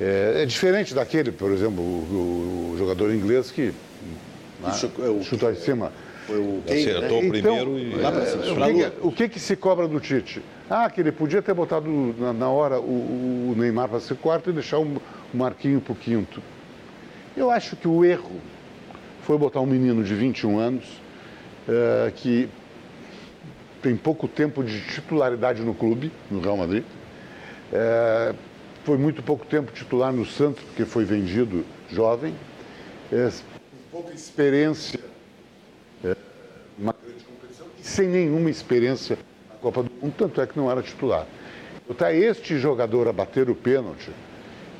É, 0.00 0.42
é, 0.42 0.46
diferente 0.46 0.94
daquele, 0.94 1.30
por 1.30 1.50
exemplo, 1.50 1.82
o, 1.82 2.72
o 2.72 2.78
jogador 2.78 3.12
inglês 3.12 3.50
que 3.50 3.72
ah, 4.64 4.72
chuta 4.72 5.50
em 5.50 5.56
cima. 5.56 5.92
Acertou 6.66 7.20
o 7.20 7.24
então, 7.24 7.30
primeiro 7.30 7.78
e. 7.78 7.94
É, 7.94 8.92
o, 9.00 9.10
que, 9.10 9.24
o 9.24 9.28
que, 9.30 9.40
se 9.40 9.56
cobra 9.56 9.88
do 9.88 9.98
Tite? 9.98 10.42
Ah, 10.68 10.90
que 10.90 11.00
ele 11.00 11.10
podia 11.10 11.40
ter 11.40 11.54
botado 11.54 11.88
na, 12.18 12.32
na 12.34 12.48
hora 12.50 12.78
o, 12.78 13.52
o 13.52 13.54
Neymar 13.56 13.88
para 13.88 14.00
ser 14.00 14.16
quarto 14.16 14.50
e 14.50 14.52
deixar 14.52 14.78
o 14.78 15.00
Marquinho 15.32 15.80
para 15.80 15.92
o 15.92 15.96
quinto. 15.96 16.42
Eu 17.34 17.50
acho 17.50 17.76
que 17.76 17.88
o 17.88 18.04
erro 18.04 18.40
foi 19.22 19.38
botar 19.38 19.60
um 19.60 19.66
menino 19.66 20.04
de 20.04 20.14
21 20.14 20.58
anos 20.58 20.84
uh, 21.66 22.12
que 22.14 22.48
tem 23.82 23.96
pouco 23.96 24.26
tempo 24.26 24.62
de 24.62 24.80
titularidade 24.80 25.62
no 25.62 25.74
clube, 25.74 26.10
no 26.30 26.40
Real 26.40 26.56
Madrid. 26.56 26.84
É, 27.72 28.34
foi 28.84 28.96
muito 28.96 29.22
pouco 29.22 29.44
tempo 29.46 29.70
titular 29.72 30.12
no 30.12 30.24
Santos, 30.24 30.62
porque 30.64 30.84
foi 30.84 31.04
vendido 31.04 31.64
jovem. 31.90 32.34
É, 33.12 33.30
pouca 33.90 34.12
experiência 34.14 35.00
é, 36.04 36.16
numa 36.78 36.94
grande 37.02 37.24
competição 37.24 37.66
e 37.78 37.82
sem 37.82 38.08
nenhuma 38.08 38.50
experiência 38.50 39.18
na 39.50 39.56
Copa 39.56 39.82
do 39.82 39.90
Mundo, 40.00 40.14
tanto 40.16 40.40
é 40.40 40.46
que 40.46 40.56
não 40.58 40.70
era 40.70 40.82
titular. 40.82 41.26
Está 41.88 42.12
este 42.12 42.58
jogador 42.58 43.08
a 43.08 43.12
bater 43.12 43.48
o 43.48 43.54
pênalti, 43.54 44.10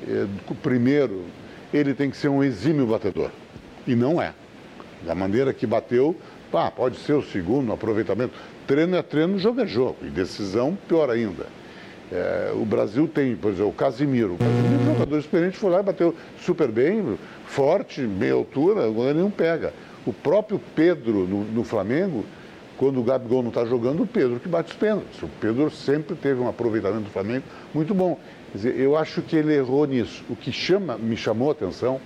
é, 0.07 0.27
primeiro, 0.61 1.25
ele 1.73 1.93
tem 1.93 2.09
que 2.09 2.17
ser 2.17 2.29
um 2.29 2.43
exímio 2.43 2.85
batedor. 2.85 3.31
E 3.85 3.95
não 3.95 4.21
é. 4.21 4.33
Da 5.05 5.15
maneira 5.15 5.53
que 5.53 5.65
bateu, 5.65 6.15
pá, 6.51 6.69
pode 6.69 6.97
ser 6.97 7.13
o 7.13 7.23
segundo, 7.23 7.71
aproveitamento. 7.71 8.33
Treino 8.69 8.95
é 8.95 9.01
treino, 9.01 9.39
jogo 9.39 9.61
é 9.61 9.65
jogo. 9.65 9.95
E 10.03 10.11
decisão, 10.11 10.77
pior 10.87 11.09
ainda. 11.09 11.47
É, 12.11 12.51
o 12.53 12.63
Brasil 12.63 13.07
tem, 13.07 13.35
por 13.35 13.49
exemplo, 13.49 13.71
o 13.71 13.73
Casimiro. 13.73 14.35
O 14.35 14.37
Casimiro, 14.37 14.85
jogador 14.93 15.17
experiente, 15.17 15.57
foi 15.57 15.71
lá 15.71 15.79
e 15.79 15.83
bateu 15.83 16.15
super 16.39 16.67
bem, 16.67 17.17
forte, 17.47 18.01
meia 18.01 18.33
altura, 18.33 18.87
o 18.87 18.93
goleiro 18.93 19.17
não 19.17 19.31
pega. 19.31 19.73
O 20.05 20.13
próprio 20.13 20.61
Pedro 20.75 21.25
no, 21.25 21.45
no 21.45 21.63
Flamengo, 21.63 22.23
quando 22.77 22.99
o 22.99 23.03
Gabigol 23.03 23.41
não 23.41 23.49
está 23.49 23.65
jogando, 23.65 24.03
o 24.03 24.07
Pedro 24.07 24.39
que 24.39 24.47
bate 24.47 24.69
os 24.69 24.77
pênaltis. 24.77 25.19
O 25.23 25.29
Pedro 25.41 25.71
sempre 25.71 26.15
teve 26.15 26.39
um 26.39 26.47
aproveitamento 26.47 27.05
do 27.05 27.09
Flamengo 27.09 27.45
muito 27.73 27.95
bom. 27.95 28.19
Quer 28.51 28.57
dizer, 28.59 28.79
eu 28.79 28.95
acho 28.95 29.23
que 29.23 29.35
ele 29.35 29.55
errou 29.55 29.87
nisso. 29.87 30.23
O 30.29 30.35
que 30.35 30.51
chama, 30.51 30.95
me 30.95 31.17
chamou 31.17 31.49
a 31.49 31.53
atenção 31.53 31.99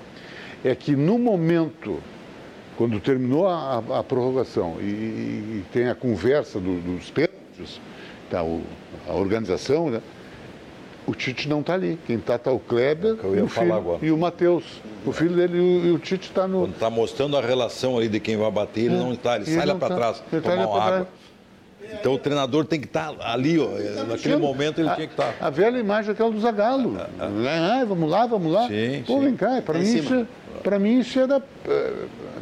é 0.64 0.74
que 0.74 0.96
no 0.96 1.20
momento 1.20 2.00
quando 2.78 3.00
terminou 3.00 3.48
a, 3.48 3.84
a 4.00 4.04
prorrogação 4.04 4.78
e, 4.80 4.84
e, 4.84 5.66
tem 5.72 5.90
a 5.90 5.96
conversa 5.96 6.60
do, 6.60 6.80
dos 6.82 7.10
pênaltis, 7.12 7.80
tá, 8.30 8.44
o, 8.44 8.62
a 9.08 9.14
organização, 9.14 9.90
né? 9.90 10.02
o 11.06 11.14
Tite 11.14 11.48
não 11.50 11.60
está 11.60 11.74
ali. 11.74 12.00
Quem 12.06 12.18
está 12.18 12.36
está 12.36 12.52
o 12.52 12.60
Kleber 12.60 13.18
e 13.24 13.42
o, 13.42 13.48
filho, 13.48 14.00
e 14.02 14.12
o 14.12 14.18
Matheus. 14.18 14.64
O 15.06 15.12
filho 15.12 15.36
dele 15.36 15.58
e 15.58 15.92
o, 15.92 16.00
Tite 16.00 16.30
está 16.30 16.48
no. 16.48 16.62
Quando 16.62 16.74
está 16.74 16.90
mostrando 16.90 17.38
a 17.38 17.42
relação 17.42 17.98
ali 17.98 18.08
de 18.08 18.20
quem 18.20 18.38
vai 18.38 18.50
bater, 18.50 18.86
ele 18.86 18.96
é, 18.96 18.98
não 18.98 19.14
está, 19.14 19.36
ele, 19.36 19.46
ele 19.46 19.56
sai 19.56 19.66
lá 19.66 19.76
para 19.76 19.90
tá, 19.90 19.96
trás, 19.96 20.24
ele 20.32 20.42
tomar 20.42 20.58
tá 20.58 20.68
uma 20.68 20.84
água. 20.84 21.08
Então 22.00 22.14
o 22.14 22.18
treinador 22.18 22.66
tem 22.66 22.80
que 22.80 22.88
estar 22.88 23.14
tá 23.14 23.34
ali, 23.34 23.60
ó, 23.60 23.68
naquele 24.08 24.38
momento 24.38 24.80
ele 24.80 24.90
a, 24.90 24.96
tinha 24.96 25.08
que 25.08 25.14
estar. 25.14 25.34
Tá. 25.34 25.48
A 25.48 25.50
velha 25.50 25.78
imagem 25.78 26.12
aquela 26.12 26.32
do 26.32 26.40
Zagalo. 26.40 26.96
Ah, 26.98 27.10
ah. 27.20 27.82
ah, 27.82 27.86
vamos 27.86 28.10
lá, 28.10 28.26
vamos 28.26 28.52
lá. 28.52 28.68
Sim, 28.68 29.04
Pô, 29.06 29.20
sim. 29.20 29.26
vem 29.26 29.36
cá, 29.36 29.62
para 29.62 29.78
mim, 29.78 29.84
isso, 29.84 30.28
é, 30.66 30.80
mim 30.80 31.00
isso 31.00 31.20
era 31.20 31.44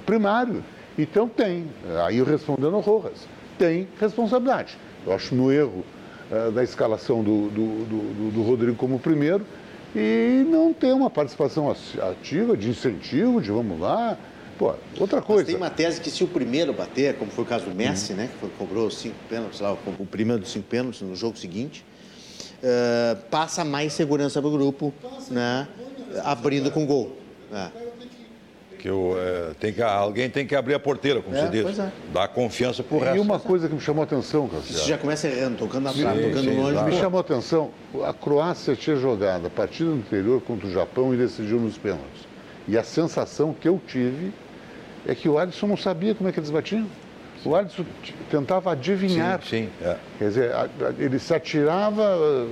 primário. 0.01 0.63
Então 0.97 1.27
tem, 1.27 1.67
aí 2.05 2.21
respondendo 2.21 2.75
ao 2.75 2.81
Rojas, 2.81 3.27
tem 3.57 3.87
responsabilidade. 3.99 4.77
Eu 5.05 5.13
acho 5.13 5.33
no 5.33 5.51
erro 5.51 5.83
uh, 6.31 6.51
da 6.51 6.63
escalação 6.63 7.23
do, 7.23 7.49
do, 7.49 7.85
do, 7.85 8.31
do, 8.31 8.41
Rodrigo 8.43 8.75
como 8.75 8.99
primeiro, 8.99 9.45
e 9.95 10.45
não 10.47 10.73
tem 10.73 10.91
uma 10.91 11.09
participação 11.09 11.73
ativa, 12.01 12.55
de 12.55 12.69
incentivo, 12.69 13.41
de 13.41 13.51
vamos 13.51 13.79
lá. 13.79 14.17
Pô, 14.57 14.73
outra 14.99 15.21
coisa. 15.21 15.43
Mas 15.43 15.47
tem 15.47 15.55
uma 15.55 15.69
tese 15.69 15.99
que 15.99 16.11
se 16.11 16.23
o 16.23 16.27
primeiro 16.27 16.71
bater, 16.71 17.15
como 17.15 17.31
foi 17.31 17.43
o 17.43 17.47
caso 17.47 17.65
do 17.65 17.75
Messi, 17.75 18.11
uhum. 18.11 18.19
né, 18.19 18.29
que 18.31 18.39
foi, 18.39 18.49
cobrou 18.57 18.91
cinco 18.91 19.15
pênaltis, 19.27 19.59
lá, 19.59 19.73
o 19.73 20.05
primeiro 20.05 20.41
dos 20.41 20.51
cinco 20.51 20.67
pênaltis 20.67 21.01
no 21.01 21.15
jogo 21.15 21.37
seguinte, 21.37 21.83
uh, 22.63 23.15
passa 23.29 23.65
mais 23.65 23.93
segurança 23.93 24.39
para 24.39 24.47
o 24.47 24.51
grupo, 24.51 24.93
né, 25.29 25.67
abrindo 26.23 26.69
com 26.69 26.85
gol. 26.85 27.17
É 27.51 27.80
que 28.82 28.89
eu, 28.89 29.15
é, 29.15 29.53
tem 29.59 29.71
que, 29.71 29.82
alguém 29.82 30.27
tem 30.27 30.45
que 30.45 30.55
abrir 30.55 30.73
a 30.73 30.79
porteira, 30.79 31.21
como 31.21 31.36
é, 31.36 31.41
você 31.41 31.49
diz. 31.49 31.77
É. 31.77 31.91
Dar 32.11 32.27
confiança 32.29 32.82
para 32.82 32.97
o 32.97 32.99
resto. 32.99 33.15
E 33.15 33.19
uma 33.19 33.39
coisa 33.39 33.67
que 33.69 33.75
me 33.75 33.79
chamou 33.79 34.01
a 34.01 34.05
atenção, 34.05 34.47
Cassiano. 34.47 34.79
Você 34.79 34.89
já 34.89 34.97
começa 34.97 35.27
errando, 35.27 35.57
tocando 35.57 35.84
na 35.84 35.93
frente, 35.93 36.29
tocando 36.29 36.41
sim, 36.41 36.59
longe. 36.59 36.84
Me 36.84 36.91
chamou 36.93 37.19
a 37.19 37.21
atenção, 37.21 37.69
a 38.03 38.11
Croácia 38.11 38.75
tinha 38.75 38.95
jogado 38.95 39.45
a 39.45 39.49
partida 39.51 39.91
anterior 39.91 40.41
contra 40.41 40.67
o 40.67 40.71
Japão 40.71 41.13
e 41.13 41.17
decidiu 41.17 41.59
nos 41.59 41.77
pênaltis. 41.77 42.27
E 42.67 42.75
a 42.75 42.84
sensação 42.84 43.53
que 43.53 43.67
eu 43.67 43.79
tive 43.88 44.34
é 45.05 45.13
que 45.13 45.29
o 45.29 45.38
Alisson 45.38 45.67
não 45.67 45.77
sabia 45.77 46.15
como 46.15 46.27
é 46.27 46.32
que 46.32 46.39
eles 46.39 46.49
batiam. 46.49 46.88
O 47.45 47.55
Alisson 47.55 47.86
tentava 48.32 48.71
adivinhar. 48.71 49.41
Sim, 49.43 49.69
sim. 49.79 49.86
É. 49.86 49.95
Quer 50.17 50.27
dizer, 50.27 50.51
ele 50.97 51.19
se 51.19 51.34
atirava 51.34 52.03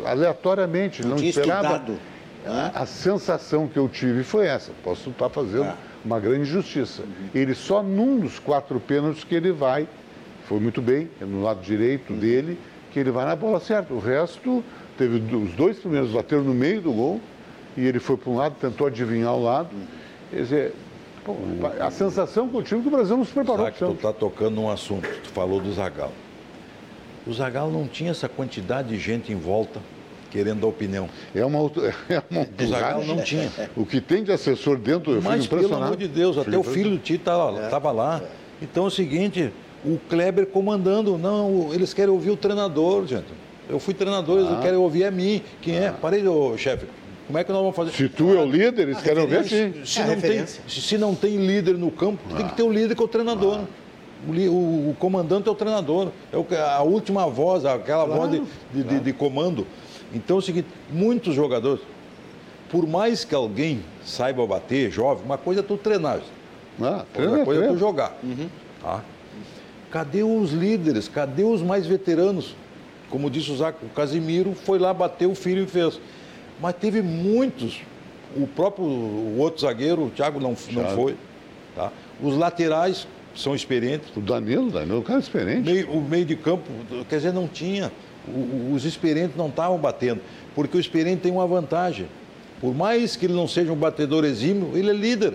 ah, 0.06 0.12
aleatoriamente, 0.12 1.02
não, 1.02 1.16
não 1.16 1.24
esperava. 1.24 1.78
Estudado. 1.78 2.00
A, 2.46 2.84
a 2.84 2.86
sensação 2.86 3.68
que 3.68 3.78
eu 3.78 3.90
tive 3.90 4.24
foi 4.24 4.46
essa. 4.46 4.72
Posso 4.84 5.10
estar 5.10 5.30
fazendo 5.30 5.66
é 5.66 5.89
uma 6.04 6.20
grande 6.20 6.46
justiça. 6.46 7.04
Ele 7.34 7.54
só 7.54 7.84
num 7.84 8.20
dos 8.20 8.40
quatro 8.40 8.80
pênaltis 8.80 9.24
que 9.24 9.36
ele 9.36 9.52
vai, 9.52 9.88
foi 10.46 10.60
muito 10.60 10.82
bem, 10.82 11.10
é 11.22 11.26
no 11.26 11.44
lado 11.44 11.62
direito 11.62 12.14
dele, 12.14 12.58
que 12.92 13.00
ele 13.00 13.12
vai 13.12 13.26
na 13.26 13.36
bola 13.36 13.60
certa. 13.60 13.94
O 13.94 14.00
resto, 14.00 14.64
teve 14.98 15.18
os 15.36 15.54
dois 15.54 15.78
primeiros 15.78 16.12
bateram 16.12 16.44
no 16.44 16.54
meio 16.54 16.82
do 16.82 16.92
gol 16.92 17.22
e 17.78 17.86
ele 17.86 18.00
foi 18.00 18.18
para 18.18 18.32
um 18.32 18.38
lado, 18.38 18.56
tentou 18.60 18.88
adivinhar 18.88 19.34
o 19.34 19.44
lado. 19.44 19.70
Quer 20.32 20.42
dizer, 20.42 20.74
pô, 21.24 21.36
a 21.80 21.92
sensação 21.92 22.50
que 22.50 22.56
eu 22.56 22.64
tive 22.64 22.80
é 22.80 22.82
que 22.84 22.88
o 22.88 22.92
Brasil 22.92 23.18
não 23.18 23.26
se 23.26 23.32
preparou. 23.32 23.72
Que 23.72 23.80
tu 23.80 23.92
está 23.92 24.14
tocando 24.14 24.60
um 24.62 24.70
assunto, 24.70 25.08
tu 25.24 25.30
falou 25.30 25.60
do 25.60 25.72
Zagallo. 25.74 26.14
O 27.28 27.34
Zagallo 27.34 27.72
não 27.72 27.88
tinha 27.88 28.12
essa 28.12 28.28
quantidade 28.28 28.90
de 28.90 28.98
gente 28.98 29.32
em 29.32 29.36
volta 29.36 29.80
querendo 30.30 30.66
a 30.66 30.70
opinião. 30.70 31.10
É 31.34 31.44
uma, 31.46 31.60
é 32.10 32.22
uma 32.30 33.06
não 33.06 33.22
tinha. 33.22 33.52
O 33.76 33.86
que 33.86 34.00
tem 34.02 34.24
de 34.24 34.32
assessor 34.32 34.78
dentro, 34.78 35.14
eu 35.14 35.22
Mas, 35.22 35.48
pelo 35.48 35.74
amor 35.74 35.98
de 35.98 36.08
Deus, 36.08 36.38
até 36.38 36.58
o 36.58 36.64
filho 36.64 36.92
do 36.92 36.98
Tito 36.98 37.30
estava 37.30 37.92
lá. 37.92 38.22
Então 38.62 38.86
é 38.86 38.88
o 38.88 38.92
seguinte, 38.92 39.52
o 39.86 39.98
Kleber 40.10 40.46
comandando, 40.48 41.18
não, 41.18 41.70
eles 41.74 41.94
querem 41.94 42.12
ouvir 42.12 42.32
o 42.32 42.38
treinador, 42.38 43.06
gente. 43.08 43.28
Eu 43.70 43.80
fui 43.80 43.94
treinador, 43.94 44.40
eles 44.40 44.52
ah. 44.52 44.60
querem 44.62 44.78
ouvir 44.78 45.06
a 45.06 45.12
mim. 45.12 45.42
Quem 45.62 45.76
é? 45.76 45.88
ah. 45.88 45.90
é? 45.90 45.92
Parei, 45.92 46.28
ô, 46.28 46.58
chefe. 46.58 46.86
Como 47.28 47.38
é 47.38 47.44
que 47.44 47.52
nós 47.52 47.62
vamos 47.62 47.76
fazer? 47.76 47.92
Se 47.92 48.10
tu 48.10 48.34
é 48.34 48.42
o 48.42 48.46
líder, 48.46 48.88
eles 48.88 49.02
querem 49.02 49.22
ouvir 49.22 49.44
sim. 49.44 49.86
Se, 49.86 50.04
não 50.04 50.20
tem, 50.20 50.46
se 50.68 50.98
não 50.98 51.16
tem 51.16 51.38
líder 51.38 51.76
no 51.76 51.92
campo, 51.92 52.20
ah. 52.32 52.36
tem 52.36 52.48
que 52.48 52.56
ter 52.56 52.64
o 52.64 52.68
um 52.68 52.74
líder 52.74 52.96
que 52.96 53.02
é 53.02 53.06
o 53.06 53.08
treinador. 53.08 53.60
Ah. 53.60 53.66
O, 54.28 54.32
o, 54.32 54.90
o, 54.90 54.96
comandante 55.00 55.48
é 55.48 55.52
o 55.52 55.56
treinador, 55.56 56.10
é 56.34 56.36
o, 56.36 56.46
a 56.76 56.82
última 56.82 57.28
voz, 57.28 57.64
aquela 57.64 58.06
claro, 58.06 58.22
voz 58.22 58.32
de, 58.32 58.40
de, 58.40 58.84
claro. 58.84 58.98
de, 58.98 59.04
de 59.06 59.14
comando. 59.14 59.68
Então 60.14 60.38
é 60.38 60.40
o 60.40 60.42
seguinte, 60.42 60.68
muitos 60.92 61.36
jogadores, 61.36 61.82
por 62.70 62.88
mais 62.88 63.24
que 63.24 63.36
alguém 63.36 63.84
saiba 64.04 64.46
bater, 64.46 64.92
jovem, 64.92 65.24
uma 65.26 65.38
coisa 65.38 65.62
é 65.62 65.64
tu 65.64 65.78
treinar. 65.78 66.22
Ah, 66.82 67.06
outra 67.18 67.46
coisa 67.46 67.66
é 67.66 67.68
tu 67.68 67.78
jogar. 67.78 68.18
Uhum. 68.24 68.48
Tá? 68.82 69.04
Cadê 69.92 70.24
os 70.24 70.52
líderes? 70.52 71.08
Cadê 71.08 71.44
os 71.44 71.62
mais 71.62 71.86
veteranos? 71.86 72.56
Como 73.10 73.30
disse 73.30 73.52
o 73.52 73.58
Zaco, 73.58 73.86
o 73.86 73.90
Casimiro 73.90 74.54
foi 74.54 74.78
lá, 74.78 74.94
bateu 74.94 75.32
o 75.32 75.36
filho 75.36 75.64
e 75.64 75.68
fez. 75.68 76.00
Mas 76.62 76.76
teve 76.76 77.02
muitos. 77.02 77.82
O 78.36 78.46
próprio 78.46 78.86
o 78.86 79.38
outro 79.40 79.62
zagueiro, 79.62 80.06
o 80.06 80.10
Thiago, 80.12 80.40
não, 80.40 80.56
não 80.72 80.86
foi. 80.90 81.16
Tá? 81.76 81.92
Os 82.22 82.38
laterais 82.38 83.08
são 83.36 83.56
experientes. 83.56 84.16
O 84.16 84.22
Danilo, 84.22 84.70
Danilo, 84.70 85.00
o 85.00 85.04
cara 85.04 85.20
é 85.20 85.22
experiente. 85.22 85.72
Meio, 85.72 85.90
o 85.90 86.02
meio 86.02 86.26
de 86.26 86.36
campo, 86.36 86.66
quer 87.10 87.16
dizer, 87.16 87.34
não 87.34 87.48
tinha 87.48 87.92
os 88.74 88.86
experientes 88.86 89.36
não 89.36 89.48
estavam 89.48 89.78
batendo, 89.78 90.22
porque 90.54 90.78
o 90.78 90.80
experiente 90.80 91.22
tem 91.22 91.32
uma 91.32 91.48
vantagem. 91.48 92.08
Por 92.60 92.76
mais 92.76 93.16
que 93.16 93.26
ele 93.26 93.34
não 93.34 93.48
seja 93.48 93.72
um 93.72 93.76
batedor 93.76 94.26
exímio, 94.26 94.78
ele 94.78 94.90
é 94.90 94.94
líder. 94.94 95.34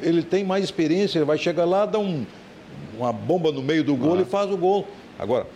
Ele 0.00 0.22
tem 0.22 0.44
mais 0.44 0.64
experiência, 0.64 1.18
ele 1.18 1.24
vai 1.24 1.38
chegar 1.38 1.64
lá, 1.64 1.86
dá 1.86 1.98
um, 1.98 2.24
uma 2.96 3.12
bomba 3.12 3.52
no 3.52 3.62
meio 3.62 3.84
do 3.84 3.94
gol 3.94 4.16
ah. 4.16 4.22
e 4.22 4.24
faz 4.24 4.50
o 4.50 4.56
gol. 4.56 4.86
Agora, 5.18 5.46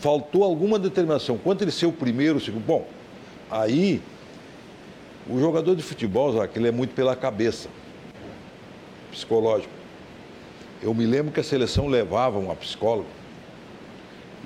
faltou 0.00 0.44
alguma 0.44 0.78
determinação. 0.78 1.36
Quanto 1.36 1.62
ele 1.62 1.70
ser 1.70 1.86
o 1.86 1.92
primeiro, 1.92 2.38
o 2.38 2.40
segundo. 2.40 2.64
Bom, 2.64 2.86
aí 3.50 4.00
o 5.28 5.38
jogador 5.38 5.74
de 5.74 5.82
futebol, 5.82 6.32
Zac, 6.32 6.56
ele 6.56 6.68
é 6.68 6.72
muito 6.72 6.94
pela 6.94 7.14
cabeça, 7.14 7.68
psicológico. 9.10 9.72
Eu 10.82 10.94
me 10.94 11.04
lembro 11.04 11.32
que 11.32 11.40
a 11.40 11.44
seleção 11.44 11.86
levava 11.86 12.38
uma 12.38 12.56
psicóloga 12.56 13.21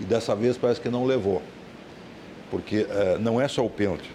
e 0.00 0.04
dessa 0.04 0.34
vez 0.34 0.56
parece 0.56 0.80
que 0.80 0.88
não 0.88 1.04
levou. 1.04 1.42
Porque 2.50 2.86
é, 2.88 3.18
não 3.18 3.40
é 3.40 3.48
só 3.48 3.64
o 3.64 3.70
pênalti. 3.70 4.10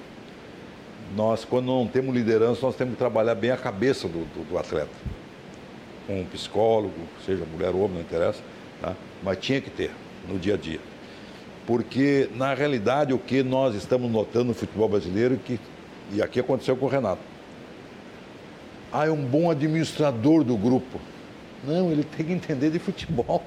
Nós, 1.16 1.44
quando 1.44 1.66
não 1.66 1.88
temos 1.88 2.16
liderança, 2.16 2.66
nós 2.66 2.76
temos 2.76 2.94
que 2.94 3.00
trabalhar 3.00 3.36
bem 3.36 3.52
a 3.52 3.58
cabeça 3.58 4.08
do, 4.08 4.20
do, 4.34 4.50
do 4.50 4.58
atleta. 4.58 4.92
Com 6.08 6.22
um 6.22 6.26
psicólogo, 6.26 6.94
seja 7.26 7.44
mulher 7.46 7.76
ou 7.76 7.82
homem, 7.82 7.96
não 7.96 8.02
interessa, 8.02 8.40
tá? 8.82 8.96
mas 9.22 9.38
tinha 9.40 9.60
que 9.60 9.70
ter 9.70 9.92
no 10.28 10.40
dia 10.40 10.54
a 10.54 10.58
dia. 10.58 10.80
Porque, 11.68 12.30
na 12.36 12.54
realidade, 12.54 13.14
o 13.14 13.20
que 13.20 13.44
nós 13.44 13.76
estamos 13.76 14.10
notando 14.10 14.46
no 14.46 14.54
futebol 14.54 14.88
brasileiro, 14.88 15.38
que, 15.38 15.60
e 16.12 16.22
aqui 16.22 16.40
aconteceu 16.40 16.76
com 16.76 16.86
o 16.86 16.90
Renato, 16.90 17.22
ah, 18.92 19.06
é 19.06 19.12
um 19.12 19.24
bom 19.24 19.50
administrador 19.50 20.44
do 20.44 20.58
grupo. 20.58 21.00
Não, 21.64 21.92
ele 21.92 22.04
tem 22.04 22.26
que 22.26 22.34
entender 22.34 22.72
de 22.72 22.80
futebol. 22.80 23.44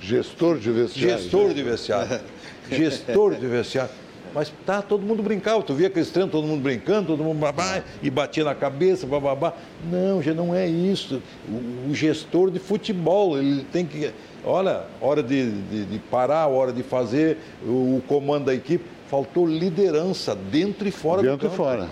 Gestor 0.00 0.58
de 0.58 0.70
vestiário. 0.70 1.22
Gestor 1.22 1.54
de 1.54 1.62
vestiário. 1.62 2.20
Gestor 2.70 3.34
de 3.34 3.46
vestiário. 3.46 3.90
Mas 4.34 4.52
tá, 4.66 4.82
todo 4.82 5.02
mundo 5.02 5.22
brincava. 5.22 5.62
Tu 5.62 5.72
via 5.74 5.86
aquele 5.86 6.04
treino, 6.04 6.28
todo 6.28 6.44
mundo 6.44 6.60
brincando, 6.60 7.06
todo 7.06 7.22
mundo 7.22 7.38
babá, 7.38 7.84
e 8.02 8.10
batia 8.10 8.42
na 8.42 8.54
cabeça, 8.54 9.06
babá. 9.06 9.54
Não, 9.88 10.20
já 10.20 10.34
não 10.34 10.52
é 10.52 10.66
isso. 10.66 11.22
O, 11.48 11.90
o, 11.90 11.94
gestor 11.94 12.50
de 12.50 12.58
futebol, 12.58 13.38
ele 13.38 13.64
tem 13.72 13.86
que. 13.86 14.10
Olha, 14.44 14.82
hora 15.00 15.22
de, 15.22 15.52
de, 15.52 15.84
de 15.84 15.98
parar, 15.98 16.48
hora 16.48 16.72
de 16.72 16.82
fazer, 16.82 17.38
o, 17.64 17.96
o, 17.96 18.02
comando 18.08 18.46
da 18.46 18.54
equipe. 18.54 18.84
Faltou 19.08 19.46
liderança 19.46 20.34
dentro 20.34 20.88
e 20.88 20.90
fora 20.90 21.22
dentro 21.22 21.36
do 21.36 21.50
campo. 21.50 21.62
Dentro 21.62 21.84
e 21.84 21.86
fora. 21.86 21.88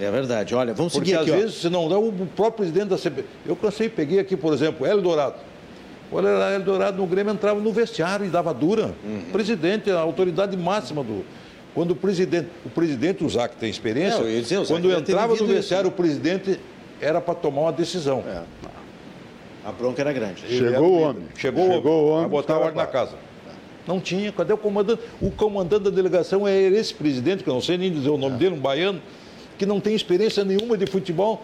É 0.00 0.10
verdade. 0.10 0.54
Olha, 0.54 0.72
vamos 0.72 0.94
Porque 0.94 1.10
seguir 1.10 1.20
aqui. 1.20 1.30
Às 1.30 1.36
ó. 1.36 1.40
vezes, 1.40 1.60
se 1.60 1.68
não 1.68 1.88
dá, 1.88 1.98
o 1.98 2.10
próprio 2.34 2.64
presidente 2.64 2.88
da 2.88 2.96
CB. 2.96 3.24
Eu 3.44 3.54
cansei, 3.54 3.90
peguei 3.90 4.18
aqui, 4.18 4.36
por 4.36 4.54
exemplo, 4.54 4.86
Hélio 4.86 5.02
Dourado. 5.02 5.34
O 6.12 6.20
Eldorado 6.20 6.98
no 6.98 7.06
Grêmio 7.06 7.32
entrava 7.32 7.58
no 7.58 7.72
vestiário 7.72 8.26
e 8.26 8.28
dava 8.28 8.52
dura. 8.52 8.94
Uhum. 9.02 9.22
Presidente, 9.32 9.90
a 9.90 9.98
autoridade 9.98 10.54
máxima 10.56 11.02
do. 11.02 11.24
Quando 11.74 11.92
o 11.92 11.96
presidente, 11.96 12.48
o 12.66 12.68
presidente, 12.68 13.24
o 13.24 13.30
Zac 13.30 13.56
tem 13.56 13.70
experiência, 13.70 14.20
Não, 14.20 14.26
dizer, 14.26 14.66
quando 14.66 14.92
entrava 14.92 15.34
no 15.34 15.46
vestiário, 15.46 15.86
isso. 15.86 15.94
o 15.94 15.96
presidente 15.96 16.60
era 17.00 17.18
para 17.18 17.34
tomar 17.34 17.62
uma 17.62 17.72
decisão. 17.72 18.22
É. 18.26 18.42
A 19.64 19.72
bronca 19.72 20.02
era 20.02 20.12
grande. 20.12 20.42
Chegou 20.46 20.90
o 20.90 21.00
homem. 21.00 21.24
Chegou, 21.34 21.66
Chegou 21.72 22.04
o 22.04 22.08
homem. 22.08 22.20
Para 22.20 22.28
botar 22.28 22.54
a 22.54 22.58
ordem 22.58 22.76
na 22.76 22.86
casa. 22.86 23.16
Não 23.86 23.98
tinha. 24.00 24.30
Cadê 24.32 24.52
o 24.52 24.58
comandante? 24.58 25.02
O 25.20 25.30
comandante 25.30 25.84
da 25.84 25.90
delegação 25.90 26.46
é 26.46 26.60
esse 26.60 26.92
presidente, 26.92 27.42
que 27.42 27.48
eu 27.48 27.54
não 27.54 27.62
sei 27.62 27.78
nem 27.78 27.90
dizer 27.90 28.10
o 28.10 28.18
nome 28.18 28.36
é. 28.36 28.38
dele, 28.38 28.54
um 28.54 28.60
baiano, 28.60 29.00
que 29.56 29.64
não 29.64 29.80
tem 29.80 29.94
experiência 29.94 30.44
nenhuma 30.44 30.76
de 30.76 30.86
futebol. 30.86 31.42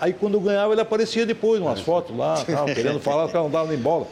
Aí 0.00 0.12
quando 0.12 0.38
ganhava 0.40 0.72
ele 0.72 0.80
aparecia 0.80 1.26
depois, 1.26 1.60
umas 1.60 1.80
fotos 1.80 2.16
lá, 2.16 2.42
tal, 2.46 2.66
querendo 2.66 3.00
falar 3.00 3.28
que 3.28 3.34
não 3.34 3.50
dava 3.50 3.68
nem 3.68 3.78
bola. 3.78 4.06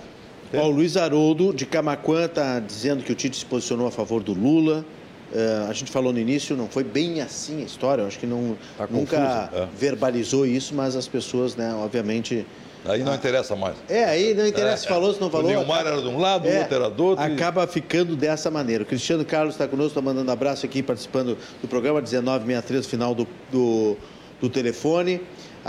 Ó, 0.55 0.67
o 0.67 0.71
Luiz 0.71 0.97
Haroldo, 0.97 1.53
de 1.53 1.67
Camacuã, 1.67 2.27
está 2.27 2.61
dizendo 2.61 3.03
que 3.03 3.13
o 3.13 3.15
Tite 3.15 3.37
se 3.37 3.45
posicionou 3.45 3.87
a 3.87 3.91
favor 3.91 4.23
do 4.23 4.33
Lula. 4.33 4.85
Uh, 5.33 5.69
a 5.69 5.73
gente 5.73 5.91
falou 5.91 6.13
no 6.13 6.21
início, 6.21 6.57
não 6.57 6.69
foi 6.69 6.85
bem 6.85 7.21
assim 7.21 7.63
a 7.63 7.65
história, 7.65 8.03
eu 8.03 8.07
acho 8.07 8.19
que 8.19 8.27
não, 8.27 8.57
tá 8.79 8.87
nunca 8.89 9.51
é. 9.53 9.67
verbalizou 9.77 10.47
isso, 10.47 10.73
mas 10.73 10.95
as 10.95 11.09
pessoas, 11.09 11.57
né, 11.57 11.75
obviamente. 11.75 12.47
Aí 12.85 13.03
não 13.03 13.11
ah, 13.11 13.17
interessa 13.17 13.57
mais. 13.57 13.75
É, 13.89 14.05
aí 14.05 14.35
não 14.35 14.47
interessa, 14.47 14.87
é, 14.87 14.89
falou 14.89 15.13
se 15.13 15.21
não 15.21 15.29
falou. 15.29 15.47
O 15.47 15.51
Nilmar 15.51 15.81
acaba, 15.81 15.97
era 15.97 16.03
de 16.03 16.09
um 16.09 16.19
lado, 16.19 16.47
é, 16.47 16.55
o 16.55 16.59
outro 16.61 16.75
era 16.77 16.89
do 16.89 17.05
outro. 17.05 17.25
Acaba 17.25 17.67
ficando 17.67 18.15
dessa 18.15 18.53
maneira. 18.53 18.85
O 18.85 18.87
Cristiano 18.87 19.25
Carlos 19.25 19.55
está 19.55 19.67
conosco, 19.67 19.99
está 19.99 20.01
mandando 20.01 20.31
abraço 20.31 20.65
aqui, 20.65 20.81
participando 20.81 21.37
do 21.61 21.67
programa 21.67 22.01
1963, 22.01 22.87
final 22.87 23.13
do, 23.13 23.27
do, 23.51 23.97
do 24.41 24.49
telefone 24.49 25.21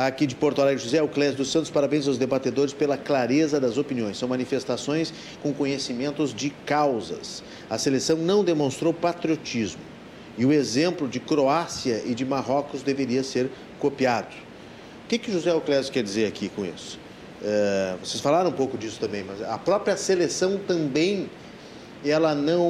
aqui 0.06 0.28
de 0.28 0.36
Porto 0.36 0.62
Alegre, 0.62 0.84
José 0.84 1.00
Euclésio 1.00 1.38
dos 1.38 1.52
Santos. 1.52 1.72
Parabéns 1.72 2.08
aos 2.08 2.20
debatedores 2.20 2.72
pela 2.72 2.98
clareza 2.98 3.60
das 3.60 3.78
opiniões. 3.78 4.18
São 4.18 4.30
manifestações 4.30 5.12
com 5.42 5.52
conhecimentos 5.52 6.34
de 6.34 6.52
causas. 6.66 7.44
A 7.68 7.80
seleção 7.80 8.18
não 8.18 8.44
demonstrou 8.44 8.94
patriotismo 8.94 9.82
e 10.38 10.46
o 10.46 10.54
exemplo 10.54 11.08
de 11.08 11.20
Croácia 11.20 12.04
e 12.06 12.14
de 12.14 12.24
Marrocos 12.24 12.84
deveria 12.84 13.24
ser 13.24 13.50
copiado. 13.80 14.36
O 15.06 15.08
que, 15.08 15.18
que 15.18 15.32
José 15.32 15.50
Euclésio 15.50 15.92
quer 15.92 16.04
dizer 16.04 16.28
aqui 16.28 16.48
com 16.50 16.64
isso? 16.64 17.00
É, 17.44 17.96
vocês 18.04 18.22
falaram 18.22 18.50
um 18.52 18.54
pouco 18.54 18.78
disso 18.78 19.00
também, 19.00 19.24
mas 19.24 19.42
a 19.42 19.58
própria 19.58 19.98
seleção 19.98 20.60
também 20.68 21.28
ela 22.06 22.34
não. 22.36 22.70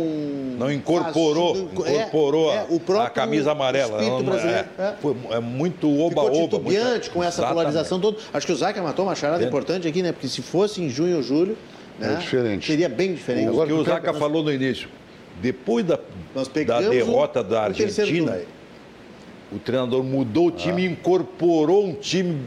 Não 0.58 0.72
incorporou, 0.72 1.56
faz- 1.56 1.72
incorporou 1.92 2.52
é, 2.52 2.56
é, 2.58 2.66
o 2.70 2.76
a, 2.76 2.80
próprio 2.80 3.00
a 3.08 3.10
camisa 3.10 3.52
amarela. 3.52 3.92
espírito 4.02 4.12
Não, 4.12 4.20
não, 4.24 4.32
brasileiro. 4.32 4.68
é, 4.78 4.82
é. 4.84 4.94
foi- 5.02 5.16
é 5.32 5.40
muito 5.40 5.88
Ficou 5.88 6.08
oba-oba. 6.08 6.32
titubeante 6.36 6.88
muita- 6.90 7.10
com 7.12 7.24
essa 7.24 7.42
Exatamente. 7.42 7.54
polarização 7.54 8.00
toda. 8.00 8.18
Acho 8.34 8.46
que 8.46 8.54
o 8.54 8.56
Zaca 8.56 8.82
matou 8.82 9.06
uma 9.06 9.16
charada 9.16 9.40
Dentro. 9.40 9.56
importante 9.56 9.88
aqui, 9.88 10.02
né? 10.02 10.12
Porque 10.12 10.28
se 10.28 10.42
fosse 10.42 10.82
em 10.82 10.90
junho 10.90 11.18
ou 11.18 11.24
julho, 11.24 11.58
né? 12.00 12.14
É 12.14 12.16
diferente. 12.16 12.66
Seria 12.66 12.90
bem 12.90 13.14
diferente. 13.14 13.48
O 13.48 13.52
Agora, 13.52 13.68
que 13.68 13.74
o 13.74 13.78
tu 13.80 13.84
pega- 13.86 13.96
Zaca 13.98 14.14
falou 14.14 14.44
no 14.44 14.52
início, 14.52 14.88
depois 15.42 15.86
da, 15.86 16.00
Nós 16.34 16.48
da 16.48 16.80
derrota 16.82 17.42
o- 17.42 17.44
da 17.44 17.62
o 17.62 17.64
Argentina, 17.66 18.40
o 19.52 19.60
treinador 19.60 20.04
mudou 20.04 20.48
o 20.48 20.52
time 20.52 20.84
e 20.84 20.86
incorporou 20.86 21.86
um 21.86 21.94
time 21.94 22.42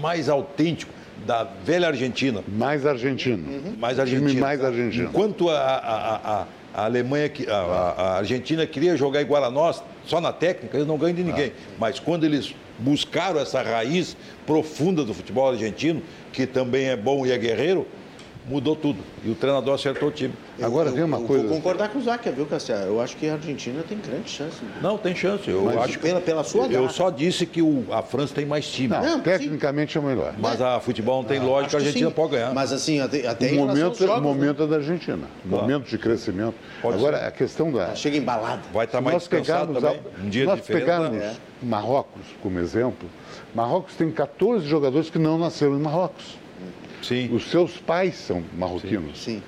mais 0.00 0.28
autêntico 0.28 0.92
da 1.26 1.44
velha 1.64 1.88
Argentina. 1.88 2.42
Mais 2.48 2.86
argentino. 2.86 3.76
mais 3.78 3.96
Time 3.96 4.00
argentina. 4.00 4.40
mais 4.40 4.64
argentino. 4.64 5.08
Enquanto 5.08 5.50
a, 5.50 5.58
a, 5.58 6.16
a, 6.16 6.46
a 6.74 6.84
Alemanha, 6.84 7.30
a, 7.48 8.16
Argentina 8.18 8.66
queria 8.66 8.96
jogar 8.96 9.20
igual 9.20 9.42
a 9.44 9.50
nós, 9.50 9.82
só 10.06 10.20
na 10.20 10.32
técnica, 10.32 10.76
eles 10.76 10.86
não 10.86 10.96
ganham 10.96 11.14
de 11.14 11.24
ninguém. 11.24 11.52
Mas 11.78 11.98
quando 11.98 12.24
eles 12.24 12.54
buscaram 12.78 13.40
essa 13.40 13.60
raiz 13.60 14.16
profunda 14.46 15.04
do 15.04 15.12
futebol 15.12 15.50
argentino, 15.50 16.02
que 16.32 16.46
também 16.46 16.86
é 16.86 16.96
bom 16.96 17.26
e 17.26 17.32
é 17.32 17.38
guerreiro, 17.38 17.86
mudou 18.48 18.74
tudo. 18.74 18.98
E 19.24 19.30
o 19.30 19.34
treinador 19.34 19.74
acertou 19.74 20.08
o 20.08 20.12
time. 20.12 20.32
Agora 20.60 20.88
eu, 20.88 20.94
tem 20.94 21.02
uma 21.04 21.18
eu 21.18 21.24
coisa. 21.26 21.46
Vou 21.46 21.56
concordar 21.56 21.88
com 21.90 21.98
o 21.98 22.02
Zaca, 22.02 22.30
viu, 22.32 22.46
Cassiano? 22.46 22.86
Eu 22.86 23.00
acho 23.00 23.16
que 23.16 23.28
a 23.28 23.34
Argentina 23.34 23.84
tem 23.88 23.98
grande 23.98 24.30
chance. 24.30 24.56
Não, 24.82 24.96
tem 24.98 25.14
chance. 25.14 25.48
Eu 25.48 25.62
Mas 25.64 25.76
acho 25.76 25.98
pela- 25.98 26.20
pela 26.20 26.42
sua 26.44 26.64
Eu 26.66 26.80
garra. 26.82 26.88
só 26.88 27.10
disse 27.10 27.44
que 27.46 27.60
o- 27.62 27.84
a 27.90 28.02
França 28.02 28.34
tem 28.34 28.46
mais 28.46 28.66
time. 28.66 28.88
Não, 28.88 29.02
Não, 29.02 29.20
tecnicamente 29.20 29.96
é 29.96 30.00
o 30.00 30.04
melhor. 30.04 30.34
Mas 30.38 30.60
a 30.60 30.80
futebol 30.80 31.22
não 31.22 31.28
tem 31.28 31.38
lógica, 31.40 31.66
Acho 31.68 31.76
a 31.76 31.78
Argentina 31.80 32.08
sim. 32.08 32.14
pode 32.14 32.32
ganhar. 32.32 32.54
Mas 32.54 32.72
assim, 32.72 33.00
até, 33.00 33.26
até 33.26 33.52
O 33.52 33.56
momento, 33.56 33.78
é- 33.80 33.86
o 33.88 33.94
jogos, 33.94 34.14
né? 34.14 34.20
momento 34.20 34.62
é 34.62 34.66
da 34.66 34.76
Argentina. 34.76 35.18
Claro. 35.48 35.62
Momento 35.64 35.88
de 35.88 35.98
crescimento. 35.98 36.54
Pode 36.80 36.96
Agora, 36.96 37.18
ser. 37.18 37.24
a 37.26 37.30
questão 37.30 37.70
da. 37.70 37.94
Chega 37.94 38.16
embalado. 38.16 38.62
Vai 38.72 38.86
estar 38.86 38.98
Se 38.98 39.04
mais 39.04 39.14
nós 39.14 39.22
descansado 39.28 39.74
pegarmos, 39.74 39.82
também. 39.82 40.12
a- 40.22 40.26
Um 40.26 40.28
dia 40.30 40.44
nós 40.46 40.56
diferença. 40.60 40.84
pegarmos 40.86 41.10
né? 41.18 41.36
Marrocos 41.62 42.22
como 42.42 42.58
exemplo, 42.58 43.08
Marrocos 43.54 43.94
tem 43.96 44.10
14 44.10 44.66
jogadores 44.66 45.10
que 45.10 45.18
não 45.18 45.38
nasceram 45.38 45.76
em 45.76 45.80
Marrocos. 45.80 46.36
Sim. 47.02 47.28
Os 47.34 47.50
seus 47.50 47.76
pais 47.76 48.16
são 48.16 48.42
marroquinos. 48.56 49.22
Sim. 49.22 49.42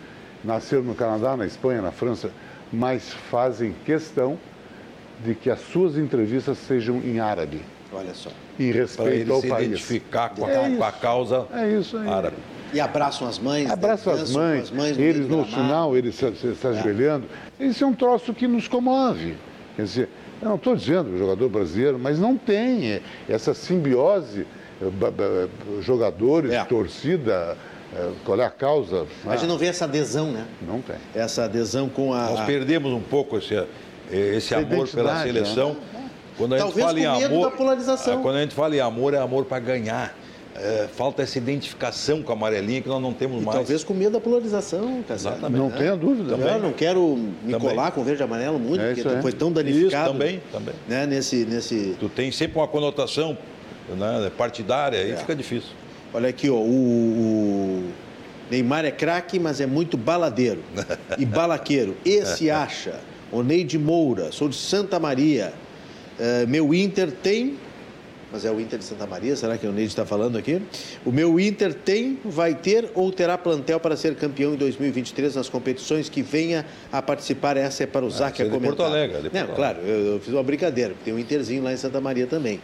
Nasceram 0.44 0.82
no 0.82 0.94
Canadá, 0.94 1.36
na 1.36 1.46
Espanha, 1.46 1.82
na 1.82 1.90
França, 1.92 2.30
mas 2.72 3.12
fazem 3.30 3.74
questão 3.84 4.38
de 5.24 5.34
que 5.34 5.50
as 5.50 5.60
suas 5.60 5.98
entrevistas 5.98 6.56
sejam 6.58 6.96
em 6.98 7.20
árabe, 7.20 7.60
Olha 7.92 8.14
só. 8.14 8.30
em 8.58 8.70
respeito 8.72 9.30
ao 9.32 9.40
se 9.42 9.48
país. 9.48 9.66
identificar 9.66 10.30
com 10.30 10.46
a, 10.46 10.50
É 10.50 10.76
com 10.76 10.82
a 10.84 10.92
causa 10.92 11.46
É 11.52 11.68
isso 11.78 11.98
aí. 11.98 12.08
árabe. 12.08 12.36
E 12.72 12.80
abraçam 12.80 13.26
as 13.28 13.38
mães. 13.38 13.68
Abraço 13.70 14.08
às 14.08 14.20
dançam 14.20 14.34
com 14.34 14.40
mães, 14.40 14.62
as 14.62 14.70
mães 14.70 14.96
no 14.96 15.02
eles 15.02 15.28
no 15.28 15.44
final, 15.44 15.96
eles 15.96 16.14
se, 16.14 16.32
se, 16.36 16.54
se 16.54 16.66
ajoelhando. 16.66 17.26
Isso 17.58 17.82
é 17.84 17.86
um 17.86 17.92
troço 17.92 18.32
que 18.32 18.46
nos 18.46 18.66
comove. 18.68 19.34
Quer 19.76 19.82
dizer, 19.82 20.08
eu 20.40 20.48
não 20.48 20.56
estou 20.56 20.74
dizendo 20.76 21.12
o 21.12 21.18
jogador 21.18 21.48
brasileiro, 21.50 21.98
mas 21.98 22.18
não 22.18 22.36
tem 22.36 22.92
é, 22.92 23.02
essa 23.28 23.52
simbiose, 23.52 24.42
é, 24.42 24.59
jogadores, 25.82 26.52
É. 26.52 26.64
torcida, 26.64 27.56
é, 27.94 28.08
qual 28.24 28.40
é 28.40 28.44
a 28.44 28.50
causa? 28.50 29.06
A 29.26 29.36
gente 29.36 29.48
não 29.48 29.58
vê 29.58 29.66
essa 29.66 29.84
adesão, 29.84 30.30
né? 30.32 30.46
não 30.66 30.80
tem. 30.80 30.96
Essa 31.14 31.44
adesão 31.44 31.88
com 31.88 32.12
a. 32.14 32.30
Nós 32.30 32.40
perdemos 32.46 32.92
um 32.92 33.00
pouco 33.00 33.38
esse, 33.38 33.62
esse 34.10 34.54
amor 34.54 34.88
pela 34.88 35.22
seleção. 35.22 35.76
Quando 36.36 36.54
a 36.54 36.58
gente 36.58 36.66
Talvez 36.68 36.86
fala 36.86 37.00
em 37.00 37.04
com 37.04 37.18
medo 37.18 37.34
amor, 37.34 37.50
da 37.50 37.56
polarização. 37.56 38.14
ah, 38.18 38.22
Quando 38.22 38.36
a 38.36 38.40
gente 38.40 38.54
fala 38.54 38.74
em 38.74 38.80
amor, 38.80 39.12
é 39.14 39.18
amor 39.18 39.44
para 39.44 39.58
ganhar. 39.58 40.16
É, 40.56 40.88
falta 40.94 41.22
essa 41.22 41.38
identificação 41.38 42.22
com 42.22 42.32
a 42.32 42.34
amarelinha 42.34 42.80
que 42.82 42.88
nós 42.88 43.00
não 43.00 43.12
temos 43.12 43.40
E 43.40 43.44
mais. 43.44 43.56
talvez 43.56 43.84
com 43.84 43.94
medo 43.94 44.12
da 44.12 44.20
polarização. 44.20 45.02
Exatamente. 45.08 45.58
Não 45.60 45.70
tenha 45.70 45.96
dúvida. 45.96 46.34
Eu 46.34 46.58
não 46.60 46.72
quero 46.72 47.16
me 47.16 47.52
Também. 47.52 47.68
colar 47.68 47.92
com 47.92 48.02
verde 48.02 48.22
e 48.22 48.24
amarelo 48.24 48.58
muito, 48.58 48.80
É 48.82 48.94
porque 48.94 49.08
aí. 49.08 49.22
foi 49.22 49.32
tão 49.32 49.52
danificado. 49.52 50.04
Isso, 50.10 50.12
também, 50.18 50.42
também. 50.50 50.74
Né, 50.88 51.06
nesse, 51.06 51.44
nesse... 51.44 51.94
Tu 52.00 52.08
tem 52.08 52.32
sempre 52.32 52.58
uma 52.58 52.66
conotação 52.66 53.36
né, 53.96 54.30
partidária, 54.36 54.96
É. 54.96 55.02
aí 55.02 55.16
fica 55.16 55.34
difícil. 55.34 55.70
Olha 56.12 56.28
aqui, 56.28 56.50
ó, 56.50 56.54
o, 56.54 56.58
o 56.58 57.90
Neymar 58.50 58.84
é 58.84 58.90
craque, 58.90 59.38
mas 59.38 59.60
é 59.60 59.66
muito 59.66 59.96
baladeiro 59.96 60.62
e 61.18 61.24
balaqueiro. 61.26 61.96
Esse 62.04 62.50
acha. 62.50 62.94
O 63.30 63.42
Neide 63.44 63.78
Moura, 63.78 64.32
sou 64.32 64.48
de 64.48 64.56
Santa 64.56 64.98
Maria. 64.98 65.52
Eh, 66.18 66.46
meu 66.48 66.74
Inter 66.74 67.12
tem. 67.12 67.56
Mas 68.32 68.44
é 68.44 68.50
o 68.50 68.60
Inter 68.60 68.78
de 68.78 68.84
Santa 68.84 69.06
Maria, 69.08 69.34
será 69.34 69.58
que 69.58 69.66
é 69.66 69.68
o 69.68 69.72
Neide 69.72 69.88
está 69.90 70.04
falando 70.06 70.38
aqui? 70.38 70.62
O 71.04 71.10
meu 71.10 71.38
Inter 71.40 71.74
tem, 71.74 72.16
vai 72.24 72.54
ter 72.54 72.88
ou 72.94 73.10
terá 73.10 73.36
plantel 73.36 73.80
para 73.80 73.96
ser 73.96 74.14
campeão 74.14 74.54
em 74.54 74.56
2023 74.56 75.34
nas 75.34 75.48
competições 75.48 76.08
que 76.08 76.22
venha 76.22 76.64
a 76.92 77.02
participar? 77.02 77.56
Essa 77.56 77.82
é 77.84 77.86
para 77.86 78.04
o 78.04 78.10
Zac 78.10 78.34
esse 78.34 78.42
é 78.42 78.44
de 78.44 78.50
comentar. 78.52 78.76
Porto 78.76 78.88
Alegre, 78.88 79.16
é 79.16 79.20
de 79.22 79.24
Não, 79.24 79.30
Porto 79.32 79.36
Alegre. 79.36 79.56
claro, 79.56 79.78
eu, 79.80 80.14
eu 80.14 80.20
fiz 80.20 80.32
uma 80.32 80.44
brincadeira, 80.44 80.90
porque 80.90 81.04
tem 81.06 81.14
um 81.14 81.18
Interzinho 81.18 81.62
lá 81.64 81.72
em 81.72 81.76
Santa 81.76 82.00
Maria 82.00 82.26
também. 82.26 82.60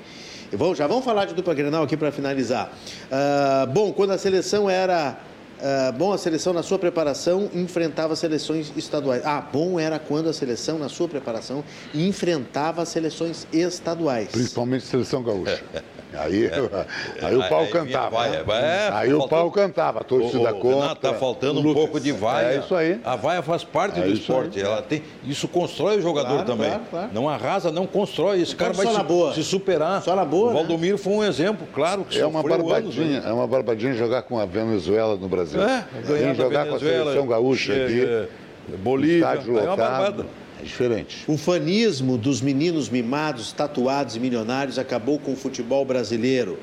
Vamos- 0.52 0.78
já 0.78 0.86
vamos 0.86 1.04
falar 1.04 1.24
de 1.26 1.34
dupla 1.34 1.54
Grenal 1.54 1.82
aqui 1.84 1.96
para 1.96 2.10
finalizar. 2.12 2.70
Ah, 3.10 3.66
bom, 3.72 3.92
quando 3.92 4.10
a 4.12 4.18
seleção 4.18 4.68
era. 4.70 5.16
ah, 5.62 5.92
bom, 5.96 6.12
a 6.12 6.18
seleção 6.18 6.52
na 6.52 6.62
sua 6.62 6.78
preparação 6.78 7.48
enfrentava 7.54 8.14
seleções 8.14 8.72
estaduais. 8.76 9.22
Ah, 9.24 9.40
bom 9.40 9.80
era 9.80 9.98
quando 9.98 10.28
a 10.28 10.32
seleção 10.32 10.78
na 10.78 10.88
sua 10.88 11.08
preparação 11.08 11.64
enfrentava 11.94 12.84
seleções 12.84 13.46
estaduais. 13.52 14.28
Principalmente 14.30 14.84
seleção 14.84 15.22
gaúcha. 15.22 15.62
Aí, 16.14 16.48
aí 17.22 17.36
o 17.36 17.48
pau 17.48 17.60
Aí 17.60 17.66
cantava. 17.68 18.10
vaia, 18.10 18.30
né? 18.38 18.42
vai, 18.44 18.88
aí 18.90 19.12
o 19.12 19.26
pau 19.28 19.50
cantava, 19.50 20.00
a 20.00 20.04
torcida 20.04 20.52
contra. 20.54 20.80
Renato, 20.80 21.00
tá 21.00 21.14
faltando 21.14 21.60
um 21.60 21.74
pouco 21.74 21.98
de 22.00 22.12
vaia. 22.12 22.54
É 22.54 22.58
isso 22.58 22.74
aí. 22.74 23.00
A 23.04 23.16
vaia 23.16 23.42
faz 23.42 23.64
parte 23.64 23.98
É 23.98 24.02
do 24.04 24.10
esporte. 24.12 24.58
aí. 24.58 24.64
Ela 24.64 24.82
tem, 24.82 25.02
isso 25.24 25.48
constrói 25.48 25.98
o 25.98 26.02
jogador 26.02 26.26
Claro, 26.44 26.44
também. 26.46 26.68
claro, 26.70 26.82
claro. 26.90 27.10
Não 27.12 27.28
arrasa, 27.28 27.70
não 27.72 27.86
constrói. 27.86 28.40
Esse 28.40 28.54
cara 28.54 28.72
pode 28.72 28.92
vai 28.92 29.32
se, 29.34 29.42
se 29.42 29.44
superar. 29.44 30.00
Só 30.02 30.14
na 30.16 30.24
boa, 30.24 30.50
O 30.50 30.54
né? 30.54 30.60
Valdomiro 30.60 30.96
foi 30.96 31.12
um 31.12 31.24
exemplo, 31.24 31.66
claro. 31.74 32.04
Que 32.04 32.18
É 32.18 32.26
uma 32.26 32.40
anos, 32.40 32.50
barbadinha, 32.50 33.20
né? 33.20 33.28
é 33.28 33.32
uma 33.32 33.46
barbadinha 33.46 33.92
jogar 33.94 34.22
com 34.22 34.38
a 34.38 34.46
Venezuela 34.46 35.16
no 35.16 35.28
Brasil. 35.28 35.60
É, 35.62 35.84
ganhar 36.06 36.18
Vem 36.18 36.26
da 36.28 36.34
jogar 36.34 36.64
Venezuela, 36.64 36.70
com 36.70 36.76
a 36.76 37.04
seleção 37.12 37.26
gaúcha 37.26 37.72
é, 37.72 37.84
aqui. 37.84 38.04
é, 38.04 38.76
Bolívia. 38.78 39.16
estádio 39.16 39.52
Aí 39.58 39.58
é 39.58 39.62
uma 39.62 39.70
lotado. 39.72 39.90
barbada. 39.90 40.26
É 40.60 40.62
diferente. 40.62 41.24
O 41.28 41.36
fanismo 41.36 42.16
dos 42.16 42.40
meninos 42.40 42.88
mimados, 42.88 43.52
tatuados 43.52 44.16
e 44.16 44.20
milionários 44.20 44.78
acabou 44.78 45.18
com 45.18 45.32
o 45.32 45.36
futebol 45.36 45.84
brasileiro. 45.84 46.58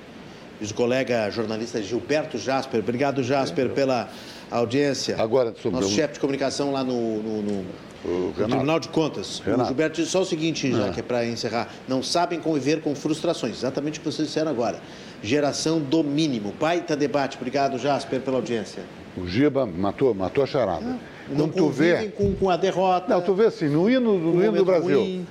Diz 0.59 0.71
o 0.71 0.73
colega 0.73 1.29
jornalista 1.29 1.81
Gilberto 1.81 2.37
Jasper. 2.37 2.79
Obrigado, 2.79 3.21
Jasper, 3.23 3.69
pela 3.69 4.09
audiência. 4.49 5.15
Agora, 5.21 5.53
sobre 5.61 5.79
Nosso 5.79 5.91
o- 5.91 5.95
chefe 5.95 6.15
de 6.15 6.19
comunicação 6.19 6.71
lá 6.71 6.83
no, 6.83 7.21
no- 7.21 7.41
no-. 7.41 7.65
Tribunal 8.35 8.81
de 8.81 8.89
Contas. 8.89 9.39
O 9.39 9.43
Renato. 9.43 9.65
Gilberto 9.67 9.95
disse 10.01 10.11
só 10.11 10.21
o 10.21 10.25
seguinte, 10.25 10.69
já 10.71 10.87
Ah. 10.87 10.89
que 10.89 10.99
é 10.99 11.03
para 11.03 11.25
encerrar. 11.25 11.69
Não 11.87 12.03
sabem 12.03 12.37
conviver 12.39 12.81
com 12.81 12.93
frustrações. 12.93 13.55
Exatamente 13.57 13.99
o 13.99 14.01
que 14.03 14.11
vocês 14.11 14.27
disseram 14.27 14.51
agora. 14.51 14.79
Geração 15.21 15.79
do 15.79 16.03
mínimo. 16.03 16.53
Baita 16.59 16.97
debate. 16.97 17.37
Obrigado, 17.37 17.77
Jasper, 17.77 18.19
pela 18.19 18.37
audiência. 18.37 18.83
O 19.15 19.25
Giba 19.25 19.65
matou, 19.65 20.13
matou 20.13 20.43
a 20.43 20.47
charada. 20.47 20.97
Não 21.29 21.47
Quando 21.47 21.53
tu 21.53 21.69
vê. 21.69 22.09
com, 22.09 22.33
com 22.35 22.49
a 22.49 22.57
derrota. 22.57 23.13
Não, 23.13 23.21
tu 23.21 23.33
vê 23.33 23.45
assim, 23.45 23.67
no 23.67 23.89
hino, 23.89 24.17
no 24.17 24.43
hino 24.43 24.57
do 24.57 24.65
Brasil, 24.65 24.99
ruim, 24.99 25.27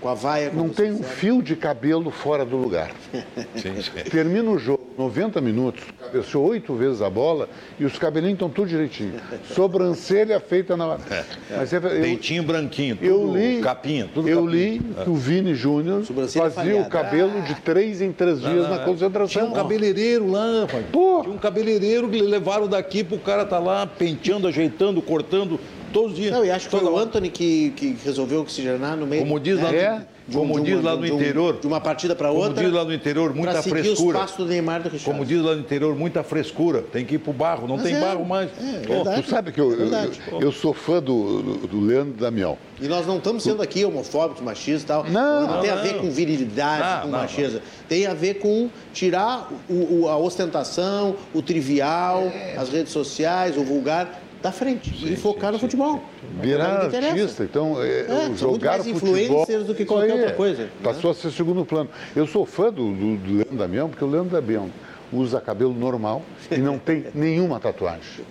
com 0.00 0.08
a 0.08 0.14
vaia. 0.14 0.50
não 0.52 0.68
tem 0.68 0.92
um 0.92 1.02
fio 1.02 1.42
de 1.42 1.54
cabelo 1.56 2.10
fora 2.10 2.44
do 2.44 2.56
lugar. 2.56 2.90
Sim, 3.56 3.80
sim. 3.82 4.10
Termina 4.10 4.50
o 4.50 4.58
jogo, 4.58 4.80
90 4.96 5.40
minutos, 5.40 5.82
cabeceou 6.00 6.46
oito 6.48 6.74
vezes 6.74 7.02
a 7.02 7.10
bola 7.10 7.48
e 7.78 7.84
os 7.84 7.98
cabelinhos 7.98 8.34
estão 8.34 8.48
tudo 8.48 8.68
direitinho. 8.68 9.14
Sobrancelha 9.54 10.40
feita 10.40 10.76
na 10.76 10.86
hora. 10.86 11.00
Mas 11.50 11.72
é, 11.72 11.76
eu, 11.76 11.80
Dentinho 11.80 12.42
branquinho, 12.42 12.96
tudo 12.96 13.06
eu 13.06 13.32
li, 13.36 13.60
capinha, 13.60 14.08
tudo 14.12 14.28
eu 14.28 14.44
capinha. 14.44 14.62
li 14.72 14.78
que 15.04 15.10
o 15.10 15.14
Vini 15.14 15.54
Júnior 15.54 16.02
fazia 16.04 16.44
o 16.46 16.50
falhada. 16.50 16.88
cabelo 16.88 17.42
de 17.42 17.54
três 17.56 18.00
em 18.00 18.12
três 18.12 18.40
dias 18.40 18.68
na 18.68 18.76
Tinha 18.76 18.84
concentração. 18.86 19.48
um 19.48 19.52
cabeleireiro 19.52 20.30
lá, 20.30 20.62
rapaz. 20.62 20.84
Pô. 20.90 21.20
Tinha 21.22 21.34
um 21.34 21.38
cabeleireiro 21.38 22.08
que 22.08 22.20
levaram 22.22 22.66
daqui 22.68 23.04
pro 23.04 23.18
cara 23.18 23.44
tá 23.44 23.58
lá 23.58 23.86
penteando, 23.86 24.46
ajeitando, 24.48 25.02
cortando 25.02 25.58
todos 25.92 26.12
os 26.12 26.16
dias. 26.16 26.32
Não, 26.32 26.44
e 26.44 26.50
acho 26.50 26.66
que 26.68 26.70
foi 26.76 26.80
o 26.84 26.92
hora. 26.94 27.04
Anthony 27.04 27.28
que, 27.30 27.70
que 27.76 27.96
resolveu 28.04 28.40
oxigenar 28.40 28.96
no 28.96 29.06
meio. 29.06 29.22
Como 29.22 29.38
diz 29.40 29.60
lá, 29.60 29.72
É. 29.74 29.98
no, 30.28 30.38
como 30.40 30.60
diz 30.60 30.82
lá 30.82 30.94
no 30.96 31.02
de 31.04 31.12
um- 31.12 31.16
interior, 31.16 31.58
De 31.60 31.66
uma 31.66 31.80
partida 31.80 32.14
para 32.14 32.28
como 32.28 32.40
outra. 32.40 32.62
diz 32.62 32.72
lá 32.72 32.84
no 32.84 32.92
interior, 32.94 33.34
muita 33.34 33.62
frescura. 33.62 34.16
os 34.18 34.22
passos 34.24 34.36
do 34.36 34.46
Neymar 34.46 34.82
do 34.82 34.88
Richard. 34.88 35.04
Como 35.04 35.24
diz 35.26 35.42
lá 35.42 35.54
no 35.54 35.60
interior, 35.60 35.94
muita 35.96 36.22
frescura. 36.22 36.82
Tem 36.82 37.04
que 37.04 37.16
ir 37.16 37.18
pro 37.18 37.32
barro, 37.32 37.66
não 37.66 37.76
Mas 37.76 37.84
tem 37.86 37.96
é, 37.96 38.00
barro 38.00 38.24
mais. 38.24 38.48
é, 38.60 38.86
Pô, 38.86 38.94
verdade. 38.94 39.22
Tu 39.22 39.28
sabe 39.30 39.52
que 39.52 39.60
eu, 39.60 39.72
É 39.72 39.74
eu, 39.74 40.12
eu- 40.32 40.40
eu 40.42 40.52
sou 40.52 40.72
fã 40.72 41.02
do, 41.02 41.42
do, 41.42 41.66
do 41.66 41.80
Leandro 41.80 42.12
Damião. 42.14 42.56
E 42.80 42.88
nós 42.88 43.06
não 43.06 43.18
estamos 43.18 43.42
sendo 43.42 43.60
aqui 43.62 43.84
homofóbicos, 43.84 44.42
machistas 44.42 44.82
e 44.82 44.86
tal. 44.86 45.04
Não, 45.04 45.60
tem 45.60 45.70
a 45.70 45.76
não, 45.76 45.82
ver 45.82 45.92
não. 45.94 46.00
com 46.00 46.10
virilidade, 46.10 46.82
Não, 46.82 47.00
com 47.02 47.08
não, 47.08 47.18
machismo. 47.18 47.60
Tem 47.88 48.06
a 48.06 48.14
ver 48.14 48.34
com 48.34 48.70
tirar 48.92 49.50
o- 49.68 50.02
o- 50.04 50.08
a 50.08 50.16
ostentação, 50.16 51.16
o 51.34 51.42
trivial, 51.42 52.22
as 52.56 52.70
redes 52.70 52.92
sociais, 52.92 53.56
o 53.58 53.62
vulgar 53.64 54.20
da 54.42 54.50
frente. 54.50 54.90
e 55.12 55.16
focar 55.16 55.52
no 55.52 55.58
futebol. 55.58 56.02
É 56.38 56.42
Virar 56.42 56.86
interessa. 56.86 57.12
artista, 57.12 57.44
então 57.44 57.82
é, 57.82 58.00
É, 58.00 58.36
jogar 58.36 58.78
mais 58.78 58.88
futebol, 58.88 59.16
influencers 59.18 59.66
do 59.66 59.74
que 59.74 59.84
qualquer 59.84 60.12
aí 60.12 60.18
outra 60.20 60.34
coisa, 60.34 60.62
né? 60.64 60.70
Passou 60.82 61.10
a 61.10 61.14
ser 61.14 61.30
segundo 61.30 61.64
plano. 61.64 61.90
Eu 62.16 62.26
sou 62.26 62.46
fã 62.46 62.72
do, 62.72 62.92
do, 62.92 63.16
do 63.16 63.32
Leandro 63.34 63.56
Damião, 63.56 63.88
porque 63.88 64.04
o 64.04 64.08
Leandro 64.08 64.30
Damião 64.30 64.70
usa 65.12 65.40
cabelo 65.40 65.74
normal 65.74 66.22
e 66.50 66.58
não 66.58 66.78
tem 66.78 67.06
nenhuma 67.14 67.58
tatuagem. 67.60 68.24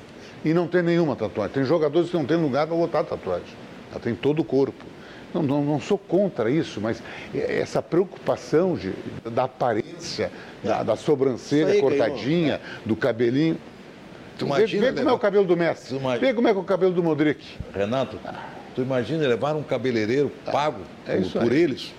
e 0.44 0.54
não 0.54 0.68
tem 0.68 0.82
nenhuma 0.82 1.16
tatuagem. 1.16 1.54
Tem 1.54 1.64
jogadores 1.64 2.10
que 2.10 2.16
não 2.18 2.26
têm 2.26 2.38
lugar 2.38 2.66
para 2.66 2.76
botar 2.76 3.04
tatuagem. 3.04 3.48
Ela 3.92 4.00
tem 4.00 4.16
todo 4.16 4.40
o 4.40 4.44
corpo. 4.44 4.86
Não, 5.34 5.44
não, 5.44 5.64
não, 5.64 5.80
sou 5.80 5.98
contra 5.98 6.50
isso, 6.50 6.82
mas 6.82 7.04
essa 7.36 7.84
preocupação 7.84 8.74
de, 8.76 8.94
da 9.30 9.44
aparência, 9.44 10.32
da, 10.64 10.82
da 10.82 10.96
sobrancelha 10.96 11.80
cortadinha, 11.80 12.58
ganhou. 12.58 12.82
do 12.86 12.96
cabelinho. 12.96 13.58
Tu 14.40 14.46
imagina, 14.46 14.86
vê, 14.86 14.92
vê 14.92 14.98
como 15.00 15.10
é 15.10 15.14
o 15.14 15.20
cabelo 15.20 15.46
do 15.46 15.58
Messi. 15.58 16.00
Vê 16.20 16.34
como 16.34 16.48
é 16.48 16.52
que 16.54 16.58
é 16.58 16.62
o 16.62 16.64
cabelo 16.64 16.94
do 16.94 17.04
Modric. 17.04 17.46
Renato, 17.76 18.18
tu 18.74 18.82
imagina 18.82 19.28
levar 19.28 19.56
um 19.56 19.64
cabeleireiro 19.64 20.32
pago 20.46 20.82
é 21.06 21.18
por, 21.18 21.42
por 21.42 21.52
eles 21.52 21.94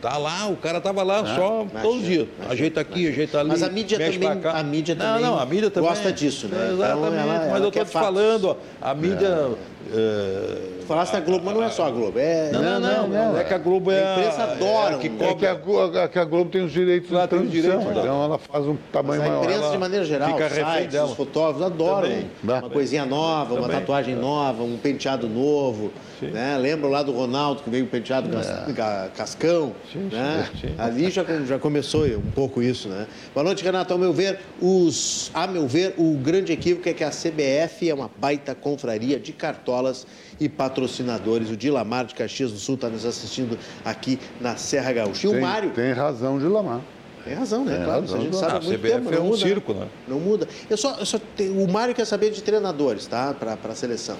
Tá 0.00 0.18
lá, 0.18 0.46
o 0.46 0.56
cara 0.56 0.80
tava 0.80 1.02
lá 1.02 1.24
só 1.24 1.62
imagina, 1.62 1.80
todos 1.80 2.00
os 2.02 2.06
dias. 2.06 2.28
Imagina, 2.28 2.52
ajeita 2.52 2.80
aqui, 2.80 3.00
imagina. 3.00 3.12
ajeita 3.12 3.40
ali. 3.40 3.48
Mas 3.48 3.62
a 3.62 3.70
mídia 3.70 3.98
também, 3.98 4.28
a 4.28 4.62
mídia 4.62 4.94
também, 4.96 5.22
não, 5.22 5.30
não, 5.30 5.38
a 5.40 5.46
mídia 5.46 5.70
também 5.70 5.88
gosta 5.88 6.12
disso, 6.12 6.48
né? 6.48 6.70
Exatamente. 6.72 7.06
Então, 7.06 7.18
ela, 7.18 7.50
mas 7.50 7.62
eu 7.62 7.70
tô 7.72 7.84
te 7.84 7.90
falando, 7.90 8.48
ó, 8.50 8.56
a 8.80 8.94
mídia. 8.94 9.50
É. 9.92 10.76
É, 10.82 10.86
Falasse 10.86 11.12
da 11.12 11.20
Globo, 11.20 11.44
mas 11.44 11.54
não 11.54 11.64
é 11.64 11.68
só 11.68 11.86
a 11.86 11.90
Globo. 11.90 12.18
É... 12.18 12.50
Não, 12.52 12.62
não, 12.62 12.80
não, 12.80 13.08
não, 13.08 13.32
não, 13.32 13.38
É 13.38 13.44
que 13.44 13.52
a 13.52 13.58
Globo 13.58 13.90
é. 13.90 14.02
A 14.02 14.18
imprensa 14.18 14.42
adora. 14.44 14.94
É, 14.94 14.98
que, 14.98 15.06
é 15.06 15.34
que, 15.34 15.46
a, 15.46 16.08
que 16.08 16.18
a 16.18 16.24
Globo 16.24 16.50
tem 16.50 16.64
os 16.64 16.72
direitos 16.72 17.10
lá, 17.10 17.26
tem 17.26 17.40
os 17.40 17.50
direitos. 17.50 17.84
Então 17.84 18.24
ela 18.24 18.38
faz 18.38 18.66
um 18.66 18.76
tamanho 18.92 19.20
mas 19.20 19.30
maior. 19.30 19.40
A 19.40 19.44
imprensa, 19.44 19.70
de 19.72 19.78
maneira 19.78 20.04
geral, 20.04 20.30
fica 20.30 20.48
sites, 20.48 20.92
dela. 20.92 21.06
os 21.06 21.14
fotógrafos 21.14 21.62
adoram 21.62 22.08
Também. 22.08 22.30
uma 22.42 22.54
Também. 22.54 22.70
coisinha 22.70 23.04
nova, 23.04 23.54
Também. 23.54 23.64
uma 23.64 23.80
tatuagem 23.80 24.14
nova, 24.14 24.62
um 24.62 24.76
penteado 24.76 25.28
novo. 25.28 25.92
Né? 26.22 26.56
Lembro 26.56 26.88
lá 26.88 27.02
do 27.02 27.12
Ronaldo 27.12 27.62
que 27.62 27.68
veio 27.68 27.84
o 27.84 27.88
penteado 27.88 28.30
é. 28.38 29.08
cascão. 29.14 29.74
Sim, 29.92 30.08
né? 30.10 30.48
sim. 30.60 30.74
Ali 30.78 31.10
já, 31.10 31.24
já 31.44 31.58
começou 31.58 32.06
um 32.06 32.30
pouco 32.34 32.62
isso, 32.62 32.88
né? 32.88 33.06
Boa 33.34 33.44
noite, 33.44 33.62
Renato. 33.62 33.92
Ao 33.92 33.98
meu 33.98 34.12
ver, 34.12 34.38
os, 34.60 35.30
a 35.34 35.46
meu 35.46 35.66
ver, 35.66 35.94
o 35.98 36.14
grande 36.16 36.52
equívoco 36.52 36.88
é 36.88 36.94
que 36.94 37.04
a 37.04 37.10
CBF 37.10 37.90
é 37.90 37.94
uma 37.94 38.10
baita 38.18 38.54
confraria 38.54 39.18
de 39.18 39.32
cartolas 39.76 40.06
e 40.40 40.48
patrocinadores. 40.48 41.50
O 41.50 41.56
Dilamar 41.56 42.06
de 42.06 42.14
Caxias 42.14 42.52
do 42.52 42.58
Sul 42.58 42.76
está 42.76 42.88
nos 42.88 43.04
assistindo 43.04 43.58
aqui 43.84 44.18
na 44.40 44.56
Serra 44.56 44.92
Gaúcha. 44.92 45.26
E 45.26 45.30
tem, 45.30 45.38
o 45.38 45.42
Mário. 45.42 45.70
Tem 45.70 45.92
razão, 45.92 46.38
Dilamar. 46.38 46.80
Tem 47.24 47.34
razão, 47.34 47.64
né? 47.64 47.76
Tem 47.76 47.84
claro, 47.84 48.00
razão, 48.02 48.20
a 48.20 48.22
gente 48.22 48.36
sabe 48.36 48.52
a 48.52 48.60
muito 48.60 48.78
CBF 48.78 48.94
tempo, 48.94 49.14
é 49.14 49.20
um 49.20 49.24
muda, 49.24 49.36
circo, 49.36 49.74
né? 49.74 49.88
Não 50.06 50.20
muda. 50.20 50.48
Eu 50.70 50.76
só, 50.76 50.96
eu 50.98 51.06
só 51.06 51.18
tenho, 51.36 51.60
o 51.60 51.70
Mário 51.70 51.94
quer 51.94 52.04
saber 52.04 52.30
de 52.30 52.42
treinadores, 52.42 53.06
tá? 53.06 53.34
Para 53.34 53.54
a 53.54 53.74
seleção. 53.74 54.16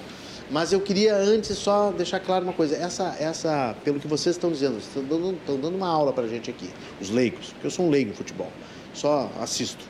Mas 0.49 0.71
eu 0.71 0.79
queria 0.79 1.15
antes 1.15 1.57
só 1.57 1.91
deixar 1.91 2.19
claro 2.19 2.43
uma 2.43 2.53
coisa. 2.53 2.75
Essa, 2.75 3.15
essa 3.19 3.75
pelo 3.83 3.99
que 3.99 4.07
vocês 4.07 4.35
estão 4.35 4.51
dizendo, 4.51 4.77
estão 4.77 5.03
dando, 5.03 5.33
estão 5.37 5.57
dando 5.57 5.75
uma 5.75 5.87
aula 5.87 6.13
para 6.13 6.23
a 6.23 6.27
gente 6.27 6.49
aqui, 6.49 6.69
os 7.01 7.09
leigos, 7.09 7.47
porque 7.51 7.67
eu 7.67 7.71
sou 7.71 7.85
um 7.85 7.89
leigo 7.89 8.11
em 8.11 8.13
futebol, 8.13 8.51
só 8.93 9.29
assisto. 9.41 9.83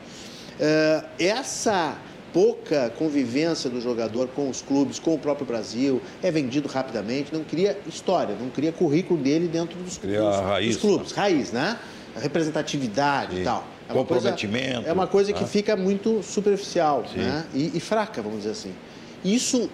Uh, 0.59 1.07
essa 1.19 1.97
pouca 2.33 2.91
convivência 2.97 3.69
do 3.69 3.81
jogador 3.81 4.27
com 4.29 4.49
os 4.49 4.61
clubes, 4.61 4.99
com 4.99 5.15
o 5.15 5.19
próprio 5.19 5.45
Brasil, 5.45 6.01
é 6.21 6.31
vendido 6.31 6.67
rapidamente, 6.67 7.33
não 7.33 7.43
cria 7.43 7.77
história, 7.87 8.35
não 8.39 8.49
cria 8.49 8.71
currículo 8.71 9.19
dele 9.19 9.47
dentro 9.47 9.77
dos, 9.79 9.97
cria 9.97 10.21
dos, 10.21 10.35
raiz, 10.37 10.75
dos 10.75 10.81
clubes, 10.81 11.11
né? 11.11 11.21
raiz, 11.21 11.51
né? 11.51 11.79
A 12.15 12.19
representatividade 12.19 13.41
e 13.41 13.43
tal. 13.43 13.65
É 13.89 13.93
Comprometimento. 13.93 14.73
Coisa, 14.73 14.89
é 14.89 14.93
uma 14.93 15.07
coisa 15.07 15.31
que 15.31 15.41
né? 15.41 15.47
fica 15.47 15.75
muito 15.75 16.21
superficial 16.21 17.05
né? 17.15 17.45
E, 17.53 17.77
e 17.77 17.79
fraca, 17.79 18.21
vamos 18.21 18.39
dizer 18.39 18.51
assim. 18.51 18.73
Isso 19.23 19.69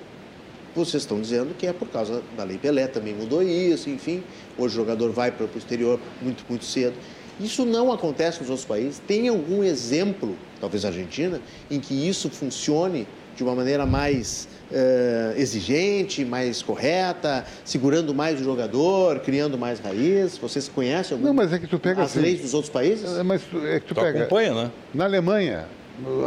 vocês 0.75 1.03
estão 1.03 1.21
dizendo 1.21 1.53
que 1.55 1.67
é 1.67 1.73
por 1.73 1.87
causa 1.87 2.23
da 2.35 2.43
Lei 2.43 2.57
Pelé, 2.57 2.87
também 2.87 3.13
mudou 3.13 3.43
isso, 3.43 3.89
enfim. 3.89 4.23
Hoje 4.57 4.73
o 4.73 4.77
jogador 4.77 5.11
vai 5.11 5.31
para 5.31 5.45
o 5.45 5.49
exterior 5.57 5.99
muito, 6.21 6.43
muito 6.49 6.65
cedo. 6.65 6.95
Isso 7.39 7.65
não 7.65 7.91
acontece 7.91 8.39
nos 8.39 8.49
outros 8.49 8.65
países. 8.65 9.01
Tem 9.05 9.27
algum 9.27 9.63
exemplo, 9.63 10.35
talvez 10.59 10.85
a 10.85 10.89
Argentina, 10.89 11.39
em 11.69 11.79
que 11.79 12.07
isso 12.07 12.29
funcione 12.29 13.07
de 13.35 13.43
uma 13.43 13.55
maneira 13.55 13.85
mais 13.85 14.47
uh, 14.71 15.37
exigente, 15.39 16.23
mais 16.23 16.61
correta, 16.61 17.45
segurando 17.65 18.13
mais 18.13 18.39
o 18.39 18.43
jogador, 18.43 19.19
criando 19.19 19.57
mais 19.57 19.79
raiz? 19.79 20.37
Vocês 20.37 20.67
conhecem 20.69 21.15
algum, 21.15 21.27
Não, 21.27 21.33
mas 21.33 21.51
é 21.51 21.59
que 21.59 21.67
tu 21.67 21.79
pega 21.79 22.03
as 22.03 22.11
assim, 22.11 22.19
leis 22.19 22.41
dos 22.41 22.53
outros 22.53 22.71
países? 22.71 23.17
É, 23.17 23.23
mas 23.23 23.41
é 23.65 23.79
que 23.79 23.87
tu, 23.87 23.95
tu 23.95 24.01
pega. 24.01 24.19
acompanha, 24.19 24.53
né? 24.53 24.71
Na 24.93 25.05
Alemanha, 25.05 25.65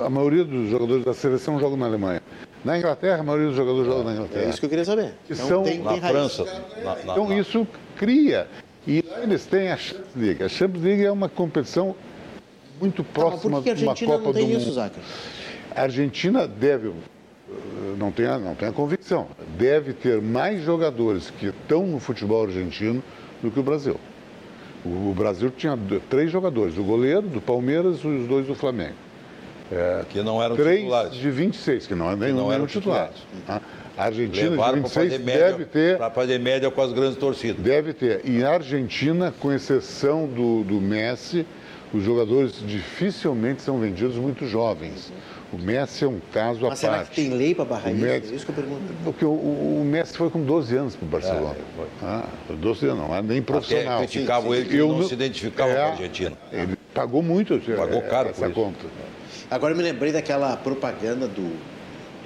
a 0.05 0.11
maioria 0.11 0.45
dos 0.45 0.69
jogadores 0.71 1.05
da 1.05 1.15
seleção 1.15 1.59
jogam 1.59 1.77
na 1.77 1.87
Alemanha. 1.87 2.23
Na 2.65 2.77
Inglaterra, 2.77 3.21
a 3.21 3.23
maioria 3.23 3.49
dos 3.49 3.57
jogadores 3.57 3.87
jogam 3.87 4.05
na 4.05 4.13
Inglaterra. 4.13 4.45
É 4.45 4.49
isso 4.49 4.59
que 4.59 4.67
eu 4.67 4.71
queria 4.71 4.85
saber. 4.85 5.15
Então, 5.31 5.47
são, 5.47 5.63
tem, 5.63 5.81
na 5.81 5.93
tem 5.93 6.01
França. 6.01 6.45
Na, 6.83 6.97
na, 6.97 7.13
então, 7.13 7.39
isso 7.39 7.67
cria. 7.97 8.49
E 8.87 9.05
lá 9.09 9.23
eles 9.23 9.47
têm 9.47 9.73
a 9.73 9.77
Champions 9.77 10.15
League. 10.15 10.43
A 10.43 10.49
Champions 10.49 10.85
League 10.85 11.05
é 11.05 11.11
uma 11.11 11.29
competição 11.29 11.95
muito 12.81 13.03
próxima 13.03 13.61
de 13.61 13.85
uma 13.85 13.95
Copa 13.95 14.33
do 14.33 14.47
Mundo. 14.47 14.59
Isso, 14.59 14.81
a 14.81 14.91
Argentina 15.83 16.47
deve, 16.47 16.93
não 17.99 18.13
tem, 18.13 18.27
a, 18.27 18.39
não 18.39 18.55
tem 18.55 18.69
a 18.69 18.73
convicção, 18.73 19.27
deve 19.59 19.93
ter 19.93 20.21
mais 20.23 20.63
jogadores 20.63 21.31
que 21.31 21.47
estão 21.47 21.87
no 21.87 21.99
futebol 21.99 22.45
argentino 22.45 23.03
do 23.43 23.51
que 23.51 23.59
o 23.59 23.63
Brasil. 23.63 23.99
O 24.85 25.13
Brasil 25.15 25.51
tinha 25.51 25.77
três 26.09 26.31
jogadores, 26.31 26.79
o 26.79 26.85
goleiro 26.85 27.23
do 27.23 27.41
Palmeiras 27.41 27.99
e 28.05 28.07
os 28.07 28.29
dois 28.29 28.47
do 28.47 28.55
Flamengo. 28.55 28.95
É, 29.71 30.05
que 30.09 30.23
não 30.23 30.41
eram 30.41 30.55
3 30.55 30.79
titulares. 30.79 31.15
de 31.15 31.29
26, 31.29 31.87
que 31.89 31.95
não, 31.97 32.17
nem, 32.17 32.33
não 32.33 32.53
eram 32.53 32.67
titulares. 32.67 33.17
titulares. 33.17 33.67
A 33.97 34.05
Argentina 34.05 34.51
Levaram 34.51 34.75
de 34.75 34.83
26 34.83 35.21
média, 35.21 35.53
deve 35.53 35.65
ter. 35.65 35.97
Para 35.97 36.11
fazer 36.11 36.39
média 36.39 36.71
com 36.71 36.83
as 36.83 36.93
grandes 36.93 37.17
torcidas. 37.17 37.65
Deve 37.65 37.95
ter. 37.95 38.21
E 38.25 38.45
a 38.45 38.51
Argentina, 38.51 39.33
com 39.41 39.51
exceção 39.51 40.27
do, 40.27 40.63
do 40.65 40.81
Messi, 40.81 41.47
os 41.95 42.03
jogadores 42.03 42.63
dificilmente 42.67 43.63
são 43.63 43.79
vendidos 43.79 44.17
muito 44.17 44.47
jovens. 44.47 45.11
O 45.51 45.57
Messi 45.57 46.05
é 46.05 46.09
um 46.09 46.21
caso 46.31 46.61
Mas 46.63 46.85
à 46.85 46.89
parte. 46.89 46.99
Mas 46.99 47.05
será 47.05 47.05
que 47.05 47.15
tem 47.15 47.31
lei 47.31 47.55
para 47.55 47.65
barrar 47.65 47.91
isso? 47.91 48.05
Messi, 48.05 48.33
é 48.33 48.37
isso 48.37 48.45
que 48.45 48.51
eu 48.51 48.55
pergunto. 48.55 48.83
Porque 49.03 49.25
o, 49.25 49.31
o, 49.31 49.83
Messi 49.87 50.15
foi 50.15 50.29
com 50.29 50.43
12 50.43 50.77
anos 50.77 50.97
para 50.97 51.07
o 51.07 51.09
Barcelona. 51.09 51.57
É, 51.79 52.05
ah, 52.05 52.29
12 52.51 52.87
anos, 52.87 53.09
não, 53.09 53.23
nem 53.23 53.41
profissional. 53.41 53.99
Até 53.99 54.07
criticavam 54.09 54.55
ele 54.55 54.69
que 54.69 54.77
eu 54.77 54.89
não, 54.89 54.99
não 54.99 55.09
se 55.09 55.15
identificava 55.15 55.71
é, 55.71 55.75
com 55.75 55.81
a 55.81 55.91
Argentina. 55.93 56.37
Ele 56.53 56.77
pagou 56.93 57.23
muito 57.23 57.59
pagou 57.75 58.03
caro 58.03 58.29
essa 58.29 58.51
conta. 58.51 58.85
Agora 59.51 59.73
eu 59.73 59.77
me 59.77 59.83
lembrei 59.83 60.13
daquela 60.13 60.57
propaganda 60.57 61.29
do, 61.29 61.57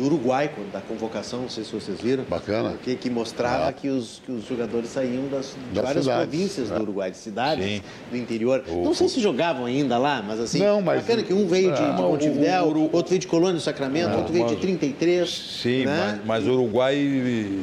do 0.00 0.06
Uruguai, 0.06 0.50
da 0.72 0.80
convocação, 0.80 1.42
não 1.42 1.48
sei 1.50 1.62
se 1.62 1.72
vocês 1.72 2.00
viram. 2.00 2.24
Bacana. 2.24 2.74
Que, 2.82 2.96
que 2.96 3.10
mostrava 3.10 3.68
ah. 3.68 3.72
que, 3.72 3.88
os, 3.88 4.22
que 4.24 4.32
os 4.32 4.46
jogadores 4.46 4.88
saíam 4.88 5.28
das, 5.28 5.54
de 5.68 5.74
das 5.74 5.84
várias 5.84 6.04
cidades, 6.04 6.28
províncias 6.28 6.70
é. 6.70 6.74
do 6.74 6.82
Uruguai, 6.82 7.10
de 7.10 7.16
cidades 7.18 7.64
Sim. 7.64 7.82
do 8.10 8.16
interior. 8.16 8.64
O, 8.66 8.82
não 8.82 8.94
sei 8.94 9.08
se 9.08 9.20
jogavam 9.20 9.66
ainda 9.66 9.98
lá, 9.98 10.24
mas 10.26 10.40
assim, 10.40 10.58
não, 10.58 10.80
mas, 10.80 11.02
bacana 11.02 11.22
que 11.22 11.34
um 11.34 11.46
veio 11.46 11.72
de, 11.74 11.84
de 11.84 12.02
Montevidéu, 12.02 12.64
outro 12.90 13.10
veio 13.10 13.20
de 13.20 13.26
Colônia 13.26 13.54
do 13.54 13.60
Sacramento, 13.60 14.08
não, 14.08 14.18
outro 14.18 14.32
veio 14.32 14.46
mas, 14.46 14.54
de 14.54 14.60
33. 14.60 15.28
Sim, 15.60 15.84
né? 15.84 16.20
mas, 16.24 16.46
o 16.46 16.52
Uruguai 16.52 16.96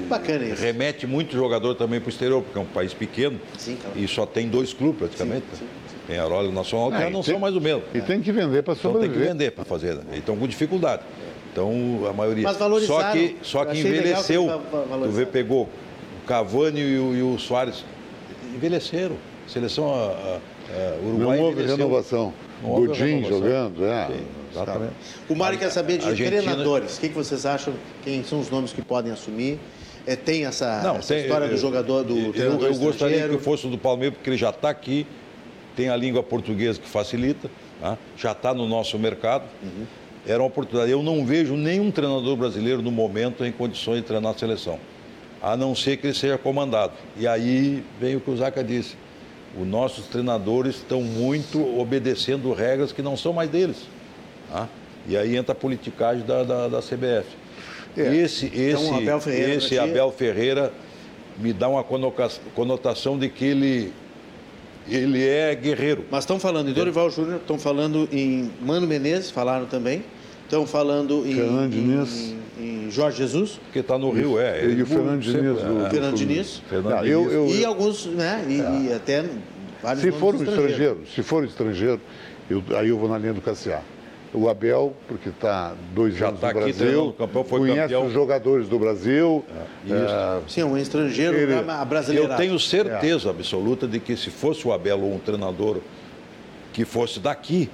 bacana 0.07 0.45
isso. 0.45 0.61
remete 0.61 1.07
muito 1.07 1.35
jogador 1.35 1.73
também 1.73 1.99
para 1.99 2.07
o 2.07 2.11
exterior, 2.11 2.43
porque 2.43 2.59
é 2.59 2.61
um 2.61 2.65
país 2.65 2.93
pequeno 2.93 3.39
sim, 3.57 3.77
claro. 3.81 3.99
e 3.99 4.07
só 4.07 4.27
tem 4.27 4.47
dois 4.47 4.73
clubes 4.73 4.99
praticamente. 4.99 5.45
Sim, 5.53 5.65
sim. 5.65 5.88
Penharol 6.07 6.45
e 6.45 6.51
Nacional, 6.51 6.89
que 6.89 6.95
ah, 6.95 7.09
não 7.09 7.22
tem, 7.22 7.34
são 7.34 7.39
mais 7.39 7.53
o 7.53 7.59
mesmo. 7.59 7.84
E 7.93 7.99
tem 7.99 8.22
que 8.22 8.31
vender 8.31 8.64
para 8.64 8.76
sobreviver. 8.76 9.09
Então 9.09 9.15
tem 9.15 9.27
que 9.27 9.34
vender 9.34 9.51
para 9.51 9.65
fazer. 9.65 9.95
Né? 9.95 10.03
Então 10.14 10.38
com 10.38 10.47
dificuldade. 10.47 11.03
Então 11.58 12.08
a 12.08 12.14
maioria. 12.14 12.44
Mas 12.44 12.58
só 12.86 13.12
que, 13.12 13.36
só 13.42 13.66
que 13.66 13.80
envelheceu. 13.80 14.46
Que 14.46 15.04
tu 15.04 15.10
vê, 15.10 15.26
pegou 15.26 15.64
o 15.64 16.28
Cavani 16.28 16.80
e 16.80 17.00
o, 17.00 17.16
e 17.16 17.24
o 17.24 17.40
Soares. 17.40 17.84
Envelheceram. 18.54 19.16
Seleção 19.48 19.92
a, 19.92 19.96
a, 19.96 20.40
a 20.40 21.08
Uruguai 21.08 21.38
Não 21.38 21.46
houve 21.46 21.64
renovação. 21.64 22.34
Godin 22.62 23.24
jogando, 23.24 23.86
é. 23.86 24.08
Sim, 24.08 24.26
exatamente. 24.52 24.94
O 25.30 25.36
Mário 25.36 25.58
quer 25.58 25.72
saber 25.72 25.98
de 25.98 26.06
Argentina... 26.06 26.42
treinadores. 26.42 26.98
O 26.98 27.02
que, 27.02 27.10
que 27.10 27.16
vocês 27.16 27.46
acham? 27.46 27.74
Quem 28.04 28.24
são 28.24 28.40
os 28.40 28.50
nomes 28.50 28.74
que 28.74 28.82
podem 28.82 29.12
assumir? 29.12 29.60
É, 30.06 30.16
tem 30.16 30.46
essa, 30.46 30.82
Não, 30.82 30.98
essa 30.98 31.14
tem, 31.14 31.24
história 31.24 31.46
eu, 31.46 31.52
do 31.52 31.58
jogador 31.58 32.04
do 32.04 32.18
eu, 32.36 32.60
eu 32.62 32.76
gostaria 32.76 33.28
que 33.28 33.38
fosse 33.38 33.68
do 33.68 33.78
Palmeiras, 33.78 34.16
porque 34.18 34.30
ele 34.30 34.38
já 34.38 34.50
está 34.50 34.70
aqui 34.70 35.06
tem 35.78 35.90
a 35.90 35.96
língua 35.96 36.24
portuguesa 36.24 36.82
que 36.82 36.90
facilita, 36.90 37.52
tá? 37.80 37.96
já 38.18 38.32
está 38.32 38.52
no 38.52 38.68
nosso 38.68 38.98
mercado. 38.98 39.44
Uhum. 39.62 39.86
Era 40.28 40.44
uma 40.44 40.48
oportunidade. 40.48 40.91
Eu 40.91 41.02
não 41.02 41.26
vejo 41.26 41.56
nenhum 41.56 41.90
treinador 41.90 42.36
brasileiro 42.36 42.82
no 42.82 42.91
momento 42.91 43.45
em 43.45 43.52
condições 43.52 44.02
de 44.02 44.04
treinar 44.04 44.34
a 44.34 44.38
seleção, 44.38 44.78
a 45.41 45.56
não 45.56 45.74
ser 45.74 45.98
que 45.98 46.08
ele 46.08 46.14
seja 46.14 46.38
comandado. 46.38 46.94
E 47.16 47.26
aí 47.26 47.82
vem 47.99 48.18
o 48.18 48.20
que 48.20 48.30
o 48.30 48.36
Zaca 48.36 48.62
disse. 48.62 48.95
Os 49.60 49.66
nossos 49.66 50.08
treinadores 50.08 50.76
estão 50.76 51.02
muito 51.02 51.80
obedecendo 51.80 52.52
regras 52.52 52.91
que 52.91 53.02
não 53.02 53.16
são 53.16 53.32
mais 53.32 53.49
deles. 53.49 53.78
Tá? 54.52 54.68
E 55.08 55.16
aí 55.16 55.38
entra 55.38 55.54
a 55.54 55.56
politicagem 55.56 56.26
da, 56.26 56.44
da, 56.44 56.68
da 56.68 56.82
CBF. 56.82 57.26
É. 57.95 58.16
Esse, 58.16 58.48
esse, 58.48 58.84
então, 58.84 58.98
Abel 58.98 59.22
Ferreira, 59.22 59.54
esse 59.56 59.80
Abel 59.80 60.12
Ferreira 60.12 60.74
me 61.38 61.54
dá 61.54 61.70
uma 61.70 61.84
conotação 61.84 63.18
de 63.18 63.30
que 63.30 63.45
ele 63.45 63.94
ele 64.90 65.26
é 65.26 65.54
guerreiro. 65.54 66.06
Mas 66.10 66.24
estão 66.24 66.40
falando 66.40 66.70
em 66.70 66.74
Dorival 66.74 67.10
Júnior, 67.10 67.38
estão 67.38 67.60
falando 67.60 68.08
em 68.12 68.49
Mano 68.62 68.88
Menezes, 68.88 69.30
falaram 69.30 69.66
também. 69.66 70.04
Estão 70.48 70.65
falando 70.65 71.26
em, 71.26 71.38
em, 71.38 72.07
em, 72.57 72.90
Jorge 72.90 73.18
Jesus. 73.18 73.60
Que 73.74 73.80
está 73.80 73.98
no 73.98 74.11
Rio, 74.11 74.40
é. 74.40 74.64
E 74.65 74.82
o 74.82 74.86
Fernando 74.86 75.19
Diniz. 75.19 75.57
É. 75.57 75.90
Fernando 75.90 76.15
Diniz. 76.15 76.61
Fernando 76.69 77.06
eu, 77.06 77.48
e 77.48 77.65
alguns, 77.65 78.06
né? 78.06 78.45
E, 78.48 78.61
é. 78.61 78.82
e 78.84 78.94
até 78.94 79.26
vários 79.84 80.02
Se 80.02 80.11
for 80.14 80.34
um 80.34 80.41
estrangeiro, 80.41 81.02
se 81.14 81.22
for 81.22 81.44
estrangeiro, 81.44 81.99
eu, 82.49 82.64
aí 82.78 82.88
eu 82.88 82.98
vou 82.98 83.10
na 83.10 83.18
linha 83.18 83.34
do 83.34 83.41
Cassiá. 83.41 83.82
o 84.34 84.48
Abel, 84.48 84.94
porque 85.06 85.28
está 85.28 85.74
dois 85.94 86.15
Já 86.15 86.30
anos 86.30 86.40
tá 86.40 86.53
no 86.53 86.60
aqui 86.60 86.72
Brasil, 86.72 87.15
campeão, 87.18 87.44
foi 87.44 87.60
conhece 87.60 87.82
campeão. 87.82 88.06
os 88.06 88.14
jogadores 88.14 88.69
do 88.69 88.80
Brasil. 88.80 89.44
é, 89.90 90.40
Sim, 90.48 90.64
um 90.64 90.78
estrangeiro 90.78 91.36
Ele- 91.36 91.56
a 91.56 91.84
brasileiro. 91.84 92.32
Eu 92.32 92.38
tenho 92.38 92.57
certeza 92.57 93.30
absoluta 93.32 93.86
de 93.86 93.99
que 93.99 94.15
se 94.15 94.30
fosse 94.30 94.65
o 94.65 94.72
Abel 94.72 95.02
ou 95.02 95.14
um 95.14 95.19
treinador 95.19 95.80
que 96.72 96.86
fosse 96.86 97.19
daqui, 97.19 97.69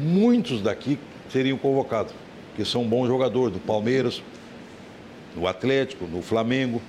muitos 0.00 0.62
daqui 0.62 0.96
seriam 1.32 1.56
convocados, 1.56 2.12
que 2.56 2.64
são 2.64 2.84
bons 2.84 3.06
jogadores, 3.06 3.52
do 3.54 3.60
Palmeiras, 3.60 4.22
do 5.34 5.46
Atlético, 5.46 6.06
do 6.06 6.22
Flamengo. 6.22 6.80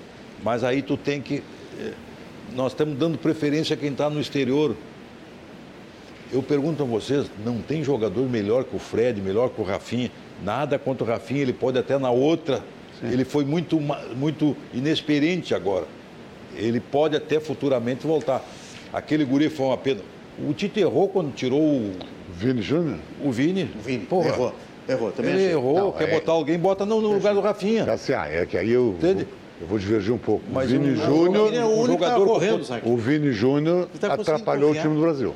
Mas 0.43 0.63
aí 0.63 0.81
tu 0.81 0.97
tem 0.97 1.21
que. 1.21 1.43
eh, 1.79 1.93
Nós 2.55 2.71
estamos 2.73 2.97
dando 2.97 3.17
preferência 3.17 3.73
a 3.75 3.77
quem 3.77 3.91
está 3.91 4.09
no 4.09 4.19
exterior. 4.19 4.75
Eu 6.33 6.41
pergunto 6.41 6.81
a 6.83 6.85
vocês, 6.85 7.29
não 7.45 7.61
tem 7.61 7.83
jogador 7.83 8.27
melhor 8.29 8.63
que 8.63 8.75
o 8.75 8.79
Fred, 8.79 9.21
melhor 9.21 9.49
que 9.49 9.61
o 9.61 9.63
Rafinha? 9.63 10.09
Nada 10.43 10.79
contra 10.79 11.03
o 11.03 11.07
Rafinha, 11.07 11.41
ele 11.41 11.53
pode 11.53 11.77
até 11.77 11.97
na 11.97 12.09
outra. 12.09 12.63
Ele 13.03 13.25
foi 13.25 13.43
muito, 13.43 13.79
muito 14.15 14.55
inexperiente 14.73 15.53
agora. 15.55 15.85
Ele 16.55 16.79
pode 16.79 17.15
até 17.15 17.39
futuramente 17.39 18.05
voltar. 18.07 18.43
Aquele 18.93 19.25
guri 19.25 19.49
foi 19.49 19.65
uma 19.67 19.77
pena. 19.77 20.01
O 20.39 20.53
Tite 20.53 20.79
errou 20.79 21.07
quando 21.09 21.33
tirou 21.33 21.59
o, 21.61 21.93
Vini 22.41 22.61
Júnior? 22.61 22.97
o 23.23 23.31
Vini. 23.31 23.69
Vini, 23.85 24.05
Porra, 24.05 24.29
errou. 24.29 24.53
Errou, 24.89 25.11
também 25.11 25.31
Ele 25.33 25.41
achei. 25.43 25.51
errou, 25.53 25.75
Não, 25.79 25.91
quer 25.91 26.09
é- 26.09 26.13
botar 26.13 26.31
alguém, 26.31 26.57
bota 26.57 26.85
no, 26.85 26.99
no 27.01 27.13
lugar 27.13 27.33
do 27.35 27.39
Rafinha. 27.41 27.83
Assim, 27.91 28.13
ah, 28.13 28.27
é 28.27 28.45
que 28.45 28.57
aí 28.57 28.71
eu, 28.71 28.95
Entende? 28.97 29.27
eu 29.61 29.67
vou 29.67 29.77
divergir 29.77 30.11
um 30.13 30.17
pouco. 30.17 30.43
O 30.49 30.53
Mas 30.53 30.71
Vini 30.71 30.91
o- 30.91 30.95
Júnior. 30.95 31.43
O 31.43 31.45
Vini 31.45 31.57
é 31.57 31.63
o 31.65 31.67
único 31.69 31.83
que 31.99 32.03
jogador 32.05 32.25
tá 32.25 32.33
correndo, 32.33 32.63
Zac. 32.63 32.89
O 32.89 32.97
Vini 32.97 33.31
Júnior 33.31 33.87
tá 33.99 34.13
atrapalhou 34.13 34.69
confiar. 34.69 34.81
o 34.81 34.87
time 34.89 34.95
do 34.95 35.01
Brasil. 35.01 35.35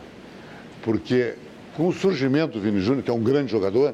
Porque 0.81 1.35
com 1.77 1.87
o 1.87 1.93
surgimento 1.93 2.53
do 2.57 2.61
Vini 2.61 2.79
Júnior, 2.79 3.03
que 3.03 3.09
é 3.11 3.13
um 3.13 3.21
grande 3.21 3.51
jogador, 3.51 3.93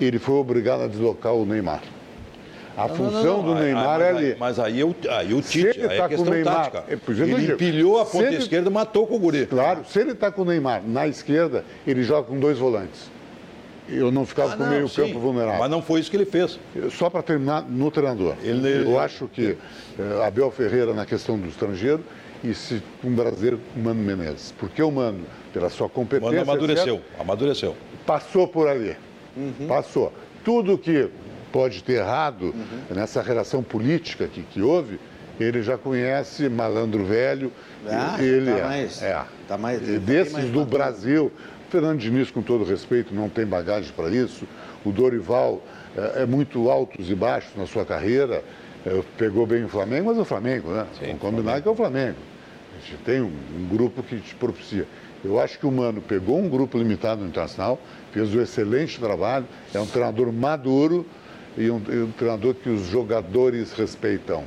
ele 0.00 0.18
foi 0.18 0.34
obrigado 0.34 0.82
a 0.82 0.86
deslocar 0.88 1.32
o 1.34 1.46
Neymar. 1.46 1.82
A 2.78 2.86
Não, 2.86 2.94
função 2.94 3.38
não, 3.38 3.42
do 3.42 3.52
Aí- 3.54 3.64
Neymar 3.64 4.00
é 4.00 4.08
ali. 4.10 4.36
Mas 4.38 4.58
aí, 4.60 4.78
eu, 4.78 4.94
aí 5.10 5.34
o 5.34 5.42
Se 5.42 5.50
Tite, 5.50 5.80
ele 5.80 5.88
aí 5.88 5.88
tá 5.88 5.94
é 5.94 5.98
com 5.98 6.04
o 6.04 6.08
questão 6.10 6.32
Neymar, 6.32 6.70
tática. 6.70 6.84
é, 6.88 7.22
ele 7.22 7.52
empilhou 7.52 8.00
a 8.00 8.06
Se 8.06 8.12
ponta 8.12 8.26
ele- 8.28 8.36
esquerda 8.36 8.70
e 8.70 8.72
matou 8.72 9.04
com 9.06 9.16
o 9.16 9.18
guri. 9.18 9.46
Claro, 9.46 9.80
se 9.84 9.98
ele 9.98 10.12
está 10.12 10.30
com 10.30 10.42
o 10.42 10.44
Neymar 10.44 10.82
na 10.86 11.08
esquerda, 11.08 11.64
ele 11.84 12.04
joga 12.04 12.28
com 12.28 12.38
dois 12.38 12.56
volantes. 12.56 13.10
Eu 13.88 14.12
não 14.12 14.24
ficava 14.24 14.52
Ah, 14.52 14.56
com 14.56 14.62
o 14.62 14.66
meio 14.68 14.88
sim. 14.88 15.02
campo 15.02 15.18
vulnerável. 15.18 15.58
Mas 15.58 15.70
não 15.70 15.82
foi 15.82 15.98
isso 15.98 16.08
que 16.10 16.16
ele 16.16 16.26
fez. 16.26 16.60
Só 16.92 17.10
para 17.10 17.20
terminar 17.22 17.62
no 17.68 17.90
treinador. 17.90 18.34
Ele- 18.44 18.84
Eu 18.86 18.98
acho 19.00 19.26
que 19.26 19.56
eh, 19.98 20.24
Abel 20.26 20.50
Ferreira 20.52 20.92
na 20.94 21.04
questão 21.04 21.36
do 21.36 21.48
estrangeiro 21.48 22.04
e 22.44 22.54
se 22.54 22.80
um 23.02 23.10
brasileiro, 23.12 23.58
Mano 23.74 24.00
Menezes. 24.00 24.54
Porque 24.56 24.80
o 24.82 24.90
Mano, 24.92 25.24
pela 25.52 25.68
sua 25.68 25.88
competência, 25.88 26.30
Mano 26.38 26.42
amadureceu, 26.52 26.94
etc., 26.96 27.04
amadureceu. 27.20 27.76
passou 28.06 28.46
por 28.46 28.68
ali. 28.68 28.94
Passou. 29.66 30.12
Tudo 30.44 30.76
que 30.78 31.08
pode 31.52 31.82
ter 31.82 31.94
errado 31.94 32.54
nessa 32.90 33.22
relação 33.22 33.62
política 33.62 34.26
que, 34.26 34.42
que 34.42 34.60
houve, 34.62 34.98
ele 35.40 35.62
já 35.62 35.78
conhece, 35.78 36.48
malandro 36.48 37.04
velho. 37.04 37.52
Ah, 37.86 38.16
ele 38.20 38.50
tá 38.50 38.58
é. 38.58 38.62
mais- 38.64 39.02
é. 39.02 39.24
tá 39.46 39.58
mais- 39.58 39.80
tá 39.80 39.86
desses 39.98 40.32
mais 40.32 40.50
do. 40.50 40.64
Brasil, 40.64 41.32
Fernando 41.70 41.98
Diniz, 41.98 42.30
com 42.30 42.42
todo 42.42 42.64
respeito, 42.64 43.14
não 43.14 43.28
tem 43.28 43.46
bagagem 43.46 43.92
para 43.94 44.08
isso. 44.10 44.46
O 44.84 44.90
Dorival 44.90 45.62
é, 45.96 46.22
é 46.22 46.26
muito 46.26 46.68
altos 46.70 47.08
e 47.10 47.14
baixos 47.14 47.54
na 47.56 47.66
sua 47.66 47.84
carreira. 47.84 48.42
é, 48.86 49.02
pegou 49.18 49.44
bem 49.46 49.64
o 49.64 49.68
Flamengo, 49.68 50.06
mas 50.06 50.18
o 50.18 50.24
Flamengo, 50.24 50.70
né? 50.70 50.86
Sim, 50.98 51.06
Vamos 51.06 51.20
combinar 51.20 51.60
que 51.60 51.68
é 51.68 51.70
o 51.70 51.74
Flamengo. 51.74 52.16
A 52.76 52.80
gente 52.80 53.02
tem 53.02 53.20
um, 53.20 53.26
um 53.26 53.68
grupo 53.68 54.02
que 54.04 54.18
te 54.20 54.34
propicia. 54.36 54.86
Eu 55.24 55.38
acho 55.40 55.58
que 55.58 55.66
o 55.66 55.70
Mano 55.70 56.00
pegou 56.00 56.38
um 56.38 56.48
grupo 56.48 56.78
limitado 56.78 57.20
no 57.22 57.26
Internacional, 57.26 57.78
fez 58.12 58.32
um 58.32 58.40
excelente 58.40 58.98
trabalho, 59.00 59.44
é 59.74 59.80
um 59.80 59.86
treinador 59.86 60.32
maduro 60.32 61.04
e 61.58 61.68
um, 61.70 61.82
e 61.88 62.02
um 62.02 62.12
treinador 62.12 62.54
que 62.54 62.70
os 62.70 62.86
jogadores 62.86 63.72
respeitam. 63.72 64.44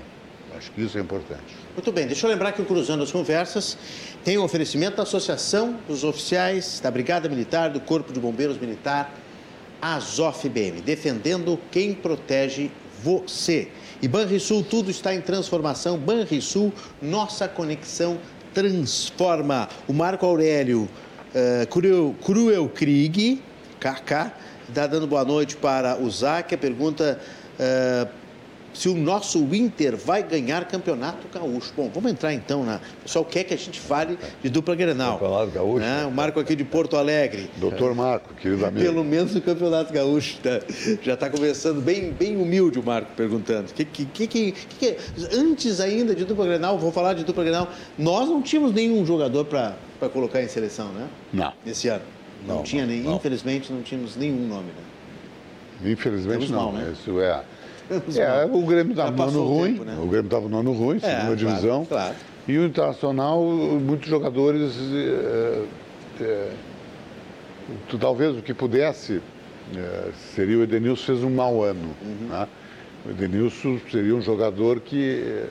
Acho 0.58 0.72
que 0.72 0.82
isso 0.82 0.98
é 0.98 1.02
importante. 1.02 1.56
Muito 1.74 1.92
bem, 1.92 2.08
deixa 2.08 2.26
eu 2.26 2.32
lembrar 2.32 2.54
que 2.54 2.62
o 2.62 2.66
Cruzando 2.66 3.04
as 3.04 3.12
Conversas 3.12 3.78
tem 4.24 4.38
o 4.38 4.44
oferecimento 4.44 4.98
da 4.98 5.04
Associação 5.04 5.78
dos 5.88 6.04
Oficiais 6.04 6.80
da 6.80 6.90
Brigada 6.90 7.28
Militar, 7.28 7.70
do 7.70 7.80
Corpo 7.80 8.14
de 8.14 8.20
Bombeiros 8.20 8.58
Militar, 8.58 9.14
Azof 9.82 10.48
BM, 10.48 10.82
defendendo 10.82 11.60
quem 11.72 11.94
protege 11.94 12.72
você. 13.04 13.68
E 14.02 14.08
Banrisul, 14.08 14.64
tudo 14.64 14.92
está 14.92 15.14
em 15.14 15.22
transformação. 15.22 15.98
Banrisul, 15.98 16.72
nossa 17.02 17.48
conexão 17.48 18.20
transforma. 18.54 19.68
O 19.88 19.94
Marco 19.94 20.26
Aurélio 20.26 20.84
uh, 20.84 21.68
Cruel, 21.68 22.16
Cruel 22.24 22.70
Krieg, 22.70 23.42
KK, 23.80 24.32
está 24.70 24.88
dando 24.88 25.08
boa 25.08 25.24
noite 25.26 25.56
para 25.58 25.98
o 26.02 26.10
Zac. 26.10 26.54
A 26.54 26.58
pergunta 26.58 27.20
uh, 27.60 28.22
se 28.74 28.88
o 28.88 28.96
nosso 28.96 29.38
Inter 29.54 29.98
vai 29.98 30.24
ganhar 30.24 30.64
campeonato 30.66 31.28
gaúcho. 31.34 31.74
Bom, 31.76 31.92
vamos 31.94 32.10
entrar 32.10 32.34
então 32.34 32.64
na. 32.64 32.78
O 32.78 33.04
pessoal 33.04 33.26
quer 33.26 33.44
que 33.44 33.54
a 33.54 33.58
gente 33.58 33.78
fale 33.82 34.18
de 34.42 34.50
dupla 34.50 34.74
Grenal. 34.76 35.20
Campeonato 35.20 35.52
gaúcho? 35.52 35.80
Né? 35.80 36.06
O 36.06 36.12
Marco 36.12 36.40
aqui 36.40 36.56
de 36.56 36.64
Porto 36.64 36.96
Alegre. 36.96 37.52
Doutor 37.58 37.94
Marco, 37.94 38.34
querido 38.36 38.66
amigo. 38.66 38.86
Pelo 38.86 39.04
menos 39.04 39.36
o 39.36 39.42
Campeonato 39.42 39.92
Gaúcho 39.92 40.38
tá- 40.42 40.62
já 41.02 41.16
está 41.16 41.30
começando 41.30 41.82
bem, 41.82 42.12
bem 42.14 42.38
humilde 42.38 42.80
o 42.80 42.84
Marco 42.84 43.12
perguntando. 43.14 43.74
Que, 43.74 43.84
que, 43.84 44.06
que, 44.06 44.26
que, 44.28 44.52
que- 44.80 44.98
antes 45.36 45.82
ainda 45.82 46.16
de 46.16 46.24
dupla 46.24 46.46
Grenal, 46.46 46.80
vou 46.80 46.94
falar 46.94 47.14
de 47.14 47.26
dupla 47.26 47.44
Grenal, 47.44 47.68
nós 48.00 48.30
não 48.30 48.42
tínhamos 48.42 48.74
nenhum 48.74 49.06
jogador 49.06 49.44
para 49.44 49.76
colocar 50.14 50.42
em 50.42 50.48
seleção, 50.48 50.94
né? 50.94 51.10
Não. 51.34 51.52
Esse 51.66 51.90
ano. 51.90 52.04
Não, 52.48 52.56
Não, 52.58 52.64
tinha 52.64 52.86
nem, 52.86 53.02
não. 53.02 53.16
infelizmente 53.16 53.72
não 53.72 53.82
tínhamos 53.82 54.16
nenhum 54.16 54.48
nome, 54.48 54.68
né? 54.68 55.92
Infelizmente 55.92 56.46
Estamos 56.46 56.50
não. 56.52 56.72
mal, 56.72 56.82
né? 56.82 56.92
Isso 56.94 57.20
é. 57.20 57.44
É, 58.18 58.46
mal. 58.48 58.58
o 58.58 58.66
Grêmio 58.66 58.92
estava 58.92 59.12
no 59.12 59.24
ano 59.24 59.44
ruim. 59.48 59.72
tempo, 59.74 59.84
né? 59.84 59.94
O 60.02 60.08
Grêmio 60.08 60.26
estava 60.28 60.48
no 60.48 60.58
ano 60.60 60.72
ruim, 60.72 60.98
É, 60.98 61.00
segunda 61.00 61.20
claro, 61.24 61.36
divisão. 61.36 61.86
claro. 61.86 62.16
E 62.48 62.58
o 62.58 62.66
Internacional, 62.66 63.42
muitos 63.44 64.08
jogadores. 64.10 64.74
eh, 66.20 66.52
tu- 67.90 67.98
talvez 67.98 68.38
o 68.38 68.42
que 68.42 68.54
pudesse 68.54 69.22
eh, 69.76 70.10
seria 70.36 70.58
o 70.58 70.64
Edenilson 70.64 71.04
fez 71.06 71.24
um 71.24 71.30
mau 71.30 71.64
ano. 71.64 71.96
Uhum. 72.02 72.28
né? 72.30 72.48
O 73.06 73.10
Edenilson 73.10 73.80
seria 73.92 74.16
um 74.16 74.22
jogador 74.22 74.80
que, 74.80 75.44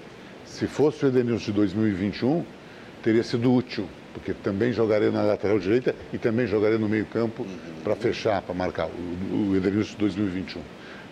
se 0.44 0.66
fosse 0.66 1.04
o 1.04 1.08
Edenilson 1.08 1.46
de 1.46 1.52
2021, 1.52 2.44
teria 3.02 3.22
sido 3.22 3.52
útil, 3.52 3.86
porque 4.20 4.34
também 4.34 4.72
jogaria 4.72 5.10
na 5.10 5.22
lateral 5.22 5.58
direita 5.58 5.94
e 6.12 6.18
também 6.18 6.46
jogaria 6.46 6.78
no 6.78 6.88
meio-campo 6.88 7.46
para 7.82 7.96
fechar, 7.96 8.42
para 8.42 8.54
marcar 8.54 8.86
o, 8.86 9.50
o 9.50 9.56
Edenilson 9.56 9.92
de 9.92 9.96
2021. 9.96 10.60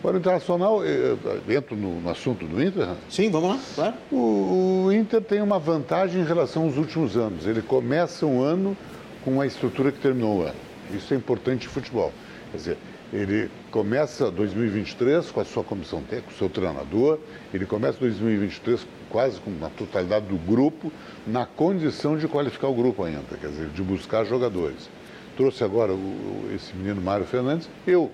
Agora, 0.01 0.16
o 0.16 0.20
Internacional, 0.20 0.85
eh, 0.85 1.16
entro 1.48 1.74
no, 1.74 2.01
no 2.01 2.10
assunto 2.10 2.47
do 2.47 2.62
Inter, 2.62 2.86
Sim, 3.10 3.30
vamos 3.30 3.48
lá, 3.48 3.59
claro. 3.74 3.94
o, 4.12 4.85
o 4.86 4.93
Inter 4.93 5.20
tem 5.20 5.40
uma 5.40 5.59
vantagem 5.59 6.20
em 6.20 6.24
relação 6.24 6.64
aos 6.64 6.76
últimos 6.76 7.16
anos. 7.16 7.47
Ele 7.47 7.62
começa 7.62 8.24
um 8.24 8.40
ano 8.40 8.76
com 9.24 9.40
a 9.40 9.47
estrutura 9.47 9.90
que 9.90 9.98
terminou 9.98 10.39
o 10.39 10.43
ano. 10.43 10.55
Isso 10.94 11.12
é 11.12 11.16
importante 11.16 11.66
em 11.66 11.68
futebol. 11.68 12.12
Quer 12.52 12.56
dizer, 12.56 12.76
ele 13.12 13.51
começa 13.70 14.30
2023 14.30 15.30
com 15.30 15.40
a 15.40 15.44
sua 15.44 15.64
comissão 15.64 16.01
técnica, 16.02 16.26
com 16.26 16.35
o 16.35 16.39
seu 16.39 16.48
treinador, 16.48 17.18
ele 17.52 17.66
começa 17.66 17.98
2023 17.98 18.86
quase 19.10 19.39
com 19.40 19.51
a 19.64 19.68
totalidade 19.70 20.26
do 20.26 20.36
grupo, 20.36 20.93
na 21.26 21.47
condição 21.47 22.16
de 22.16 22.28
qualificar 22.28 22.68
o 22.68 22.74
grupo 22.74 23.05
ainda, 23.05 23.22
quer 23.40 23.48
dizer, 23.48 23.68
de 23.68 23.82
buscar 23.82 24.24
jogadores. 24.24 24.89
Trouxe 25.36 25.62
agora 25.64 25.93
o- 25.93 26.51
esse 26.55 26.74
menino 26.74 27.01
Mário 27.01 27.24
Fernandes, 27.26 27.68
eu 27.86 28.10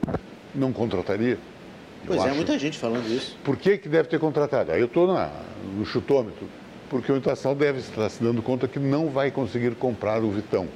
não 0.55 0.73
contrataria. 0.73 1.39
Pois 2.07 2.21
é, 2.21 2.25
acho- 2.27 2.35
muita 2.37 2.59
gente 2.59 2.79
falando 2.79 3.07
isso. 3.09 3.37
por 3.43 3.57
que, 3.57 3.79
que 3.79 3.89
deve 3.89 4.09
ter 4.09 4.19
contratado? 4.21 4.73
Aí 4.73 4.81
eu 4.81 4.87
estou 4.87 5.07
no 5.77 5.87
chutômetro, 5.87 6.47
porque 6.91 7.11
o 7.11 7.17
Internacional 7.17 7.57
deve 7.57 7.79
estar 7.79 8.09
se 8.11 8.23
dando 8.23 8.43
conta 8.43 8.69
que 8.69 8.79
não 8.79 9.09
vai 9.09 9.31
conseguir 9.31 9.75
comprar 9.75 10.23
o 10.23 10.31
Vitão. 10.31 10.69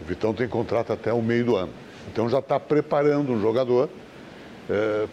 O 0.00 0.04
Vitão 0.04 0.32
tem 0.34 0.46
contrato 0.46 0.92
até 0.92 1.12
o 1.12 1.22
meio 1.22 1.44
do 1.44 1.56
ano. 1.56 1.72
Então 2.12 2.28
já 2.28 2.38
está 2.40 2.60
preparando 2.60 3.32
um 3.32 3.40
jogador, 3.40 3.88
eh, 4.68 5.06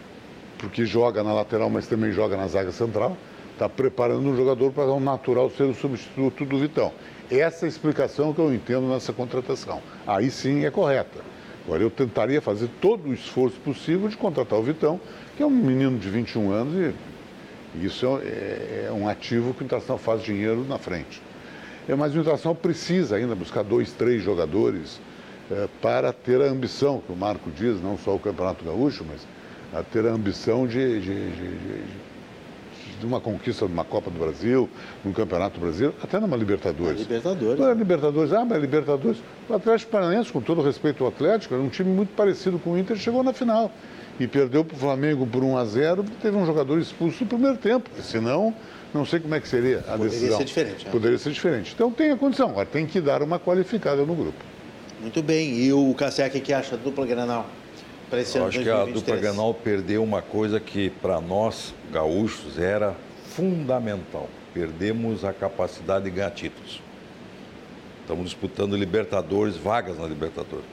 porque 0.58 0.84
joga 0.84 1.22
na 1.22 1.32
lateral, 1.32 1.70
mas 1.70 1.86
também 1.86 2.12
joga 2.12 2.36
na 2.36 2.46
zaga 2.48 2.70
central. 2.72 3.16
Está 3.58 3.68
preparando 3.68 4.20
um 4.20 4.36
jogador 4.36 4.70
para 4.70 4.84
um 4.92 5.00
natural 5.00 5.50
ser 5.50 5.64
o 5.64 5.74
substituto 5.74 6.44
do 6.44 6.60
Vitão. 6.60 6.92
Essa 7.28 7.64
é 7.64 7.66
a 7.66 7.68
explicação 7.68 8.32
que 8.32 8.38
eu 8.38 8.54
entendo 8.54 8.82
nessa 8.88 9.12
contratação. 9.12 9.82
Aí 10.06 10.30
sim 10.30 10.64
é 10.64 10.70
correta. 10.70 11.18
Agora 11.66 11.82
eu 11.82 11.90
tentaria 11.90 12.40
fazer 12.40 12.70
todo 12.80 13.08
o 13.08 13.12
esforço 13.12 13.56
possível 13.58 14.08
de 14.08 14.16
contratar 14.16 14.56
o 14.56 14.62
Vitão, 14.62 15.00
que 15.36 15.42
é 15.42 15.46
um 15.46 15.50
menino 15.50 15.98
de 15.98 16.08
21 16.08 16.52
anos 16.52 16.94
e 17.74 17.84
isso 17.84 18.06
é, 18.22 18.84
é 18.86 18.92
um 18.92 19.08
ativo 19.08 19.52
que 19.52 19.62
o 19.62 19.64
Internacional 19.64 19.98
faz 19.98 20.22
dinheiro 20.22 20.64
na 20.68 20.78
frente. 20.78 21.20
É, 21.88 21.96
mas 21.96 22.14
o 22.14 22.18
Internacional 22.20 22.54
precisa 22.54 23.16
ainda 23.16 23.34
buscar 23.34 23.64
dois, 23.64 23.90
três 23.90 24.22
jogadores 24.22 25.00
é, 25.50 25.68
para 25.82 26.12
ter 26.12 26.40
a 26.40 26.44
ambição, 26.44 27.02
que 27.04 27.12
o 27.12 27.16
Marco 27.16 27.50
diz, 27.50 27.82
não 27.82 27.98
só 27.98 28.14
o 28.14 28.20
Campeonato 28.20 28.64
Gaúcho, 28.64 29.04
mas 29.04 29.26
a 29.74 29.82
ter 29.82 30.06
a 30.06 30.12
ambição 30.12 30.64
de, 30.64 31.00
de- 31.00 31.30
de- 31.32 31.58
de 31.58 32.07
de 32.98 33.06
uma 33.06 33.20
conquista 33.20 33.66
de 33.66 33.72
uma 33.72 33.84
Copa 33.84 34.10
do 34.10 34.18
Brasil, 34.18 34.68
num 35.04 35.12
Campeonato 35.12 35.58
Brasileiro, 35.58 35.94
até 36.02 36.18
numa 36.18 36.36
Libertadores. 36.36 37.00
Libertadores. 37.00 37.58
Não 37.58 37.70
é 37.70 37.74
Libertadores, 37.74 38.32
ah, 38.32 38.44
mas 38.44 38.60
Libertadores. 38.60 39.18
O 39.48 39.54
Atlético 39.54 39.90
Paranaense, 39.92 40.32
com 40.32 40.40
todo 40.40 40.62
respeito 40.62 41.04
ao 41.04 41.10
Atlético, 41.10 41.54
era 41.54 41.62
um 41.62 41.68
time 41.68 41.90
muito 41.90 42.14
parecido 42.14 42.58
com 42.58 42.72
o 42.72 42.78
Inter, 42.78 42.96
chegou 42.96 43.22
na 43.22 43.32
final. 43.32 43.70
E 44.20 44.26
perdeu 44.26 44.64
para 44.64 44.76
o 44.76 44.78
Flamengo 44.78 45.26
por 45.26 45.44
1 45.44 45.56
a 45.56 45.64
0 45.64 46.02
porque 46.02 46.18
teve 46.20 46.36
um 46.36 46.44
jogador 46.44 46.78
expulso 46.78 47.22
no 47.22 47.28
primeiro 47.28 47.56
tempo. 47.56 47.88
Senão, 48.02 48.52
não 48.92 49.04
sei 49.06 49.20
como 49.20 49.34
é 49.34 49.40
que 49.40 49.46
seria 49.46 49.78
a 49.78 49.92
Poderia 49.92 50.08
decisão. 50.08 50.38
ser 50.38 50.44
diferente, 50.44 50.86
é. 50.86 50.90
Poderia 50.90 51.18
ser 51.18 51.30
diferente. 51.30 51.72
Então 51.74 51.90
tem 51.92 52.10
a 52.10 52.16
condição, 52.16 52.48
agora 52.50 52.66
tem 52.66 52.84
que 52.84 53.00
dar 53.00 53.22
uma 53.22 53.38
qualificada 53.38 54.04
no 54.04 54.14
grupo. 54.14 54.38
Muito 55.00 55.22
bem. 55.22 55.54
E 55.56 55.72
o 55.72 55.94
Cassiak, 55.94 56.36
o 56.36 56.40
que 56.40 56.52
acha 56.52 56.76
dupla 56.76 57.06
Granal? 57.06 57.46
Para 58.10 58.22
esse 58.22 58.36
Eu 58.36 58.42
ano 58.42 58.48
acho 58.48 58.62
que 58.62 58.70
a 58.70 58.84
2023? 58.84 58.94
dupla 58.94 59.16
Granal 59.16 59.54
perdeu 59.54 60.02
uma 60.02 60.22
coisa 60.22 60.58
que 60.58 60.88
para 60.88 61.20
nós, 61.20 61.74
gaúchos, 61.92 62.58
era 62.58 62.94
fundamental. 63.26 64.28
Perdemos 64.54 65.24
a 65.24 65.32
capacidade 65.32 66.04
de 66.06 66.10
ganhar 66.10 66.30
títulos. 66.30 66.80
Estamos 68.00 68.24
disputando 68.24 68.74
Libertadores, 68.76 69.56
vagas 69.56 69.98
na 69.98 70.06
Libertadores. 70.06 70.64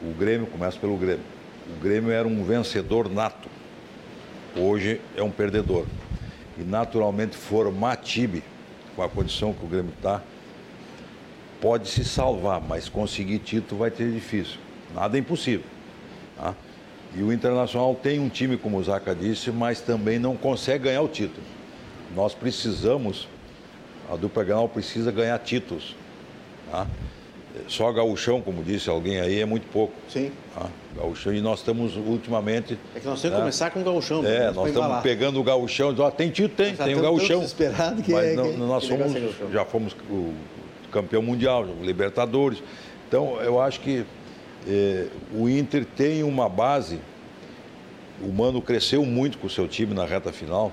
O 0.00 0.12
Grêmio 0.14 0.46
começa 0.46 0.78
pelo 0.78 0.96
Grêmio. 0.96 1.24
O 1.76 1.82
Grêmio 1.82 2.12
era 2.12 2.28
um 2.28 2.44
vencedor 2.44 3.10
nato. 3.10 3.48
Hoje 4.56 5.00
é 5.16 5.22
um 5.22 5.30
perdedor. 5.30 5.86
E 6.56 6.62
naturalmente 6.62 7.36
formar 7.36 7.96
time 7.96 8.44
com 8.94 9.02
a 9.02 9.08
condição 9.08 9.52
que 9.52 9.64
o 9.64 9.68
Grêmio 9.68 9.92
está, 9.96 10.22
pode 11.60 11.88
se 11.88 12.04
salvar, 12.04 12.60
mas 12.60 12.88
conseguir 12.88 13.40
título 13.40 13.80
vai 13.80 13.90
ter 13.90 14.12
difícil. 14.12 14.58
Nada 14.94 15.16
é 15.16 15.20
impossível. 15.20 15.73
Tá? 16.36 16.54
E 17.16 17.22
o 17.22 17.32
Internacional 17.32 17.94
tem 17.94 18.18
um 18.18 18.28
time, 18.28 18.56
como 18.56 18.76
o 18.78 18.82
Zaca 18.82 19.14
disse, 19.14 19.50
mas 19.50 19.80
também 19.80 20.18
não 20.18 20.36
consegue 20.36 20.84
ganhar 20.84 21.02
o 21.02 21.08
título. 21.08 21.46
Nós 22.14 22.34
precisamos, 22.34 23.28
a 24.10 24.16
dupla 24.16 24.42
Granal 24.44 24.68
precisa 24.68 25.10
ganhar 25.12 25.38
títulos. 25.38 25.94
tá? 26.70 26.86
Só 27.68 27.90
gauchão, 27.92 28.40
como 28.40 28.64
disse 28.64 28.90
alguém 28.90 29.20
aí, 29.20 29.40
é 29.40 29.44
muito 29.44 29.68
pouco. 29.68 29.94
Sim. 30.08 30.32
tá? 30.54 30.66
E 31.32 31.40
nós 31.40 31.60
estamos 31.60 31.96
ultimamente. 31.96 32.76
É 32.96 33.00
que 33.00 33.06
nós 33.06 33.20
temos 33.20 33.22
que 33.22 33.26
É. 33.36 33.38
começar 33.38 33.70
com 33.70 33.80
o 33.80 33.84
gauchão. 33.84 34.22
né? 34.22 34.34
É, 34.36 34.38
nós 34.46 34.50
estamos 34.66 34.76
embalar. 34.76 35.02
pegando 35.02 35.40
o 35.40 35.42
gauchão, 35.44 35.92
dizendo, 35.92 36.10
tem 36.12 36.30
título, 36.30 36.56
tem, 36.56 36.74
tem 36.74 36.94
o 36.96 37.00
gauchão. 37.02 37.28
tão 37.28 37.38
desesperados 37.40 38.04
que 38.04 38.12
Mas 38.12 38.24
é- 38.26 38.34
não- 38.34 38.50
que- 38.50 38.56
nós 38.58 38.84
somos, 38.84 39.12
já 39.52 39.64
fomos 39.64 39.94
o 40.10 40.32
campeão 40.90 41.22
mundial, 41.22 41.64
o 41.64 41.84
Libertadores. 41.84 42.60
Então, 43.08 43.40
eu 43.40 43.60
acho 43.60 43.80
que 43.80 44.04
eh, 44.66 45.08
o 45.32 45.48
Inter 45.48 45.84
tem 45.84 46.22
uma 46.22 46.48
base, 46.48 47.00
o 48.20 48.32
Mano 48.32 48.62
cresceu 48.62 49.04
muito 49.04 49.38
com 49.38 49.46
o 49.46 49.50
seu 49.50 49.68
time 49.68 49.94
na 49.94 50.04
reta 50.04 50.32
final, 50.32 50.72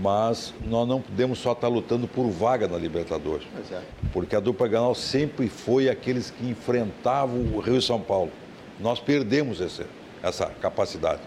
mas 0.00 0.52
nós 0.66 0.88
não 0.88 1.00
podemos 1.00 1.38
só 1.38 1.52
estar 1.52 1.68
lutando 1.68 2.08
por 2.08 2.28
vaga 2.30 2.66
na 2.66 2.76
Libertadores. 2.76 3.46
É. 3.70 3.80
Porque 4.12 4.34
a 4.34 4.40
dupla 4.40 4.66
Granal 4.66 4.94
sempre 4.94 5.48
foi 5.48 5.88
aqueles 5.88 6.30
que 6.30 6.46
enfrentavam 6.48 7.40
o 7.54 7.60
Rio 7.60 7.76
e 7.76 7.82
São 7.82 8.00
Paulo. 8.00 8.30
Nós 8.80 8.98
perdemos 8.98 9.60
esse, 9.60 9.84
essa 10.22 10.46
capacidade. 10.46 11.20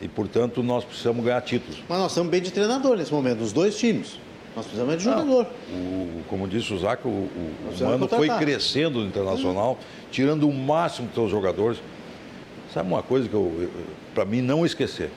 E, 0.00 0.08
portanto, 0.08 0.62
nós 0.62 0.84
precisamos 0.84 1.24
ganhar 1.24 1.40
títulos. 1.42 1.82
Mas 1.88 1.98
nós 1.98 2.12
estamos 2.12 2.30
bem 2.30 2.40
de 2.40 2.52
treinador 2.52 2.96
nesse 2.96 3.12
momento, 3.12 3.42
os 3.42 3.52
dois 3.52 3.76
times. 3.76 4.18
Nós 4.58 4.66
precisamos 4.66 4.96
de 4.98 5.04
jogador. 5.04 5.46
O- 5.72 6.22
como 6.28 6.48
disse 6.48 6.74
o 6.74 6.78
Zaca, 6.78 7.06
o, 7.06 7.10
o, 7.10 7.54
o 7.80 7.84
Mano 7.84 8.08
foi 8.08 8.28
crescendo 8.28 8.98
no 8.98 9.06
Internacional, 9.06 9.78
tirando 10.10 10.48
o 10.48 10.52
máximo 10.52 11.06
dos 11.06 11.14
seus 11.14 11.30
jogadores. 11.30 11.78
Sabe 12.74 12.88
uma 12.88 13.02
coisa 13.02 13.28
que 13.28 13.34
eu, 13.34 13.70
para 14.12 14.24
mim 14.24 14.42
não 14.42 14.66
esquecer? 14.66 15.10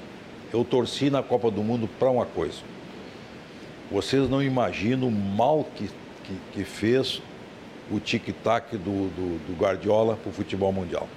Eu 0.53 0.63
torci 0.63 1.09
na 1.09 1.23
Copa 1.23 1.49
do 1.49 1.63
Mundo 1.63 1.89
para 1.97 2.11
uma 2.11 2.25
coisa. 2.25 2.59
Vocês 3.91 4.29
não 4.29 4.43
imaginam 4.43 5.07
o 5.07 5.11
mal 5.11 5.65
que, 5.75 5.87
que, 6.23 6.33
que 6.53 6.63
fez 6.63 7.19
o 7.89 7.99
tic-tac 7.99 8.77
do, 8.77 9.09
do, 9.09 9.47
do 9.47 9.59
Guardiola 9.59 10.17
para 10.17 10.29
o 10.29 10.33
futebol 10.33 10.71
mundial. 10.71 11.07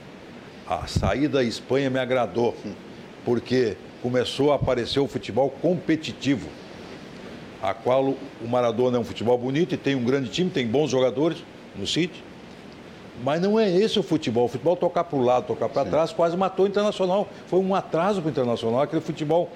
A 0.67 0.87
saída 0.87 1.39
da 1.39 1.45
Espanha 1.45 1.91
me 1.91 1.99
agradou, 1.99 2.57
porque 3.23 3.77
começou 4.03 4.51
a 4.51 4.55
aparecer 4.57 4.99
o 4.99 5.07
futebol 5.07 5.51
competitivo 5.51 6.49
a 7.65 7.73
qual 7.73 8.05
o 8.05 8.47
Maradona 8.47 8.99
é 8.99 9.01
um 9.01 9.05
futebol 9.05 9.39
bonito 9.39 9.75
e 9.75 9.79
tem 9.79 9.95
um 9.95 10.05
grande 10.05 10.29
time, 10.29 10.51
tem 10.51 10.67
bons 10.67 10.91
jogadores 10.91 11.43
no 11.75 11.87
City. 11.87 12.23
Mas 13.23 13.41
não 13.41 13.59
é 13.59 13.71
esse 13.71 13.99
o 13.99 14.03
futebol. 14.03 14.45
O 14.45 14.49
futebol 14.49 14.77
tocar 14.77 15.05
para 15.05 15.19
o 15.19 15.23
lado, 15.23 15.47
tocar 15.47 15.71
para 15.71 15.89
trás, 15.89 16.13
quase 16.13 16.37
matou 16.37 16.67
o 16.67 16.69
Internacional. 16.69 17.27
Foi 17.47 17.59
um 17.61 17.75
atraso 17.75 18.21
para 18.21 18.29
o 18.29 18.31
Internacional, 18.31 18.83
aquele 18.83 19.01
futebol 19.01 19.49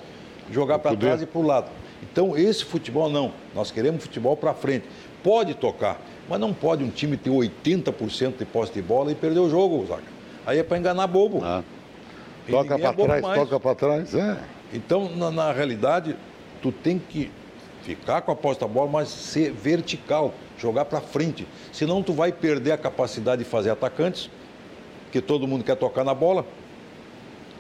jogar 0.51 0.79
para 0.79 0.97
trás 0.97 1.21
e 1.21 1.27
para 1.27 1.39
o 1.39 1.47
lado. 1.47 1.67
Então, 2.03 2.35
esse 2.35 2.65
futebol 2.65 3.11
não. 3.11 3.31
Nós 3.55 3.71
queremos 3.71 4.05
futebol 4.05 4.35
para 4.35 4.55
frente. 4.55 4.87
Pode 5.23 5.53
tocar, 5.53 6.01
mas 6.31 6.41
não 6.41 6.55
pode 6.55 6.83
um 6.83 6.89
time 6.89 7.15
ter 7.19 7.29
80% 7.29 8.39
de 8.39 8.45
posse 8.47 8.73
de 8.73 8.81
bola 8.81 9.13
e 9.13 9.15
perder 9.15 9.41
o 9.41 9.51
jogo, 9.51 9.85
Zaca. 9.87 10.03
Aí 10.47 10.59
é 10.59 10.63
para 10.63 10.79
enganar 10.79 11.07
bobo. 11.09 11.43
Ah. 11.45 11.63
Toca 12.49 12.75
é 12.75 12.79
para 12.79 12.93
bobo 12.93 13.05
trás, 13.05 13.23
mais. 13.23 13.39
toca 13.39 13.61
para 13.61 13.75
trás. 13.75 14.15
É. 14.15 14.39
Então, 14.73 15.11
na, 15.15 15.31
na 15.31 15.53
realidade, 15.53 16.17
tu 16.63 16.73
tem 16.73 16.99
que 16.99 17.31
ficar 17.89 18.21
com 18.21 18.31
a 18.31 18.37
posta 18.37 18.67
da 18.67 18.73
bola, 18.73 18.91
mas 18.91 19.09
ser 19.09 19.51
vertical, 19.51 20.35
jogar 20.59 20.85
para 20.85 21.01
frente. 21.01 21.47
Senão 21.73 22.03
tu 22.03 22.13
vai 22.13 22.31
perder 22.31 22.73
a 22.73 22.79
capacidade 22.79 23.43
de 23.43 23.49
fazer 23.49 23.71
atacantes, 23.71 24.29
que 25.11 25.23
todo 25.23 25.47
mundo 25.47 25.65
quer 25.65 25.75
tocar 25.75 26.05
na 26.05 26.13
bola. 26.13 26.45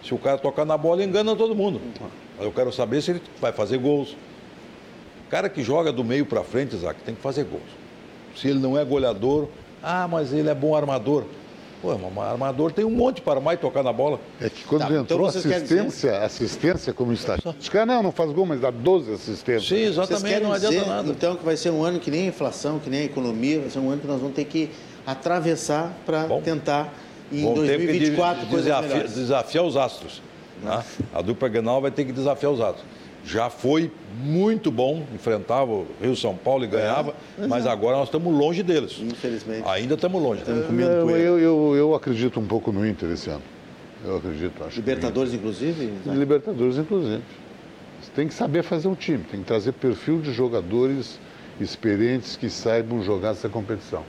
Se 0.05 0.12
o 0.12 0.18
cara 0.18 0.36
tocar 0.36 0.66
na 0.66 0.76
bola, 0.76 1.02
engana 1.02 1.34
todo 1.34 1.55
mundo. 1.55 1.80
Eu 2.38 2.52
quero 2.52 2.70
saber 2.70 3.00
se 3.00 3.12
ele 3.12 3.22
vai 3.40 3.52
fazer 3.52 3.78
gols. 3.78 4.12
O 5.26 5.30
cara 5.30 5.48
que 5.48 5.62
joga 5.62 5.90
do 5.90 6.05
meio 6.05 6.26
para 6.26 6.44
frente, 6.44 6.76
Isaac, 6.76 7.00
tem 7.02 7.14
que 7.14 7.22
fazer 7.22 7.44
gols. 7.44 7.62
Se 8.36 8.48
ele 8.48 8.59
não 8.59 8.78
é 8.78 8.84
goleador, 8.84 9.48
ah, 9.82 10.06
mas 10.06 10.32
ele 10.32 10.50
é 10.50 10.55
bom 10.55 10.76
armador. 10.76 11.24
Pô, 11.80 11.96
mas 11.96 12.24
armador 12.28 12.72
tem 12.72 12.84
um 12.84 12.90
monte 12.90 13.20
para 13.22 13.34
armar 13.38 13.55
e 13.55 13.56
tocar 13.56 13.84
na 13.84 13.92
bola. 13.92 14.18
É 14.40 14.50
que 14.50 14.64
quando 14.64 14.80
Tá, 14.82 14.88
então 14.88 15.00
entrou 15.02 15.30
querem 15.30 15.38
assistência, 15.56 16.18
assistência 16.24 16.92
como 16.92 17.12
estatística, 17.12 17.86
não, 17.86 18.02
não 18.02 18.10
faz 18.12 18.32
gol, 18.32 18.46
mas 18.46 18.60
dá 18.60 18.70
12 18.70 19.12
assistências. 19.12 19.66
Sim, 19.68 19.84
exatamente, 19.86 20.40
não 20.42 20.52
adianta 20.52 20.74
dizer, 20.76 20.88
nada. 20.88 21.09
então, 21.09 21.36
que 21.36 21.44
vai 21.44 21.56
ser 21.56 21.70
um 21.70 21.84
ano 21.84 22.00
que 22.00 22.10
nem 22.10 22.24
a 22.24 22.26
inflação, 22.26 22.80
que 22.80 22.90
nem 22.90 23.00
a 23.00 23.05
economia, 23.05 23.60
vai 23.60 23.70
ser 23.70 23.78
um 23.78 23.90
ano 23.90 24.00
que 24.00 24.09
nós 24.09 24.20
vamos 24.20 24.34
ter 24.34 24.44
que 24.44 24.70
atravessar 25.06 25.92
para 26.05 26.24
tentar, 26.40 26.92
em 27.32 27.42
ter 27.42 27.48
que 27.48 27.55
2024, 27.55 28.40
de- 28.44 28.46
coisas 28.50 28.64
desafi- 28.64 28.88
melhores. 28.88 29.14
desafiar 29.14 29.64
os 29.64 29.76
astros. 29.76 30.22
tá? 30.62 30.84
A 31.14 31.22
dupla 31.22 31.48
Grenal 31.48 31.80
vai 31.80 31.90
ter 31.92 32.05
que 32.05 32.10
desafiar 32.12 32.50
os 32.52 32.60
astros. 32.60 32.84
Já 33.24 33.51
foi 33.51 33.90
muito 34.23 34.70
bom, 34.70 35.05
enfrentava 35.15 35.70
o 35.70 35.86
Rio 36.01 36.16
São 36.16 36.35
Paulo 36.35 36.65
e 36.65 36.66
ganhava, 36.66 37.15
mas 37.49 37.66
agora 37.66 37.97
nós 37.99 38.09
estamos 38.09 38.32
longe 38.32 38.62
deles. 38.62 38.99
Infelizmente. 39.01 39.69
Ainda 39.69 39.95
estamos 39.95 40.23
longe. 40.23 40.40
Estamos 40.40 40.66
comendo 40.66 41.03
poeira. 41.07 41.19
eu, 41.23 41.39
eu, 41.39 41.77
eu 41.77 41.95
acredito 41.95 42.40
um 42.40 42.47
pouco 42.47 42.73
no 42.73 42.86
Inter 42.86 43.11
esse 43.11 43.28
ano. 43.28 43.43
Eu 44.05 44.16
acredito. 44.16 44.62
Acho 44.65 44.70
que- 44.74 44.81
Libertadores, 44.81 45.35
inclusive? 45.35 45.93
Libertadores, 46.07 46.78
inclusive. 46.78 47.23
Você 48.01 48.11
tem 48.15 48.28
que 48.28 48.35
saber 48.35 48.62
fazer 48.62 48.89
um 48.89 48.95
time, 48.95 49.24
tem 49.31 49.40
que 49.40 49.47
trazer 49.47 49.73
perfil 49.73 50.20
de 50.20 50.32
jogadores 50.32 51.19
experientes 51.61 52.36
que 52.36 52.49
saibam 52.49 53.03
jogar 53.03 53.31
essa 53.31 53.49
competição. 53.49 54.05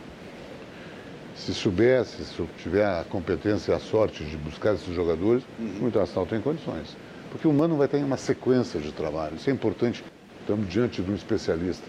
Se 1.36 1.54
soubesse, 1.54 2.24
se 2.26 2.44
tiver 2.62 2.86
a 2.86 3.04
competência 3.10 3.72
e 3.72 3.76
a 3.76 3.80
sorte 3.80 4.24
de 4.24 4.38
buscar 4.38 4.76
esses 4.76 4.94
jogadores, 4.94 5.42
o 5.82 5.88
Internacional 5.88 6.26
tem 6.26 6.40
condições. 6.42 6.96
Porque 7.32 7.48
o 7.48 7.54
Mano 7.54 7.76
vai 7.78 7.88
ter 7.88 7.98
uma 7.98 8.18
sequência 8.18 8.80
de 8.80 8.92
trabalho. 8.92 9.36
Isso 9.36 9.50
é 9.50 9.54
importante. 9.54 10.04
Estamos 10.42 10.68
diante 10.70 11.02
de 11.02 11.12
um 11.12 11.16
especialista. 11.16 11.86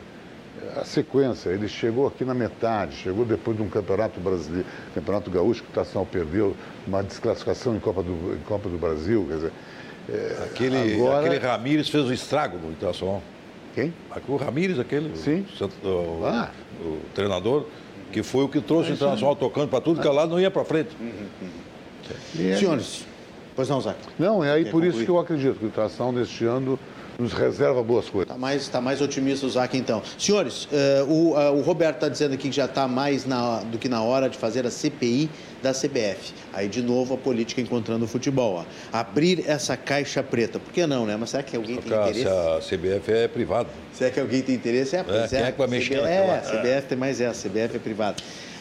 A 0.77 0.85
sequência, 0.85 1.49
ele 1.51 1.67
chegou 1.67 2.07
aqui 2.07 2.25
na 2.25 2.35
metade, 2.35 2.95
chegou 2.97 3.25
depois 3.25 3.57
de 3.57 3.62
um 3.62 3.69
campeonato 3.69 4.21
brasileiro, 4.21 4.67
campeonato 4.95 5.31
gaúcho 5.31 5.62
que 5.62 5.69
o 5.69 5.71
Internacional 5.71 6.07
perdeu, 6.07 6.55
uma 6.87 7.03
desclassificação 7.03 7.75
em 7.75 7.81
Copa 7.81 8.03
do, 8.03 8.35
em 8.35 8.41
Copa 8.47 8.69
do 8.69 8.77
Brasil, 8.77 9.25
quer 9.29 9.35
dizer. 9.37 9.53
é, 10.09 10.45
Aquele, 10.45 10.95
agora- 10.95 11.27
aquele 11.27 11.39
Ramires 11.39 11.89
fez 11.89 12.05
o 12.07 12.12
estrago 12.12 12.59
no 12.59 12.71
Internacional. 12.73 13.23
Quem? 13.75 13.93
O 14.29 14.37
Ramires, 14.37 14.79
aquele, 14.79 15.17
Sim. 15.17 15.47
O, 15.83 15.87
o- 15.89 16.27
Ah. 16.27 16.51
o 16.85 16.99
treinador, 17.15 17.65
que 18.12 18.23
foi 18.23 18.45
o 18.45 18.49
que 18.49 18.61
trouxe 18.61 18.91
o 18.91 18.95
Internacional 18.95 19.35
tocando 19.37 19.69
para 19.71 19.81
tudo 19.81 20.01
que 20.03 20.07
é 20.07 20.11
lado, 20.11 20.31
não 20.33 20.41
ia 20.41 20.51
para 20.51 20.65
frente. 20.65 20.91
É- 22.39 22.57
Senhores, 22.57 23.07
pois 23.61 23.69
não, 23.69 23.78
Zac. 23.78 23.99
Não, 24.19 24.43
é 24.43 24.53
aí 24.53 24.65
Quer 24.65 24.70
por 24.70 24.82
isso 24.82 24.93
concluir? 24.93 25.05
que 25.05 25.11
eu 25.11 25.19
acredito 25.19 25.59
que 25.59 25.65
o 25.66 25.69
Internacional 25.69 26.12
neste 26.12 26.47
ano 26.47 26.78
nos 27.19 27.35
reserva 27.35 27.82
boas 27.82 28.09
coisas. 28.09 28.31
Está 28.31 28.39
mais, 28.41 28.69
tá 28.69 28.81
mais 28.81 29.03
otimista 29.03 29.45
o 29.45 29.51
Zac, 29.51 29.77
então. 29.77 30.03
Senhores, 30.19 30.66
eh, 30.73 31.05
o, 31.07 31.37
ah, 31.37 31.51
o 31.51 31.61
Roberto 31.61 31.97
está 31.97 32.09
dizendo 32.09 32.32
aqui 32.32 32.49
que 32.49 32.57
já 32.57 32.65
está 32.65 32.89
mais 32.89 33.27
na- 33.27 33.61
do 33.65 33.77
que 33.77 33.87
na 33.87 34.03
hora 34.03 34.31
de 34.31 34.39
fazer 34.39 34.65
a 34.66 34.70
CPI 34.70 35.28
da 35.62 35.74
CBF. 35.74 36.32
Aí, 36.55 36.69
de 36.69 36.81
novo, 36.81 37.12
a 37.12 37.19
política 37.19 37.61
encontrando 37.61 38.07
o 38.07 38.09
futebol. 38.09 38.65
Ó. 38.65 38.65
Abrir 38.91 39.45
essa 39.47 39.77
caixa 39.77 40.23
preta. 40.23 40.59
Por 40.59 40.73
que 40.73 40.87
não, 40.87 41.05
né? 41.05 41.15
Mas 41.20 41.28
será 41.28 41.43
que 41.43 41.55
alguém 41.55 41.77
tem 41.77 41.82
Porque 41.82 41.95
a, 41.95 42.05
se 42.05 42.20
interesse? 42.23 42.28
a 42.35 42.61
CBF 42.78 43.12
é 43.12 43.28
privada. 43.28 43.69
Será 43.93 44.11
que 44.11 44.19
alguém 44.20 44.41
tem 44.41 44.55
interesse? 44.55 44.97
É, 44.97 45.03
pois 45.03 45.28
quem 45.28 45.39
é 45.41 45.53
que 45.53 45.59
vai 45.59 45.66
mexer 45.69 45.97
CBF, 45.97 46.03
naquela- 46.09 46.32
É, 46.32 46.39
a 46.39 46.41
CBF 46.62 46.87
tem 46.89 46.97
mais 46.97 47.20
essa, 47.20 47.47
a 47.47 47.51
CBF 47.51 47.77
é 47.77 47.78
privada. 47.78 48.16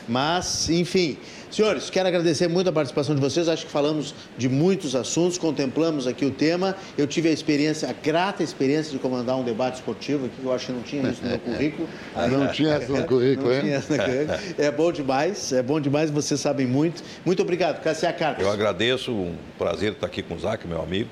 Mas, 0.10 0.70
enfim, 0.72 1.18
Senhores, 1.52 1.90
quero 1.90 2.08
agradecer 2.08 2.48
muito 2.48 2.70
a 2.70 2.72
participação 2.72 3.16
de 3.16 3.22
vocês. 3.22 3.48
Acho 3.48 3.66
que 3.66 3.72
falamos 3.72 4.14
de 4.38 4.48
muitos 4.48 4.96
assuntos, 4.96 5.36
contemplamos 5.36 6.06
aqui 6.06 6.24
o 6.24 6.30
tema. 6.30 6.76
Eu 6.96 7.08
tive 7.08 7.28
a 7.28 7.32
experiência, 7.32 7.90
a 7.90 7.94
grata 7.94 8.44
experiência 8.44 8.92
de 8.92 9.00
comandar 9.00 9.36
um 9.36 9.44
debate 9.44 9.76
esportivo 9.76 10.28
aqui, 10.28 10.36
que 10.40 10.46
eu 10.46 10.54
acho 10.54 10.68
que 10.68 10.72
não 10.72 10.84
tinha 10.84 11.10
isso 11.10 11.24
no 11.24 11.30
meu 11.30 11.40
currículo. 11.42 11.90
não 12.30 12.48
tinha 12.50 12.78
isso 12.78 12.92
no 12.92 13.04
currículo, 13.04 13.52
hein? 13.52 13.64
É 14.60 14.70
bom 14.70 14.92
demais, 14.92 15.52
é 15.52 15.64
bom 15.64 15.80
demais, 15.82 16.12
vocês 16.12 16.40
sabem 16.40 16.68
muito. 16.68 17.04
Muito 17.26 17.42
obrigado, 17.42 17.82
Cassia 17.82 18.14
Carlos. 18.14 18.44
Eu 18.44 18.52
agradeço, 18.52 19.12
um 19.12 19.36
prazer 19.58 19.94
estar 19.94 20.06
aqui 20.06 20.22
com 20.22 20.36
o 20.36 20.40
Zac, 20.40 20.68
meu 20.68 20.84
amigo, 20.84 21.10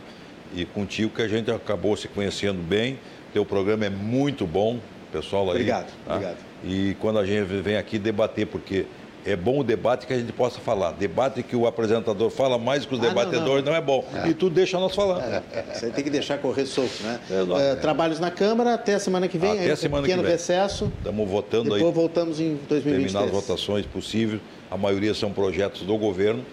e 0.53 0.65
contigo, 0.65 1.15
que 1.15 1.22
a 1.23 1.27
gente 1.27 1.49
acabou 1.49 1.97
se 1.97 2.07
conhecendo 2.07 2.61
bem. 2.61 2.99
Teu 3.34 3.43
programa 3.43 3.85
é 3.88 3.89
muito 3.89 4.45
bom, 4.45 4.80
pessoal 5.11 5.45
aí. 5.45 5.55
Obrigado, 5.55 5.91
tá? 6.05 6.14
obrigado. 6.14 6.38
E 6.64 6.95
quando 6.99 7.18
a 7.18 7.26
gente 7.26 7.43
vem 7.43 7.76
aqui 7.76 7.97
debater, 7.97 8.45
porque 8.45 8.85
é 9.27 9.35
bom 9.35 9.59
o 9.59 9.63
debate 9.63 10.07
que 10.07 10.13
a 10.13 10.17
gente 10.17 10.31
possa 10.31 10.59
falar. 10.61 10.91
Debate 10.93 11.43
que 11.43 11.53
o 11.53 11.67
apresentador 11.67 12.29
fala 12.29 12.57
mais 12.57 12.85
que 12.85 12.95
os 12.95 13.03
ah, 13.03 13.09
debatedores 13.09 13.63
não, 13.65 13.71
não. 13.71 13.71
não, 13.71 13.75
é 13.75 13.81
bom. 13.81 14.05
É. 14.23 14.29
E 14.29 14.33
tudo 14.33 14.55
deixa 14.55 14.79
nós 14.79 14.95
falar. 14.95 15.43
É, 15.51 15.65
isso 15.75 15.85
aí 15.85 15.91
tem 15.91 16.03
que 16.03 16.09
deixar 16.09 16.37
correr 16.37 16.65
solto, 16.65 17.03
né? 17.03 17.19
É, 17.29 17.75
trabalhos 17.75 18.21
na 18.21 18.31
Câmara 18.31 18.73
até 18.73 18.93
a 18.93 18.99
semana 18.99 19.27
que 19.27 19.37
vem. 19.37 19.51
Até 19.51 19.71
aí, 19.71 19.77
semana 19.77 20.03
pequeno 20.03 20.21
que 20.21 20.27
vem. 20.27 20.37
recesso. 20.37 20.89
Estamos 20.97 21.29
votando 21.29 21.63
Depois 21.65 21.81
aí. 21.81 21.87
Depois 21.87 21.95
voltamos 21.95 22.39
em 22.39 22.57
2023. 22.69 23.11
Terminar 23.11 23.25
as 23.25 23.31
votações 23.31 23.85
possíveis. 23.85 24.39
A 24.71 24.77
maioria 24.77 25.13
são 25.13 25.31
projetos 25.33 25.81
do 25.81 25.97
governo 25.97 26.45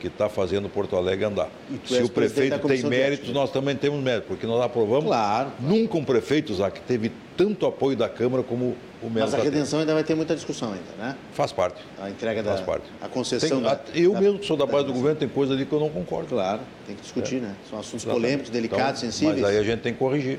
que 0.00 0.08
está 0.08 0.28
fazendo 0.28 0.68
Porto 0.68 0.96
Alegre 0.96 1.24
andar. 1.24 1.48
Se 1.84 2.02
o 2.02 2.08
prefeito 2.08 2.58
tem 2.66 2.82
méritos, 2.82 3.30
nós 3.30 3.50
também 3.50 3.76
temos 3.76 4.02
méritos, 4.02 4.28
porque 4.28 4.46
nós 4.46 4.62
aprovamos. 4.62 5.06
Claro. 5.06 5.52
Nunca 5.60 5.96
um 5.96 6.04
prefeito, 6.04 6.52
Zac, 6.54 6.80
teve 6.80 7.12
tanto 7.36 7.66
apoio 7.66 7.96
da 7.96 8.08
Câmara 8.08 8.42
como 8.42 8.76
o 9.02 9.10
Melo. 9.10 9.30
Mas 9.30 9.34
a 9.34 9.42
redenção 9.42 9.80
ainda 9.80 9.92
vai 9.92 10.02
ter 10.02 10.14
muita 10.14 10.34
discussão 10.34 10.68
ainda, 10.72 10.96
né? 10.98 11.16
Faz 11.32 11.52
parte. 11.52 11.82
A 12.00 12.08
entrega 12.08 12.42
Faz 12.42 12.60
da 12.60 12.66
parte. 12.66 12.86
a 13.00 13.08
concessão 13.08 13.60
tem, 13.60 13.62
da, 13.62 13.80
Eu 13.94 14.12
da, 14.14 14.20
mesmo 14.20 14.42
sou 14.42 14.56
da 14.56 14.66
base 14.66 14.86
do 14.86 14.92
governo, 14.92 15.18
tem 15.18 15.28
coisa 15.28 15.52
ali 15.52 15.66
que 15.66 15.72
eu 15.72 15.80
não 15.80 15.90
concordo. 15.90 16.28
Claro, 16.28 16.60
tem 16.86 16.96
que 16.96 17.02
discutir, 17.02 17.36
é. 17.36 17.40
né? 17.40 17.54
São 17.68 17.78
assuntos 17.78 18.04
Exatamente. 18.04 18.22
polêmicos, 18.22 18.50
delicados, 18.50 19.02
então, 19.02 19.12
sensíveis. 19.12 19.40
Mas 19.40 19.50
aí 19.50 19.58
a 19.58 19.62
gente 19.62 19.80
tem 19.80 19.92
que 19.92 19.98
corrigir. 19.98 20.38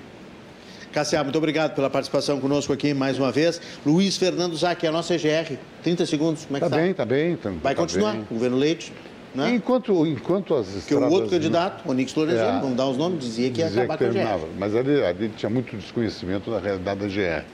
Cassia, 0.91 1.23
muito 1.23 1.37
obrigado 1.37 1.75
pela 1.75 1.89
participação 1.89 2.39
conosco 2.39 2.73
aqui 2.73 2.93
mais 2.93 3.19
uma 3.19 3.31
vez. 3.31 3.61
Luiz 3.85 4.17
Fernando 4.17 4.55
Zac, 4.55 4.85
a 4.87 4.91
nossa 4.91 5.13
EGR. 5.13 5.57
30 5.83 6.05
segundos, 6.05 6.45
como 6.45 6.57
é 6.57 6.59
que 6.59 6.65
tá? 6.65 6.75
Tá 6.75 6.81
bem, 6.81 6.93
tá 6.93 7.05
bem. 7.05 7.37
Vai 7.61 7.75
tá 7.75 7.81
continuar, 7.81 8.13
bem. 8.13 8.25
governo 8.31 8.57
Leite. 8.57 8.91
Né? 9.35 9.55
Enquanto, 9.55 10.05
enquanto 10.05 10.55
as 10.55 10.67
estradas... 10.67 10.87
Porque 10.87 10.95
o 10.95 11.11
outro 11.11 11.29
candidato, 11.29 11.87
o 11.87 11.91
Onix 11.91 12.15
Lorenzoni, 12.15 12.57
é, 12.57 12.61
vamos 12.61 12.77
dar 12.77 12.87
os 12.87 12.97
nomes, 12.97 13.19
dizia 13.19 13.51
que 13.51 13.59
ia 13.59 13.67
acabar 13.67 13.97
que 13.97 14.03
terminava, 14.05 14.39
com 14.39 14.45
a 14.45 14.49
GR. 14.49 14.55
Mas 14.57 14.75
ali, 14.75 15.03
ali 15.03 15.29
tinha 15.29 15.49
muito 15.49 15.75
desconhecimento 15.75 16.49
da 16.49 16.59
realidade 16.59 16.99
da 16.99 17.07
GR. 17.07 17.45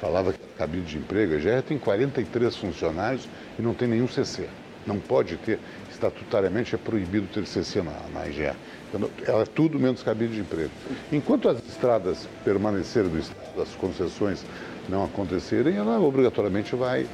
Falava 0.00 0.32
que 0.32 0.38
era 0.40 0.52
cabide 0.58 0.86
de 0.86 0.98
emprego, 0.98 1.34
a 1.34 1.38
GR 1.38 1.62
tem 1.66 1.78
43 1.78 2.54
funcionários 2.56 3.28
e 3.58 3.62
não 3.62 3.74
tem 3.74 3.88
nenhum 3.88 4.06
CC. 4.06 4.48
Não 4.86 4.98
pode 4.98 5.36
ter, 5.38 5.58
estatutariamente 5.90 6.74
é 6.74 6.78
proibido 6.78 7.26
ter 7.32 7.46
CC 7.46 7.80
na, 7.80 7.92
na 8.12 8.28
IGR. 8.28 8.54
Então, 8.92 9.10
ela 9.26 9.42
é 9.42 9.46
tudo 9.46 9.80
menos 9.80 10.02
cabide 10.02 10.34
de 10.34 10.40
emprego. 10.40 10.70
Enquanto 11.10 11.48
as 11.48 11.58
estradas 11.66 12.28
permanecerem 12.44 13.08
do 13.08 13.18
estado, 13.18 13.62
as 13.62 13.70
concessões 13.70 14.44
não 14.88 15.04
acontecerem, 15.04 15.76
ela 15.76 15.98
obrigatoriamente 15.98 16.76
vai 16.76 17.06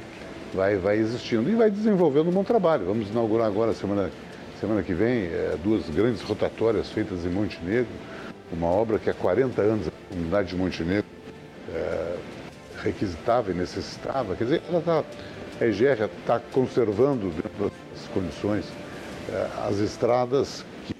vai, 0.53 0.75
vai 0.77 0.97
existindo 0.97 1.49
e 1.49 1.55
vai 1.55 1.69
desenvolvendo 1.69 2.29
um 2.29 2.31
bom 2.31 2.43
trabalho. 2.43 2.85
Vamos 2.85 3.09
inaugurar 3.09 3.47
agora, 3.47 3.73
semana, 3.73 4.11
semana 4.59 4.83
que 4.83 4.93
vem, 4.93 5.25
é, 5.25 5.57
duas 5.63 5.89
grandes 5.89 6.21
rotatórias 6.21 6.89
feitas 6.89 7.25
em 7.25 7.29
Montenegro, 7.29 7.91
uma 8.51 8.67
obra 8.67 8.99
que 8.99 9.09
há 9.09 9.13
40 9.13 9.61
anos 9.61 9.87
a 9.87 9.91
comunidade 10.09 10.49
de 10.49 10.55
Montenegro 10.55 11.05
é, 11.73 12.15
requisitava 12.83 13.51
e 13.51 13.53
necessitava. 13.53 14.35
Quer 14.35 14.43
dizer, 14.43 14.61
ela 14.69 14.81
tá, 14.81 15.03
a 15.59 15.65
EGR 15.65 16.09
está 16.19 16.39
conservando 16.51 17.29
dentro 17.29 17.71
das 17.91 18.07
condições 18.13 18.65
é, 19.31 19.47
as 19.67 19.79
estradas 19.79 20.65
que 20.85 20.95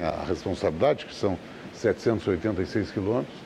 a 0.00 0.24
responsabilidade, 0.24 1.06
que 1.06 1.14
são 1.14 1.38
786 1.74 2.90
quilômetros, 2.90 3.36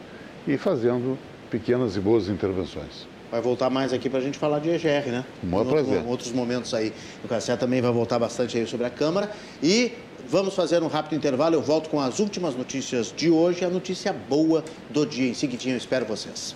e 0.47 0.57
fazendo 0.57 1.19
pequenas 1.51 1.97
e 1.97 2.01
boas 2.01 2.29
intervenções 2.29 3.07
vai 3.37 3.43
voltar 3.43 3.69
mais 3.69 3.93
aqui 3.93 4.09
para 4.09 4.19
a 4.19 4.23
gente 4.23 4.39
falar 4.39 4.61
de 4.61 4.71
EGR, 4.71 5.11
né? 5.11 5.25
Um 5.45 5.65
prazer. 5.65 6.01
Em 6.01 6.07
outros 6.07 6.33
momentos 6.33 6.73
aí. 6.73 6.93
O 7.23 7.29
Cassé 7.29 7.55
também 7.57 7.83
vai 7.83 7.93
voltar 7.93 8.19
bastante 8.19 8.57
aí 8.57 8.67
sobre 8.67 8.87
a 8.87 8.91
Câmara. 8.91 9.31
E 9.63 9.93
vamos 10.29 10.55
fazer 10.55 10.83
um 10.83 10.87
rápido 10.87 11.17
intervalo. 11.17 11.55
Eu 11.55 11.63
volto 11.63 11.91
com 11.91 12.01
as 12.01 12.19
últimas 12.19 12.57
notícias 12.57 13.13
de 13.15 13.31
hoje, 13.31 13.65
a 13.65 13.71
notícia 13.71 14.13
boa 14.13 14.65
do 14.89 15.05
dia. 15.05 15.29
Em 15.29 15.35
seguidinho, 15.35 15.75
eu 15.75 15.79
espero 15.79 16.07
vocês. 16.07 16.55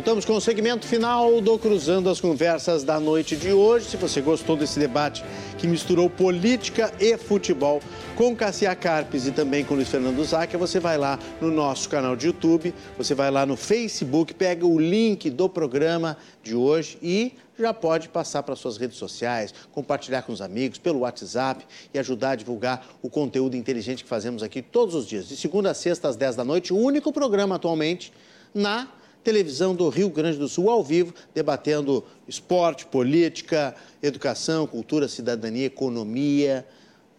Voltamos 0.00 0.24
com 0.24 0.34
o 0.34 0.40
segmento 0.40 0.86
final 0.86 1.42
do 1.42 1.58
Cruzando 1.58 2.08
as 2.08 2.18
Conversas 2.18 2.82
da 2.82 2.98
noite 2.98 3.36
de 3.36 3.52
hoje. 3.52 3.84
Se 3.84 3.98
você 3.98 4.22
gostou 4.22 4.56
desse 4.56 4.80
debate 4.80 5.22
que 5.58 5.68
misturou 5.68 6.08
política 6.08 6.90
e 6.98 7.18
futebol 7.18 7.82
com 8.16 8.34
Cassia 8.34 8.74
Carpes 8.74 9.26
e 9.26 9.30
também 9.30 9.62
com 9.62 9.74
Luiz 9.74 9.90
Fernando 9.90 10.24
Zac, 10.24 10.56
você 10.56 10.80
vai 10.80 10.96
lá 10.96 11.18
no 11.38 11.50
nosso 11.50 11.86
canal 11.86 12.16
de 12.16 12.28
YouTube, 12.28 12.72
você 12.96 13.14
vai 13.14 13.30
lá 13.30 13.44
no 13.44 13.58
Facebook, 13.58 14.32
pega 14.32 14.64
o 14.64 14.80
link 14.80 15.28
do 15.28 15.50
programa 15.50 16.16
de 16.42 16.54
hoje 16.54 16.96
e 17.02 17.34
já 17.58 17.74
pode 17.74 18.08
passar 18.08 18.42
para 18.42 18.56
suas 18.56 18.78
redes 18.78 18.96
sociais, 18.96 19.52
compartilhar 19.70 20.22
com 20.22 20.32
os 20.32 20.40
amigos, 20.40 20.78
pelo 20.78 21.00
WhatsApp 21.00 21.66
e 21.92 21.98
ajudar 21.98 22.30
a 22.30 22.36
divulgar 22.36 22.86
o 23.02 23.10
conteúdo 23.10 23.54
inteligente 23.54 24.02
que 24.02 24.08
fazemos 24.08 24.42
aqui 24.42 24.62
todos 24.62 24.94
os 24.94 25.06
dias, 25.06 25.28
de 25.28 25.36
segunda 25.36 25.72
a 25.72 25.74
sexta 25.74 26.08
às 26.08 26.16
10 26.16 26.36
da 26.36 26.44
noite, 26.44 26.72
o 26.72 26.78
único 26.78 27.12
programa 27.12 27.56
atualmente 27.56 28.10
na 28.54 28.88
televisão 29.22 29.74
do 29.74 29.88
Rio 29.88 30.10
Grande 30.10 30.38
do 30.38 30.48
Sul 30.48 30.70
ao 30.70 30.82
vivo, 30.82 31.14
debatendo 31.34 32.04
esporte, 32.26 32.86
política, 32.86 33.74
educação, 34.02 34.66
cultura, 34.66 35.08
cidadania, 35.08 35.66
economia. 35.66 36.66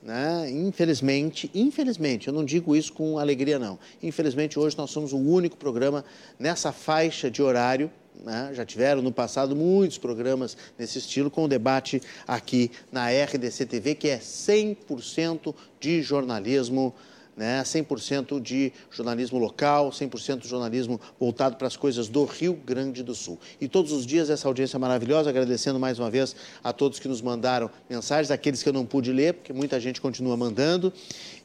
Né? 0.01 0.49
Infelizmente, 0.49 1.51
infelizmente, 1.53 2.27
eu 2.27 2.33
não 2.33 2.43
digo 2.43 2.75
isso 2.75 2.91
com 2.93 3.19
alegria, 3.19 3.59
não. 3.59 3.77
Infelizmente, 4.01 4.57
hoje 4.57 4.77
nós 4.77 4.89
somos 4.89 5.13
o 5.13 5.17
único 5.17 5.57
programa 5.57 6.03
nessa 6.39 6.71
faixa 6.71 7.29
de 7.29 7.41
horário. 7.41 7.91
Né? 8.23 8.51
Já 8.53 8.65
tiveram 8.65 9.01
no 9.01 9.11
passado 9.11 9.55
muitos 9.55 9.97
programas 9.97 10.57
nesse 10.77 10.97
estilo, 10.97 11.29
com 11.29 11.47
debate 11.47 12.01
aqui 12.27 12.71
na 12.91 13.09
RDC 13.09 13.65
TV, 13.65 13.95
que 13.95 14.09
é 14.09 14.17
100% 14.17 15.53
de 15.79 16.01
jornalismo 16.01 16.93
né? 17.35 17.61
100% 17.63 18.41
de 18.41 18.71
jornalismo 18.89 19.39
local, 19.39 19.89
100% 19.89 20.39
de 20.39 20.47
jornalismo 20.47 20.99
voltado 21.19 21.55
para 21.55 21.67
as 21.67 21.75
coisas 21.75 22.07
do 22.07 22.25
Rio 22.25 22.53
Grande 22.53 23.03
do 23.03 23.15
Sul. 23.15 23.39
E 23.59 23.67
todos 23.67 23.91
os 23.91 24.05
dias 24.05 24.29
essa 24.29 24.47
audiência 24.47 24.77
maravilhosa, 24.77 25.29
agradecendo 25.29 25.79
mais 25.79 25.99
uma 25.99 26.09
vez 26.09 26.35
a 26.63 26.73
todos 26.73 26.99
que 26.99 27.07
nos 27.07 27.21
mandaram 27.21 27.69
mensagens, 27.89 28.31
aqueles 28.31 28.61
que 28.61 28.69
eu 28.69 28.73
não 28.73 28.85
pude 28.85 29.11
ler, 29.11 29.33
porque 29.35 29.53
muita 29.53 29.79
gente 29.79 30.01
continua 30.01 30.35
mandando. 30.35 30.93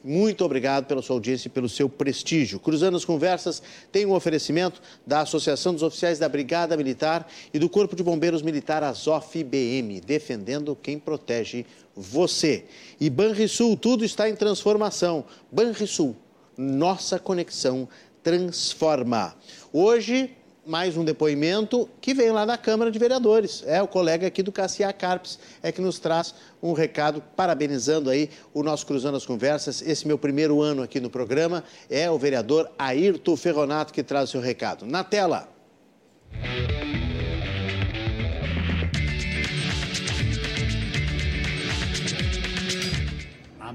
Muito 0.05 0.45
obrigado 0.45 0.87
pela 0.87 1.03
sua 1.03 1.17
audiência 1.17 1.49
e 1.49 1.51
pelo 1.51 1.69
seu 1.69 1.89
prestígio. 1.89 2.61
Cruzando 2.61 2.97
as 2.97 3.05
Conversas 3.05 3.63
tem 3.91 4.07
um 4.07 4.13
oferecimento 4.13 4.81
da 5.05 5.23
Associação 5.23 5.73
dos 5.73 5.83
Oficiais 5.83 6.19
da 6.19 6.29
Brigada 6.29 6.77
Militar 6.77 7.29
e 7.53 7.59
do 7.59 7.69
Corpo 7.69 7.97
de 7.97 8.03
Bombeiros 8.03 8.43
Militar 8.43 8.85
Azof-BM, 8.85 10.01
defendendo 10.01 10.77
quem 10.81 10.99
protege 10.99 11.67
você. 11.97 12.66
E 13.01 13.09
Banrisul, 13.09 13.77
tudo 13.77 14.05
está 14.05 14.28
em 14.28 14.36
transformação. 14.36 15.24
Banrisul, 15.51 16.14
nossa 16.56 17.18
conexão 17.18 17.89
transforma. 18.23 19.35
Hoje, 19.73 20.36
mais 20.66 20.97
um 20.97 21.05
depoimento 21.05 21.89
que 22.01 22.12
vem 22.12 22.32
lá 22.32 22.44
da 22.44 22.59
Câmara 22.59 22.90
de 22.90 22.98
Vereadores. 22.98 23.62
É 23.66 23.81
o 23.81 23.86
colega 23.86 24.27
aqui 24.27 24.43
do 24.43 24.51
Cassia 24.51 24.93
Carpes, 24.93 25.39
é 25.62 25.70
que 25.70 25.81
nos 25.81 26.01
traz 26.01 26.35
um 26.60 26.73
recado 26.73 27.23
parabenizando 27.36 28.10
aí 28.10 28.28
o 28.52 28.64
nosso 28.64 28.85
Cruzando 28.85 29.16
as 29.16 29.24
Conversas. 29.24 29.81
Esse 29.81 30.06
meu 30.06 30.18
primeiro 30.18 30.60
ano 30.60 30.82
aqui 30.82 30.98
no 30.98 31.09
programa 31.09 31.62
é 31.89 32.10
o 32.10 32.18
vereador 32.18 32.68
Ayrton 32.77 33.36
Ferronato 33.36 33.93
que 33.93 34.02
traz 34.02 34.28
o 34.28 34.32
seu 34.32 34.40
recado. 34.40 34.85
Na 34.85 35.05
tela. 35.05 35.48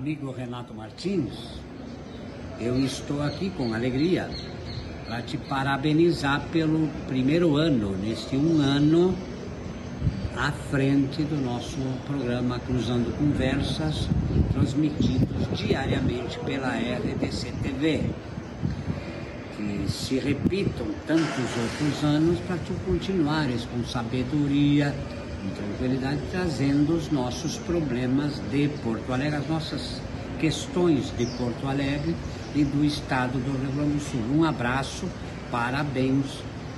Amigo 0.02 0.32
Renato 0.32 0.73
Martins, 0.73 1.32
eu 2.60 2.76
estou 2.84 3.22
aqui 3.22 3.52
com 3.52 3.72
alegria 3.72 4.28
para 5.06 5.22
te 5.22 5.38
parabenizar 5.38 6.41
pelo 6.52 6.88
primeiro 7.07 7.56
ano, 7.56 7.95
neste 7.98 8.36
um 8.36 8.60
ano 8.61 9.15
à 10.36 10.52
frente 10.52 11.22
do 11.22 11.40
nosso 11.40 11.78
programa 12.07 12.57
Cruzando 12.61 13.15
Conversas, 13.15 14.10
transmitidos 14.52 15.48
diariamente 15.56 16.40
pela 16.40 16.69
RDC 16.69 17.52
TV. 17.61 18.02
Que 19.56 19.86
se 19.88 20.18
repitam 20.18 20.88
tantos 21.06 21.57
outros 21.61 22.03
anos 22.03 22.40
para 22.48 22.57
tu 22.57 22.73
continuares 22.88 23.65
com 23.65 23.84
sabedoria 23.84 24.95
e 25.44 25.50
tranquilidade 25.56 26.20
trazendo 26.32 26.96
os 26.96 27.10
nossos 27.12 27.58
problemas 27.58 28.40
de 28.52 28.70
Porto 28.84 29.12
Alegre, 29.12 29.38
as 29.38 29.48
nossas 29.48 30.02
questões 30.40 31.12
de 31.18 31.26
Porto 31.38 31.68
Alegre 31.68 32.16
e 32.56 32.64
do 32.64 32.84
estado 32.84 33.40
do 33.40 33.52
Rio 33.52 33.72
Grande 33.72 33.94
do 33.94 34.00
Sul. 34.00 34.22
Um 34.36 34.44
abraço, 34.44 35.08
parabéns 35.52 36.26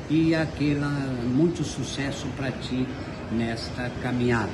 e 0.09 0.35
aquela 0.35 0.89
muito 0.89 1.63
sucesso 1.63 2.27
para 2.35 2.51
ti 2.51 2.85
nesta 3.31 3.89
caminhada. 4.01 4.51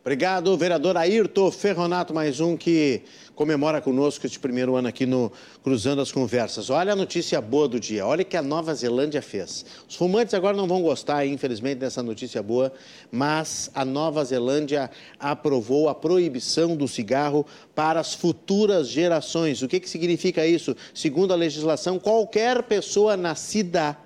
Obrigado, 0.00 0.56
vereador 0.56 0.96
Ayrton 0.96 1.50
Ferronato, 1.50 2.14
mais 2.14 2.40
um 2.40 2.56
que 2.56 3.02
comemora 3.38 3.80
conosco 3.80 4.26
este 4.26 4.36
primeiro 4.36 4.74
ano 4.74 4.88
aqui 4.88 5.06
no 5.06 5.30
Cruzando 5.62 6.02
as 6.02 6.10
Conversas. 6.10 6.70
Olha 6.70 6.92
a 6.92 6.96
notícia 6.96 7.40
boa 7.40 7.68
do 7.68 7.78
dia, 7.78 8.04
olha 8.04 8.22
o 8.22 8.24
que 8.24 8.36
a 8.36 8.42
Nova 8.42 8.74
Zelândia 8.74 9.22
fez. 9.22 9.64
Os 9.88 9.94
fumantes 9.94 10.34
agora 10.34 10.56
não 10.56 10.66
vão 10.66 10.82
gostar, 10.82 11.24
infelizmente, 11.24 11.78
dessa 11.78 12.02
notícia 12.02 12.42
boa, 12.42 12.72
mas 13.12 13.70
a 13.72 13.84
Nova 13.84 14.24
Zelândia 14.24 14.90
aprovou 15.20 15.88
a 15.88 15.94
proibição 15.94 16.74
do 16.74 16.88
cigarro 16.88 17.46
para 17.76 18.00
as 18.00 18.12
futuras 18.12 18.88
gerações. 18.88 19.62
O 19.62 19.68
que, 19.68 19.78
que 19.78 19.88
significa 19.88 20.44
isso? 20.44 20.74
Segundo 20.92 21.32
a 21.32 21.36
legislação, 21.36 21.96
qualquer 21.96 22.64
pessoa 22.64 23.16
nascida 23.16 23.96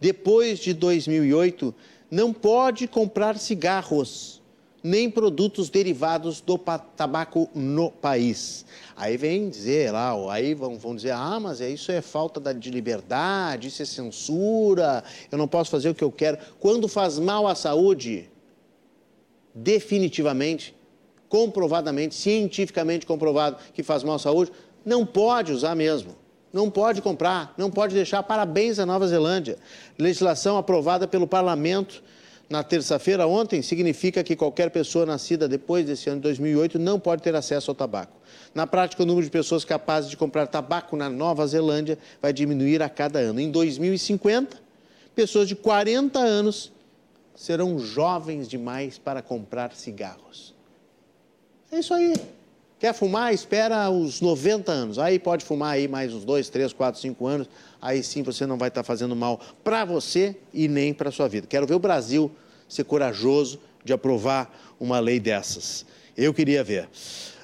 depois 0.00 0.58
de 0.58 0.74
2008 0.74 1.72
não 2.10 2.32
pode 2.32 2.88
comprar 2.88 3.38
cigarros 3.38 4.41
nem 4.82 5.08
produtos 5.10 5.70
derivados 5.70 6.40
do 6.40 6.58
tabaco 6.96 7.48
no 7.54 7.90
país. 7.90 8.64
Aí 8.96 9.16
vem 9.16 9.48
dizer 9.48 9.92
lá, 9.92 10.12
aí 10.32 10.54
vão, 10.54 10.76
vão 10.76 10.96
dizer, 10.96 11.12
ah, 11.12 11.38
mas 11.40 11.60
é 11.60 11.70
isso 11.70 11.92
é 11.92 12.00
falta 12.00 12.52
de 12.52 12.70
liberdade, 12.70 13.68
isso 13.68 13.82
é 13.82 13.84
censura, 13.84 15.04
eu 15.30 15.38
não 15.38 15.46
posso 15.46 15.70
fazer 15.70 15.88
o 15.88 15.94
que 15.94 16.02
eu 16.02 16.10
quero. 16.10 16.38
Quando 16.58 16.88
faz 16.88 17.18
mal 17.18 17.46
à 17.46 17.54
saúde, 17.54 18.28
definitivamente, 19.54 20.74
comprovadamente, 21.28 22.14
cientificamente 22.14 23.06
comprovado 23.06 23.56
que 23.72 23.82
faz 23.82 24.02
mal 24.02 24.16
à 24.16 24.18
saúde, 24.18 24.50
não 24.84 25.06
pode 25.06 25.52
usar 25.52 25.74
mesmo. 25.74 26.16
Não 26.52 26.70
pode 26.70 27.00
comprar, 27.00 27.54
não 27.56 27.70
pode 27.70 27.94
deixar. 27.94 28.22
Parabéns 28.22 28.78
à 28.78 28.84
Nova 28.84 29.08
Zelândia. 29.08 29.56
Legislação 29.98 30.58
aprovada 30.58 31.08
pelo 31.08 31.26
parlamento 31.26 32.02
na 32.52 32.62
terça-feira 32.62 33.26
ontem 33.26 33.62
significa 33.62 34.22
que 34.22 34.36
qualquer 34.36 34.70
pessoa 34.70 35.06
nascida 35.06 35.48
depois 35.48 35.86
desse 35.86 36.10
ano 36.10 36.18
de 36.18 36.24
2008 36.24 36.78
não 36.78 37.00
pode 37.00 37.22
ter 37.22 37.34
acesso 37.34 37.70
ao 37.70 37.74
tabaco. 37.74 38.12
Na 38.54 38.66
prática, 38.66 39.02
o 39.02 39.06
número 39.06 39.24
de 39.24 39.30
pessoas 39.30 39.64
capazes 39.64 40.10
de 40.10 40.18
comprar 40.18 40.46
tabaco 40.46 40.94
na 40.94 41.08
Nova 41.08 41.46
Zelândia 41.46 41.98
vai 42.20 42.30
diminuir 42.30 42.82
a 42.82 42.90
cada 42.90 43.18
ano. 43.18 43.40
Em 43.40 43.50
2050, 43.50 44.58
pessoas 45.14 45.48
de 45.48 45.56
40 45.56 46.18
anos 46.18 46.70
serão 47.34 47.78
jovens 47.78 48.46
demais 48.46 48.98
para 48.98 49.22
comprar 49.22 49.72
cigarros. 49.74 50.54
É 51.70 51.78
isso 51.78 51.94
aí. 51.94 52.12
Quer 52.78 52.92
fumar? 52.92 53.32
Espera 53.32 53.88
os 53.88 54.20
90 54.20 54.70
anos. 54.70 54.98
Aí 54.98 55.18
pode 55.18 55.42
fumar 55.42 55.72
aí 55.72 55.88
mais 55.88 56.12
uns 56.12 56.22
2, 56.22 56.50
3, 56.50 56.74
4, 56.74 57.00
5 57.00 57.26
anos. 57.26 57.48
Aí 57.80 58.02
sim 58.02 58.22
você 58.22 58.44
não 58.44 58.58
vai 58.58 58.68
estar 58.68 58.82
fazendo 58.82 59.16
mal 59.16 59.40
para 59.64 59.86
você 59.86 60.36
e 60.52 60.68
nem 60.68 60.92
para 60.92 61.10
sua 61.10 61.28
vida. 61.28 61.46
Quero 61.46 61.66
ver 61.66 61.74
o 61.74 61.78
Brasil 61.78 62.30
ser 62.72 62.84
corajoso 62.84 63.60
de 63.84 63.92
aprovar 63.92 64.50
uma 64.80 64.98
lei 64.98 65.20
dessas. 65.20 65.84
Eu 66.16 66.32
queria 66.32 66.64
ver. 66.64 66.88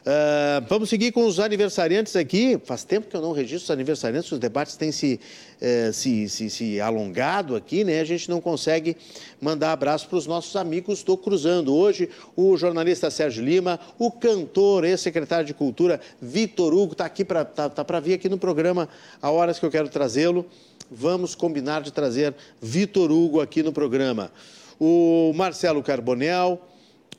Uh, 0.01 0.65
vamos 0.71 0.89
seguir 0.89 1.13
com 1.13 1.27
os 1.27 1.39
aniversariantes 1.39 2.17
aqui. 2.17 2.59
Faz 2.65 2.83
tempo 2.83 3.09
que 3.09 3.15
eu 3.15 3.21
não 3.21 3.33
registro 3.33 3.65
os 3.65 3.71
aniversariantes, 3.71 4.33
os 4.33 4.39
debates 4.39 4.75
têm 4.75 4.91
se, 4.91 5.21
uh, 5.61 5.93
se, 5.93 6.27
se, 6.31 6.49
se, 6.49 6.81
alongado 6.81 7.55
aqui, 7.55 7.85
né? 7.85 8.01
A 8.01 8.05
gente 8.05 8.31
não 8.31 8.41
consegue 8.41 8.97
mandar 9.39 9.73
abraço 9.73 10.09
para 10.09 10.17
os 10.17 10.27
nossos 10.27 10.57
amigos 10.57 11.03
do 11.03 11.15
Cruzando. 11.15 11.75
Hoje, 11.75 12.09
o 12.35 12.57
jornalista 12.57 13.11
Sérgio 13.11 13.45
Lima, 13.45 13.79
o 13.99 14.11
cantor, 14.11 14.85
ex-secretário 14.85 15.45
de 15.45 15.53
Cultura, 15.53 16.01
Vitor 16.23 16.73
Hugo, 16.73 16.93
está 16.93 17.05
aqui 17.05 17.23
para 17.23 17.45
tá, 17.45 17.69
tá 17.69 18.01
vir 18.01 18.15
aqui 18.15 18.31
no 18.31 18.39
programa 18.39 18.89
a 19.21 19.31
horas 19.31 19.59
que 19.59 19.67
eu 19.67 19.71
quero 19.71 19.91
trazê-lo. 19.91 20.47
Vamos 20.91 21.35
combinar 21.35 21.83
de 21.83 21.93
trazer 21.93 22.35
Vitor 22.63 23.13
Hugo 23.13 23.43
aqui 23.43 23.63
no 23.63 23.75
programa 23.75 24.33
o 24.79 25.33
Marcelo 25.35 25.83
Carbonel, 25.83 26.61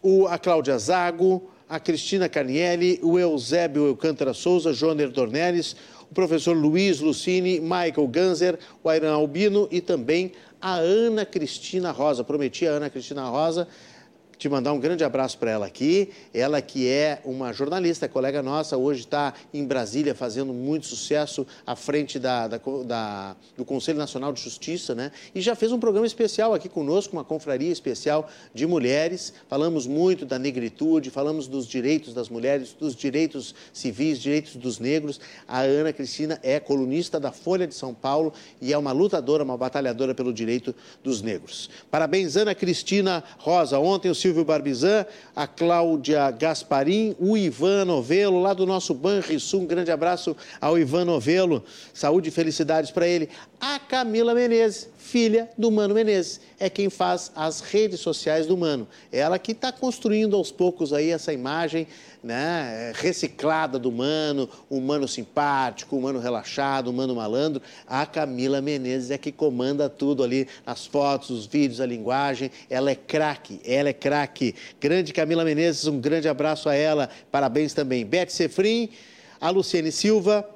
o, 0.02 0.28
a 0.28 0.38
Cláudia 0.38 0.78
Zago, 0.78 1.50
a 1.68 1.80
Cristina 1.80 2.28
Carnielli, 2.28 3.00
o 3.04 3.20
Eusébio 3.20 3.86
Eucântara 3.86 4.34
Souza, 4.34 4.74
Joner 4.74 5.10
Dornelles, 5.10 5.76
o 6.10 6.14
professor 6.14 6.54
Luiz 6.54 7.00
Lucini, 7.00 7.60
Michael 7.60 8.08
Ganzer, 8.08 8.60
o 8.84 8.90
Airan 8.90 9.14
Albino 9.14 9.68
e 9.70 9.80
também 9.80 10.32
a 10.62 10.76
Ana 10.76 11.26
Cristina 11.26 11.92
Rosa. 11.92 12.24
Prometi 12.24 12.68
a 12.68 12.72
Ana 12.72 12.90
Cristina 12.90 13.26
Rosa 13.26 13.68
te 14.40 14.48
mandar 14.48 14.72
um 14.72 14.80
grande 14.80 15.04
abraço 15.04 15.38
para 15.38 15.52
ela 15.52 15.66
aqui. 15.66 16.12
Ela 16.34 16.62
que 16.62 16.88
é 16.88 17.22
uma 17.26 17.52
jornalista, 17.52 18.08
colega 18.08 18.42
nossa, 18.42 18.78
hoje 18.78 19.02
está 19.02 19.34
em 19.54 19.66
Brasília 19.66 20.16
fazendo 20.16 20.54
muito 20.54 20.86
sucesso 20.86 21.46
à 21.68 21.76
frente 21.76 22.18
da, 22.18 22.48
da, 22.48 22.58
da, 22.86 23.36
do 23.58 23.66
Conselho 23.66 23.98
Nacional 23.98 24.32
de 24.32 24.42
Justiça, 24.42 24.96
né? 24.96 25.12
E 25.36 25.42
já 25.42 25.56
fez 25.56 25.74
um 25.74 25.80
programa 25.80 26.08
especial 26.08 26.54
aqui 26.54 26.70
conosco, 26.70 27.12
uma 27.12 27.24
confraria 27.26 27.70
especial 27.70 28.30
de 28.54 28.66
mulheres. 28.66 29.34
Falamos 29.50 29.86
muito 29.86 30.26
da 30.26 30.40
negritude, 30.40 31.10
falamos 31.10 31.46
dos 31.46 31.68
direitos 31.68 32.14
das 32.14 32.30
mulheres, 32.30 32.74
dos 32.80 32.96
direitos 32.96 33.54
civis, 33.74 34.20
direitos 34.20 34.56
dos 34.56 34.80
negros. 34.80 35.20
A 35.50 35.60
Ana 35.60 35.92
Cristina 35.92 36.40
é 36.42 36.62
colunista 36.62 37.20
da 37.20 37.34
Folha 37.34 37.68
de 37.68 37.76
São 37.76 37.94
Paulo 37.94 38.32
e 38.62 38.72
é 38.72 38.78
uma 38.78 38.94
lutadora, 38.94 39.44
uma 39.44 39.58
batalhadora 39.58 40.16
pelo 40.16 40.32
direito 40.32 40.74
dos 41.04 41.22
negros. 41.22 41.70
Parabéns, 41.92 42.38
Ana 42.38 42.56
Cristina 42.56 43.22
Rosa. 43.38 43.78
Ontem 43.78 44.10
o 44.10 44.16
Silvio 44.30 44.46
Barbizan, 44.46 45.08
a 45.36 45.48
Cláudia 45.48 46.30
Gasparim, 46.30 47.16
o 47.20 47.36
Ivan 47.36 47.86
Novelo, 47.86 48.40
lá 48.40 48.54
do 48.54 48.64
nosso 48.64 48.94
Banrisul. 48.94 49.62
Um 49.62 49.66
grande 49.66 49.90
abraço 49.90 50.38
ao 50.62 50.78
Ivan 50.78 51.04
Novelo. 51.04 51.64
Saúde 51.96 52.30
e 52.30 52.32
felicidades 52.32 52.92
para 52.92 53.08
ele. 53.08 53.28
A 53.60 53.80
Camila 53.80 54.36
Menezes, 54.36 54.88
filha 55.00 55.50
do 55.58 55.72
Mano 55.72 55.96
Menezes, 55.96 56.42
é 56.60 56.70
quem 56.70 56.90
faz 56.90 57.32
as 57.34 57.62
redes 57.62 58.02
sociais 58.02 58.46
do 58.46 58.58
Mano. 58.58 58.88
Ela 59.12 59.40
que 59.40 59.54
está 59.54 59.72
construindo 59.72 60.36
aos 60.36 60.52
poucos 60.52 60.92
aí 60.92 61.10
essa 61.10 61.32
imagem 61.32 61.88
né, 62.22 62.92
reciclada 62.94 63.80
do 63.80 63.92
Mano, 63.92 64.48
o 64.70 64.80
Mano 64.82 65.08
simpático, 65.08 65.96
o 65.96 66.02
Mano 66.02 66.20
relaxado, 66.20 66.90
o 66.90 66.94
Mano 66.94 67.16
malandro. 67.16 67.62
A 67.88 68.06
Camila 68.06 68.62
Menezes 68.62 69.10
é 69.10 69.18
que 69.18 69.32
comanda 69.32 69.90
tudo 69.90 70.22
ali, 70.22 70.48
as 70.66 70.86
fotos, 70.86 71.30
os 71.30 71.46
vídeos, 71.46 71.80
a 71.80 71.86
linguagem. 71.86 72.52
Ela 72.70 72.92
é 72.92 72.96
craque, 72.96 73.62
ela 73.66 73.90
é 73.90 73.94
craque. 73.94 74.54
Grande 74.82 75.14
Camila 75.14 75.46
Menezes, 75.46 75.88
um 75.88 76.00
grande 76.00 76.28
abraço 76.28 76.68
a 76.68 76.76
ela. 76.76 77.10
Parabéns 77.32 77.74
também. 77.74 78.06
Beth 78.06 78.30
Sefrim, 78.30 78.90
a 79.40 79.50
Luciene 79.50 79.94
Silva, 79.94 80.48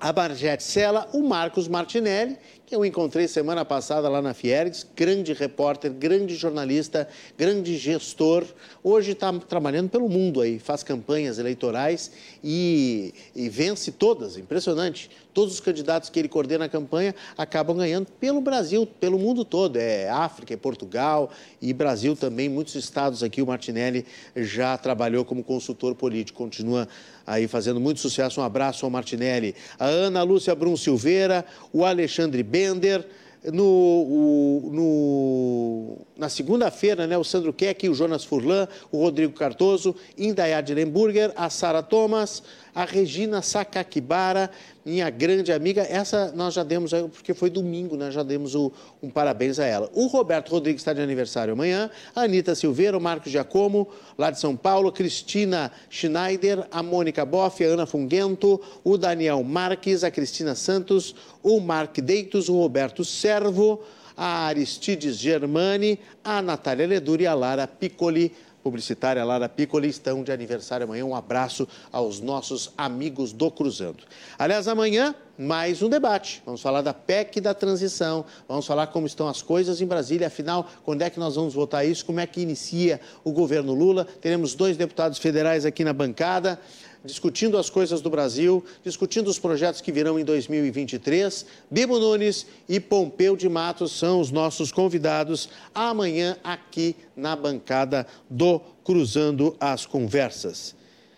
a 0.00 0.12
Margete 0.12 0.62
Sela, 0.62 1.08
o 1.12 1.22
Marcos 1.22 1.68
Martinelli 1.68 2.36
que 2.66 2.74
eu 2.74 2.84
encontrei 2.84 3.28
semana 3.28 3.64
passada 3.64 4.08
lá 4.08 4.20
na 4.20 4.34
Fiergs, 4.34 4.84
grande 4.96 5.32
repórter, 5.32 5.92
grande 5.92 6.34
jornalista, 6.34 7.08
grande 7.38 7.78
gestor. 7.78 8.44
Hoje 8.82 9.12
está 9.12 9.32
trabalhando 9.32 9.88
pelo 9.88 10.08
mundo 10.08 10.40
aí, 10.40 10.58
faz 10.58 10.82
campanhas 10.82 11.38
eleitorais 11.38 12.10
e, 12.42 13.14
e, 13.36 13.48
vence 13.48 13.92
todas, 13.92 14.36
impressionante. 14.36 15.08
Todos 15.32 15.54
os 15.54 15.60
candidatos 15.60 16.10
que 16.10 16.18
ele 16.18 16.28
coordena 16.28 16.64
a 16.64 16.68
campanha 16.68 17.14
acabam 17.38 17.76
ganhando 17.76 18.06
pelo 18.18 18.40
Brasil, 18.40 18.84
pelo 18.84 19.18
mundo 19.18 19.44
todo. 19.44 19.76
É 19.76 20.08
África, 20.08 20.54
é 20.54 20.56
Portugal 20.56 21.30
e 21.62 21.72
Brasil 21.72 22.16
também, 22.16 22.48
muitos 22.48 22.74
estados 22.74 23.22
aqui. 23.22 23.42
O 23.42 23.46
Martinelli 23.46 24.04
já 24.34 24.76
trabalhou 24.76 25.24
como 25.24 25.44
consultor 25.44 25.94
político, 25.94 26.38
continua 26.38 26.88
aí 27.26 27.46
fazendo 27.46 27.78
muito 27.78 28.00
sucesso. 28.00 28.40
Um 28.40 28.44
abraço 28.44 28.86
ao 28.86 28.90
Martinelli. 28.90 29.54
A 29.78 29.84
Ana 29.84 30.22
Lúcia 30.22 30.54
Brum 30.54 30.76
Silveira, 30.76 31.44
o 31.70 31.84
Alexandre 31.84 32.42
Bender. 32.56 33.06
No, 33.52 33.62
o, 33.62 34.70
no, 34.72 36.06
na 36.16 36.28
segunda-feira, 36.28 37.06
né, 37.06 37.16
o 37.16 37.22
Sandro 37.22 37.52
Keck, 37.52 37.88
o 37.88 37.94
Jonas 37.94 38.24
Furlan, 38.24 38.66
o 38.90 38.98
Rodrigo 38.98 39.34
Cardoso, 39.34 39.94
Indayad 40.18 40.68
Lemburger, 40.70 41.32
a 41.36 41.48
Sara 41.48 41.80
Thomas, 41.80 42.42
a 42.76 42.84
Regina 42.84 43.40
Sakakibara, 43.40 44.50
minha 44.84 45.08
grande 45.08 45.50
amiga, 45.50 45.80
essa 45.88 46.30
nós 46.32 46.52
já 46.52 46.62
demos, 46.62 46.92
porque 47.10 47.32
foi 47.32 47.48
domingo, 47.48 47.96
nós 47.96 48.12
já 48.12 48.22
demos 48.22 48.54
o, 48.54 48.70
um 49.02 49.08
parabéns 49.08 49.58
a 49.58 49.64
ela. 49.64 49.90
O 49.94 50.06
Roberto 50.08 50.50
Rodrigues 50.50 50.82
está 50.82 50.92
de 50.92 51.00
aniversário 51.00 51.54
amanhã, 51.54 51.90
a 52.14 52.24
Anitta 52.24 52.54
Silveira, 52.54 52.94
o 52.94 53.00
Marcos 53.00 53.32
Giacomo, 53.32 53.88
lá 54.18 54.30
de 54.30 54.38
São 54.38 54.54
Paulo, 54.54 54.92
Cristina 54.92 55.72
Schneider, 55.88 56.66
a 56.70 56.82
Mônica 56.82 57.24
Boff, 57.24 57.64
a 57.64 57.66
Ana 57.66 57.86
Funguento, 57.86 58.60
o 58.84 58.98
Daniel 58.98 59.42
Marques, 59.42 60.04
a 60.04 60.10
Cristina 60.10 60.54
Santos, 60.54 61.14
o 61.42 61.58
Mark 61.60 61.96
Deitos, 61.96 62.50
o 62.50 62.58
Roberto 62.58 63.06
Servo, 63.06 63.80
a 64.14 64.44
Aristides 64.44 65.16
Germani, 65.16 65.98
a 66.22 66.42
Natália 66.42 66.86
Leduri 66.86 67.24
e 67.24 67.26
a 67.26 67.32
Lara 67.32 67.66
Piccoli 67.66 68.32
publicitária 68.66 69.24
lá 69.24 69.38
da 69.38 69.48
Piccoli, 69.48 69.88
estão 69.88 70.24
de 70.24 70.32
aniversário 70.32 70.82
amanhã. 70.82 71.04
Um 71.04 71.14
abraço 71.14 71.68
aos 71.92 72.20
nossos 72.20 72.72
amigos 72.76 73.32
do 73.32 73.48
Cruzando. 73.48 74.02
Aliás, 74.36 74.66
amanhã, 74.66 75.14
mais 75.38 75.82
um 75.82 75.88
debate. 75.88 76.42
Vamos 76.44 76.60
falar 76.60 76.82
da 76.82 76.92
PEC 76.92 77.40
da 77.40 77.54
transição, 77.54 78.24
vamos 78.48 78.66
falar 78.66 78.88
como 78.88 79.06
estão 79.06 79.28
as 79.28 79.40
coisas 79.40 79.80
em 79.80 79.86
Brasília, 79.86 80.26
afinal, 80.26 80.68
quando 80.84 81.02
é 81.02 81.10
que 81.10 81.20
nós 81.20 81.36
vamos 81.36 81.54
votar 81.54 81.86
isso, 81.86 82.04
como 82.04 82.18
é 82.18 82.26
que 82.26 82.40
inicia 82.40 83.00
o 83.22 83.30
governo 83.30 83.72
Lula. 83.72 84.04
Teremos 84.04 84.56
dois 84.56 84.76
deputados 84.76 85.18
federais 85.18 85.64
aqui 85.64 85.84
na 85.84 85.92
bancada 85.92 86.58
discutindo 87.06 87.56
as 87.56 87.70
coisas 87.70 88.00
do 88.00 88.10
Brasil, 88.10 88.64
discutindo 88.84 89.28
os 89.28 89.38
projetos 89.38 89.80
que 89.80 89.92
virão 89.92 90.18
em 90.18 90.24
2023. 90.24 91.46
Bibo 91.70 91.98
Nunes 91.98 92.46
e 92.68 92.78
Pompeu 92.78 93.36
de 93.36 93.48
Matos 93.48 93.92
são 93.92 94.20
os 94.20 94.30
nossos 94.30 94.70
convidados 94.70 95.48
amanhã 95.74 96.36
aqui 96.44 96.96
na 97.16 97.34
bancada 97.34 98.06
do 98.28 98.60
Cruzando 98.84 99.56
as 99.58 99.86
Conversas. 99.86 100.74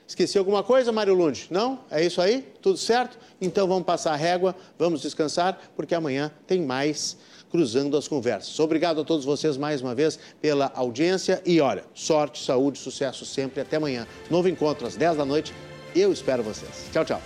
Esqueci 0.06 0.38
alguma 0.38 0.62
coisa, 0.62 0.90
Mário 0.90 1.12
Lund? 1.12 1.48
Não? 1.50 1.80
É 1.90 2.02
isso 2.02 2.20
aí? 2.22 2.42
Tudo 2.62 2.78
certo? 2.78 3.18
Então 3.40 3.68
vamos 3.68 3.84
passar 3.84 4.12
a 4.12 4.16
régua, 4.16 4.56
vamos 4.78 5.02
descansar, 5.02 5.60
porque 5.76 5.94
amanhã 5.94 6.30
tem 6.46 6.62
mais 6.62 7.18
Cruzando 7.50 7.96
as 7.96 8.08
Conversas. 8.08 8.58
Obrigado 8.58 9.00
a 9.00 9.04
todos 9.04 9.24
vocês 9.24 9.56
mais 9.56 9.82
uma 9.82 9.94
vez 9.94 10.18
pela 10.40 10.72
audiência 10.74 11.42
e 11.44 11.60
olha, 11.60 11.84
sorte, 11.94 12.42
saúde, 12.42 12.78
sucesso 12.78 13.24
sempre. 13.26 13.60
Até 13.60 13.76
amanhã. 13.76 14.06
Novo 14.30 14.48
encontro 14.48 14.86
às 14.86 14.96
10 14.96 15.18
da 15.18 15.24
noite 15.24 15.52
eu 15.94 16.12
espero 16.12 16.42
vocês. 16.42 16.88
Tchau, 16.92 17.04
tchau. 17.04 17.22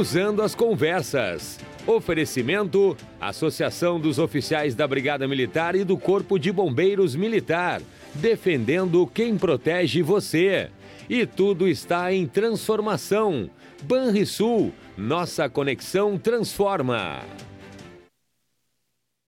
Cruzando 0.00 0.40
as 0.40 0.54
Conversas. 0.54 1.58
Oferecimento: 1.86 2.96
Associação 3.20 4.00
dos 4.00 4.18
Oficiais 4.18 4.74
da 4.74 4.88
Brigada 4.88 5.28
Militar 5.28 5.74
e 5.74 5.84
do 5.84 5.98
Corpo 5.98 6.38
de 6.38 6.50
Bombeiros 6.50 7.14
Militar 7.14 7.82
defendendo 8.14 9.06
quem 9.06 9.36
protege 9.36 10.02
você. 10.02 10.70
E 11.08 11.26
tudo 11.26 11.68
está 11.68 12.12
em 12.12 12.26
transformação. 12.26 13.50
Banrisul, 13.82 14.72
nossa 14.96 15.48
conexão 15.48 16.18
transforma. 16.18 17.20